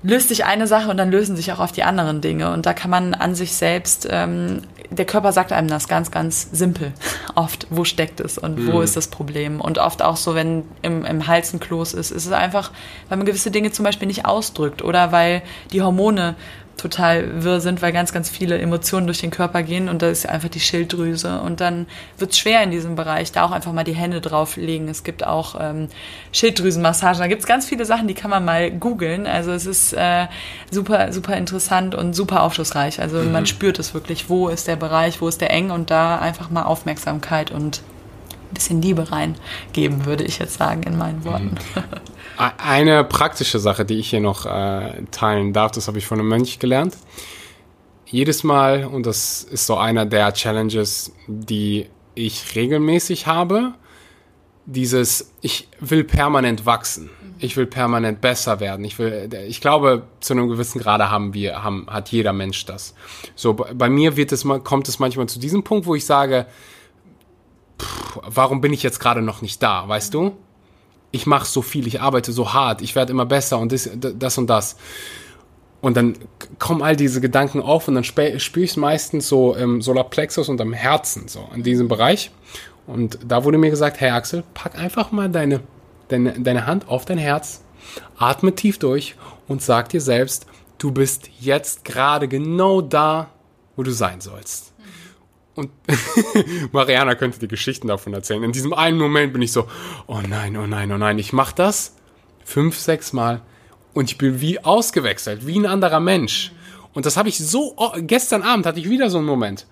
löst 0.03 0.29
sich 0.29 0.45
eine 0.45 0.67
Sache 0.67 0.91
und 0.91 0.97
dann 0.97 1.11
lösen 1.11 1.37
sich 1.37 1.53
auch 1.53 1.59
auf 1.59 1.73
die 1.73 1.83
anderen 1.83 2.21
Dinge. 2.21 2.53
Und 2.53 2.67
da 2.67 2.73
kann 2.73 2.91
man 2.91 3.15
an 3.15 3.35
sich 3.35 3.55
selbst, 3.55 4.07
ähm, 4.11 4.63
der 4.91 5.05
Körper 5.05 5.33
sagt 5.33 5.53
einem 5.53 5.69
das 5.69 5.89
ganz, 5.89 6.11
ganz 6.11 6.49
simpel. 6.53 6.93
Oft, 7.35 7.67
wo 7.71 7.85
steckt 7.85 8.21
es 8.21 8.39
und 8.39 8.59
mhm. 8.59 8.73
wo 8.73 8.81
ist 8.81 8.97
das 8.97 9.09
Problem? 9.09 9.61
Und 9.61 9.79
oft 9.79 10.03
auch 10.03 10.17
so, 10.17 10.35
wenn 10.35 10.65
im, 10.83 11.05
im 11.05 11.27
Hals 11.27 11.53
ein 11.53 11.61
Kloß 11.61 11.95
ist, 11.95 12.11
ist 12.11 12.27
es 12.27 12.33
einfach, 12.33 12.73
weil 13.09 13.19
man 13.19 13.27
gewisse 13.27 13.51
Dinge 13.51 13.71
zum 13.71 13.85
Beispiel 13.85 14.09
nicht 14.09 14.25
ausdrückt 14.25 14.83
oder 14.83 15.13
weil 15.13 15.43
die 15.73 15.83
Hormone 15.83 16.35
total 16.79 17.45
wirr 17.45 17.61
sind, 17.61 17.83
weil 17.83 17.93
ganz, 17.93 18.13
ganz 18.13 18.31
viele 18.31 18.59
Emotionen 18.59 19.07
durch 19.07 19.21
den 19.21 19.31
Körper 19.31 19.63
gehen 19.63 19.89
und 19.89 20.01
da 20.01 20.09
ist 20.09 20.27
einfach 20.29 20.49
die 20.49 20.61
Schilddrüse. 20.61 21.41
Und 21.41 21.61
dann 21.61 21.87
wird 22.17 22.33
es 22.33 22.39
schwer 22.39 22.63
in 22.63 22.71
diesem 22.71 22.95
Bereich, 22.97 23.33
da 23.33 23.45
auch 23.45 23.51
einfach 23.51 23.73
mal 23.73 23.85
die 23.85 23.95
Hände 23.95 24.21
drauflegen. 24.21 24.89
Es 24.89 25.03
gibt 25.03 25.27
auch 25.27 25.57
ähm, 25.61 25.89
Schilddrüsenmassagen, 26.33 27.21
da 27.21 27.27
gibt 27.27 27.43
es 27.43 27.47
ganz 27.47 27.67
viele 27.67 27.85
Sachen, 27.85 28.09
die 28.09 28.15
kann 28.15 28.31
man 28.31 28.45
mal 28.45 28.71
googeln. 28.71 29.27
Also 29.27 29.51
es 29.51 29.67
ist 29.67 29.93
äh, 29.93 30.27
super, 30.71 31.13
super 31.13 31.37
interessant 31.37 31.95
und 31.95 32.15
super 32.15 32.43
aufschlussreich. 32.43 33.01
Also 33.01 33.19
mhm. 33.19 33.33
man 33.33 33.47
spürt 33.47 33.79
es 33.79 33.93
wirklich, 33.93 34.31
wo 34.31 34.49
ist 34.49 34.69
der 34.69 34.77
Bereich, 34.77 35.21
wo 35.21 35.29
ist 35.29 35.41
der 35.41 35.51
eng 35.51 35.71
und 35.71 35.91
da 35.91 36.19
einfach 36.19 36.49
mal 36.49 36.63
Aufmerksamkeit 36.63 37.51
und 37.51 37.83
ein 38.51 38.55
bisschen 38.55 38.81
Liebe 38.81 39.11
reingeben, 39.11 40.07
würde 40.07 40.25
ich 40.25 40.39
jetzt 40.39 40.57
sagen 40.57 40.85
in 40.85 40.97
meinen 40.97 41.25
Worten. 41.25 41.57
Mhm. 41.75 41.83
Eine 42.39 43.03
praktische 43.03 43.59
Sache, 43.59 43.85
die 43.85 43.99
ich 43.99 44.11
hier 44.11 44.21
noch 44.21 44.47
äh, 44.47 45.03
teilen 45.11 45.53
darf, 45.53 45.73
das 45.73 45.89
habe 45.89 45.99
ich 45.99 46.07
von 46.07 46.21
einem 46.21 46.29
Mönch 46.29 46.61
gelernt. 46.61 46.97
Jedes 48.07 48.45
Mal, 48.45 48.85
und 48.85 49.07
das 49.07 49.43
ist 49.43 49.67
so 49.67 49.77
einer 49.77 50.07
der 50.07 50.33
Challenges, 50.33 51.13
die 51.27 51.89
ich 52.15 52.55
regelmäßig 52.55 53.27
habe, 53.27 53.75
dieses, 54.67 55.33
ich 55.41 55.69
will 55.81 56.05
permanent 56.05 56.65
wachsen. 56.65 57.11
Ich 57.41 57.57
will 57.57 57.67
permanent 57.67 58.21
besser 58.21 58.61
werden. 58.61 58.85
Ich 58.85 59.01
will, 59.01 59.29
ich 59.49 59.61
glaube, 59.61 60.05
zu 60.21 60.33
einem 60.33 60.49
gewissen 60.49 60.81
Grade 60.81 61.11
haben 61.11 61.35
wir, 61.35 61.65
haben, 61.65 61.89
hat 61.89 62.11
jeder 62.11 62.33
Mensch 62.33 62.65
das. 62.67 62.95
So, 63.35 63.55
bei 63.55 63.89
mir 63.89 64.17
wird 64.17 64.31
es, 64.31 64.47
kommt 64.63 64.89
es 64.89 65.01
manchmal 65.01 65.29
zu 65.29 65.41
diesem 65.41 65.65
Punkt, 65.65 65.87
wo 65.87 65.97
ich 65.97 66.07
sage, 66.07 66.47
pff, 67.81 68.21
warum 68.23 68.61
bin 68.61 68.73
ich 68.73 68.85
jetzt 68.85 69.01
gerade 69.01 69.23
noch 69.23 69.43
nicht 69.43 69.61
da, 69.61 69.89
weißt 69.89 70.15
du? 70.15 70.37
Ich 71.11 71.27
mache 71.27 71.47
so 71.47 71.63
viel, 71.63 71.87
ich 71.87 72.01
arbeite 72.01 72.33
so 72.33 72.53
hart, 72.53 72.83
ich 72.83 72.95
werde 72.95 73.13
immer 73.13 73.27
besser 73.27 73.59
und 73.59 73.73
das, 73.73 73.89
das 73.95 74.39
und 74.39 74.49
das. 74.49 74.77
Und 75.81 75.97
dann 75.97 76.17
kommen 76.59 76.83
all 76.83 76.97
diese 76.97 77.21
Gedanken 77.21 77.63
auf 77.63 77.87
und 77.89 77.95
dann 77.95 78.05
spüre 78.05 78.37
ich 78.37 78.55
es 78.55 78.77
meistens 78.77 79.29
so 79.29 79.55
im 79.55 79.81
Solarplexus 79.81 80.49
und 80.49 80.61
am 80.61 80.73
Herzen, 80.73 81.29
so 81.29 81.49
in 81.55 81.63
diesem 81.63 81.89
Bereich. 81.89 82.31
Und 82.87 83.19
da 83.27 83.45
wurde 83.45 83.59
mir 83.59 83.71
gesagt, 83.71 84.01
hey 84.01 84.11
Axel, 84.11 84.43
pack 84.55 84.79
einfach 84.79 85.13
mal 85.13 85.29
deine, 85.29 85.61
deine, 86.09 86.41
deine 86.41 86.67
Hand 86.67 86.89
auf 86.89 87.05
dein 87.05 87.19
Herz, 87.19 87.63
atme 88.17 88.55
tief 88.55 88.79
durch 88.79 89.15
und 89.47 89.63
sag 89.63 89.89
dir 89.91 90.01
selbst, 90.01 90.47
du 90.79 90.91
bist 90.91 91.31
jetzt 91.39 91.85
gerade 91.85 92.29
genau 92.29 92.81
da, 92.81 93.31
wo 93.77 93.83
du 93.83 93.93
sein 93.93 94.21
sollst. 94.21 94.73
Und 95.59 95.73
Mariana 96.73 97.17
könnte 97.17 97.41
die 97.41 97.49
Geschichten 97.49 97.89
davon 97.89 98.15
erzählen. 98.15 98.45
In 98.45 98.53
diesem 98.53 98.73
einen 98.73 98.97
Moment 98.97 99.33
bin 99.33 99.43
ich 99.43 99.51
so, 99.51 99.67
oh 100.07 100.21
nein, 100.21 100.57
oh 100.57 100.69
nein, 100.69 100.93
oh 100.93 100.99
nein, 100.99 101.19
ich 101.19 101.33
mach 101.33 101.51
das 101.51 101.97
fünf, 102.45 102.79
sechs 102.79 103.13
Mal 103.13 103.43
und 103.93 104.09
ich 104.09 104.19
bin 104.19 104.41
wie 104.41 104.65
ausgewechselt, 104.65 105.49
wie 105.49 105.59
ein 105.59 105.67
anderer 105.67 105.99
Mensch. 105.99 106.53
Und 106.95 107.07
das 107.07 107.17
habe 107.17 107.29
ich 107.29 107.39
so, 107.39 107.75
oh, 107.77 107.91
gestern 107.97 108.43
Abend 108.43 108.67
hatte 108.67 108.79
ich 108.79 108.89
wieder 108.89 109.11
so 109.11 109.19
einen 109.19 109.27
Moment. 109.27 109.67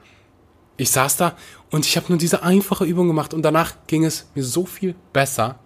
Ich 0.76 0.90
saß 0.90 1.18
da 1.18 1.36
und 1.70 1.86
ich 1.86 1.96
habe 1.96 2.06
nur 2.08 2.18
diese 2.18 2.42
einfache 2.42 2.84
Übung 2.84 3.06
gemacht 3.06 3.32
und 3.32 3.42
danach 3.42 3.74
ging 3.86 4.04
es 4.04 4.28
mir 4.34 4.42
so 4.42 4.66
viel 4.66 4.96
besser. 5.12 5.60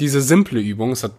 Diese 0.00 0.22
simple 0.22 0.58
Übung, 0.58 0.92
es 0.92 1.04
hat 1.04 1.12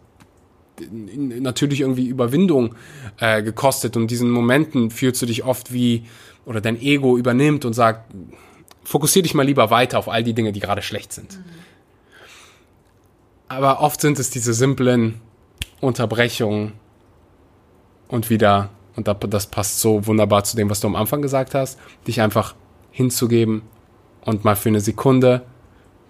natürlich 0.89 1.81
irgendwie 1.81 2.07
Überwindung 2.07 2.73
äh, 3.19 3.43
gekostet 3.43 3.95
und 3.97 4.09
diesen 4.09 4.31
Momenten 4.31 4.89
fühlst 4.89 5.21
du 5.21 5.27
dich 5.27 5.43
oft 5.43 5.71
wie, 5.71 6.05
oder 6.43 6.59
dein 6.59 6.81
Ego 6.81 7.19
übernimmt 7.19 7.63
und 7.65 7.73
sagt, 7.73 8.11
fokussier 8.87 9.21
dich 9.21 9.33
mal 9.33 9.45
lieber 9.45 9.69
weiter 9.69 9.99
auf 9.99 10.07
all 10.07 10.23
die 10.23 10.33
Dinge, 10.33 10.53
die 10.53 10.61
gerade 10.61 10.81
schlecht 10.81 11.11
sind. 11.11 11.37
Mhm. 11.37 11.43
Aber 13.49 13.81
oft 13.81 13.99
sind 13.99 14.17
es 14.17 14.29
diese 14.29 14.53
simplen 14.53 15.19
Unterbrechungen 15.81 16.71
und 18.07 18.29
wieder, 18.29 18.69
und 18.95 19.09
das 19.29 19.47
passt 19.47 19.81
so 19.81 20.07
wunderbar 20.07 20.45
zu 20.45 20.55
dem, 20.55 20.69
was 20.69 20.79
du 20.79 20.87
am 20.87 20.95
Anfang 20.95 21.21
gesagt 21.21 21.53
hast, 21.53 21.77
dich 22.07 22.21
einfach 22.21 22.55
hinzugeben 22.91 23.61
und 24.21 24.45
mal 24.45 24.55
für 24.55 24.69
eine 24.69 24.79
Sekunde 24.79 25.43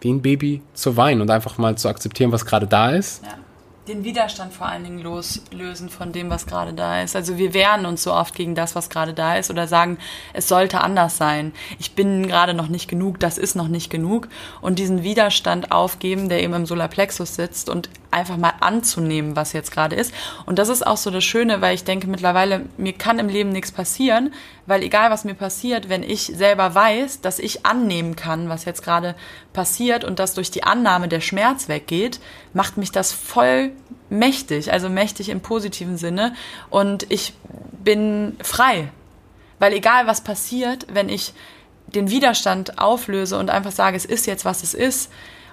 wie 0.02 0.14
ein 0.14 0.22
Baby 0.22 0.62
zu 0.76 0.96
weinen 0.98 1.22
und 1.22 1.32
einfach 1.32 1.58
mal 1.58 1.76
zu 1.80 1.90
akzeptieren, 1.90 2.32
was 2.32 2.46
gerade 2.46 2.68
da 2.68 2.92
ist. 2.92 3.26
Ja 3.26 3.40
den 3.88 4.04
Widerstand 4.04 4.54
vor 4.54 4.68
allen 4.68 4.84
Dingen 4.84 5.00
loslösen 5.00 5.90
von 5.90 6.12
dem, 6.12 6.30
was 6.30 6.46
gerade 6.46 6.74
da 6.74 7.02
ist. 7.02 7.16
Also 7.16 7.38
wir 7.38 7.54
wehren 7.54 7.86
uns 7.86 8.04
so 8.04 8.14
oft 8.14 8.36
gegen 8.36 8.54
das, 8.54 8.76
was 8.76 8.90
gerade 8.90 9.14
da 9.14 9.38
ist 9.38 9.50
oder 9.50 9.68
sagen, 9.68 9.98
es 10.34 10.48
sollte 10.48 10.82
anders 10.82 11.18
sein. 11.18 11.54
Ich 11.80 11.94
bin 11.94 12.28
gerade 12.28 12.54
noch 12.54 12.68
nicht 12.68 12.90
genug, 12.90 13.20
das 13.20 13.38
ist 13.38 13.56
noch 13.56 13.70
nicht 13.70 13.90
genug. 13.90 14.28
Und 14.62 14.80
diesen 14.80 15.04
Widerstand 15.04 15.72
aufgeben, 15.72 16.28
der 16.30 16.44
eben 16.44 16.54
im 16.54 16.66
Solarplexus 16.66 17.36
sitzt 17.36 17.70
und 17.70 17.90
einfach 18.12 18.38
mal 18.38 18.54
anzunehmen, 18.60 19.36
was 19.36 19.54
jetzt 19.54 19.72
gerade 19.72 19.96
ist. 19.96 20.14
Und 20.46 20.60
das 20.60 20.70
ist 20.70 20.86
auch 20.86 20.98
so 20.98 21.12
das 21.12 21.24
Schöne, 21.24 21.62
weil 21.62 21.76
ich 21.76 21.84
denke 21.84 22.08
mittlerweile, 22.08 22.66
mir 22.78 22.94
kann 22.94 23.20
im 23.20 23.30
Leben 23.30 23.50
nichts 23.52 23.72
passieren, 23.72 24.34
weil 24.68 24.84
egal 24.84 25.10
was 25.10 25.24
mir 25.24 25.34
passiert, 25.34 25.90
wenn 25.90 26.04
ich 26.04 26.24
selber 26.26 26.76
weiß, 26.76 27.22
dass 27.22 27.40
ich 27.40 27.66
annehmen 27.66 28.16
kann, 28.16 28.50
was 28.50 28.66
jetzt 28.66 28.84
gerade 28.84 29.16
passiert 29.54 30.04
und 30.04 30.20
dass 30.20 30.36
durch 30.36 30.52
die 30.52 30.64
Annahme 30.64 31.08
der 31.08 31.22
Schmerz 31.22 31.70
weggeht, 31.70 32.20
macht 32.54 32.78
mich 32.78 32.92
das 32.92 33.14
voll 33.14 33.72
mächtig, 34.10 34.72
also 34.72 34.90
mächtig 34.90 35.30
im 35.30 35.42
positiven 35.42 35.98
Sinne 35.98 36.36
und 36.70 37.10
ich 37.10 37.34
bin 37.84 38.36
frei. 38.44 38.90
Weil 39.58 39.74
egal 39.74 40.06
was 40.06 40.22
passiert, 40.22 40.86
wenn 40.92 41.10
ich 41.10 41.34
den 41.88 42.12
Widerstand 42.12 42.78
auflöse 42.78 43.40
und 43.40 43.50
einfach 43.50 43.72
sage, 43.72 43.98
es 43.98 44.06
ist 44.06 44.28
jetzt, 44.28 44.46
was 44.46 44.62
es 44.62 44.74
ist, 44.74 45.10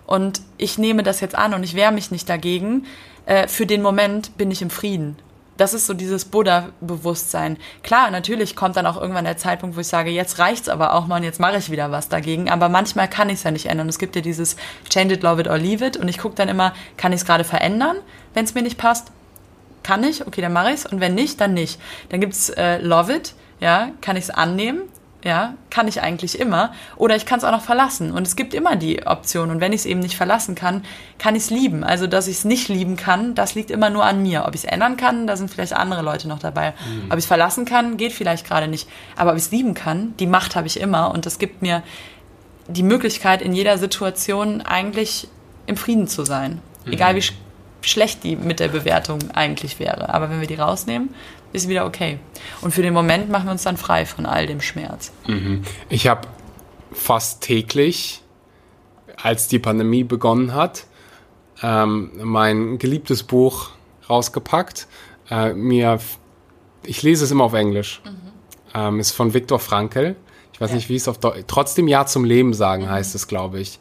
und 0.07 0.43
ich 0.59 0.77
nehme 0.77 1.03
das 1.03 1.21
jetzt 1.21 1.35
an 1.35 1.55
und 1.55 1.63
ich 1.63 1.75
wehre 1.75 1.93
mich 1.93 2.11
nicht 2.11 2.29
dagegen, 2.29 2.85
äh, 3.27 3.49
für 3.49 3.67
den 3.67 3.81
Moment 3.81 4.37
bin 4.37 4.51
ich 4.51 4.61
im 4.61 4.71
Frieden. 4.71 5.17
Das 5.57 5.73
ist 5.73 5.87
so 5.87 5.95
dieses 5.95 6.25
Buddha-Bewusstsein. 6.25 7.59
Klar, 7.83 8.11
natürlich 8.11 8.57
kommt 8.57 8.77
dann 8.77 8.87
auch 8.87 9.01
irgendwann 9.01 9.25
der 9.25 9.37
Zeitpunkt, 9.37 9.77
wo 9.77 9.81
ich 9.81 9.87
sage, 9.87 10.11
jetzt 10.11 10.39
reicht's 10.39 10.69
aber 10.69 10.95
auch 10.95 11.07
mal 11.07 11.19
und 11.19 11.23
jetzt 11.23 11.39
mache 11.39 11.59
ich 11.59 11.71
wieder 11.71 11.93
was 11.93 12.09
dagegen. 12.09 12.51
Aber 12.51 12.69
manchmal 12.69 13.09
kann 13.09 13.29
ich 13.29 13.37
es 13.37 13.45
ja 13.45 13.51
nicht 13.51 13.67
ändern. 13.67 13.89
Es 13.89 13.99
gibt 13.99 14.17
ja 14.17 14.23
dieses 14.23 14.57
Change 14.89 15.15
it, 15.15 15.23
love 15.23 15.41
it 15.41 15.49
or 15.49 15.59
leave 15.59 15.85
it. 15.85 15.97
Und 15.97 16.09
ich 16.09 16.19
gucke 16.19 16.35
dann 16.35 16.49
immer, 16.49 16.75
kann 16.97 17.13
ich 17.13 17.21
es 17.21 17.27
gerade 17.27 17.45
verändern, 17.45 17.97
wenn 18.35 18.45
es 18.45 18.55
mir 18.55 18.63
nicht 18.63 18.79
passt? 18.79 19.13
Kann 19.85 20.03
ich? 20.03 20.27
Okay, 20.27 20.41
dann 20.41 20.53
mache 20.53 20.71
ich 20.71 20.77
es. 20.77 20.87
Und 20.87 21.01
wenn 21.01 21.15
nicht, 21.15 21.41
dann 21.41 21.55
nicht. 21.55 21.81
Dann 22.09 22.21
gibt's 22.21 22.49
äh, 22.51 22.79
love 22.79 23.15
it. 23.15 23.35
Ja, 23.61 23.91
kann 24.01 24.17
ich 24.17 24.25
es 24.25 24.31
annehmen? 24.31 24.83
Ja, 25.25 25.55
kann 25.71 25.89
ich 25.89 26.03
eigentlich 26.03 26.39
immer. 26.39 26.73
Oder 26.97 27.17
ich 27.17 27.25
kann 27.25 27.39
es 27.39 27.45
auch 27.45 27.51
noch 27.51 27.63
verlassen. 27.63 28.13
Und 28.13 28.27
es 28.27 28.37
gibt 28.37 28.53
immer 28.53 28.77
die 28.77 29.07
Option. 29.07 29.51
Und 29.51 29.61
wenn 29.61 29.73
ich 29.73 29.81
es 29.81 29.87
eben 29.87 30.01
nicht 30.01 30.17
verlassen 30.17 30.55
kann, 30.55 30.85
kann 31.19 31.35
ich 31.35 31.45
es 31.45 31.51
lieben. 31.51 31.83
Also, 31.83 32.07
dass 32.07 32.29
ich 32.29 32.37
es 32.37 32.45
nicht 32.45 32.69
lieben 32.69 32.97
kann, 32.97 33.35
das 33.35 33.55
liegt 33.55 33.71
immer 33.71 33.89
nur 33.89 34.05
an 34.05 34.23
mir. 34.23 34.45
Ob 34.47 34.55
ich 34.55 34.65
es 34.65 34.71
ändern 34.71 34.99
kann, 34.99 35.27
da 35.27 35.37
sind 35.37 35.51
vielleicht 35.51 35.73
andere 35.73 36.03
Leute 36.03 36.29
noch 36.29 36.39
dabei. 36.39 36.73
Mhm. 36.73 37.07
Ob 37.07 37.15
ich 37.15 37.25
es 37.25 37.27
verlassen 37.27 37.65
kann, 37.65 37.97
geht 37.97 38.13
vielleicht 38.13 38.47
gerade 38.47 38.69
nicht. 38.69 38.87
Aber 39.17 39.31
ob 39.31 39.37
ich 39.37 39.45
es 39.45 39.51
lieben 39.51 39.73
kann, 39.73 40.15
die 40.19 40.27
Macht 40.27 40.57
habe 40.57 40.67
ich 40.67 40.79
immer. 40.79 41.11
Und 41.11 41.25
das 41.25 41.39
gibt 41.39 41.63
mir 41.63 41.83
die 42.69 42.83
Möglichkeit, 42.83 43.41
in 43.41 43.55
jeder 43.55 43.79
Situation 43.79 44.61
eigentlich 44.61 45.29
im 45.67 45.79
Frieden 45.79 46.07
zu 46.07 46.25
sein. 46.25 46.61
Mhm. 46.85 46.93
Egal 46.93 47.17
wie 47.17 47.23
sch 47.23 47.33
schlecht 47.81 48.25
die 48.25 48.35
mit 48.35 48.61
der 48.61 48.69
Bewertung 48.69 49.19
eigentlich 49.35 49.79
wäre. 49.79 50.09
Aber 50.09 50.31
wenn 50.31 50.41
wir 50.41 50.47
die 50.47 50.55
rausnehmen, 50.55 51.15
ist 51.55 51.69
wieder 51.69 51.87
okay. 51.87 52.19
Und 52.61 52.75
für 52.75 52.83
den 52.83 52.93
Moment 52.93 53.31
machen 53.31 53.47
wir 53.47 53.53
uns 53.53 53.63
dann 53.63 53.77
frei 53.77 54.05
von 54.05 54.27
all 54.27 54.47
dem 54.47 54.61
Schmerz. 54.61 55.13
Mhm. 55.27 55.63
Ich 55.89 56.09
habe 56.09 56.29
fast 56.93 57.43
täglich, 57.43 58.23
als 59.17 59.49
die 59.49 59.61
Pandemie 59.61 60.05
begonnen 60.05 60.53
hat, 60.53 60.85
ähm, 61.63 62.11
mein 62.17 62.79
geliebtes 62.79 63.23
Buch 63.23 63.71
rausgepackt. 64.11 64.89
Äh, 65.31 65.55
mir, 65.55 66.01
ich 66.85 67.03
lese 67.03 67.25
es 67.25 67.31
immer 67.31 67.45
auf 67.45 67.55
Englisch. 67.55 68.03
Mhm. 68.05 68.11
Ähm, 68.75 69.01
ist 69.01 69.13
von 69.13 69.33
Viktor 69.33 69.61
Frankl. 69.61 70.17
Ich 70.53 70.61
weiß 70.61 70.71
ja. 70.71 70.77
nicht, 70.77 70.89
wie 70.89 70.97
es 70.97 71.07
auf 71.07 71.19
Deutsch, 71.19 71.45
trotzdem 71.47 71.87
Ja 71.87 72.05
zum 72.07 72.25
Leben 72.25 72.53
sagen 72.53 72.89
heißt 72.89 73.15
es, 73.15 73.29
glaube 73.29 73.61
ich. 73.61 73.79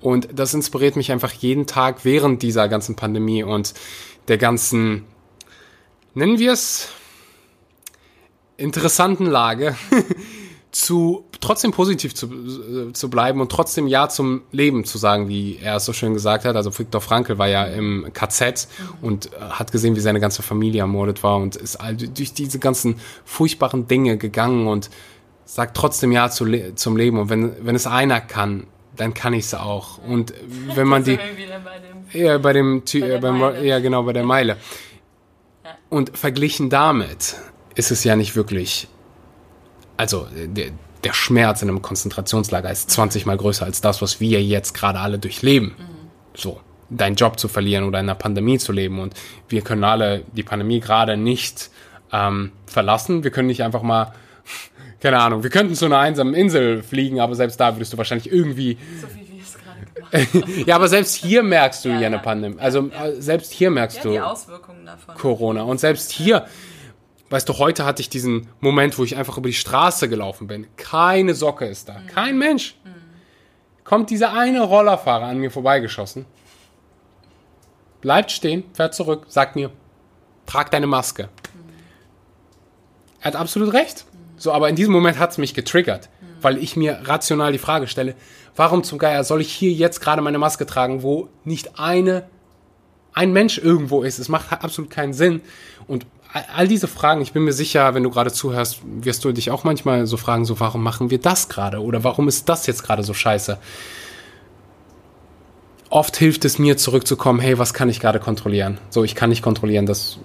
Und 0.00 0.28
das 0.32 0.54
inspiriert 0.54 0.94
mich 0.94 1.10
einfach 1.10 1.32
jeden 1.32 1.66
Tag 1.66 2.04
während 2.04 2.42
dieser 2.42 2.68
ganzen 2.68 2.94
Pandemie 2.94 3.42
und 3.42 3.74
der 4.28 4.38
ganzen, 4.38 5.04
nennen 6.14 6.38
wir 6.38 6.52
es, 6.52 6.88
interessanten 8.56 9.26
Lage, 9.26 9.76
zu 10.76 11.24
trotzdem 11.40 11.70
positiv 11.72 12.14
zu, 12.14 12.26
äh, 12.26 12.92
zu 12.92 13.08
bleiben 13.08 13.40
und 13.40 13.50
trotzdem 13.50 13.86
Ja 13.86 14.08
zum 14.08 14.42
Leben 14.52 14.84
zu 14.84 14.98
sagen, 14.98 15.28
wie 15.28 15.58
er 15.62 15.76
es 15.76 15.84
so 15.84 15.92
schön 15.92 16.12
gesagt 16.12 16.44
hat. 16.44 16.54
Also 16.54 16.76
Viktor 16.78 17.00
Frankl 17.00 17.38
war 17.38 17.48
ja 17.48 17.64
im 17.64 18.08
KZ 18.12 18.68
und 19.00 19.32
äh, 19.32 19.38
hat 19.40 19.72
gesehen, 19.72 19.96
wie 19.96 20.00
seine 20.00 20.20
ganze 20.20 20.42
Familie 20.42 20.82
ermordet 20.82 21.22
war 21.22 21.36
und 21.36 21.56
ist 21.56 21.78
durch 22.14 22.34
diese 22.34 22.58
ganzen 22.58 22.96
furchtbaren 23.24 23.88
Dinge 23.88 24.18
gegangen 24.18 24.66
und 24.66 24.90
sagt 25.46 25.76
trotzdem 25.76 26.12
Ja 26.12 26.28
zu, 26.28 26.44
zum 26.74 26.96
Leben. 26.96 27.18
Und 27.18 27.30
wenn, 27.30 27.52
wenn 27.64 27.74
es 27.74 27.86
einer 27.86 28.20
kann, 28.20 28.66
dann 28.96 29.14
kann 29.14 29.32
ich 29.32 29.46
es 29.46 29.54
auch. 29.54 29.98
Und 29.98 30.34
wenn 30.74 30.88
man 30.88 31.04
die. 31.04 31.18
Ja, 32.12 32.38
bei 32.38 32.52
dem, 32.52 32.82
bei 32.82 32.98
äh, 32.98 33.18
beim, 33.18 33.64
ja, 33.64 33.78
genau, 33.78 34.02
bei 34.02 34.12
der 34.12 34.24
Meile. 34.24 34.58
Und 35.88 36.16
verglichen 36.18 36.68
damit 36.68 37.36
ist 37.76 37.90
es 37.90 38.02
ja 38.02 38.16
nicht 38.16 38.34
wirklich 38.34 38.88
also 39.96 40.26
der, 40.34 40.70
der 41.04 41.12
Schmerz 41.12 41.62
in 41.62 41.68
einem 41.68 41.82
Konzentrationslager 41.82 42.70
ist 42.70 42.90
20 42.90 43.26
mal 43.26 43.36
größer 43.36 43.64
als 43.64 43.80
das, 43.80 44.02
was 44.02 44.20
wir 44.20 44.42
jetzt 44.42 44.74
gerade 44.74 44.98
alle 44.98 45.18
durchleben. 45.18 45.74
Mhm. 45.78 45.84
So, 46.34 46.60
deinen 46.90 47.16
Job 47.16 47.38
zu 47.38 47.48
verlieren 47.48 47.84
oder 47.84 48.00
in 48.00 48.06
einer 48.06 48.14
Pandemie 48.14 48.58
zu 48.58 48.72
leben. 48.72 49.00
Und 49.00 49.14
wir 49.48 49.62
können 49.62 49.84
alle 49.84 50.22
die 50.32 50.42
Pandemie 50.42 50.80
gerade 50.80 51.16
nicht 51.16 51.70
ähm, 52.12 52.52
verlassen. 52.66 53.24
Wir 53.24 53.30
können 53.30 53.48
nicht 53.48 53.62
einfach 53.62 53.82
mal, 53.82 54.12
keine 55.00 55.18
Ahnung, 55.20 55.42
wir 55.42 55.50
könnten 55.50 55.74
zu 55.74 55.86
einer 55.86 55.98
einsamen 55.98 56.34
Insel 56.34 56.82
fliegen, 56.82 57.20
aber 57.20 57.34
selbst 57.34 57.60
da 57.60 57.76
würdest 57.76 57.92
du 57.92 57.98
wahrscheinlich 57.98 58.30
irgendwie. 58.30 58.78
So 59.00 59.08
wie 59.14 59.32
wir 59.32 59.42
es 59.42 59.56
gerade 59.58 59.86
gemacht 59.94 60.34
haben. 60.56 60.64
ja, 60.66 60.76
aber 60.76 60.88
selbst 60.88 61.14
hier 61.14 61.42
merkst 61.42 61.84
du 61.84 61.90
ja, 61.90 62.00
ja 62.00 62.06
eine 62.08 62.18
Pandemie. 62.18 62.58
Also 62.58 62.90
ja. 62.92 63.06
Äh, 63.06 63.20
selbst 63.20 63.52
hier 63.52 63.70
merkst 63.70 64.04
ja, 64.04 64.34
du 64.34 65.14
Corona. 65.14 65.62
Und 65.62 65.80
selbst 65.80 66.10
hier 66.10 66.46
Weißt 67.28 67.48
du, 67.48 67.58
heute 67.58 67.84
hatte 67.84 68.02
ich 68.02 68.08
diesen 68.08 68.48
Moment, 68.60 68.98
wo 68.98 69.04
ich 69.04 69.16
einfach 69.16 69.36
über 69.36 69.48
die 69.48 69.54
Straße 69.54 70.08
gelaufen 70.08 70.46
bin. 70.46 70.66
Keine 70.76 71.34
Socke 71.34 71.66
ist 71.66 71.88
da. 71.88 71.98
Mhm. 71.98 72.06
Kein 72.06 72.38
Mensch. 72.38 72.76
Mhm. 72.84 72.90
Kommt 73.82 74.10
dieser 74.10 74.32
eine 74.32 74.62
Rollerfahrer 74.62 75.26
an 75.26 75.38
mir 75.38 75.50
vorbeigeschossen. 75.50 76.24
Bleibt 78.00 78.30
stehen, 78.30 78.64
fährt 78.74 78.94
zurück, 78.94 79.26
sagt 79.28 79.56
mir, 79.56 79.70
trag 80.44 80.70
deine 80.70 80.86
Maske. 80.86 81.24
Mhm. 81.24 81.72
Er 83.20 83.24
hat 83.26 83.36
absolut 83.36 83.72
recht. 83.72 84.04
So, 84.36 84.52
aber 84.52 84.68
in 84.68 84.76
diesem 84.76 84.92
Moment 84.92 85.18
hat 85.18 85.30
es 85.32 85.38
mich 85.38 85.54
getriggert, 85.54 86.10
weil 86.42 86.58
ich 86.58 86.76
mir 86.76 87.00
rational 87.04 87.52
die 87.52 87.58
Frage 87.58 87.88
stelle, 87.88 88.14
warum 88.54 88.84
zum 88.84 88.98
Geier 88.98 89.24
soll 89.24 89.40
ich 89.40 89.52
hier 89.52 89.72
jetzt 89.72 90.00
gerade 90.00 90.22
meine 90.22 90.38
Maske 90.38 90.66
tragen, 90.66 91.02
wo 91.02 91.28
nicht 91.44 91.78
eine, 91.78 92.28
ein 93.14 93.32
Mensch 93.32 93.58
irgendwo 93.58 94.02
ist? 94.02 94.18
Es 94.18 94.28
macht 94.28 94.52
absolut 94.52 94.90
keinen 94.90 95.14
Sinn. 95.14 95.40
Und 95.86 96.06
all 96.32 96.68
diese 96.68 96.88
Fragen, 96.88 97.20
ich 97.20 97.32
bin 97.32 97.44
mir 97.44 97.52
sicher, 97.52 97.94
wenn 97.94 98.02
du 98.02 98.10
gerade 98.10 98.32
zuhörst, 98.32 98.80
wirst 98.84 99.24
du 99.24 99.32
dich 99.32 99.50
auch 99.50 99.64
manchmal 99.64 100.06
so 100.06 100.16
fragen, 100.16 100.44
so 100.44 100.60
warum 100.60 100.82
machen 100.82 101.10
wir 101.10 101.18
das 101.18 101.48
gerade 101.48 101.82
oder 101.82 102.04
warum 102.04 102.28
ist 102.28 102.48
das 102.48 102.66
jetzt 102.66 102.82
gerade 102.82 103.02
so 103.02 103.14
scheiße? 103.14 103.58
Oft 105.88 106.16
hilft 106.16 106.44
es 106.44 106.58
mir 106.58 106.76
zurückzukommen, 106.76 107.38
hey, 107.38 107.58
was 107.58 107.72
kann 107.72 107.88
ich 107.88 108.00
gerade 108.00 108.18
kontrollieren? 108.18 108.78
So, 108.90 109.04
ich 109.04 109.14
kann 109.14 109.30
nicht 109.30 109.42
kontrollieren, 109.42 109.86
dass 109.86 110.18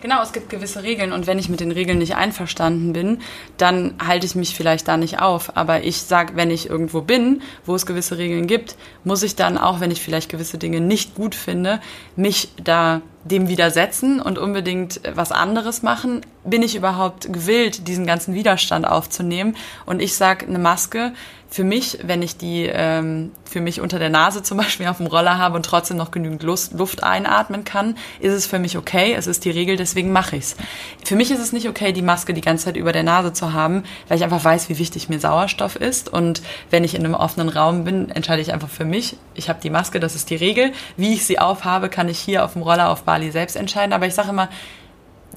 Genau, 0.00 0.22
es 0.22 0.32
gibt 0.32 0.48
gewisse 0.48 0.84
Regeln 0.84 1.12
und 1.12 1.26
wenn 1.26 1.40
ich 1.40 1.48
mit 1.48 1.58
den 1.58 1.72
Regeln 1.72 1.98
nicht 1.98 2.14
einverstanden 2.14 2.92
bin, 2.92 3.18
dann 3.56 3.94
halte 4.04 4.26
ich 4.26 4.36
mich 4.36 4.54
vielleicht 4.54 4.86
da 4.86 4.96
nicht 4.96 5.20
auf. 5.20 5.56
Aber 5.56 5.82
ich 5.82 6.02
sage, 6.02 6.36
wenn 6.36 6.52
ich 6.52 6.70
irgendwo 6.70 7.00
bin, 7.00 7.42
wo 7.66 7.74
es 7.74 7.84
gewisse 7.84 8.16
Regeln 8.16 8.46
gibt, 8.46 8.76
muss 9.02 9.24
ich 9.24 9.34
dann, 9.34 9.58
auch 9.58 9.80
wenn 9.80 9.90
ich 9.90 10.00
vielleicht 10.00 10.30
gewisse 10.30 10.56
Dinge 10.56 10.80
nicht 10.80 11.16
gut 11.16 11.34
finde, 11.34 11.80
mich 12.14 12.50
da 12.62 13.02
dem 13.30 13.48
widersetzen 13.48 14.20
und 14.20 14.38
unbedingt 14.38 15.00
was 15.14 15.32
anderes 15.32 15.82
machen? 15.82 16.22
Bin 16.44 16.62
ich 16.62 16.76
überhaupt 16.76 17.32
gewillt, 17.32 17.86
diesen 17.86 18.06
ganzen 18.06 18.34
Widerstand 18.34 18.86
aufzunehmen? 18.86 19.56
Und 19.86 20.00
ich 20.00 20.14
sage, 20.14 20.46
eine 20.46 20.58
Maske 20.58 21.12
für 21.50 21.64
mich, 21.64 21.98
wenn 22.02 22.22
ich 22.22 22.36
die 22.36 22.66
ähm, 22.66 23.32
für 23.44 23.60
mich 23.60 23.80
unter 23.80 23.98
der 23.98 24.10
Nase 24.10 24.42
zum 24.42 24.56
Beispiel 24.58 24.86
auf 24.86 24.98
dem 24.98 25.06
Roller 25.06 25.38
habe 25.38 25.56
und 25.56 25.64
trotzdem 25.64 25.96
noch 25.96 26.10
genügend 26.10 26.42
Luft, 26.42 26.72
Luft 26.72 27.02
einatmen 27.02 27.64
kann, 27.64 27.96
ist 28.20 28.32
es 28.32 28.46
für 28.46 28.58
mich 28.58 28.76
okay. 28.76 29.14
Es 29.14 29.26
ist 29.26 29.44
die 29.44 29.50
Regel, 29.50 29.76
deswegen 29.76 30.12
mache 30.12 30.36
ich's. 30.36 30.56
Für 31.04 31.16
mich 31.16 31.30
ist 31.30 31.40
es 31.40 31.52
nicht 31.52 31.68
okay, 31.68 31.92
die 31.92 32.02
Maske 32.02 32.34
die 32.34 32.40
ganze 32.40 32.66
Zeit 32.66 32.76
über 32.76 32.92
der 32.92 33.02
Nase 33.02 33.32
zu 33.32 33.52
haben, 33.52 33.84
weil 34.08 34.18
ich 34.18 34.24
einfach 34.24 34.44
weiß, 34.44 34.68
wie 34.68 34.78
wichtig 34.78 35.08
mir 35.08 35.18
Sauerstoff 35.20 35.76
ist. 35.76 36.12
Und 36.12 36.42
wenn 36.70 36.84
ich 36.84 36.94
in 36.94 37.04
einem 37.04 37.14
offenen 37.14 37.48
Raum 37.48 37.84
bin, 37.84 38.10
entscheide 38.10 38.42
ich 38.42 38.52
einfach 38.52 38.68
für 38.68 38.84
mich. 38.84 39.16
Ich 39.34 39.48
habe 39.48 39.60
die 39.62 39.70
Maske, 39.70 40.00
das 40.00 40.14
ist 40.14 40.30
die 40.30 40.36
Regel. 40.36 40.72
Wie 40.96 41.14
ich 41.14 41.24
sie 41.24 41.38
aufhabe, 41.38 41.88
kann 41.88 42.08
ich 42.08 42.18
hier 42.18 42.44
auf 42.44 42.52
dem 42.52 42.62
Roller 42.62 42.90
auf 42.90 43.04
Bali 43.04 43.30
selbst 43.30 43.56
entscheiden. 43.56 43.92
Aber 43.92 44.06
ich 44.06 44.14
sage 44.14 44.30
immer, 44.30 44.48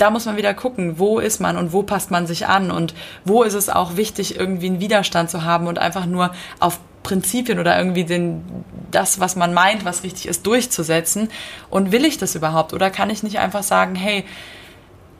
da 0.01 0.09
muss 0.09 0.25
man 0.25 0.35
wieder 0.35 0.55
gucken, 0.55 0.97
wo 0.97 1.19
ist 1.19 1.39
man 1.39 1.57
und 1.57 1.73
wo 1.73 1.83
passt 1.83 2.09
man 2.09 2.25
sich 2.25 2.47
an 2.47 2.71
und 2.71 2.95
wo 3.23 3.43
ist 3.43 3.53
es 3.53 3.69
auch 3.69 3.97
wichtig, 3.97 4.35
irgendwie 4.35 4.65
einen 4.65 4.79
Widerstand 4.79 5.29
zu 5.29 5.43
haben 5.43 5.67
und 5.67 5.77
einfach 5.77 6.07
nur 6.07 6.31
auf 6.59 6.79
Prinzipien 7.03 7.59
oder 7.59 7.77
irgendwie 7.77 8.03
den, 8.03 8.43
das, 8.89 9.19
was 9.19 9.35
man 9.35 9.53
meint, 9.53 9.85
was 9.85 10.03
richtig 10.03 10.27
ist, 10.27 10.47
durchzusetzen. 10.47 11.29
Und 11.69 11.91
will 11.91 12.03
ich 12.03 12.17
das 12.17 12.33
überhaupt? 12.33 12.73
Oder 12.73 12.89
kann 12.89 13.11
ich 13.11 13.21
nicht 13.21 13.39
einfach 13.39 13.63
sagen, 13.63 13.95
hey, 13.95 14.23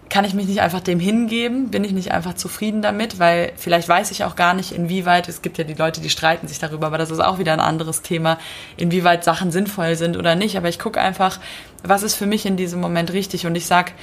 kann 0.09 0.25
ich 0.25 0.33
mich 0.33 0.47
nicht 0.47 0.61
einfach 0.61 0.81
dem 0.81 0.99
hingeben? 0.99 1.69
Bin 1.69 1.83
ich 1.83 1.93
nicht 1.93 2.11
einfach 2.11 2.33
zufrieden 2.33 2.81
damit? 2.81 3.19
Weil 3.19 3.53
vielleicht 3.57 3.87
weiß 3.87 4.11
ich 4.11 4.23
auch 4.23 4.35
gar 4.35 4.53
nicht, 4.53 4.71
inwieweit, 4.71 5.29
es 5.29 5.41
gibt 5.41 5.57
ja 5.57 5.63
die 5.63 5.73
Leute, 5.73 6.01
die 6.01 6.09
streiten 6.09 6.47
sich 6.47 6.59
darüber, 6.59 6.87
aber 6.87 6.97
das 6.97 7.11
ist 7.11 7.19
auch 7.19 7.39
wieder 7.39 7.53
ein 7.53 7.59
anderes 7.59 8.01
Thema, 8.01 8.37
inwieweit 8.77 9.23
Sachen 9.23 9.51
sinnvoll 9.51 9.95
sind 9.95 10.17
oder 10.17 10.35
nicht. 10.35 10.57
Aber 10.57 10.69
ich 10.69 10.79
gucke 10.79 10.99
einfach, 10.99 11.39
was 11.83 12.03
ist 12.03 12.15
für 12.15 12.25
mich 12.25 12.45
in 12.45 12.57
diesem 12.57 12.81
Moment 12.81 13.13
richtig 13.13 13.45
und 13.45 13.55
ich 13.55 13.67
sag 13.67 13.93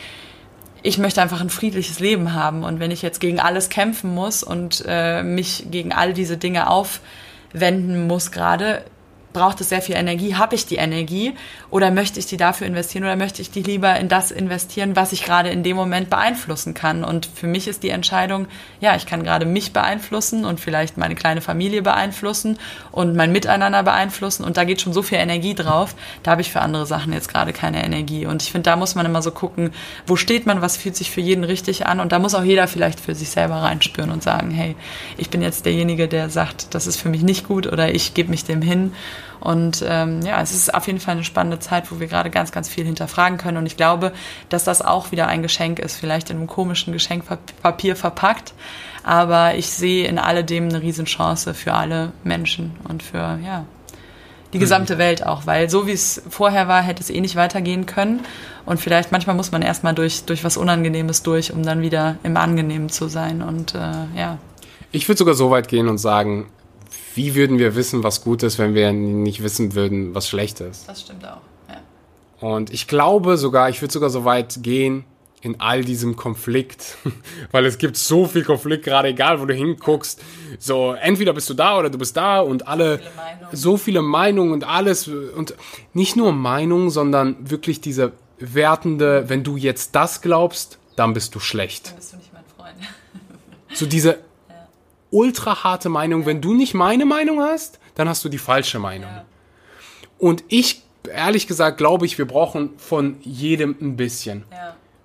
ich 0.82 0.98
möchte 0.98 1.22
einfach 1.22 1.40
ein 1.40 1.50
friedliches 1.50 2.00
Leben 2.00 2.34
haben. 2.34 2.64
Und 2.64 2.80
wenn 2.80 2.90
ich 2.90 3.02
jetzt 3.02 3.20
gegen 3.20 3.40
alles 3.40 3.68
kämpfen 3.68 4.14
muss 4.14 4.42
und 4.42 4.84
äh, 4.86 5.22
mich 5.22 5.66
gegen 5.70 5.92
all 5.92 6.12
diese 6.12 6.36
Dinge 6.36 6.70
aufwenden 6.70 8.06
muss 8.06 8.30
gerade, 8.30 8.84
braucht 9.38 9.60
es 9.60 9.68
sehr 9.68 9.80
viel 9.80 9.94
Energie. 9.94 10.34
Habe 10.34 10.56
ich 10.56 10.66
die 10.66 10.76
Energie 10.76 11.32
oder 11.70 11.92
möchte 11.92 12.18
ich 12.18 12.26
die 12.26 12.36
dafür 12.36 12.66
investieren 12.66 13.04
oder 13.04 13.14
möchte 13.14 13.40
ich 13.40 13.52
die 13.52 13.62
lieber 13.62 13.96
in 13.96 14.08
das 14.08 14.32
investieren, 14.32 14.96
was 14.96 15.12
ich 15.12 15.22
gerade 15.22 15.48
in 15.50 15.62
dem 15.62 15.76
Moment 15.76 16.10
beeinflussen 16.10 16.74
kann? 16.74 17.04
Und 17.04 17.26
für 17.26 17.46
mich 17.46 17.68
ist 17.68 17.84
die 17.84 17.90
Entscheidung, 17.90 18.48
ja, 18.80 18.96
ich 18.96 19.06
kann 19.06 19.22
gerade 19.22 19.46
mich 19.46 19.72
beeinflussen 19.72 20.44
und 20.44 20.58
vielleicht 20.58 20.98
meine 20.98 21.14
kleine 21.14 21.40
Familie 21.40 21.82
beeinflussen 21.82 22.58
und 22.90 23.14
mein 23.14 23.30
Miteinander 23.30 23.84
beeinflussen. 23.84 24.42
Und 24.42 24.56
da 24.56 24.64
geht 24.64 24.80
schon 24.80 24.92
so 24.92 25.02
viel 25.02 25.18
Energie 25.18 25.54
drauf. 25.54 25.94
Da 26.24 26.32
habe 26.32 26.40
ich 26.40 26.50
für 26.50 26.60
andere 26.60 26.84
Sachen 26.84 27.12
jetzt 27.12 27.28
gerade 27.28 27.52
keine 27.52 27.84
Energie. 27.84 28.26
Und 28.26 28.42
ich 28.42 28.50
finde, 28.50 28.68
da 28.68 28.76
muss 28.76 28.96
man 28.96 29.06
immer 29.06 29.22
so 29.22 29.30
gucken, 29.30 29.70
wo 30.04 30.16
steht 30.16 30.46
man, 30.46 30.62
was 30.62 30.76
fühlt 30.76 30.96
sich 30.96 31.12
für 31.12 31.20
jeden 31.20 31.44
richtig 31.44 31.86
an. 31.86 32.00
Und 32.00 32.10
da 32.10 32.18
muss 32.18 32.34
auch 32.34 32.42
jeder 32.42 32.66
vielleicht 32.66 32.98
für 32.98 33.14
sich 33.14 33.30
selber 33.30 33.62
reinspüren 33.62 34.10
und 34.10 34.24
sagen, 34.24 34.50
hey, 34.50 34.74
ich 35.16 35.30
bin 35.30 35.42
jetzt 35.42 35.64
derjenige, 35.64 36.08
der 36.08 36.28
sagt, 36.28 36.74
das 36.74 36.88
ist 36.88 37.00
für 37.00 37.08
mich 37.08 37.22
nicht 37.22 37.46
gut 37.46 37.68
oder 37.68 37.94
ich 37.94 38.14
gebe 38.14 38.30
mich 38.30 38.44
dem 38.44 38.62
hin. 38.62 38.92
Und 39.40 39.84
ähm, 39.86 40.22
ja, 40.22 40.40
es 40.40 40.52
ist 40.52 40.74
auf 40.74 40.86
jeden 40.86 41.00
Fall 41.00 41.14
eine 41.14 41.24
spannende 41.24 41.58
Zeit, 41.58 41.90
wo 41.90 42.00
wir 42.00 42.06
gerade 42.06 42.30
ganz, 42.30 42.52
ganz 42.52 42.68
viel 42.68 42.84
hinterfragen 42.84 43.38
können. 43.38 43.56
Und 43.56 43.66
ich 43.66 43.76
glaube, 43.76 44.12
dass 44.48 44.64
das 44.64 44.82
auch 44.82 45.12
wieder 45.12 45.26
ein 45.26 45.42
Geschenk 45.42 45.78
ist, 45.78 45.96
vielleicht 45.96 46.30
in 46.30 46.38
einem 46.38 46.46
komischen 46.46 46.92
Geschenkpapier 46.92 47.96
verpackt. 47.96 48.52
Aber 49.04 49.54
ich 49.54 49.70
sehe 49.70 50.06
in 50.06 50.18
alledem 50.18 50.68
eine 50.68 50.82
Riesenchance 50.82 51.54
für 51.54 51.74
alle 51.74 52.12
Menschen 52.24 52.76
und 52.88 53.02
für, 53.02 53.38
ja, 53.44 53.64
die 54.52 54.58
gesamte 54.58 54.94
mhm. 54.94 54.98
Welt 54.98 55.26
auch, 55.26 55.46
weil 55.46 55.68
so 55.68 55.86
wie 55.86 55.92
es 55.92 56.22
vorher 56.28 56.68
war, 56.68 56.82
hätte 56.82 57.02
es 57.02 57.10
eh 57.10 57.20
nicht 57.20 57.36
weitergehen 57.36 57.86
können. 57.86 58.20
Und 58.64 58.80
vielleicht 58.80 59.12
manchmal 59.12 59.36
muss 59.36 59.52
man 59.52 59.62
erstmal 59.62 59.94
durch, 59.94 60.24
durch 60.24 60.44
was 60.44 60.56
Unangenehmes 60.56 61.22
durch, 61.22 61.52
um 61.52 61.62
dann 61.62 61.80
wieder 61.80 62.16
im 62.22 62.36
Angenehmen 62.36 62.88
zu 62.88 63.08
sein. 63.08 63.42
Und 63.42 63.74
äh, 63.74 63.78
ja. 64.16 64.38
Ich 64.90 65.08
würde 65.08 65.18
sogar 65.18 65.34
so 65.34 65.50
weit 65.50 65.68
gehen 65.68 65.88
und 65.88 65.98
sagen, 65.98 66.46
wie 67.18 67.34
würden 67.34 67.58
wir 67.58 67.74
wissen, 67.74 68.04
was 68.04 68.22
gut 68.22 68.44
ist, 68.44 68.58
wenn 68.60 68.74
wir 68.74 68.92
nicht 68.92 69.42
wissen 69.42 69.74
würden, 69.74 70.14
was 70.14 70.28
schlecht 70.28 70.60
ist? 70.60 70.88
Das 70.88 71.00
stimmt 71.00 71.24
auch, 71.24 71.40
ja. 71.68 71.80
Und 72.48 72.72
ich 72.72 72.86
glaube 72.86 73.36
sogar, 73.36 73.68
ich 73.68 73.82
würde 73.82 73.92
sogar 73.92 74.08
so 74.08 74.24
weit 74.24 74.62
gehen, 74.62 75.04
in 75.40 75.60
all 75.60 75.84
diesem 75.84 76.14
Konflikt, 76.14 76.96
weil 77.50 77.66
es 77.66 77.78
gibt 77.78 77.96
so 77.96 78.26
viel 78.26 78.44
Konflikt, 78.44 78.84
gerade 78.84 79.08
egal, 79.08 79.40
wo 79.40 79.46
du 79.46 79.54
hinguckst. 79.54 80.22
So, 80.60 80.92
entweder 80.92 81.32
bist 81.32 81.50
du 81.50 81.54
da 81.54 81.76
oder 81.76 81.90
du 81.90 81.98
bist 81.98 82.16
da 82.16 82.38
und 82.40 82.68
alle, 82.68 82.98
viele 82.98 83.48
so 83.52 83.76
viele 83.76 84.00
Meinungen 84.00 84.52
und 84.52 84.62
alles 84.62 85.08
und 85.08 85.54
nicht 85.94 86.14
nur 86.14 86.30
Meinungen, 86.30 86.90
sondern 86.90 87.50
wirklich 87.50 87.80
diese 87.80 88.12
wertende, 88.38 89.28
wenn 89.28 89.42
du 89.42 89.56
jetzt 89.56 89.96
das 89.96 90.20
glaubst, 90.20 90.78
dann 90.94 91.14
bist 91.14 91.34
du 91.34 91.40
schlecht. 91.40 91.88
Dann 91.88 91.96
bist 91.96 92.12
du 92.12 92.16
nicht 92.18 92.32
mein 92.32 92.44
Freund. 92.56 92.76
so 93.74 93.86
diese 93.86 94.20
ultra 95.10 95.64
harte 95.64 95.88
Meinung. 95.88 96.26
Wenn 96.26 96.40
du 96.40 96.54
nicht 96.54 96.74
meine 96.74 97.06
Meinung 97.06 97.40
hast, 97.40 97.78
dann 97.94 98.08
hast 98.08 98.24
du 98.24 98.28
die 98.28 98.38
falsche 98.38 98.78
Meinung. 98.78 99.10
Und 100.18 100.44
ich, 100.48 100.82
ehrlich 101.12 101.46
gesagt, 101.46 101.78
glaube 101.78 102.06
ich, 102.06 102.18
wir 102.18 102.26
brauchen 102.26 102.70
von 102.76 103.16
jedem 103.22 103.76
ein 103.80 103.96
bisschen. 103.96 104.44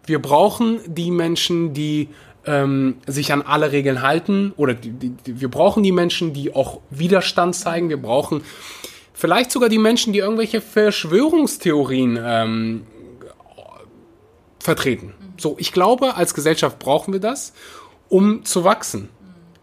Wir 0.05 0.21
brauchen 0.21 0.80
die 0.88 1.11
Menschen, 1.11 1.73
die 1.73 2.09
ähm, 2.45 2.97
sich 3.07 3.31
an 3.31 3.41
alle 3.41 3.71
Regeln 3.71 4.01
halten 4.01 4.53
oder 4.57 4.73
die, 4.73 4.91
die, 4.91 5.09
die, 5.11 5.39
wir 5.39 5.49
brauchen 5.49 5.84
die 5.84 5.91
Menschen, 5.91 6.34
die 6.34 6.53
auch 6.53 6.81
Widerstand 6.89 7.55
zeigen. 7.55 7.89
Wir 7.89 8.01
brauchen 8.01 8.43
vielleicht 9.13 9.51
sogar 9.51 9.69
die 9.69 9.77
Menschen, 9.77 10.11
die 10.13 10.19
irgendwelche 10.19 10.59
Verschwörungstheorien 10.59 12.19
ähm, 12.21 12.84
vertreten. 14.59 15.13
So, 15.38 15.55
ich 15.57 15.71
glaube, 15.71 16.15
als 16.15 16.34
Gesellschaft 16.34 16.80
brauchen 16.80 17.13
wir 17.13 17.19
das, 17.19 17.53
um 18.09 18.43
zu 18.45 18.63
wachsen. 18.63 19.09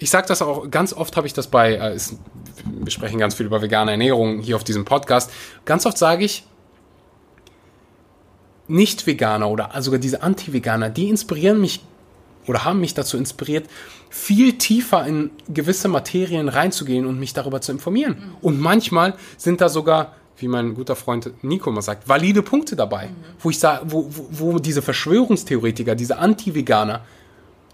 Ich 0.01 0.11
sage 0.11 0.27
das 0.27 0.41
auch 0.41 0.71
ganz 0.71 0.95
oft, 0.95 1.17
habe 1.17 1.27
ich 1.27 1.35
das 1.35 1.47
bei, 1.47 1.75
äh, 1.75 1.95
ist, 1.95 2.17
wir 2.65 2.91
sprechen 2.91 3.19
ganz 3.19 3.35
viel 3.35 3.47
über 3.47 3.61
vegane 3.61 3.93
Ernährung 3.93 4.41
hier 4.41 4.57
auf 4.57 4.65
diesem 4.65 4.87
Podcast. 4.87 5.31
Ganz 5.67 5.85
oft 5.85 5.99
sage 5.99 6.25
ich, 6.25 6.45
Nicht-Veganer 8.67 9.49
oder 9.49 9.71
sogar 9.83 10.01
diese 10.01 10.23
Anti-Veganer, 10.23 10.89
die 10.89 11.09
inspirieren 11.09 11.61
mich 11.61 11.85
oder 12.47 12.65
haben 12.65 12.81
mich 12.81 12.95
dazu 12.95 13.19
inspiriert, 13.19 13.69
viel 14.09 14.57
tiefer 14.57 15.07
in 15.07 15.31
gewisse 15.49 15.89
Materien 15.89 16.49
reinzugehen 16.49 17.05
und 17.05 17.21
mich 17.21 17.35
darüber 17.35 17.61
zu 17.61 17.71
informieren. 17.71 18.13
Mhm. 18.13 18.37
Und 18.41 18.59
manchmal 18.59 19.15
sind 19.37 19.61
da 19.61 19.69
sogar, 19.69 20.15
wie 20.39 20.49
mein 20.49 20.75
guter 20.75 20.97
Freund 20.97 21.31
Nico 21.43 21.69
immer 21.69 21.83
sagt, 21.83 22.09
valide 22.09 22.43
Punkte 22.43 22.75
dabei, 22.75 23.09
mhm. 23.09 23.17
wo 23.39 23.51
ich 23.51 23.59
sage, 23.59 23.85
wo, 23.89 24.07
wo, 24.09 24.29
wo 24.31 24.59
diese 24.59 24.81
Verschwörungstheoretiker, 24.81 25.95
diese 25.95 26.17
Anti-Veganer 26.17 27.03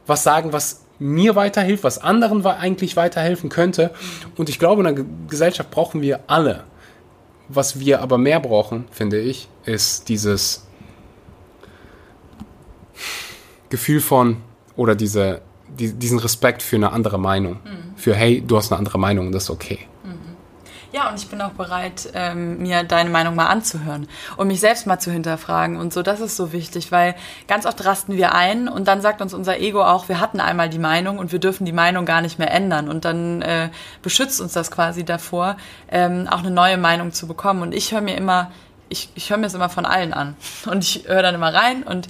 was 0.08 0.22
sagen, 0.22 0.52
was 0.52 0.85
mir 0.98 1.36
weiterhilft, 1.36 1.84
was 1.84 1.98
anderen 1.98 2.44
eigentlich 2.44 2.96
weiterhelfen 2.96 3.50
könnte. 3.50 3.90
Und 4.36 4.48
ich 4.48 4.58
glaube, 4.58 4.86
in 4.86 4.94
der 4.94 5.04
Gesellschaft 5.28 5.70
brauchen 5.70 6.02
wir 6.02 6.20
alle. 6.26 6.64
Was 7.48 7.78
wir 7.78 8.00
aber 8.00 8.18
mehr 8.18 8.40
brauchen, 8.40 8.86
finde 8.90 9.20
ich, 9.20 9.48
ist 9.64 10.08
dieses 10.08 10.66
Gefühl 13.68 14.00
von 14.00 14.38
oder 14.76 14.94
diese, 14.94 15.42
die, 15.68 15.92
diesen 15.92 16.18
Respekt 16.18 16.62
für 16.62 16.76
eine 16.76 16.92
andere 16.92 17.18
Meinung. 17.18 17.54
Mhm. 17.64 17.96
Für, 17.96 18.14
hey, 18.14 18.42
du 18.46 18.56
hast 18.56 18.72
eine 18.72 18.78
andere 18.78 18.98
Meinung 18.98 19.26
und 19.26 19.32
das 19.32 19.44
ist 19.44 19.50
okay. 19.50 19.78
Ja, 20.92 21.08
und 21.08 21.18
ich 21.18 21.28
bin 21.28 21.40
auch 21.40 21.50
bereit, 21.50 22.08
ähm, 22.14 22.58
mir 22.58 22.84
deine 22.84 23.10
Meinung 23.10 23.34
mal 23.34 23.46
anzuhören 23.46 24.08
und 24.36 24.46
mich 24.46 24.60
selbst 24.60 24.86
mal 24.86 24.98
zu 24.98 25.10
hinterfragen 25.10 25.76
und 25.76 25.92
so. 25.92 26.02
Das 26.02 26.20
ist 26.20 26.36
so 26.36 26.52
wichtig, 26.52 26.92
weil 26.92 27.16
ganz 27.48 27.66
oft 27.66 27.84
rasten 27.84 28.16
wir 28.16 28.34
ein 28.34 28.68
und 28.68 28.86
dann 28.86 29.00
sagt 29.00 29.20
uns 29.20 29.34
unser 29.34 29.58
Ego 29.58 29.82
auch, 29.82 30.08
wir 30.08 30.20
hatten 30.20 30.40
einmal 30.40 30.68
die 30.68 30.78
Meinung 30.78 31.18
und 31.18 31.32
wir 31.32 31.40
dürfen 31.40 31.64
die 31.64 31.72
Meinung 31.72 32.06
gar 32.06 32.20
nicht 32.20 32.38
mehr 32.38 32.50
ändern. 32.50 32.88
Und 32.88 33.04
dann 33.04 33.42
äh, 33.42 33.70
beschützt 34.02 34.40
uns 34.40 34.52
das 34.52 34.70
quasi 34.70 35.04
davor, 35.04 35.56
ähm, 35.90 36.28
auch 36.30 36.38
eine 36.38 36.50
neue 36.50 36.78
Meinung 36.78 37.12
zu 37.12 37.26
bekommen. 37.26 37.62
Und 37.62 37.74
ich 37.74 37.92
höre 37.92 38.00
mir 38.00 38.16
immer, 38.16 38.52
ich, 38.88 39.10
ich 39.16 39.30
höre 39.30 39.38
mir 39.38 39.46
es 39.46 39.54
immer 39.54 39.68
von 39.68 39.86
allen 39.86 40.12
an. 40.12 40.36
Und 40.66 40.84
ich 40.84 41.08
höre 41.08 41.22
dann 41.22 41.34
immer 41.34 41.52
rein 41.52 41.82
und 41.82 42.08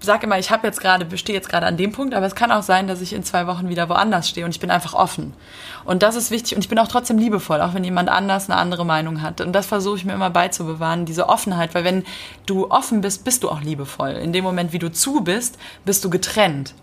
sage 0.00 0.26
immer, 0.26 0.38
ich 0.38 0.50
habe 0.50 0.66
jetzt 0.66 0.80
gerade, 0.80 1.18
stehe 1.18 1.36
jetzt 1.36 1.48
gerade 1.48 1.66
an 1.66 1.76
dem 1.76 1.92
Punkt, 1.92 2.14
aber 2.14 2.26
es 2.26 2.34
kann 2.34 2.52
auch 2.52 2.62
sein, 2.62 2.86
dass 2.86 3.00
ich 3.00 3.12
in 3.12 3.24
zwei 3.24 3.46
Wochen 3.46 3.68
wieder 3.68 3.88
woanders 3.88 4.28
stehe 4.28 4.46
und 4.46 4.52
ich 4.52 4.60
bin 4.60 4.70
einfach 4.70 4.94
offen. 4.94 5.34
Und 5.84 6.02
das 6.02 6.14
ist 6.14 6.30
wichtig 6.30 6.54
und 6.54 6.60
ich 6.60 6.68
bin 6.68 6.78
auch 6.78 6.88
trotzdem 6.88 7.18
liebevoll, 7.18 7.60
auch 7.60 7.74
wenn 7.74 7.84
jemand 7.84 8.08
anders 8.08 8.48
eine 8.48 8.58
andere 8.58 8.86
Meinung 8.86 9.22
hat. 9.22 9.40
Und 9.40 9.52
das 9.52 9.66
versuche 9.66 9.96
ich 9.96 10.04
mir 10.04 10.14
immer 10.14 10.30
beizubewahren, 10.30 11.04
diese 11.04 11.28
Offenheit, 11.28 11.74
weil 11.74 11.84
wenn 11.84 12.04
du 12.46 12.70
offen 12.70 13.00
bist, 13.00 13.24
bist 13.24 13.42
du 13.42 13.50
auch 13.50 13.60
liebevoll. 13.60 14.10
In 14.10 14.32
dem 14.32 14.44
Moment, 14.44 14.72
wie 14.72 14.78
du 14.78 14.92
zu 14.92 15.22
bist, 15.22 15.58
bist 15.84 16.04
du 16.04 16.10
getrennt. 16.10 16.74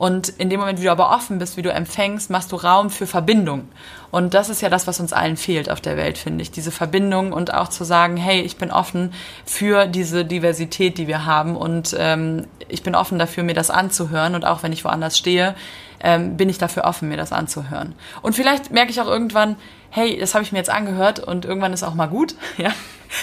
Und 0.00 0.30
in 0.30 0.48
dem 0.48 0.60
Moment, 0.60 0.80
wie 0.80 0.84
du 0.84 0.92
aber 0.92 1.10
offen 1.10 1.38
bist, 1.38 1.58
wie 1.58 1.62
du 1.62 1.70
empfängst, 1.70 2.30
machst 2.30 2.52
du 2.52 2.56
Raum 2.56 2.88
für 2.88 3.06
Verbindung. 3.06 3.68
Und 4.10 4.34
das 4.34 4.48
ist 4.48 4.60
ja 4.60 4.68
das, 4.68 4.86
was 4.86 5.00
uns 5.00 5.12
allen 5.12 5.36
fehlt 5.36 5.70
auf 5.70 5.80
der 5.80 5.96
Welt, 5.96 6.18
finde 6.18 6.42
ich. 6.42 6.50
Diese 6.50 6.70
Verbindung 6.70 7.32
und 7.32 7.54
auch 7.54 7.68
zu 7.68 7.84
sagen, 7.84 8.16
hey, 8.16 8.40
ich 8.40 8.56
bin 8.56 8.70
offen 8.70 9.12
für 9.44 9.86
diese 9.86 10.24
Diversität, 10.24 10.98
die 10.98 11.06
wir 11.06 11.26
haben. 11.26 11.56
Und 11.56 11.94
ähm, 11.98 12.46
ich 12.68 12.82
bin 12.82 12.94
offen 12.94 13.18
dafür, 13.18 13.44
mir 13.44 13.54
das 13.54 13.70
anzuhören. 13.70 14.34
Und 14.34 14.44
auch 14.44 14.62
wenn 14.62 14.72
ich 14.72 14.84
woanders 14.84 15.16
stehe, 15.16 15.54
ähm, 16.02 16.36
bin 16.36 16.48
ich 16.48 16.58
dafür 16.58 16.84
offen, 16.84 17.08
mir 17.08 17.16
das 17.16 17.32
anzuhören. 17.32 17.94
Und 18.22 18.34
vielleicht 18.34 18.70
merke 18.70 18.90
ich 18.90 19.00
auch 19.00 19.06
irgendwann, 19.06 19.56
hey, 19.90 20.18
das 20.18 20.34
habe 20.34 20.44
ich 20.44 20.52
mir 20.52 20.58
jetzt 20.58 20.70
angehört 20.70 21.20
und 21.20 21.44
irgendwann 21.44 21.72
ist 21.72 21.82
auch 21.82 21.94
mal 21.94 22.06
gut, 22.06 22.34
ja. 22.56 22.70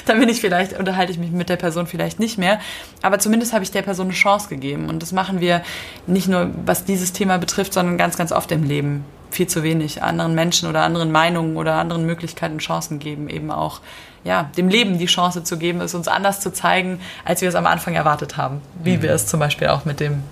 Dann 0.06 0.20
bin 0.20 0.28
ich 0.28 0.42
vielleicht, 0.42 0.78
unterhalte 0.78 1.14
ich 1.14 1.18
mich 1.18 1.32
mit 1.32 1.48
der 1.48 1.56
Person 1.56 1.88
vielleicht 1.88 2.20
nicht 2.20 2.38
mehr. 2.38 2.60
Aber 3.02 3.20
zumindest 3.20 3.54
habe 3.54 3.64
ich 3.64 3.72
der 3.72 3.84
Person 3.84 4.08
eine 4.08 4.14
Chance 4.14 4.50
gegeben. 4.50 4.90
Und 4.90 5.02
das 5.02 5.14
machen 5.14 5.40
wir 5.40 5.62
nicht 6.08 6.28
nur, 6.28 6.50
was 6.66 6.84
dieses 6.84 7.14
Thema 7.14 7.38
betrifft, 7.38 7.74
sondern 7.74 7.98
ganz, 7.98 8.18
ganz 8.18 8.34
oft 8.34 8.52
im 8.52 8.64
Leben. 8.64 9.06
Viel 9.32 9.48
zu 9.48 9.64
wenig 9.64 10.04
anderen 10.04 10.36
Menschen 10.36 10.68
oder 10.68 10.82
anderen 10.82 11.10
Meinungen 11.10 11.56
oder 11.56 11.76
anderen 11.76 12.06
Möglichkeiten 12.06 12.58
Chancen 12.58 13.00
geben, 13.00 13.30
eben 13.30 13.50
auch 13.50 13.80
ja, 14.26 14.50
dem 14.58 14.68
Leben 14.68 15.00
die 15.00 15.06
Chance 15.06 15.46
zu 15.46 15.58
geben, 15.58 15.80
es 15.80 15.96
uns 15.96 16.10
anders 16.10 16.42
zu 16.42 16.52
zeigen, 16.52 17.00
als 17.24 17.40
wir 17.42 17.48
es 17.48 17.56
am 17.56 17.66
Anfang 17.66 17.96
erwartet 17.96 18.36
haben. 18.36 18.62
Wie 18.84 18.98
mhm. 18.98 19.04
wir 19.04 19.12
es 19.12 19.26
zum 19.26 19.40
Beispiel 19.40 19.70
auch 19.70 19.86
mit 19.86 20.02
dem 20.02 20.24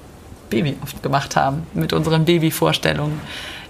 Baby 0.50 0.76
oft 0.84 1.02
gemacht 1.02 1.38
haben, 1.38 1.66
mit 1.74 1.94
unseren 1.94 2.26
Babyvorstellungen 2.26 3.22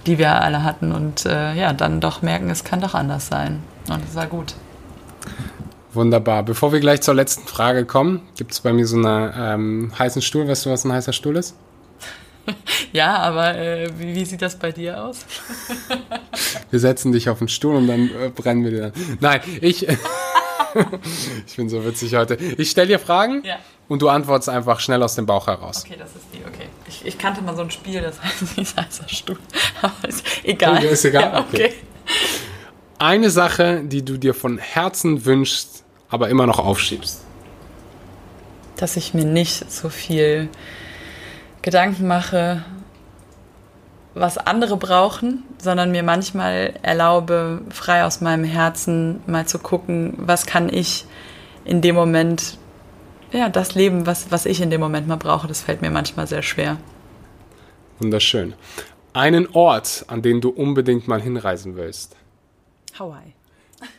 die 0.06 0.18
wir 0.18 0.40
alle 0.40 0.62
hatten 0.62 0.92
und 0.92 1.26
äh, 1.26 1.54
ja, 1.54 1.72
dann 1.72 2.00
doch 2.00 2.22
merken, 2.22 2.50
es 2.50 2.64
kann 2.64 2.80
doch 2.80 2.94
anders 2.94 3.28
sein. 3.28 3.62
Und 3.88 4.02
das 4.04 4.14
war 4.14 4.26
gut. 4.26 4.54
Wunderbar. 5.92 6.42
Bevor 6.42 6.72
wir 6.72 6.80
gleich 6.80 7.00
zur 7.00 7.14
letzten 7.14 7.46
Frage 7.46 7.86
kommen, 7.86 8.20
gibt 8.36 8.52
es 8.52 8.60
bei 8.60 8.72
mir 8.72 8.86
so 8.86 8.96
einen 8.96 9.32
ähm, 9.36 9.92
heißen 9.98 10.20
Stuhl. 10.22 10.46
Weißt 10.46 10.66
du, 10.66 10.70
was 10.70 10.84
ein 10.84 10.92
heißer 10.92 11.12
Stuhl 11.12 11.36
ist? 11.36 11.56
ja, 12.92 13.16
aber 13.16 13.56
äh, 13.56 13.88
wie, 13.98 14.14
wie, 14.14 14.24
sieht 14.24 14.42
das 14.42 14.56
bei 14.56 14.72
dir 14.72 15.02
aus? 15.02 15.24
wir 16.70 16.78
setzen 16.78 17.12
dich 17.12 17.28
auf 17.28 17.38
den 17.38 17.48
Stuhl 17.48 17.74
und 17.74 17.88
dann 17.88 18.10
äh, 18.10 18.28
brennen 18.28 18.62
wir 18.62 18.70
dir 18.70 18.80
dann. 18.82 18.92
Nein, 19.20 19.40
ich. 19.60 19.86
ich 21.46 21.56
bin 21.56 21.68
so 21.68 21.84
witzig 21.84 22.14
heute. 22.14 22.34
Ich 22.34 22.70
stelle 22.70 22.88
dir 22.88 22.98
Fragen 22.98 23.42
ja. 23.44 23.56
Und 23.88 24.02
du 24.02 24.08
antwortest 24.08 24.48
einfach 24.48 24.80
schnell 24.80 25.02
aus 25.02 25.14
dem 25.14 25.26
Bauch 25.26 25.46
heraus. 25.46 25.84
Okay, 25.84 25.96
das 25.98 26.10
ist 26.10 26.24
die, 26.32 26.44
okay. 26.44 26.68
Ich, 26.88 27.04
ich 27.06 27.18
kannte 27.18 27.42
mal 27.42 27.54
so 27.54 27.62
ein 27.62 27.70
Spiel, 27.70 28.00
das 28.00 28.22
heißt 28.22 28.56
nicht 28.56 28.76
heißer 28.76 29.08
Stuhl. 29.08 29.38
Aber 29.82 30.08
ist 30.08 30.24
egal. 30.44 30.82
ist 30.84 31.04
egal? 31.04 31.22
Ja, 31.22 31.40
okay. 31.48 31.66
okay. 31.66 31.74
Eine 32.98 33.30
Sache, 33.30 33.82
die 33.84 34.04
du 34.04 34.16
dir 34.16 34.32
von 34.32 34.58
Herzen 34.58 35.26
wünschst, 35.26 35.84
aber 36.08 36.30
immer 36.30 36.46
noch 36.46 36.58
aufschiebst. 36.58 37.20
Dass 38.76 38.96
ich 38.96 39.12
mir 39.12 39.26
nicht 39.26 39.70
so 39.70 39.90
viel 39.90 40.48
Gedanken 41.60 42.06
mache, 42.06 42.64
was 44.14 44.38
andere 44.38 44.78
brauchen, 44.78 45.42
sondern 45.58 45.90
mir 45.90 46.02
manchmal 46.02 46.72
erlaube, 46.80 47.60
frei 47.68 48.04
aus 48.04 48.22
meinem 48.22 48.44
Herzen 48.44 49.20
mal 49.26 49.46
zu 49.46 49.58
gucken, 49.58 50.14
was 50.16 50.46
kann 50.46 50.72
ich 50.72 51.04
in 51.66 51.82
dem 51.82 51.94
Moment, 51.96 52.56
ja, 53.32 53.48
das 53.48 53.74
Leben, 53.74 54.06
was, 54.06 54.30
was 54.30 54.46
ich 54.46 54.60
in 54.60 54.70
dem 54.70 54.80
Moment 54.80 55.06
mal 55.08 55.16
brauche, 55.16 55.48
das 55.48 55.60
fällt 55.60 55.82
mir 55.82 55.90
manchmal 55.90 56.26
sehr 56.26 56.42
schwer. 56.42 56.78
Wunderschön. 57.98 58.54
Einen 59.12 59.48
Ort, 59.52 60.04
an 60.08 60.22
den 60.22 60.40
du 60.40 60.50
unbedingt 60.50 61.08
mal 61.08 61.20
hinreisen 61.20 61.76
willst. 61.76 62.16
Hawaii. 62.98 63.34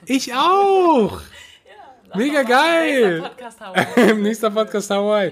Ich 0.05 0.33
auch! 0.33 1.21
Mega 2.15 2.43
geil! 2.43 3.19
Nächster 3.19 3.29
Podcast 3.29 3.61
Hawaii. 3.61 4.13
nächster 4.21 4.51
Podcast 4.51 4.89
Hawaii. 4.91 5.31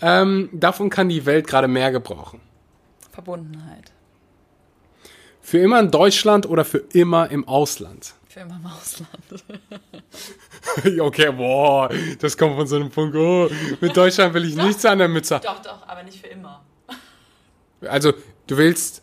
Ähm, 0.00 0.48
davon 0.52 0.88
kann 0.88 1.08
die 1.08 1.26
Welt 1.26 1.46
gerade 1.46 1.68
mehr 1.68 1.92
gebrauchen. 1.92 2.40
Verbundenheit. 3.10 3.92
Für 5.40 5.58
immer 5.58 5.78
in 5.80 5.90
Deutschland 5.90 6.46
oder 6.48 6.64
für 6.64 6.78
immer 6.78 7.30
im 7.30 7.46
Ausland? 7.46 8.14
Für 8.34 8.40
immer 8.40 8.56
im 8.56 8.66
Ausland. 8.66 9.44
okay, 11.00 11.30
boah, 11.30 11.88
das 12.18 12.36
kommt 12.36 12.56
von 12.56 12.66
so 12.66 12.74
einem 12.74 12.90
Punkt, 12.90 13.14
oh, 13.14 13.48
mit 13.80 13.96
Deutschland 13.96 14.34
will 14.34 14.44
ich 14.44 14.56
doch, 14.56 14.64
nichts 14.64 14.84
an 14.84 14.98
der 14.98 15.06
Mütze. 15.06 15.40
Doch, 15.40 15.62
doch, 15.62 15.86
aber 15.86 16.02
nicht 16.02 16.20
für 16.20 16.26
immer. 16.26 16.60
Also, 17.82 18.12
du 18.48 18.56
willst. 18.56 19.02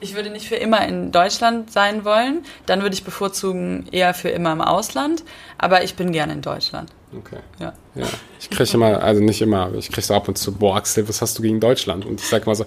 Ich 0.00 0.14
würde 0.14 0.28
nicht 0.28 0.48
für 0.48 0.56
immer 0.56 0.86
in 0.86 1.12
Deutschland 1.12 1.72
sein 1.72 2.04
wollen. 2.04 2.44
Dann 2.66 2.82
würde 2.82 2.92
ich 2.92 3.04
bevorzugen 3.04 3.86
eher 3.90 4.12
für 4.12 4.28
immer 4.28 4.52
im 4.52 4.60
Ausland. 4.60 5.24
Aber 5.56 5.82
ich 5.82 5.94
bin 5.94 6.12
gerne 6.12 6.34
in 6.34 6.42
Deutschland. 6.42 6.92
Okay. 7.16 7.38
Ja. 7.58 7.72
ja. 7.94 8.06
Ich 8.38 8.50
kriege 8.50 8.70
immer, 8.74 9.02
also 9.02 9.22
nicht 9.22 9.40
immer, 9.40 9.64
aber 9.64 9.76
ich 9.76 9.90
kriege 9.90 10.02
so 10.02 10.14
ab 10.14 10.28
und 10.28 10.36
zu, 10.36 10.52
boah, 10.52 10.76
Axel, 10.76 11.08
was 11.08 11.22
hast 11.22 11.38
du 11.38 11.42
gegen 11.42 11.58
Deutschland? 11.58 12.04
Und 12.04 12.20
ich 12.20 12.26
sage 12.26 12.44
mal 12.44 12.54
so, 12.54 12.66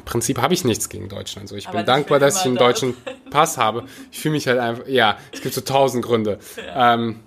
im 0.00 0.04
Prinzip 0.06 0.40
habe 0.40 0.54
ich 0.54 0.64
nichts 0.64 0.88
gegen 0.88 1.10
Deutschland. 1.10 1.48
So, 1.48 1.56
ich 1.56 1.68
Aber 1.68 1.78
bin 1.78 1.86
dankbar, 1.86 2.18
dass 2.18 2.40
ich 2.40 2.46
einen 2.46 2.56
das. 2.56 2.66
deutschen 2.66 2.96
Pass 3.30 3.58
habe. 3.58 3.84
Ich 4.10 4.20
fühle 4.20 4.32
mich 4.32 4.48
halt 4.48 4.58
einfach, 4.58 4.86
ja, 4.88 5.18
es 5.30 5.42
gibt 5.42 5.54
so 5.54 5.60
tausend 5.60 6.04
Gründe. 6.04 6.38
Ja. 6.56 6.94
Ähm, 6.94 7.20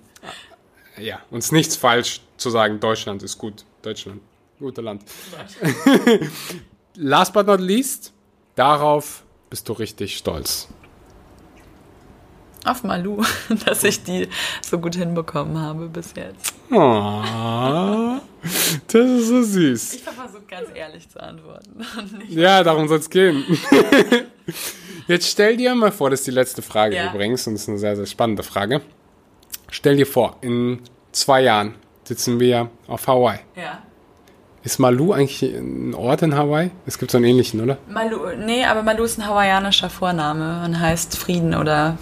ja, 0.98 1.20
und 1.30 1.38
es 1.38 1.46
ist 1.46 1.52
nichts 1.52 1.76
falsch 1.76 2.20
zu 2.36 2.50
sagen, 2.50 2.80
Deutschland 2.80 3.22
ist 3.22 3.38
gut. 3.38 3.64
Deutschland, 3.82 4.20
gutes 4.58 4.82
Land. 4.84 5.02
Last 6.96 7.32
but 7.32 7.46
not 7.46 7.60
least, 7.60 8.12
darauf 8.56 9.22
bist 9.50 9.68
du 9.68 9.72
richtig 9.74 10.16
stolz. 10.16 10.68
Auf 12.64 12.82
Malu, 12.82 13.22
dass 13.66 13.84
ich 13.84 14.02
die 14.02 14.28
so 14.62 14.78
gut 14.78 14.94
hinbekommen 14.94 15.60
habe 15.60 15.88
bis 15.88 16.14
jetzt. 16.16 16.54
Oh, 16.70 18.20
das 18.88 19.10
ist 19.10 19.28
so 19.28 19.42
süß. 19.42 19.94
Ich 19.94 20.02
versuche 20.02 20.42
ganz 20.48 20.68
ehrlich 20.74 21.08
zu 21.08 21.22
antworten. 21.22 21.84
Ja, 22.28 22.62
darum 22.62 22.88
soll 22.88 22.98
es 22.98 23.10
gehen. 23.10 23.44
Jetzt 25.06 25.28
stell 25.28 25.56
dir 25.56 25.74
mal 25.74 25.92
vor, 25.92 26.08
das 26.08 26.20
ist 26.20 26.26
die 26.26 26.32
letzte 26.32 26.62
Frage 26.62 26.96
ja. 26.96 27.10
übrigens 27.10 27.46
und 27.46 27.54
das 27.54 27.62
ist 27.62 27.68
eine 27.68 27.78
sehr, 27.78 27.96
sehr 27.96 28.06
spannende 28.06 28.42
Frage. 28.42 28.80
Stell 29.70 29.96
dir 29.96 30.06
vor, 30.06 30.36
in 30.40 30.80
zwei 31.12 31.42
Jahren 31.42 31.74
sitzen 32.04 32.40
wir 32.40 32.70
auf 32.86 33.06
Hawaii. 33.06 33.40
Ja. 33.56 33.82
Ist 34.62 34.78
Malu 34.78 35.12
eigentlich 35.12 35.42
ein 35.42 35.94
Ort 35.94 36.22
in 36.22 36.34
Hawaii? 36.34 36.70
Es 36.86 36.98
gibt 36.98 37.10
so 37.10 37.18
einen 37.18 37.26
ähnlichen, 37.26 37.60
oder? 37.60 37.76
Malu, 37.86 38.34
nee, 38.38 38.64
aber 38.64 38.82
Malu 38.82 39.04
ist 39.04 39.18
ein 39.18 39.26
hawaiianischer 39.26 39.90
Vorname 39.90 40.64
und 40.64 40.80
heißt 40.80 41.18
Frieden 41.18 41.54
oder 41.54 41.98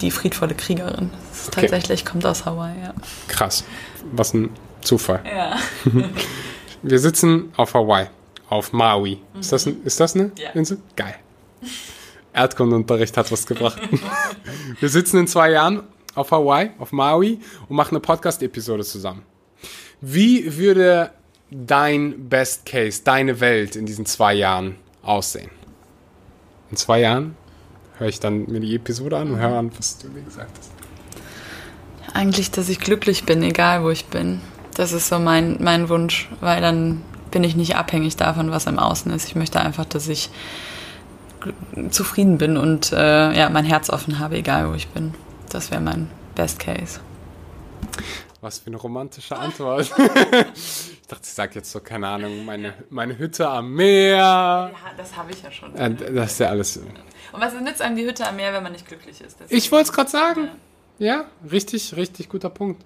die 0.00 0.10
friedvolle 0.10 0.54
Kriegerin. 0.54 1.10
Das 1.30 1.40
ist 1.42 1.48
Okay. 1.48 1.60
Tatsächlich 1.62 2.04
kommt 2.04 2.26
aus 2.26 2.44
Hawaii, 2.44 2.74
ja. 2.82 2.94
Krass. 3.28 3.64
Was 4.12 4.34
ein 4.34 4.50
Zufall. 4.82 5.22
Ja. 5.24 5.58
Wir 6.82 6.98
sitzen 6.98 7.52
auf 7.56 7.74
Hawaii, 7.74 8.06
auf 8.48 8.72
Maui. 8.72 9.20
Ist, 9.40 9.52
das, 9.52 9.66
ein, 9.66 9.82
ist 9.84 9.98
das 10.00 10.14
eine 10.14 10.30
Ja. 10.38 10.50
Insel? 10.50 10.78
Geil. 10.96 11.14
Erdkundeunterricht 12.32 13.16
hat 13.16 13.32
was 13.32 13.46
gebracht. 13.46 13.78
Wir 14.80 14.88
sitzen 14.88 15.18
in 15.18 15.26
zwei 15.26 15.50
Jahren 15.50 15.82
auf 16.14 16.30
Hawaii, 16.30 16.70
auf 16.78 16.92
Maui 16.92 17.40
und 17.68 17.76
machen 17.76 17.90
eine 17.92 18.00
Podcast-Episode 18.00 18.84
zusammen. 18.84 19.22
Wie 20.00 20.56
würde 20.58 21.10
dein 21.50 22.28
Best 22.28 22.66
Case, 22.66 23.00
deine 23.02 23.40
Welt 23.40 23.76
in 23.76 23.86
diesen 23.86 24.04
zwei 24.06 24.34
Jahren 24.34 24.76
aussehen? 25.02 25.50
In 26.70 26.76
zwei 26.76 27.00
Jahren 27.00 27.36
höre 27.98 28.08
ich 28.08 28.20
dann 28.20 28.46
mir 28.46 28.60
die 28.60 28.74
Episode 28.74 29.18
an 29.18 29.30
und 29.30 29.38
höre 29.38 29.56
an, 29.56 29.70
was 29.76 29.98
du 29.98 30.08
mir 30.08 30.22
gesagt 30.22 30.50
hast. 30.58 30.70
Eigentlich, 32.14 32.50
dass 32.50 32.68
ich 32.68 32.80
glücklich 32.80 33.24
bin, 33.24 33.42
egal 33.42 33.82
wo 33.82 33.90
ich 33.90 34.06
bin. 34.06 34.40
Das 34.74 34.92
ist 34.92 35.08
so 35.08 35.18
mein, 35.18 35.56
mein 35.60 35.88
Wunsch, 35.88 36.28
weil 36.40 36.60
dann 36.60 37.02
bin 37.30 37.44
ich 37.44 37.56
nicht 37.56 37.76
abhängig 37.76 38.16
davon, 38.16 38.50
was 38.50 38.66
im 38.66 38.78
Außen 38.78 39.12
ist. 39.12 39.26
Ich 39.26 39.34
möchte 39.34 39.60
einfach, 39.60 39.84
dass 39.84 40.08
ich 40.08 40.30
zufrieden 41.90 42.38
bin 42.38 42.56
und 42.56 42.92
äh, 42.92 43.32
ja, 43.36 43.48
mein 43.50 43.64
Herz 43.64 43.90
offen 43.90 44.18
habe, 44.18 44.36
egal 44.36 44.70
wo 44.70 44.74
ich 44.74 44.88
bin. 44.88 45.14
Das 45.50 45.70
wäre 45.70 45.80
mein 45.80 46.10
Best 46.34 46.58
Case. 46.58 47.00
Was 48.40 48.58
für 48.58 48.68
eine 48.68 48.76
romantische 48.76 49.36
Antwort. 49.36 49.82
ich 50.54 51.06
dachte, 51.08 51.22
ich 51.22 51.30
sage 51.30 51.54
jetzt 51.54 51.72
so, 51.72 51.80
keine 51.80 52.08
Ahnung, 52.08 52.44
meine, 52.44 52.74
meine 52.90 53.18
Hütte 53.18 53.48
am 53.48 53.72
Meer. 53.72 54.16
Ja, 54.16 54.70
das 54.96 55.16
habe 55.16 55.32
ich 55.32 55.42
ja 55.42 55.50
schon. 55.50 55.74
Äh, 55.74 55.94
das 55.94 56.32
ist 56.32 56.40
ja 56.40 56.48
alles. 56.48 56.80
Und 57.32 57.40
was 57.40 57.54
nützt 57.54 57.82
einem 57.82 57.96
die 57.96 58.06
Hütte 58.06 58.26
am 58.26 58.36
Meer, 58.36 58.52
wenn 58.52 58.62
man 58.62 58.72
nicht 58.72 58.86
glücklich 58.86 59.20
ist? 59.20 59.40
Das 59.40 59.50
Ich 59.50 59.70
wollte 59.72 59.90
es 59.90 59.92
gerade 59.92 60.10
sagen. 60.10 60.48
Ja, 60.98 61.26
richtig, 61.50 61.96
richtig 61.96 62.28
guter 62.28 62.50
Punkt. 62.50 62.82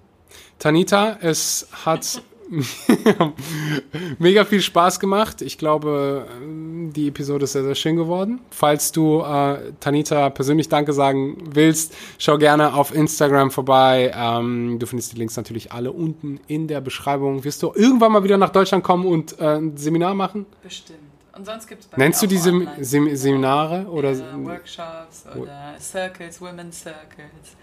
Tanita, 0.59 1.17
es 1.21 1.67
hat 1.85 2.21
mega 4.19 4.43
viel 4.43 4.61
Spaß 4.61 4.99
gemacht. 4.99 5.41
Ich 5.41 5.57
glaube, 5.57 6.25
die 6.41 7.07
Episode 7.07 7.45
ist 7.45 7.53
sehr, 7.53 7.63
sehr 7.63 7.75
schön 7.75 7.95
geworden. 7.95 8.41
Falls 8.49 8.91
du 8.91 9.21
äh, 9.21 9.71
Tanita 9.79 10.29
persönlich 10.29 10.67
Danke 10.67 10.93
sagen 10.93 11.37
willst, 11.53 11.93
schau 12.17 12.37
gerne 12.37 12.73
auf 12.73 12.93
Instagram 12.93 13.51
vorbei. 13.51 14.11
Ähm, 14.15 14.79
du 14.79 14.85
findest 14.85 15.13
die 15.13 15.17
Links 15.17 15.37
natürlich 15.37 15.71
alle 15.71 15.91
unten 15.91 16.39
in 16.47 16.67
der 16.67 16.81
Beschreibung. 16.81 17.43
Wirst 17.43 17.63
du 17.63 17.71
irgendwann 17.73 18.11
mal 18.11 18.23
wieder 18.23 18.37
nach 18.37 18.49
Deutschland 18.49 18.83
kommen 18.83 19.05
und 19.05 19.39
äh, 19.39 19.57
ein 19.57 19.77
Seminar 19.77 20.13
machen? 20.13 20.45
Bestimmt. 20.63 21.10
Und 21.41 21.45
sonst 21.45 21.65
gibt 21.65 21.81
es 21.83 21.97
Nennst 21.97 22.21
du 22.21 22.27
die 22.27 22.37
Sem 22.37 22.67
Sem 22.81 23.15
Seminare 23.15 23.87
oder 23.87 24.11
ja, 24.11 24.25
Workshops 24.45 25.25
oder 25.35 25.73
Circles, 25.79 26.39
Women's 26.39 26.81
Circles. 26.81 27.55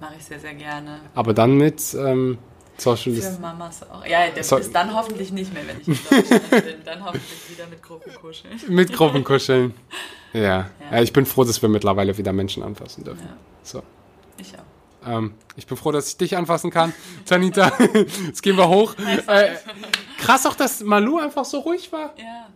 Mache 0.00 0.14
ich 0.18 0.24
sehr, 0.24 0.40
sehr 0.40 0.54
gerne. 0.54 1.00
aber 1.14 1.34
dann 1.34 1.58
mit 1.58 1.92
ähm, 1.92 2.38
Social 2.78 3.12
Für 3.12 3.38
Mamas 3.38 3.82
auch. 3.82 4.06
Ja, 4.06 4.30
das 4.34 4.48
So- 4.48 4.56
ist 4.56 4.74
dann 4.74 4.94
hoffentlich 4.94 5.30
nicht 5.30 5.52
mehr, 5.52 5.62
wenn 5.68 5.78
ich 5.78 5.88
in 5.88 5.98
Deutschland 6.08 6.50
bin. 6.50 6.84
Dann 6.86 7.04
hoffentlich 7.04 7.50
wieder 7.50 7.66
mit 7.66 7.82
Gruppenkuscheln. 7.82 8.60
Mit 8.68 8.94
Gruppenkuscheln. 8.94 9.74
Ja. 10.32 10.40
Ja. 10.40 10.70
ja. 10.90 11.02
Ich 11.02 11.12
bin 11.12 11.26
froh, 11.26 11.44
dass 11.44 11.60
wir 11.60 11.68
mittlerweile 11.68 12.16
wieder 12.16 12.32
Menschen 12.32 12.62
anfassen 12.62 13.04
dürfen. 13.04 13.26
Ja. 13.26 13.36
So. 13.62 13.82
Ich 14.38 14.54
auch. 14.54 15.06
Ähm, 15.06 15.34
ich 15.56 15.66
bin 15.66 15.76
froh, 15.76 15.92
dass 15.92 16.08
ich 16.08 16.16
dich 16.16 16.34
anfassen 16.34 16.70
kann. 16.70 16.94
Tanita, 17.26 17.72
jetzt 18.26 18.42
gehen 18.42 18.56
wir 18.56 18.68
hoch. 18.68 18.94
Äh, 19.26 19.50
krass 20.18 20.46
auch, 20.46 20.54
dass 20.54 20.80
Malu 20.82 21.18
einfach 21.18 21.44
so 21.44 21.58
ruhig 21.58 21.92
war. 21.92 22.14
Ja, 22.16 22.46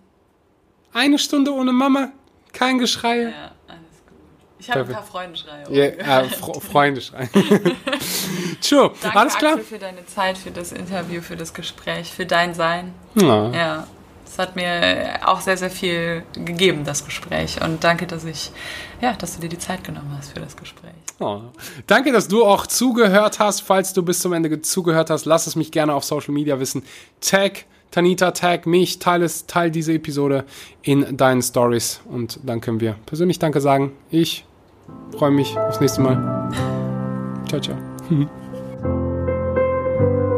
Eine 0.92 1.18
Stunde 1.18 1.52
ohne 1.52 1.72
Mama. 1.72 2.10
Kein 2.52 2.78
Geschrei. 2.78 3.22
ja, 3.22 3.30
alles 3.66 3.80
gut. 4.06 4.18
Ich 4.58 4.70
habe 4.70 4.80
ein 4.80 4.88
paar 4.88 5.02
Freunde 5.02 5.36
schreien. 5.38 5.66
Ja, 5.72 6.20
äh, 6.20 6.28
Freunde 6.60 7.00
schreien. 7.00 7.30
Tschö, 8.60 8.88
Danke, 9.02 9.18
alles 9.18 9.34
klar? 9.36 9.52
Axel, 9.54 9.64
für 9.64 9.78
deine 9.78 10.04
Zeit, 10.06 10.38
für 10.38 10.50
das 10.50 10.72
Interview, 10.72 11.20
für 11.22 11.36
das 11.36 11.52
Gespräch, 11.54 12.10
für 12.12 12.26
dein 12.26 12.54
Sein. 12.54 12.94
Ja. 13.14 13.50
Ja, 13.50 13.86
es 14.24 14.38
hat 14.38 14.54
mir 14.56 15.20
auch 15.26 15.40
sehr, 15.40 15.56
sehr 15.56 15.70
viel 15.70 16.24
gegeben, 16.34 16.84
das 16.84 17.04
Gespräch. 17.04 17.60
Und 17.62 17.82
danke, 17.84 18.06
dass 18.06 18.24
ich, 18.24 18.50
ja, 19.00 19.14
dass 19.14 19.34
du 19.34 19.40
dir 19.40 19.48
die 19.48 19.58
Zeit 19.58 19.84
genommen 19.84 20.14
hast 20.16 20.32
für 20.32 20.40
das 20.40 20.56
Gespräch. 20.56 20.92
Oh. 21.18 21.40
Danke, 21.86 22.12
dass 22.12 22.28
du 22.28 22.44
auch 22.44 22.66
zugehört 22.66 23.38
hast. 23.38 23.60
Falls 23.62 23.92
du 23.92 24.02
bis 24.02 24.20
zum 24.20 24.32
Ende 24.32 24.48
ge- 24.48 24.60
zugehört 24.62 25.10
hast, 25.10 25.24
lass 25.24 25.46
es 25.46 25.56
mich 25.56 25.70
gerne 25.72 25.94
auf 25.94 26.04
Social 26.04 26.32
Media 26.32 26.58
wissen. 26.60 26.82
Tag 27.20 27.64
Tanita, 27.92 28.30
tag 28.30 28.66
mich, 28.66 28.98
teile 28.98 29.30
teil 29.46 29.70
diese 29.70 29.92
Episode 29.92 30.44
in 30.82 31.16
deinen 31.16 31.42
Stories 31.42 32.00
und 32.06 32.40
dann 32.42 32.62
können 32.62 32.80
wir 32.80 32.96
persönlich 33.04 33.38
Danke 33.38 33.60
sagen. 33.60 33.92
Ich 34.10 34.46
freue 35.16 35.30
mich 35.30 35.56
aufs 35.58 35.78
nächste 35.78 36.00
Mal. 36.00 36.50
Ciao, 37.48 37.60
ciao. 37.60 37.76